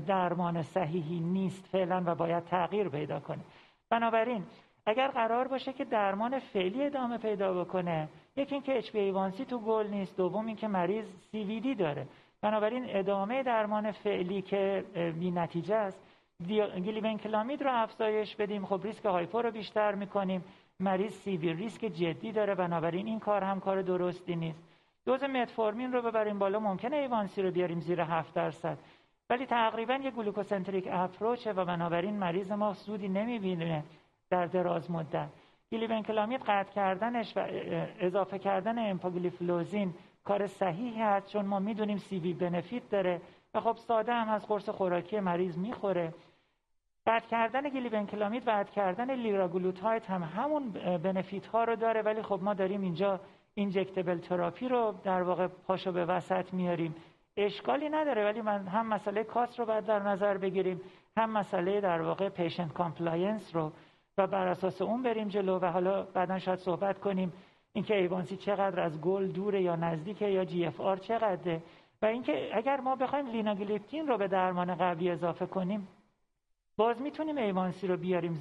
درمان 0.07 0.63
صحیحی 0.63 1.21
نیست 1.21 1.67
فعلا 1.67 2.03
و 2.07 2.15
باید 2.15 2.45
تغییر 2.45 2.89
پیدا 2.89 3.21
کنه. 3.21 3.41
بنابراین 3.91 4.45
اگر 4.87 5.09
قرار 5.09 5.49
باشه 5.49 5.73
که 5.73 5.85
درمان 5.85 6.39
فعلی 6.39 6.85
ادامه 6.85 7.19
پیدا 7.19 7.65
بکنه 7.65 8.09
یکی 8.37 8.55
اینکه 8.55 8.79
اچ 8.79 8.95
ایوانسی 8.95 9.45
تو 9.45 9.59
گل 9.59 9.87
نیست 9.87 10.17
دوم 10.17 10.47
اینکه 10.47 10.69
مریض 10.69 11.05
CVD 11.33 11.75
داره. 11.75 12.07
بنابراین 12.43 12.85
ادامه 12.89 13.43
درمان 13.43 13.93
فعلی 13.93 14.43
که 14.43 14.85
بی 15.19 15.31
نتیجه 15.31 15.75
است 15.75 16.01
glibenclamide 16.43 17.63
رو 17.63 17.83
افزایش 17.83 18.37
بدیم. 18.37 18.67
خب 18.67 18.81
ریسک 18.85 19.05
hypo 19.05 19.43
رو 19.43 19.51
بیشتر 19.51 19.95
می‌کنیم. 19.95 20.45
مریض 20.81 21.13
CV 21.13 21.37
risk 21.37 21.81
جدی 21.81 22.33
داره. 22.33 22.55
بنابراین 22.55 23.07
این 23.07 23.21
کار 23.21 23.45
هم 23.45 23.61
کار 23.61 23.83
درستی 23.83 24.37
نیست. 24.37 24.63
دوز 25.07 25.25
metformin 25.25 25.93
رو 25.93 26.03
ببریم 26.03 26.39
بالا. 26.39 26.61
ممکنه 26.61 26.97
A1C 26.97 27.43
رو 27.43 27.51
بیاریم 27.51 27.81
زیر 27.81 28.01
7 28.01 28.35
درصد. 28.35 28.79
ولی 29.31 29.47
تقریبا 29.47 29.95
یه 29.95 30.11
glucocentric 30.11 30.89
approach 30.91 31.46
ه 31.46 31.53
و 31.53 31.65
بنابراین 31.65 32.19
مریض 32.19 32.53
ما 32.53 32.75
سودی 32.75 33.09
نمی‌بینه 33.09 33.85
در 34.31 34.47
دراز 34.47 34.91
مدت. 34.91 35.29
glibenclamide 35.73 36.41
قطع 36.41 36.73
کردنش 36.73 37.37
و 37.37 37.47
اضافه 38.01 38.39
کردن 38.39 38.91
امپاگلیفلوزین 38.91 39.95
کار 40.25 40.47
صحیحی 40.47 41.03
هست 41.03 41.29
چون 41.33 41.45
ما 41.45 41.59
می‌دونیم 41.59 41.97
CV 41.97 42.19
benefit 42.19 42.91
داره. 42.91 43.21
و 43.55 43.61
خب 43.61 43.77
ساده 43.77 44.13
هم 44.13 44.29
از 44.29 44.47
قرص 44.47 44.69
خوراکی 44.69 45.21
مریض 45.21 45.59
می‌خوره. 45.59 46.15
قطع 47.07 47.27
کردن 47.27 47.69
glibenclamide 47.69 48.49
و 48.49 48.51
قطع 48.51 48.73
کردن 48.73 49.15
liraglutide 49.15 50.05
هم 50.05 50.23
همون 50.23 50.71
benefit 51.03 51.47
ها 51.47 51.65
رو 51.65 51.77
داره 51.77 52.03
ولی 52.03 52.23
خب 52.23 52.41
ما 52.43 52.55
داریم 52.55 52.81
اینجا 52.81 53.21
injectable 53.55 54.19
therapy 54.19 54.69
رو 54.69 54.95
در 55.05 55.23
واقع 55.23 55.47
پاشو 55.47 55.93
به 55.93 56.05
وسط 56.05 56.55
میاریم. 56.55 56.95
اشکالی 57.37 57.89
نداره 57.89 58.25
ولی 58.25 58.41
من 58.41 58.67
هم 58.67 58.87
مسئله 58.87 59.25
cost 59.25 59.59
رو 59.59 59.67
باید 59.67 59.85
در 59.85 59.99
نظر 59.99 60.39
بگیریم 60.39 60.81
هم 61.17 61.31
مسئله 61.31 61.81
در 61.81 62.03
واقع 62.03 62.29
patient 62.29 62.73
compliance 62.73 63.57
رو. 63.57 63.73
و 64.19 64.27
بر 64.27 64.49
اساس 64.49 64.83
اون 64.83 65.03
بریم 65.03 65.29
جلو 65.29 65.59
و 65.59 65.67
حالا 65.67 66.03
بعدا 66.03 66.39
شاید 66.39 66.59
صحبت 66.59 66.99
کنیم 66.99 67.33
اینکه 67.73 67.97
A1C 67.97 68.37
چقدر 68.37 68.81
از 68.81 69.01
گل 69.01 69.27
دوره 69.27 69.63
یا 69.63 69.77
نزدیکه 69.77 70.27
یا 70.27 70.45
GFR 70.45 70.97
چقدره. 70.97 71.63
و 72.03 72.07
اینکه 72.07 72.51
اگر 72.57 72.81
ما 72.81 72.97
بخوایم 72.97 73.27
linagliptin 73.27 74.07
رو 74.07 74.19
به 74.19 74.29
درمان 74.29 74.75
قبلی 74.75 75.11
اضافه 75.11 75.47
کنیم 75.47 75.89
باز 76.77 77.03
می‌تونیم 77.03 77.37
A1C 77.39 77.87
رو 77.87 77.97
بیاریم 77.97 78.35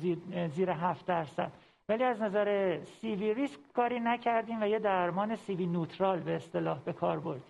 زیر, 0.48 0.70
هفت 0.70 1.06
درصد. 1.06 1.52
ولی 1.90 2.04
از 2.04 2.22
نظر 2.22 2.80
CV 2.84 3.16
risk 3.16 3.60
کاری 3.76 4.00
نکردیم 4.00 4.62
و 4.62 4.68
یه 4.68 4.80
درمان 4.80 5.36
CV 5.36 5.56
neutral 5.56 6.20
به 6.20 6.36
اصطلاح 6.36 6.80
به 6.80 6.94
کار 6.94 7.20
بردیم. 7.20 7.44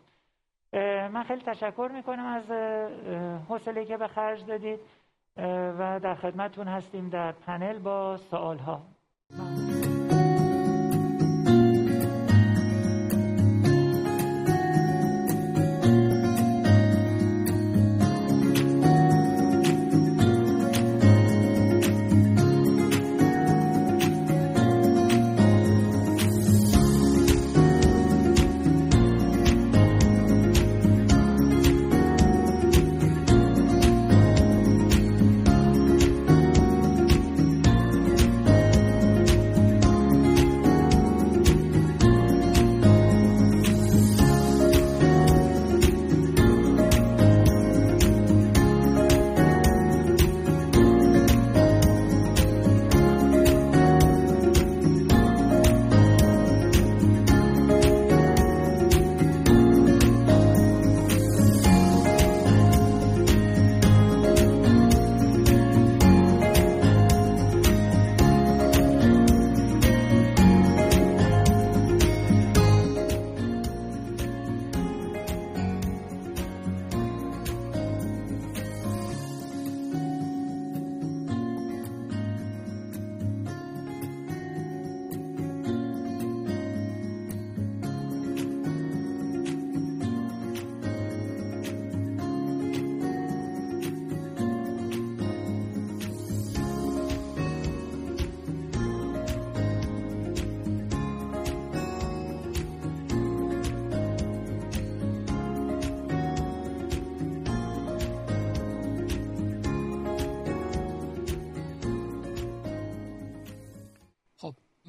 من 1.08 1.24
خیلی 1.24 1.42
تشکر 1.42 1.90
می‌کنم 1.94 2.26
از 2.26 2.52
حوصله 3.50 3.86
که 3.86 3.98
به 3.98 4.08
خرج 4.08 4.46
دادید. 4.46 4.80
و 5.78 6.00
در 6.04 6.16
خدمتون 6.16 6.68
هستیم 6.68 7.10
در 7.10 7.32
پنل 7.32 7.80
با 7.80 8.18
سوال 8.18 8.58
ها 8.58 8.82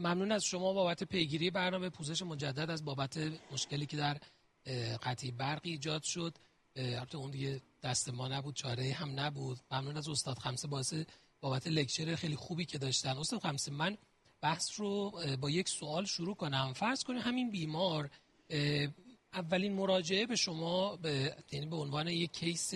ممنون 0.07 0.33
از 0.33 0.45
شما 0.45 0.73
بابت 0.73 1.05
پیگیری 1.05 1.51
برنامه. 1.51 1.89
پوزش 1.89 2.23
مجدد 2.23 2.71
از 2.71 2.85
بابت 2.85 3.19
مشکلی 3.53 3.87
که 3.87 3.97
در 3.97 4.19
قطعی 5.03 5.31
برقی 5.31 5.71
ایجاد 5.71 6.03
شد. 6.03 6.35
البته 6.77 7.19
اون 7.19 7.31
دیگه 7.31 7.61
دست 7.83 8.09
ما 8.09 8.29
نبود 8.29 8.55
چاره 8.55 8.93
هم 8.93 9.21
نبود. 9.21 9.59
ممنون 9.71 9.97
از 9.97 10.09
استاد 10.09 10.39
خمسه 10.39 10.69
باعث 10.69 10.95
بابت 11.41 11.67
لکچر 11.67 12.15
خیلی 12.15 12.37
خوبی 12.37 12.65
که 12.65 12.79
داشتن. 12.79 13.17
استاد 13.17 13.41
خمسه 13.41 13.73
من 13.73 13.97
بحث 14.41 14.81
رو 14.81 15.13
با 15.41 15.51
یک 15.51 15.69
سوال 15.69 16.05
شروع 16.05 16.35
کنم. 16.35 16.73
فرض 16.73 17.05
کنید 17.05 17.23
همین 17.23 17.51
بیمار 17.51 18.11
اولین 19.33 19.73
مراجعه 19.73 20.27
به 20.27 20.37
شما 20.37 20.97
به 20.97 21.37
یعنی 21.53 21.67
به 21.67 21.77
عنوان 21.77 22.09
یک 22.09 22.33
کیس 22.33 22.75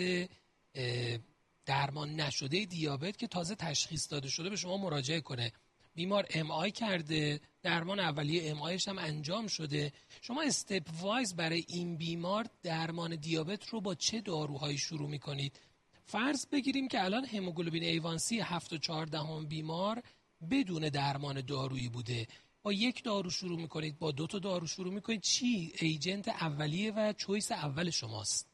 درمان 1.66 2.20
نشده 2.20 2.64
دیابت 2.64 3.16
که 3.16 3.26
تازه 3.26 3.54
تشخیص 3.54 4.12
داده 4.12 4.28
شده 4.28 4.50
به 4.50 4.56
شما 4.56 4.76
مراجعه 4.76 5.20
کنه. 5.20 5.52
بیمار 5.94 6.26
MI 6.34 6.70
کرده 6.70 7.40
درمان 7.62 8.00
اولیه 8.00 8.50
MI 8.50 8.62
ش 8.62 8.88
هم 8.88 8.98
انجام 8.98 9.46
شده. 9.46 9.92
شما 10.20 10.42
stepwise 10.42 11.36
برای 11.36 11.64
این 11.68 11.96
بیمار 11.96 12.46
درمان 12.62 13.16
دیابت 13.16 13.68
رو 13.68 13.80
با 13.80 13.94
چه 13.94 14.20
داروهایی 14.20 14.78
شروع 14.78 15.08
می‌کنید؟ 15.08 15.60
فرض 16.04 16.46
بگیریم 16.52 16.88
که 16.88 17.04
الان 17.04 17.24
هموگلوبین 17.24 17.82
A1C 17.82 18.40
7 18.40 18.72
و 18.72 18.78
14 18.78 19.18
بیمار 19.48 20.02
بدون 20.50 20.88
درمان 20.88 21.40
دارویی 21.40 21.88
بوده. 21.88 22.26
با 22.62 22.72
یک 22.72 23.04
دارو 23.04 23.30
شروع 23.30 23.60
می‌کنید 23.60 23.98
با 23.98 24.10
دو 24.10 24.26
تا 24.26 24.38
دارو 24.38 24.66
شروع 24.66 24.94
می‌کنید. 24.94 25.20
چی؟ 25.20 25.72
agent 25.80 26.28
اولیه 26.28 26.92
و 26.92 27.12
choice 27.12 27.52
اول 27.52 27.90
شماست. 27.90 28.50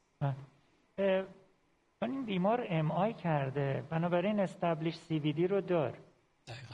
چون 2.01 2.11
این 2.11 2.25
بیمار 2.25 2.67
MI 2.71 3.15
کرده 3.15 3.85
بنابراین 3.91 4.41
established 4.41 4.95
CVD 4.95 5.47
رو 5.47 5.61
داره. 5.61 5.99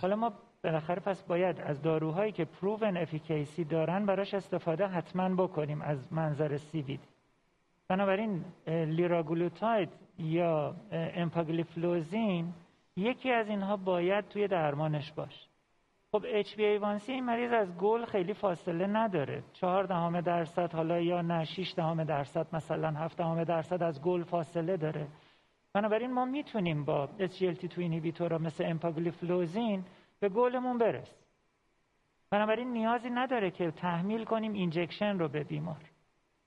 حالا 0.00 0.16
ما 0.16 0.32
بالاخره 0.64 1.00
پس 1.00 1.22
باید 1.22 1.60
از 1.60 1.82
داروهایی 1.82 2.32
که 2.32 2.44
proven 2.44 2.96
efficacy 2.96 3.64
دارن 3.64 4.06
براش 4.06 4.34
استفاده 4.34 4.86
حتما 4.86 5.28
بکنیم 5.28 5.82
از 5.82 6.12
منظر 6.12 6.56
CVD. 6.56 7.00
بنابراین 7.88 8.44
liraglutide 8.66 9.88
یا 10.18 10.74
امپاگلیفلوزین 10.92 12.52
یکی 12.96 13.30
از 13.30 13.48
اینها 13.48 13.76
باید 13.76 14.28
توی 14.28 14.48
درمانش 14.48 15.12
باشه 15.12 15.48
خب 16.12 16.24
اچ 16.28 16.56
بی 16.56 16.64
ایوانسی 16.64 17.12
این 17.12 17.24
مریض 17.24 17.52
از 17.52 17.76
گل 17.76 18.04
خیلی 18.04 18.34
فاصله 18.34 18.86
نداره. 18.86 19.42
چهار 19.52 19.84
دهم 19.84 20.20
درصد 20.20 20.72
حالا 20.72 21.00
یا 21.00 21.22
نه 21.22 21.44
6 21.44 21.74
دهم 21.76 22.04
درصد 22.04 22.46
مثلا 22.52 22.90
هفت 22.90 23.18
دهم 23.18 23.44
درصد 23.44 23.82
از 23.82 24.02
گل 24.02 24.22
فاصله 24.22 24.76
داره. 24.76 25.06
بنابراین 25.72 26.12
ما 26.12 26.24
می‌تونیم 26.24 26.84
با 26.84 27.08
SGLT2 27.18 27.78
inhibitor 27.78 28.32
ا 28.32 28.38
مثل 28.38 28.64
امپاگلیفلوزین 28.66 29.84
به 30.22 30.28
گلمون 30.28 30.78
برس. 30.78 31.14
بنابراین 32.30 32.72
نیازی 32.72 33.10
نداره 33.10 33.50
که 33.50 33.70
تحمیل 33.70 34.24
کنیم 34.24 34.52
injection 34.52 35.18
رو 35.18 35.28
به 35.28 35.44
بیمار. 35.44 35.80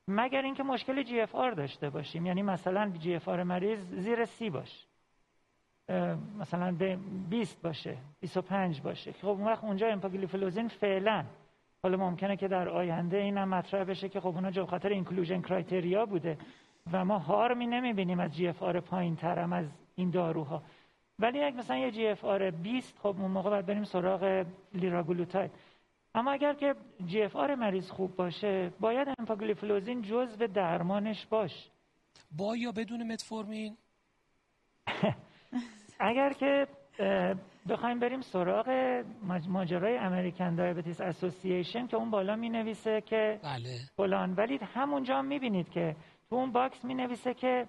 مگر 0.07 0.41
اینکه 0.41 0.63
مشکل 0.63 1.03
GFR 1.03 1.51
داشته 1.51 1.89
باشیم. 1.89 2.25
یعنی 2.25 2.41
مثلا 2.41 2.89
GFR 2.89 3.43
مریض 3.43 3.79
زیر 3.79 4.25
سی 4.25 4.49
باشه. 4.49 4.87
مثلا 6.39 6.71
به 6.71 6.97
20 7.29 7.61
باشه 7.61 7.97
25 8.21 8.81
باشه. 8.81 9.11
خب 9.11 9.27
اون 9.27 9.43
وقت 9.43 9.63
اونجا 9.63 9.87
امپاگلیفلوزین 9.87 10.67
فعلا. 10.67 11.25
حالا 11.83 11.97
ممکنه 11.97 12.37
که 12.37 12.47
در 12.47 12.69
آینده 12.69 13.17
اینم 13.17 13.49
مطرح 13.49 13.83
بشه 13.83 14.09
که 14.09 14.19
خب 14.19 14.27
اونا 14.27 14.51
به 14.51 14.65
خاطر 14.65 14.89
inclusion 14.89 15.41
criteria 15.41 16.05
بوده. 16.05 16.37
و 16.91 17.05
ما 17.05 17.19
harm 17.19 17.58
ی 17.58 17.67
نمی‌بینیم 17.67 18.19
از 18.19 18.35
GFR 18.35 18.79
پایین 18.79 19.15
ترم 19.15 19.53
از 19.53 19.65
این 19.95 20.09
داروها. 20.09 20.63
ولی 21.19 21.43
اگه 21.43 21.57
مثلا 21.57 21.77
یه 21.77 21.91
GFR 21.91 22.51
20 22.51 22.97
خب 22.99 23.15
اون 23.19 23.31
موقع 23.31 23.49
باید 23.49 23.65
بریم 23.65 23.83
سراغ 23.83 24.45
لیراگلوتاید. 24.73 25.51
اما 26.15 26.31
اگر 26.31 26.53
که 26.53 26.75
GFR 27.05 27.55
مریض 27.55 27.91
خوب 27.91 28.15
باشه 28.15 28.71
باید 28.79 29.07
امپاگلیفلوزین 29.19 30.01
جزء 30.01 30.47
درمانش 30.47 31.25
باشه. 31.25 31.69
با 32.31 32.57
یا 32.57 32.71
بدون 32.71 33.11
متفورمین؟ 33.11 33.77
اگر 35.99 36.33
که 36.33 36.67
بخوایم 37.69 37.99
بریم 37.99 38.21
سراغ 38.21 39.03
ماجرای 39.47 39.97
American 39.97 40.55
Diabetes 40.55 41.01
Association 41.01 41.87
که 41.87 41.97
اون 41.97 42.11
بالا 42.11 42.35
می 42.35 42.49
نویسه 42.49 43.01
که 43.01 43.39
بله. 43.43 43.79
فلان. 43.97 44.33
ولی 44.33 44.57
همونجا 44.57 45.21
می 45.21 45.39
بینید 45.39 45.69
که 45.69 45.95
تو 46.29 46.35
اون 46.35 46.51
باکس 46.51 46.85
می 46.85 46.93
نویسه 46.93 47.33
که 47.33 47.67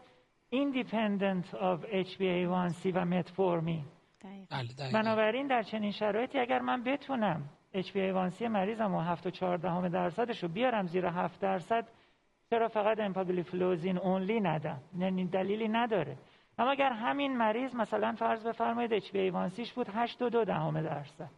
independent 0.53 1.55
of 1.55 1.79
HbA1c 1.85 2.93
و 2.95 3.05
متفورمین 3.05 3.85
بله 4.51 4.93
بنابراین 4.93 5.47
در 5.47 5.63
چنین 5.63 5.91
شرایطی 5.91 6.39
اگر 6.39 6.61
من 6.61 6.83
بتونم 6.83 7.49
HbA1c 7.75 8.43
مریضم 8.43 8.95
و 8.95 9.01
7 9.01 9.27
و 9.27 9.31
14 9.31 9.89
درصدش 9.89 10.43
رو 10.43 10.49
بیارم 10.49 10.87
زیر 10.87 11.07
7 11.07 11.41
درصد 11.41 11.89
چرا 12.51 12.69
فقط 12.69 13.01
امپاگلیفلوزین 13.01 13.99
only 13.99 14.41
ندم؟ 14.41 14.81
یعنی 14.99 15.25
دلیلی 15.25 15.69
نداره. 15.69 16.17
اما 16.59 16.71
اگر 16.71 16.93
همین 16.93 17.37
مریض 17.37 17.75
مثلا 17.75 18.13
فرض 18.13 18.47
بفرمایید 18.47 18.93
اچ 18.93 19.13
بی 19.13 19.19
ایوانسیش 19.19 19.73
بود 19.73 19.89
8 19.95 20.23
و 20.23 20.31
2 20.31 20.45
دهم 20.45 20.83
درصد. 20.83 21.31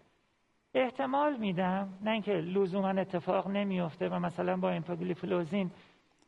احتمال 0.74 1.36
میدم 1.36 1.98
نه 2.02 2.10
اینکه 2.10 2.32
لزوما 2.32 2.88
اتفاق 2.88 3.48
نمیفته 3.48 4.08
و 4.08 4.18
مثلا 4.18 4.56
با 4.56 4.70
امپاگلیفلوزین 4.70 5.70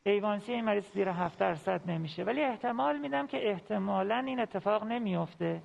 ایوانسی 0.05 0.51
این 0.51 0.65
مریض 0.65 0.91
زیر 0.93 1.09
7 1.09 1.39
درصد 1.39 1.89
نمیشه. 1.89 2.23
ولی 2.23 2.41
احتمال 2.41 2.99
میدم 2.99 3.27
که 3.27 3.49
احتمالا 3.49 4.23
این 4.27 4.39
اتفاق 4.39 4.83
نمیفته 4.83 5.61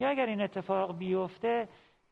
یا 0.00 0.08
اگر 0.08 0.26
این 0.26 0.40
اتفاق 0.40 0.98
بیفته 0.98 1.68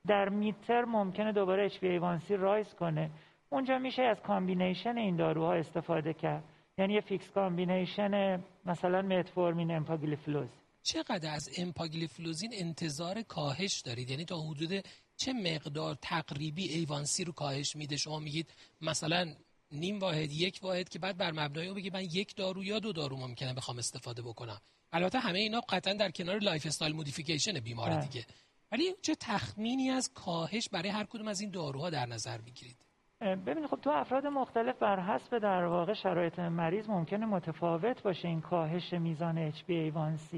در 0.07 0.29
mid-term 0.29 0.85
ممکنه 0.85 1.33
دوباره 1.33 1.65
HbA1c 1.65 2.37
rise 2.37 2.75
کنه. 2.75 3.11
اونجا 3.51 3.79
میشه 3.79 4.03
از 4.03 4.21
combination 4.21 4.97
این 4.97 5.17
داروها 5.17 5.55
استفاده 5.55 6.13
کرد. 6.13 6.45
یعنی 6.79 6.95
یه 6.95 7.01
fixed 7.01 7.31
combination 7.31 8.43
مثلا 8.65 9.03
متفورمین 9.03 9.71
امپاگلیفلوزین. 9.71 10.49
چقدر 10.83 11.35
از 11.35 11.49
امپاگلیفلوزین 11.59 12.51
انتظار 12.55 13.23
کاهش 13.23 13.81
دارید؟ 13.81 14.11
یعنی 14.11 14.25
تا 14.25 14.37
حدود 14.41 14.71
چه 15.17 15.33
مقدار 15.33 15.95
تقریبی 16.03 16.69
ایوانسی 16.69 17.25
رو 17.25 17.33
کاهش 17.33 17.77
میده؟ 17.77 17.97
شما 17.97 18.19
میگید 18.19 18.55
مثلا 18.81 19.27
نیم 19.73 19.99
واحد 19.99 20.33
یک 20.33 20.61
واحد 20.63 20.89
که 20.89 20.99
بعد 20.99 21.17
بر 21.17 21.33
مبنای 21.33 21.67
اون 21.67 21.77
بگید 21.77 21.95
من 21.95 22.03
یک 22.03 22.37
دارو 22.37 22.65
یا 22.65 22.79
دو 22.79 22.93
دارو 22.93 23.17
ممکنه 23.17 23.55
بخوام 23.55 23.79
استفاده 23.79 24.23
بکنم. 24.23 24.61
البته 24.93 25.19
همه 25.19 25.39
اینا 25.39 25.61
قطعا 25.61 25.95
در 25.95 26.11
کنار 26.11 26.39
lifestyle 26.39 26.97
modification 26.97 27.61
بیمار. 27.61 28.01
دیگه. 28.01 28.27
ولی 28.73 28.95
چه 29.03 29.15
تخمینی 29.15 29.91
از 29.91 30.11
کاهش 30.15 30.69
برای 30.69 30.89
هر 30.89 31.05
کدوم 31.05 31.29
از 31.29 31.41
این 31.41 31.51
داروها 31.51 31.91
در 31.91 32.07
نظر 32.07 32.39
می‌گیرید؟ 32.41 32.77
ببینید 33.21 33.67
خب 33.71 33.81
تو 33.81 33.91
افراد 33.91 34.27
مختلف 34.27 34.79
بر 34.79 35.01
حسب 35.01 35.39
در 35.39 35.65
واقع 35.65 35.95
شرایط 35.95 36.39
مریض 36.39 36.89
ممکنه 36.89 37.27
متفاوت 37.27 38.03
باشه 38.03 38.29
این 38.29 38.41
کاهش 38.41 38.93
میزان 38.93 39.53
HbA1c 39.53 40.37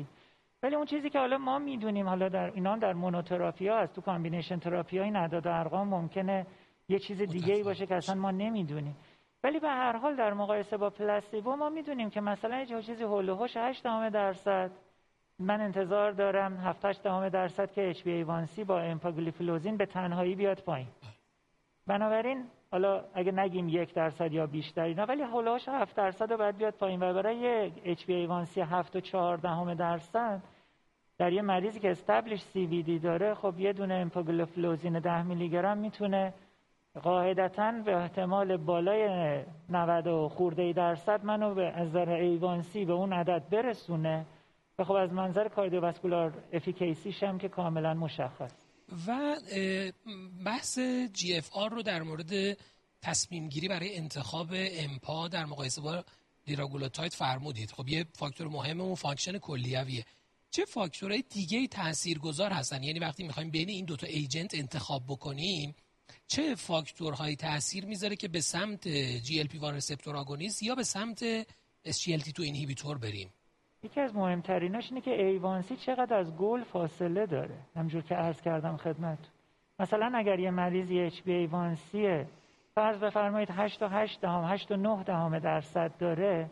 ولی 0.62 0.74
اون 0.74 0.86
چیزی 0.86 1.10
که 1.10 1.18
حالا 1.18 1.38
ما 1.38 1.58
می‌دونیم 1.58 2.08
حالا 2.08 2.28
در 2.28 2.50
اینا 2.54 2.76
در 2.76 2.92
monotherapy 2.92 3.68
ها 3.68 3.78
از 3.78 3.88
تو 3.92 4.00
combination 4.00 4.58
therapy 4.58 4.98
های 4.98 5.10
نداد 5.10 5.46
ارقام 5.46 5.88
ممکنه 5.88 6.46
یه 6.88 6.98
چیز 6.98 7.22
دیگه 7.22 7.54
ای 7.54 7.62
باشه 7.62 7.86
که 7.86 7.94
اصلا 7.94 8.14
ما 8.14 8.30
نمی‌دونیم. 8.30 8.96
ولی 9.44 9.60
به 9.60 9.68
هر 9.68 9.96
حال 9.96 10.16
در 10.16 10.32
مقایسه 10.32 10.76
با 10.76 10.90
placebo 10.90 11.56
ما 11.56 11.68
می‌دونیم 11.68 12.10
که 12.10 12.20
مثلا 12.20 12.60
یه 12.60 12.82
چیزی 12.82 13.04
حول 13.04 13.28
و 13.28 13.34
حوش 13.34 13.56
8 13.56 13.63
دهم 13.63 13.82
درصد. 14.10 14.70
من 15.38 15.60
انتظار 15.60 16.12
دارم 16.12 16.56
7 16.56 16.84
8 16.84 17.02
درصد 17.02 17.72
که 17.72 17.94
HbA1c 17.94 18.60
با 18.60 18.80
امپاگلیفلوزین 18.80 19.76
به 19.76 19.86
تنهایی 19.86 20.34
بیاد 20.34 20.60
پایین. 20.60 20.88
بنابراین 21.86 22.44
حالا 22.70 23.04
اگه 23.14 23.32
نگیم 23.32 23.68
یک 23.68 23.94
درصد 23.94 24.32
یا 24.32 24.46
بیشتر 24.46 24.82
اینا 24.82 25.06
ولی 25.06 25.22
حولاش 25.22 25.68
هفت 25.68 25.82
دهم 25.82 25.96
درصد 25.96 26.30
رو 26.30 26.38
باید 26.38 26.56
بیاد 26.56 26.74
پایین. 26.74 27.02
و 27.02 27.14
برای 27.14 27.36
یک 27.36 27.98
HbA1c 28.00 28.58
هفت 28.58 28.96
و 28.96 29.00
چهار 29.00 29.36
دهم 29.36 29.74
درصد 29.74 30.42
در 31.18 31.32
یه 31.32 31.42
مریضی 31.42 31.80
که 31.80 31.90
established 31.90 32.40
CVD 32.40 33.02
داره 33.02 33.34
خب 33.34 33.54
یه 33.58 33.72
دونه 33.72 33.94
امپاگلیفلوزین 33.94 34.98
ده 34.98 35.22
میلی 35.22 35.48
گرم 35.48 35.78
می‌تونه 35.78 36.34
قاعدتا 37.02 37.72
به 37.86 37.96
احتمال 37.96 38.56
بالای 38.56 39.44
90 39.68 40.06
و 40.06 40.28
خورده 40.28 40.72
درصد 40.72 41.24
منو 41.24 41.54
به 41.54 41.66
از 41.66 41.88
نظر 41.88 42.08
ایوانسی 42.08 42.84
به 42.84 42.92
اون 42.92 43.12
عدد 43.12 43.48
برسونه. 43.50 44.26
و 44.78 44.84
خب 44.84 44.92
از 44.92 45.12
منظر 45.12 45.48
cardiovascular 45.48 46.32
efficacy 46.52 47.08
ش 47.08 47.22
هم 47.22 47.38
که 47.38 47.48
کاملا 47.48 47.94
مشخص. 47.94 48.52
و 49.06 49.36
بحث 50.46 50.78
GFR 51.12 51.70
رو 51.70 51.82
در 51.82 52.02
مورد 52.02 52.58
تصمیم 53.02 53.48
گیری 53.48 53.68
برای 53.68 53.96
انتخاب 53.96 54.48
امپا 54.52 55.28
در 55.28 55.44
مقایسه 55.44 55.80
با 55.80 56.04
لیراگلوتاید 56.46 57.12
فرمودید. 57.12 57.70
خب 57.70 57.88
یه 57.88 58.04
فاکتور 58.12 58.48
مهم 58.48 58.80
اون 58.80 58.94
function 58.94 59.38
کلیویه. 59.38 60.04
چه 60.50 60.64
فاکتورهای 60.64 61.24
دیگه 61.30 61.66
تاثیرگذار 61.66 62.50
هستن؟ 62.50 62.82
یعنی 62.82 62.98
وقتی 62.98 63.22
می‌خوایم 63.22 63.50
بین 63.50 63.68
این 63.68 63.84
دوتا 63.84 64.06
agent 64.06 64.54
انتخاب 64.54 65.02
بکنیم 65.08 65.74
چه 66.26 66.54
فاکتورهایی 66.54 67.36
تاثیر 67.36 67.86
می‌ذاره 67.86 68.16
که 68.16 68.28
به 68.28 68.40
سمت 68.40 68.88
GLP-1 68.88 69.58
receptor 69.58 70.16
agonist 70.16 70.62
یا 70.62 70.74
به 70.74 70.82
سمت 70.82 71.42
SGLT2 71.86 72.40
inhibitor 72.40 72.98
بریم؟ 72.98 73.28
یکی 73.82 74.00
از 74.00 74.16
مهمتریناش 74.16 74.88
اینه 74.90 75.00
که 75.00 75.10
ایوانسی 75.10 75.76
چقدر 75.76 76.16
از 76.16 76.36
گل 76.36 76.64
فاصله 76.64 77.26
داره. 77.26 77.58
همجور 77.76 78.02
که 78.02 78.14
عرض 78.14 78.40
کردم 78.40 78.76
خدمت. 78.76 79.18
مثلا 79.78 80.12
اگر 80.14 80.38
یه 80.38 80.50
مریضی 80.50 81.00
اچ 81.00 81.22
بی 81.22 81.32
ایوانسی 81.32 82.24
فرض 82.74 82.98
بفرمایید 82.98 83.48
8 83.52 83.80
و 83.80 83.88
8 83.88 84.20
دهم 84.20 84.44
8 84.44 84.68
و 84.68 84.76
9 84.76 85.02
دهم 85.02 85.38
درصد 85.38 85.92
داره 85.98 86.50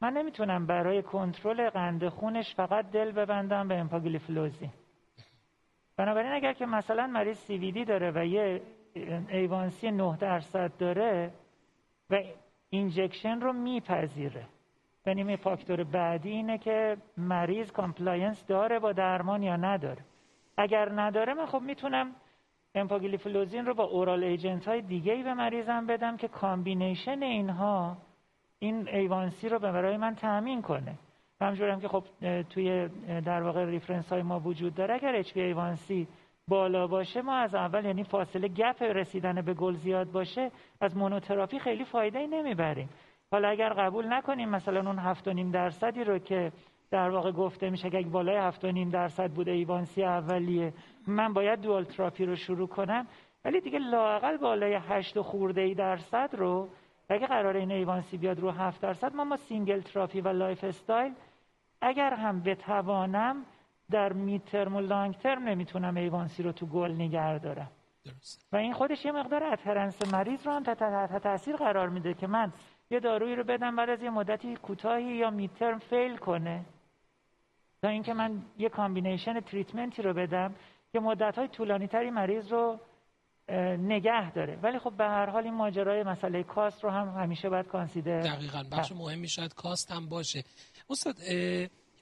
من 0.00 0.12
نمی‌تونم 0.12 0.66
برای 0.66 1.02
کنترل 1.02 1.70
قند 1.70 2.08
خونش 2.08 2.54
فقط 2.54 2.90
دل 2.90 3.12
ببندم 3.12 3.68
به 3.68 3.74
امپاگلیفلوزین 3.74 4.70
بنابراین 5.96 6.32
اگر 6.32 6.52
که 6.52 6.66
مثلا 6.66 7.06
مریض 7.06 7.38
CVD 7.38 7.84
داره 7.84 8.12
و 8.14 8.26
یه 8.26 8.62
ایوانسی 9.28 9.90
9 9.90 10.16
درصد 10.16 10.72
داره 10.78 11.30
و 12.10 12.22
injection 12.70 13.40
رو 13.40 13.52
میپذیره. 13.52 14.46
یعنی 15.06 15.36
فاکتور 15.36 15.84
بعدی 15.84 16.30
اینه 16.30 16.58
که 16.58 16.96
مریض 17.16 17.72
compliance 17.72 18.46
داره 18.46 18.78
با 18.78 18.92
درمان 18.92 19.42
یا 19.42 19.56
نداره. 19.56 20.04
اگر 20.56 20.92
نداره 20.92 21.34
من 21.34 21.46
خب 21.46 21.60
می‌تونم 21.60 22.14
امپاگلیفلوزین 22.74 23.66
رو 23.66 23.74
با 23.74 23.84
oral 23.84 24.24
agent 24.24 24.68
های 24.68 24.82
دیگه 24.82 25.12
ای 25.12 25.22
به 25.22 25.34
مریضم 25.34 25.86
بدم 25.86 26.16
که 26.16 26.28
combination 26.28 27.22
اینها 27.22 27.96
این 28.58 28.88
ایوانسی 28.88 29.48
رو 29.48 29.58
به 29.58 29.72
برای 29.72 29.96
من 29.96 30.14
تأمین 30.14 30.62
کنه. 30.62 30.98
همجورم 31.40 31.80
که 31.80 31.88
خب 31.88 32.04
توی 32.42 32.88
در 33.06 33.42
واقع 33.42 33.64
reference 33.64 34.12
های 34.12 34.22
ما 34.22 34.40
وجود 34.40 34.74
داره 34.74 34.94
اگر 34.94 35.16
اچ 35.16 35.36
ایوانسی 35.36 36.08
بالا 36.50 36.86
باشه 36.86 37.22
ما 37.22 37.36
از 37.36 37.54
اول 37.54 37.84
یعنی 37.84 38.04
فاصله 38.04 38.48
gap 38.48 38.82
رسیدن 38.82 39.42
به 39.42 39.54
گل 39.54 39.74
زیاد 39.74 40.10
باشه 40.10 40.50
از 40.80 40.96
monotherapy 40.96 41.58
خیلی 41.58 41.84
فایده 41.84 42.18
ای 42.18 42.26
نمی‌بریم. 42.26 42.88
حالا 43.32 43.48
اگر 43.48 43.68
قبول 43.68 44.12
نکنیم 44.12 44.48
مثلا 44.48 44.80
اون 44.80 44.98
هفت 44.98 45.28
و 45.28 45.32
نیم 45.32 45.50
درصدی 45.50 46.04
رو 46.04 46.18
که 46.18 46.52
در 46.90 47.10
واقع 47.10 47.32
گفته 47.32 47.70
میشه 47.70 47.90
که 47.90 47.98
اگه 47.98 48.08
بالای 48.08 48.36
هفت 48.36 48.64
و 48.64 48.72
نیم 48.72 48.90
درصد 48.90 49.30
بوده 49.30 49.50
ایوانسی 49.50 50.04
اولیه 50.04 50.72
من 51.06 51.32
باید 51.32 51.60
dual 51.60 51.84
therapy 51.84 52.24
رو 52.24 52.36
شروع 52.36 52.68
کنم. 52.68 53.06
ولی 53.44 53.60
دیگه 53.60 53.78
لاقل 53.78 54.36
بالای 54.36 54.80
و 55.16 55.22
خورده 55.22 55.60
ای 55.60 55.74
درصد 55.74 56.30
رو 56.32 56.68
اگه 57.08 57.26
قرار 57.26 57.56
این 57.56 57.72
ایوانسی 57.72 58.18
بیاد 58.18 58.40
رو 58.40 58.50
هفت 58.50 58.80
درصد 58.80 59.14
ما 59.14 59.24
با 59.24 59.36
single 59.36 59.80
therapy 59.80 60.20
و 60.20 60.28
lifestyle 60.28 61.12
اگر 61.80 62.14
هم 62.14 62.42
بتوانم 62.42 63.36
در 63.90 64.12
mid-term 64.12 64.76
و 64.76 64.80
long-term 64.80 65.48
نمی‌تونم 65.48 65.96
ایوانسی 65.96 66.42
رو 66.42 66.52
تو 66.52 66.66
گل 66.66 66.92
نگه 66.92 67.38
دارم. 67.38 67.70
و 68.52 68.56
این 68.56 68.72
خودش 68.72 69.04
یه 69.04 69.12
مقدار 69.12 69.44
adherence 69.44 70.14
مریض 70.14 70.46
رو 70.46 70.52
هم 70.52 70.62
تحت 70.62 71.22
تاثیر 71.22 71.56
قرار 71.56 71.88
میده 71.88 72.14
که 72.14 72.26
من 72.26 72.52
یه 72.90 73.00
دارویی 73.00 73.34
رو 73.34 73.44
بدم 73.44 73.76
بعد 73.76 73.90
از 73.90 74.02
یه 74.02 74.10
مدتی 74.10 74.56
کوتاهی 74.56 75.16
یا 75.16 75.30
mid-term 75.30 75.78
fail 75.78 76.16
کنه. 76.16 76.64
تا 77.82 77.88
اینکه 77.88 78.14
من 78.14 78.42
یه 78.58 78.68
combination 78.68 79.40
treatment 79.40 79.96
ی 79.96 80.02
رو 80.02 80.14
بدم 80.14 80.54
که 80.92 81.00
مدت 81.00 81.38
های 81.38 81.48
طولانی 81.48 81.86
تری 81.86 82.10
مریض 82.10 82.52
رو 82.52 82.80
نگه 83.78 84.32
داره. 84.32 84.58
ولی 84.62 84.78
خب 84.78 84.92
به 84.96 85.04
هر 85.04 85.30
حال 85.30 85.44
این 85.44 85.54
ماجرای 85.54 86.02
مسئله 86.02 86.42
cost 86.42 86.84
رو 86.84 86.90
هم 86.90 87.08
همیشه 87.08 87.48
باید 87.48 87.66
consider 87.66 88.20
دقیقا. 88.20 88.62
بخش 88.72 88.92
مهمی 88.92 89.28
شاید 89.28 89.54
cost 89.54 89.92
هم 89.92 90.08
باشه. 90.08 90.44
استاد 90.90 91.14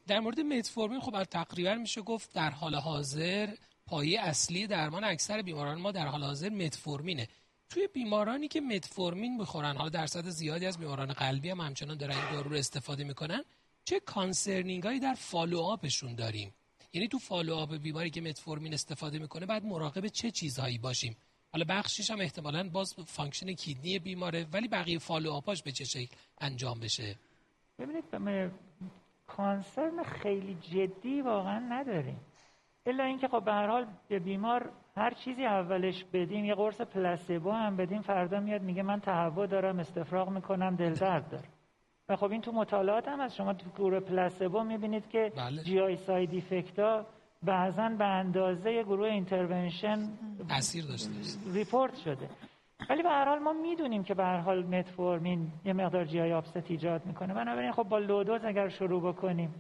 در 0.09 0.21
مورد 0.21 0.41
متفورمین 0.41 1.01
خب 1.01 1.25
تقریبا 1.25 1.75
میشه 1.75 2.03
گفت 2.03 2.33
در 2.33 2.51
حال 2.51 2.75
حاضر 2.75 3.55
پایه 3.87 4.21
اصلی 4.21 4.67
درمان 4.67 5.05
اکثر 5.05 5.43
بیماران 5.43 5.81
ما 5.81 5.93
در 5.93 6.07
حال 6.07 6.23
حاضر 6.25 6.49
متفورمینه. 6.49 7.29
توی 7.69 7.89
بیمارانی 7.93 8.49
که 8.49 8.61
متفورمین 8.61 9.37
می‌خورن 9.37 9.77
حالا 9.77 9.89
درصد 9.89 10.29
زیادی 10.29 10.67
از 10.67 10.79
بیماران 10.79 11.13
قلبی 11.13 11.51
هم 11.51 11.61
همچنان 11.61 11.97
دارن 11.97 12.17
این 12.17 12.33
دارو 12.33 12.51
رو 12.51 12.57
استفاده 12.57 13.05
می‌کنن 13.05 13.45
چه 13.85 14.01
concerning 14.01 14.83
هایی 14.83 15.01
در 15.01 15.15
follow-up 15.15 15.61
شون 15.61 16.15
داریم؟ 16.15 16.55
یعنی 16.93 17.09
تو 17.09 17.19
follow-up 17.19 17.75
بیماری 17.75 18.11
که 18.11 18.21
متفورمین 18.21 18.75
استفاده 18.75 19.19
می‌کنه 19.19 19.47
بعد 19.47 19.65
مراقب 19.65 20.07
چه 20.07 20.31
چیزهایی 20.31 20.79
باشیم؟ 20.79 21.17
حالا 21.53 21.65
بخشیش 21.69 22.11
هم 22.11 22.21
احتمالا 22.21 22.69
باز 22.69 22.95
function 23.07 23.53
kidney 23.53 23.99
بیماره 23.99 24.47
ولی 24.53 24.69
بقیه 24.69 24.99
follow-up 24.99 25.33
اش 25.33 25.63
به 25.63 25.73
چه 25.73 25.85
شکل 25.85 26.17
انجام 26.39 26.81
بشه؟ 26.81 27.17
ببینید 27.79 28.05
concern 29.37 30.03
خیلی 30.03 30.55
جدی 30.55 31.23
واقعا 31.23 31.59
نداریم. 31.59 32.21
الا 32.87 33.05
اینکه 33.05 33.29
خب 33.29 33.45
به 33.45 33.53
هر 33.53 33.67
حال 33.67 33.87
به 34.09 34.19
بیمار 34.19 34.71
هر 34.97 35.11
چیزی 35.11 35.45
اولش 35.45 36.05
بدیم 36.13 36.45
یه 36.45 36.55
قرص 36.55 36.81
placebo 36.81 37.51
هم 37.51 37.77
بدیم 37.77 38.03
فردا 38.03 38.41
میاد 38.41 38.63
میگه 38.63 38.83
من 38.83 39.01
تهوع 39.01 39.47
دارم 39.47 39.79
استفراغ 39.79 40.29
می‌کنم 40.29 40.77
دل 40.77 40.95
درد 40.95 41.31
دارم. 41.31 41.45
و 42.09 42.17
خب 42.17 42.31
این 42.31 42.41
تو 42.41 42.53
مطالعات 42.53 43.09
هم 43.09 43.21
از 43.21 43.37
شما 43.37 43.55
تو 43.55 43.71
گروه 43.71 44.01
placebo 44.01 44.65
می‌بینید 44.65 45.09
که 45.09 45.33
بله. 45.37 45.63
GI 45.63 45.81
side 45.81 46.35
effect 46.35 46.79
ها 46.79 47.07
بعضا 47.43 47.89
به 47.89 48.05
اندازه 48.05 48.83
گروه 48.83 49.09
intervention 49.09 50.09
تاثیر 50.49 50.85
داشته. 50.85 51.11
report 51.53 51.97
شده. 51.97 52.29
ولی 52.91 53.03
به 53.03 53.09
هر 53.09 53.25
حال 53.25 53.39
ما 53.39 53.53
می‌دونیم 53.53 54.05
که 54.05 54.15
به 54.15 54.25
هر 54.25 54.39
حال 54.39 54.67
متفورمین 54.67 55.53
یه 55.65 55.73
مقدار 55.73 56.05
GI 56.05 56.21
upset 56.21 56.71
ایجاد 56.71 57.07
می‌کنه. 57.07 57.35
بنابراین 57.35 57.73
خب 57.73 57.83
با 57.83 57.99
low 57.99 58.18
dose 58.18 58.45
اگر 58.45 58.69
شروع 58.69 59.13
بکنیم 59.13 59.55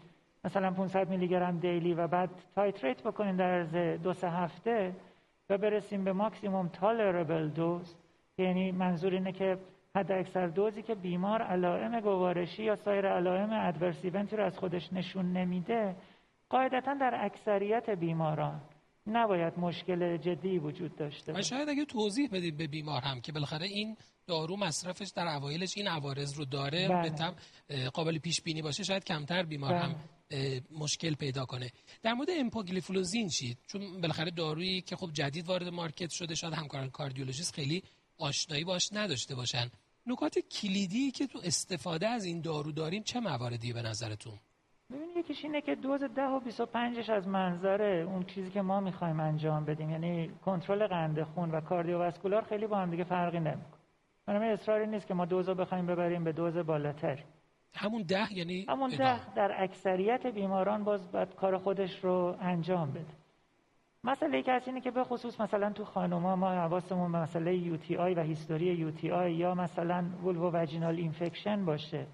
مثلا 0.45 0.71
500 0.71 1.09
میلی 1.09 1.29
گرم 1.29 1.59
daily 1.59 1.95
و 1.95 2.07
بعد 2.07 2.31
titrate 2.55 3.03
بکنیم 3.03 3.37
در 3.37 3.51
عرض 3.51 4.03
دو 4.03 4.13
سه 4.13 4.31
هفته 4.31 4.95
و 5.51 5.59
برسیم 5.59 6.05
به 6.05 6.13
maximum 6.13 6.69
tolerable 6.69 7.49
dose 7.49 7.97
یعنی 8.39 8.73
منظور 8.73 9.13
اینه 9.13 9.33
که 9.33 9.59
حد 9.97 10.13
اکثر 10.13 10.47
دوزی 10.47 10.83
که 10.83 10.95
بیمار 10.95 11.43
علائم 11.43 12.01
گوارشی 12.01 12.65
یا 12.65 12.77
سایر 12.77 13.09
علائم 13.09 13.53
adverse 13.53 14.05
event 14.05 14.31
ی 14.31 14.37
رو 14.37 14.45
از 14.45 14.59
خودش 14.59 14.93
نشون 14.93 15.33
نمیده 15.33 15.97
قاعدتا 16.49 16.95
در 16.95 17.25
اکثریت 17.25 17.91
بیماران. 17.91 18.61
نباید 19.09 19.59
مشکل 19.59 20.17
جدی 20.17 20.59
وجود 20.59 20.97
داشته 20.97 21.33
و 21.33 21.43
شاید 21.43 21.69
اگه 21.69 21.85
توضیح 21.85 22.29
بدید 22.33 22.57
به 22.57 22.67
بیمار 22.67 23.03
هم 23.03 23.21
که 23.21 23.33
بالاخره 23.33 23.67
این 23.67 23.97
دارو 24.27 24.57
مصرفش 24.57 25.09
در 25.09 25.27
اوایلش 25.27 25.77
این 25.77 25.89
عوارض 25.89 26.35
رو 26.35 26.45
داره 26.45 26.89
بله. 26.89 27.91
قابل 27.91 28.19
پیش 28.19 28.41
بینی 28.43 28.63
باشه 28.63 28.83
شاید 28.83 29.05
کمتر 29.05 29.43
بیمار 29.43 29.73
بله. 29.73 29.83
هم 29.83 29.97
مشکل 30.79 31.15
پیدا 31.15 31.45
کنه. 31.45 31.71
در 32.03 32.15
مورد 32.15 32.29
امپاگلیفلوزین 32.31 33.29
چی؟ 33.29 33.57
چون 33.67 34.01
بالاخره 34.01 34.31
دارویی 34.31 34.81
که 34.81 34.97
خب 34.97 35.11
جدید 35.13 35.47
وارد 35.47 35.69
market 35.69 36.11
شده 36.11 36.35
شاید 36.35 36.55
همکاران 36.55 36.91
کاردیولوژیست 36.91 37.55
خیلی 37.55 37.83
آشنایی 38.19 38.65
باش 38.65 38.89
نداشته 38.93 39.35
باشن. 39.35 39.71
نکات 40.07 40.39
کلیدی 40.39 41.11
که 41.11 41.27
تو 41.27 41.41
استفاده 41.45 42.09
از 42.09 42.25
این 42.25 42.41
دارو 42.41 42.73
داریم 42.73 43.03
چه 43.03 43.21
مواردی 43.21 43.73
به 43.73 43.83
نظرتون؟ 43.83 44.39
ببینید 44.91 45.17
یکیش 45.17 45.45
اینه 45.45 45.61
که 45.61 45.75
دوز 45.75 46.05
10 46.05 46.23
و 46.23 46.41
25ش 46.41 47.11
از 47.11 47.29
منظر 47.29 47.83
اون 47.83 48.23
چیزی 48.23 48.51
که 48.51 48.63
ما 48.63 48.81
می‌خوایم 48.81 49.21
انجام 49.21 49.65
بدیم 49.65 49.91
یعنی 49.91 50.31
کنترل 50.45 50.87
قند 50.87 51.23
خون 51.23 51.51
و 51.51 51.61
کاردیوواسکولار 51.61 52.43
خیلی 52.43 52.67
با 52.67 52.79
هم 52.79 52.91
دیگه 52.91 53.05
فرقی 53.05 53.41
نمی‌کنه. 53.41 53.79
بنابراین 54.27 54.53
اصراری 54.53 54.87
نیست 54.87 55.07
که 55.07 55.15
ما 55.15 55.25
دوز 55.25 55.49
رو 55.49 55.55
بخوایم 55.55 55.87
ببریم 55.87 56.25
به 56.25 56.33
دوز 56.33 56.57
بالاتر. 56.57 57.19
همون 57.75 58.03
ده 58.03 58.33
یعنی 58.33 58.67
همون 58.69 58.91
ده 58.91 59.35
در 59.35 59.63
اکثریت 59.63 60.27
بیماران 60.27 60.85
باز 60.85 61.13
باید 61.13 61.35
کار 61.35 61.59
خودش 61.59 62.05
رو 62.05 62.37
انجام 62.41 62.91
بده. 62.91 63.15
مسئله 64.05 64.43
که 64.43 64.61
اینه 64.67 64.81
که 64.81 64.91
به 64.91 65.05
خصوص 65.05 65.41
مثلا 65.41 65.73
تو 65.73 65.85
خانوما 65.85 66.37
ما 66.37 66.51
حواسمون 66.51 67.13
به 67.13 67.19
مسئله 67.19 67.57
یو 67.57 67.77
تی 67.77 67.97
آی 67.97 68.15
و 68.15 68.23
هیستوری 68.23 68.67
یو 68.67 68.91
تی 68.91 69.11
آی 69.11 69.33
یا 69.35 69.55
مثلا 69.55 70.05
vulvovaginal 70.25 70.97
infection 70.97 71.65
باشه. 71.65 72.07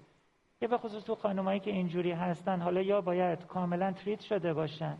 که 0.59 0.67
به 0.67 0.77
خصوص 0.77 1.03
تو 1.03 1.15
خانمایی 1.15 1.59
که 1.59 1.71
اینجوری 1.71 2.11
هستن 2.11 2.61
حالا 2.61 2.81
یا 2.81 3.01
باید 3.01 3.47
کاملا 3.47 3.91
treat 3.91 4.19
شده 4.19 4.53
باشن 4.53 4.97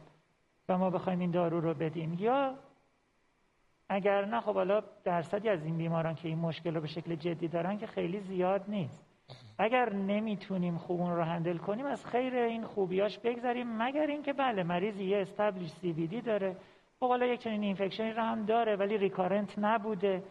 و 0.70 0.78
ما 0.78 0.90
بخوایم 0.90 1.20
این 1.20 1.32
دارو 1.32 1.62
رو 1.62 1.74
بدیم 1.74 2.14
یا 2.20 2.56
اگر 3.90 4.26
نه 4.26 4.42
خب 4.42 4.54
حالا 4.54 4.84
درصدی 5.04 5.50
از 5.50 5.66
این 5.66 5.78
بیماران 5.78 6.16
که 6.16 6.28
این 6.28 6.38
مشکل 6.38 6.76
رو 6.76 6.82
به 6.82 6.88
شکل 6.88 7.16
جدی 7.16 7.48
دارن 7.48 7.78
که 7.78 7.88
خیلی 7.88 8.20
زیاد 8.20 8.64
نیست. 8.68 9.06
اگر 9.58 9.94
نمی‌تونیم 9.94 10.78
خوب 10.78 11.02
اون 11.02 11.16
رو 11.16 11.24
handle 11.24 11.58
کنیم 11.58 11.86
از 11.86 12.06
خیر 12.06 12.36
این 12.36 12.64
خوبیاش 12.64 13.20
بگذاریم 13.20 13.68
مگر 13.78 14.08
اینکه 14.08 14.34
بله 14.34 14.64
مریض 14.64 15.00
یه 15.00 15.18
establish 15.18 15.72
C 15.72 16.22
داره. 16.22 16.56
خب 17.00 17.08
حالا 17.08 17.26
یک 17.26 17.40
چنین 17.40 17.64
infection 17.64 18.07
ی 18.07 18.12
رو 18.12 18.22
هم 18.22 18.46
داره 18.46 18.76
ولی 18.76 18.98
recurrent 18.98 19.60
نبوده. 19.60 20.24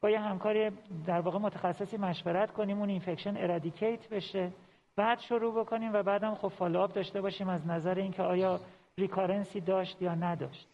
با 0.00 0.10
یه 0.10 0.20
همکاری 0.20 0.70
در 1.06 1.20
واقع 1.20 1.38
متخصصی 1.38 1.96
مشورت 1.96 2.50
کنیم 2.50 2.78
اون 2.78 2.88
infection 2.88 3.36
eradicate 3.36 4.08
بشه. 4.08 4.52
بعد 4.96 5.20
شروع 5.20 5.60
بکنیم 5.60 5.92
و 5.92 6.02
بعدم 6.02 6.34
خب 6.34 6.48
follow 6.48 6.81
up 6.81 6.92
داشته 6.92 7.20
باشیم 7.20 7.48
از 7.48 7.66
نظر 7.66 7.94
اینکه 7.94 8.22
آیا 8.22 8.60
recurrence 8.98 9.54
ی 9.54 9.60
داشت 9.60 10.02
یا 10.02 10.14
نداشت. 10.14 10.68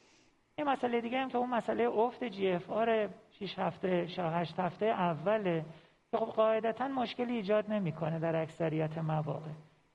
این 0.59 0.69
مسئله 0.69 1.01
دیگه 1.01 1.19
هم 1.19 1.29
که 1.29 1.39
اون 1.39 1.51
مسئله 1.51 1.89
افت 1.89 2.25
GFR 2.25 3.09
6 3.31 3.59
هفته 3.59 4.07
8 4.19 4.61
هفته 4.61 4.87
اوله 4.87 5.65
که 6.11 6.17
خب 6.17 6.27
قاعدتا 6.27 6.89
مشکلی 6.89 7.33
ایجاد 7.33 7.71
نمی‌کنه 7.71 8.19
در 8.19 8.37
اکثریت 8.43 8.99
مواقع. 8.99 9.51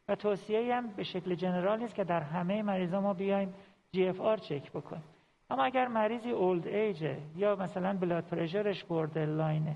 و 0.08 0.16
توصیه 0.16 0.76
هم 0.76 0.88
به 0.88 1.04
شکل 1.04 1.36
general 1.36 1.80
نیست 1.80 1.96
که 1.96 2.04
در 2.04 2.20
همه 2.20 2.64
مریضا 2.64 3.02
ما 3.02 3.14
بیایم 3.14 3.54
GFR 3.92 4.38
چک 4.38 4.72
بکنیم. 4.72 5.04
اما 5.50 5.64
اگر 5.64 5.88
مریضی 5.88 6.32
old 6.32 6.68
age 6.68 7.05
ه 7.05 7.18
یا 7.36 7.56
مثلا 7.56 7.98
blood 7.98 8.24
pressure 8.24 8.72
ش 8.72 8.84
borderline 8.84 9.26
ه 9.26 9.76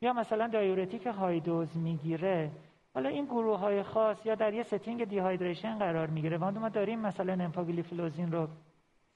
یا 0.00 0.12
مثلا 0.12 0.48
diuretic 0.48 1.06
high 1.06 1.40
dose 1.40 1.76
می‌گیره 1.76 2.50
حالا 2.94 3.08
این 3.08 3.24
گروه 3.24 3.58
های 3.58 3.82
خاص 3.82 4.26
یا 4.26 4.34
در 4.34 4.54
یه 4.54 4.62
setting 4.62 5.04
dehydration 5.04 5.78
قرار 5.78 6.06
می‌گیره. 6.06 6.38
و 6.38 6.50
ما 6.50 6.68
داریم 6.68 6.98
مثلا 6.98 7.44
امپاگلیفلوزین 7.44 8.32
رو 8.32 8.48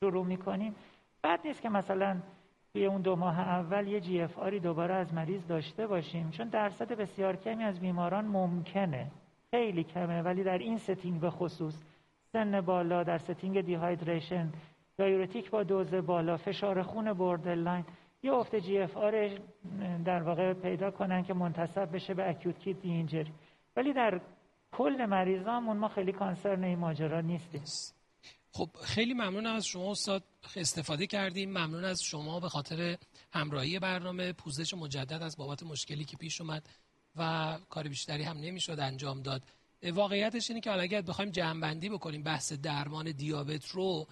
شروع 0.00 0.26
می‌کنیم. 0.26 0.74
بد 1.22 1.40
نیست 1.44 1.62
که 1.62 1.68
مثلا 1.68 2.16
توی 2.72 2.86
اون 2.86 3.00
دو 3.00 3.16
ماه 3.16 3.40
اول 3.40 3.88
یه 3.88 4.00
GFR 4.00 4.38
ی 4.38 4.60
دوباره 4.60 4.94
از 4.94 5.14
مریض 5.14 5.46
داشته 5.46 5.86
باشیم 5.86 6.30
چون 6.30 6.48
درصد 6.48 6.92
بسیار 6.92 7.36
کمی 7.36 7.64
از 7.64 7.80
بیماران 7.80 8.24
ممکنه. 8.24 9.10
خیلی 9.50 9.84
کمه 9.84 10.22
ولی 10.22 10.44
در 10.44 10.58
این 10.58 10.78
setting 10.78 11.20
به 11.20 11.30
خصوص 11.30 11.82
سن 12.32 12.60
بالا 12.60 13.02
در 13.02 13.18
setting 13.18 13.60
dehydration 13.60 14.48
diuretic 14.96 15.50
با 15.50 15.62
دوز 15.62 15.94
بالا 15.94 16.36
فشار 16.36 16.82
خون 16.82 17.12
borderline 17.12 17.84
یه 18.22 18.32
افت 18.32 18.56
GFR 18.56 19.30
در 20.04 20.22
واقع 20.22 20.52
پیدا 20.52 20.90
کنن 20.90 21.22
که 21.22 21.34
منتسب 21.34 21.94
بشه 21.94 22.14
به 22.14 22.30
acute 22.30 22.58
kidney 22.58 22.76
injury 22.82 23.32
ولی 23.78 23.92
در 23.92 24.20
کل 24.72 25.06
مریضامون 25.06 25.76
ما 25.76 25.88
خیلی 25.88 26.12
concern 26.12 26.64
این 26.64 26.78
ماجرا 26.78 27.20
نیستیم. 27.20 27.62
خب 28.52 28.70
خیلی 28.82 29.14
ممنون 29.14 29.46
از 29.46 29.66
شما 29.66 29.90
استاد 29.90 30.24
استفاده 30.56 31.06
کردیم. 31.06 31.50
ممنون 31.50 31.84
از 31.84 32.02
شما 32.02 32.40
به 32.40 32.48
خاطر 32.48 32.96
همراهی 33.32 33.78
برنامه. 33.78 34.32
پوزش 34.32 34.74
مجدد 34.74 35.22
از 35.22 35.36
بابت 35.36 35.62
مشکلی 35.62 36.04
که 36.04 36.16
پیش 36.16 36.40
اومد 36.40 36.68
و 37.16 37.58
کار 37.70 37.88
بیشتری 37.88 38.22
هم 38.22 38.36
نمی‌شد 38.36 38.80
انجام 38.80 39.22
داد. 39.22 39.42
واقعیتش 39.82 40.50
اینه 40.50 40.60
که 40.60 40.70
حالا 40.70 40.82
اگر 40.82 41.02
بخوایم 41.02 41.30
جمعبندی 41.30 41.88
بکنیم 41.88 42.22
بحث 42.22 42.52
درمان 42.52 43.12
دیابت 43.12 43.68
رو 43.68 44.06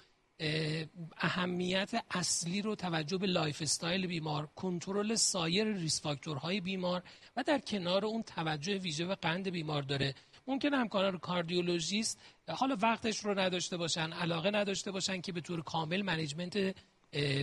اهمیت 1.17 1.91
اصلی 2.11 2.63
رو 2.63 2.75
توجه 2.75 3.19
به 3.19 3.27
lifestyle 3.27 4.07
بیمار 4.07 4.47
کنترل 4.47 5.15
سایر 5.15 5.65
risk 5.65 6.03
factor 6.03 6.46
های 6.46 6.61
بیمار 6.61 7.03
و 7.37 7.43
در 7.43 7.59
کنار 7.59 8.05
اون 8.05 8.23
توجه 8.23 8.79
ویژه 8.79 9.05
به 9.05 9.15
قند 9.15 9.51
بیمار 9.51 9.83
داره. 9.83 10.15
ممکن 10.47 10.75
همکاران 10.75 11.19
کاردیولوژیست 11.19 12.21
حالا 12.49 12.77
وقتش 12.83 13.19
رو 13.19 13.39
نداشته 13.39 13.77
باشن 13.77 14.13
علاقه 14.13 14.51
نداشته 14.51 14.91
باشن 14.91 15.21
که 15.21 15.33
به 15.33 15.41
طور 15.41 15.63
کامل 15.63 16.03
management 16.03 16.75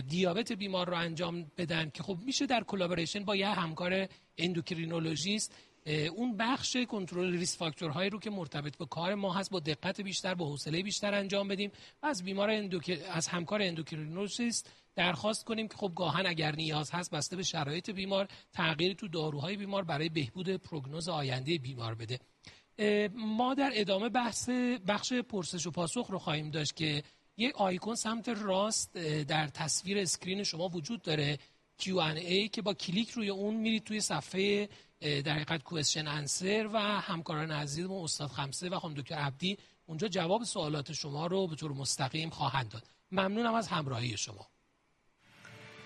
دیابت 0.08 0.52
بیمار 0.52 0.88
رو 0.88 0.96
انجام 0.96 1.50
بدن 1.58 1.90
که 1.90 2.02
خب 2.02 2.18
میشه 2.26 2.46
در 2.46 2.64
collaboration 2.64 3.24
با 3.24 3.36
یه 3.36 3.48
همکار 3.48 4.08
اندوکرینولوژیست 4.38 5.54
اون 5.86 6.36
بخش 6.36 6.76
کنترل 6.76 7.32
risk 7.32 7.58
factor 7.58 7.93
هایی 7.93 8.10
رو 8.10 8.18
که 8.18 8.30
مرتبط 8.30 8.76
به 8.76 8.86
کار 8.86 9.14
ما 9.14 9.32
هست 9.32 9.50
با 9.50 9.60
دقت 9.60 10.00
بیشتر 10.00 10.34
با 10.34 10.46
حوصله 10.46 10.82
بیشتر 10.82 11.14
انجام 11.14 11.48
بدیم 11.48 11.70
و 12.02 12.06
از 12.06 12.24
بیمار 12.24 12.50
اندوک... 12.50 13.00
از 13.10 13.28
همکار 13.28 13.62
اندوکرینولوژیست 13.62 14.70
درخواست 14.96 15.44
کنیم 15.44 15.68
که 15.68 15.76
خب 15.76 15.92
گاهن 15.96 16.26
اگر 16.26 16.54
نیاز 16.54 16.90
هست 16.90 17.10
بسته 17.10 17.36
به 17.36 17.42
شرایط 17.42 17.90
بیمار 17.90 18.28
تغییر 18.52 18.94
تو 18.94 19.08
داروهای 19.08 19.56
بیمار 19.56 19.84
برای 19.84 20.08
بهبود 20.08 20.56
پروگنوز 20.56 21.08
آینده 21.08 21.58
بیمار 21.58 21.94
بده. 21.94 22.18
ما 23.14 23.54
در 23.54 23.70
ادامه 23.74 24.08
بحث 24.08 24.48
بخش 24.88 25.12
پرسش 25.12 25.66
و 25.66 25.70
پاسخ 25.70 26.06
رو 26.10 26.18
خواهیم 26.18 26.50
داشت 26.50 26.76
که 26.76 27.02
یک 27.36 27.56
آیکون 27.56 27.94
سمت 27.94 28.28
راست 28.28 28.96
در 29.28 29.46
تصویر 29.46 29.98
screen 29.98 30.42
شما 30.42 30.68
وجود 30.68 31.02
داره 31.02 31.38
Q&A 31.82 32.50
که 32.52 32.62
با 32.62 32.74
کلیک 32.74 33.10
روی 33.10 33.28
اون 33.28 33.54
میرید 33.54 33.84
توی 33.84 34.00
صفحه 34.00 34.68
در 35.04 35.32
حقیقت 35.32 35.62
question 35.62 36.06
answer 36.06 36.68
و 36.72 36.78
همکاران 36.78 37.50
عزیزم 37.50 37.92
استاد 37.92 38.28
خمسه 38.28 38.68
و 38.68 38.78
خانم 38.78 38.94
دکتر 38.94 39.14
عبدی 39.14 39.58
اونجا 39.86 40.08
جواب 40.08 40.44
سوالات 40.44 40.92
شما 40.92 41.26
رو 41.26 41.46
به 41.46 41.56
طور 41.56 41.72
مستقیم 41.72 42.30
خواهند 42.30 42.68
داد 42.68 42.82
ممنونم 43.12 43.54
از 43.54 43.68
همراهی 43.68 44.16
شما 44.16 44.46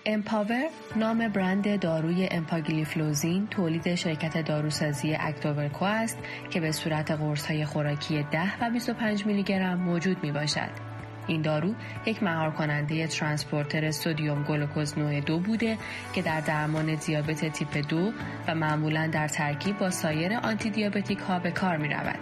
امپاور 0.05 0.69
نام 0.95 1.27
برند 1.27 1.79
داروی 1.79 2.27
امپاگلیفلوزین 2.31 3.47
تولید 3.47 3.95
شرکت 3.95 4.45
داروسازی 4.45 5.15
اکتوورکو 5.19 5.85
است 5.85 6.17
که 6.51 6.59
به 6.59 6.71
صورت 6.71 7.11
قرص 7.11 7.45
های 7.45 7.65
خوراکی 7.65 8.23
10 8.23 8.65
و 8.65 8.69
25 8.69 9.25
میلی 9.25 9.43
گرم 9.43 9.79
موجود 9.79 10.23
می 10.23 10.31
باشد. 10.31 10.88
این 11.29 11.41
دارو 11.41 11.73
یک 12.05 12.23
مهار 12.23 12.51
کننده 12.51 13.07
transporter 13.07 13.91
sodium 13.91 14.43
گلوکوز 14.43 14.97
نوع 14.97 15.21
دو 15.21 15.39
بوده 15.39 15.77
که 16.13 16.21
در 16.21 16.41
درمان 16.41 16.95
دیابت 16.95 17.45
تیپ 17.45 17.77
دو 17.89 18.11
و 18.47 18.55
معمولا 18.55 19.07
در 19.07 19.27
ترکیب 19.27 19.77
با 19.77 19.89
سایر 19.89 20.33
antidiabetic 20.33 21.19
ها 21.19 21.39
به 21.39 21.51
کار 21.51 21.77
می 21.77 21.89
رود. 21.89 22.19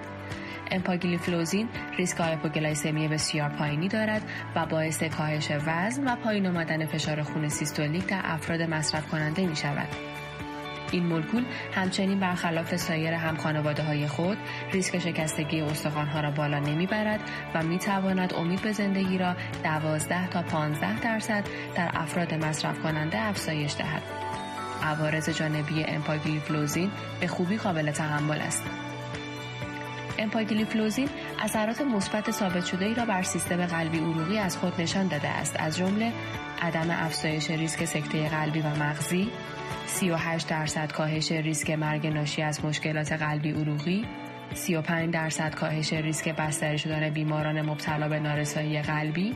امپاگلیفلوزین 0.72 1.70
ریسک 1.98 2.18
hypoglycemia 2.18 3.08
بسیار 3.08 3.50
پایینی 3.50 3.88
دارد 3.88 4.22
و 4.56 4.66
باعث 4.66 5.04
کاهش 5.04 5.52
وزن 5.66 6.08
و 6.08 6.16
پایین 6.16 6.48
آمدن 6.48 6.86
فشار 6.86 7.24
خون 7.24 7.50
سیستولیک 7.50 8.08
در 8.08 8.22
افراد 8.24 8.62
مصرف 8.62 9.08
کننده 9.08 9.46
می 9.46 9.56
شود. 9.56 10.17
این 10.92 11.06
مولکول 11.06 11.46
همچنین 11.74 12.20
برخلاف 12.20 12.76
سایر 12.76 13.14
همخانواده 13.14 13.84
های 13.84 14.08
خود 14.08 14.38
ریسک 14.72 15.00
شکستگی 15.00 15.62
استخوانها 15.62 16.20
را 16.20 16.32
بالا 16.32 16.60
نمی‌برد 16.60 17.20
و 17.54 17.64
می 17.64 17.80
تواند 17.80 18.34
امید 18.34 18.62
به 18.62 18.72
زندگی 18.72 19.18
را 19.18 19.36
12 19.64 20.28
تا 20.28 20.42
15 20.42 21.00
درصد 21.00 21.44
در 21.76 21.92
افراد 21.94 22.34
مصرف 22.34 22.80
کننده 22.80 23.20
افزایش 23.20 23.76
دهد. 23.76 24.04
عوارض 24.84 25.30
جانبی 25.30 25.84
امپاگلیفلوزین 25.84 26.92
به 27.20 27.28
خوبی 27.28 27.58
قابل 27.58 27.92
تحمل 27.92 28.42
است. 28.42 28.64
امپاگلیفلوزین 30.20 31.10
اثرات 31.40 31.82
مثبت 31.82 32.32
ثابت 32.32 32.66
شده 32.66 32.86
ای 32.86 32.94
را 32.94 33.06
بر 33.06 33.24
سیستم 33.24 33.66
قلبی 33.66 34.00
عروقی 34.00 34.38
از 34.38 34.58
خود 34.58 34.82
نشان 34.82 35.08
داده 35.08 35.28
است 35.28 35.56
از 35.60 35.78
جمله 35.78 36.14
عدم 36.62 36.92
افزایش 36.92 37.50
ریسک 37.52 37.86
سکته 37.86 38.30
قلبی 38.30 38.60
و 38.60 38.70
مغزی 38.70 39.30
38 39.86 40.48
درصد 40.48 40.92
کاهش 40.92 41.32
ریسک 41.32 41.70
مرگ 41.70 42.08
ناشی 42.08 42.42
از 42.42 42.66
مشکلات 42.66 43.12
قلبی 43.12 43.52
عروقی 43.52 44.06
35 44.54 45.14
درصد 45.14 45.56
کاهش 45.56 45.94
ریسک 45.94 46.30
بستری 46.30 46.78
شدن 46.78 47.10
بیماران 47.10 47.62
مبتلا 47.62 48.10
به 48.10 48.20
نارسایی 48.20 48.82
قلبی 48.82 49.36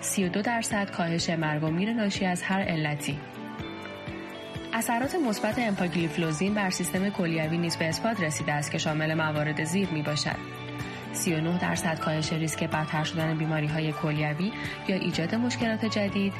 32 0.00 0.42
درصد 0.42 0.90
کاهش 0.90 1.30
مرگ 1.30 1.64
و 1.64 1.70
میر 1.70 1.92
ناشی 1.92 2.24
از 2.24 2.42
هر 2.42 2.60
علتی. 2.62 3.18
اثرات 4.72 5.14
مثبت 5.14 5.58
امپاگلیفلوزین 5.58 6.54
بر 6.54 6.70
سیستم 6.70 7.10
کلیوی 7.10 7.58
نیز 7.58 7.76
به 7.76 7.88
اثبات 7.88 8.20
رسیده 8.20 8.52
است 8.52 8.72
که 8.72 8.78
شامل 8.78 9.14
موارد 9.14 9.64
زیر 9.64 9.88
می 9.88 10.02
باشد. 10.02 10.36
39 11.12 11.58
درصد 11.58 11.98
کاهش 12.00 12.32
ریسک 12.32 12.64
بدتر 12.64 13.04
شدن 13.04 13.38
بیماری 13.38 13.66
های 13.66 13.92
کلیوی 13.92 14.52
یا 14.88 14.96
ایجاد 14.96 15.34
مشکلات 15.34 15.84
جدید 15.84 16.32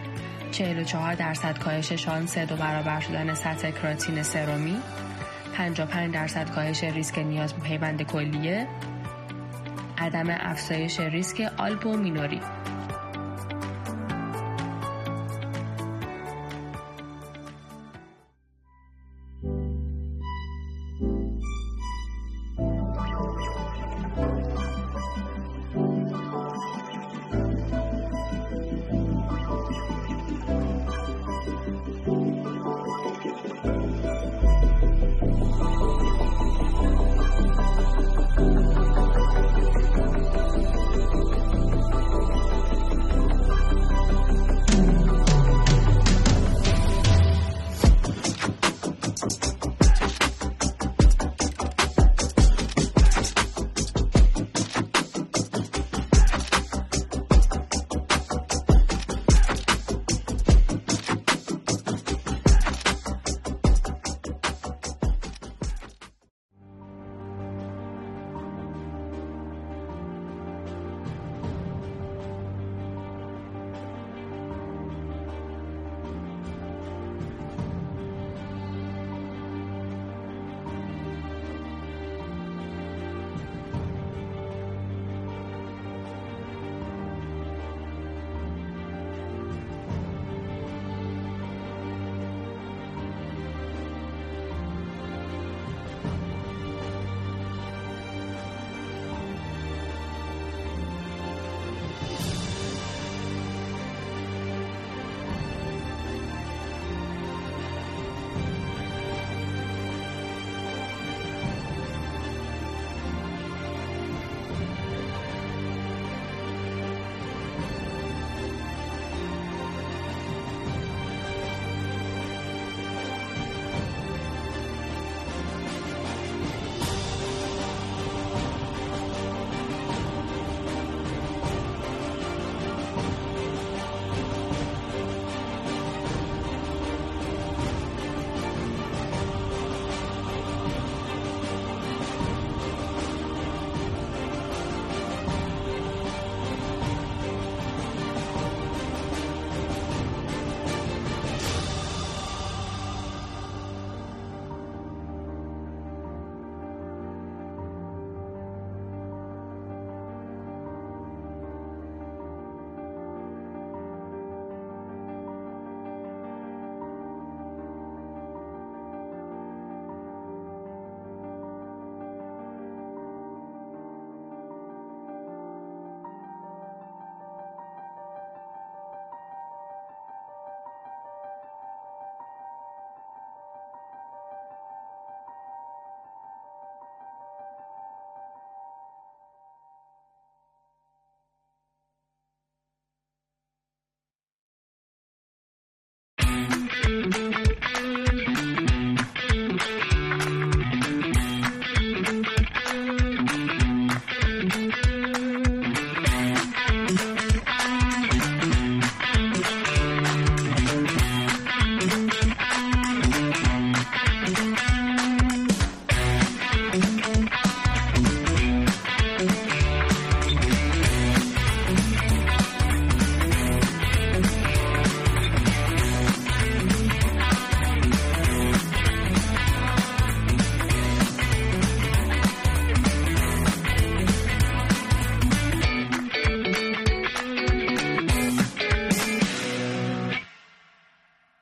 44 0.52 1.14
درصد 1.14 1.58
کاهش 1.58 1.92
شانس 1.92 2.38
دو 2.38 2.56
برابر 2.56 3.00
شدن 3.00 3.34
سطح 3.34 3.70
کراتین 3.70 4.22
سرومی 4.22 4.76
55 5.56 6.14
درصد 6.14 6.50
کاهش 6.50 6.84
ریسک 6.84 7.18
نیاز 7.18 7.52
به 7.52 7.60
پیوند 7.60 8.02
کلیه 8.02 8.68
عدم 9.98 10.26
افزایش 10.30 11.00
ریسک 11.00 11.52
آلبومینوری 11.58 12.40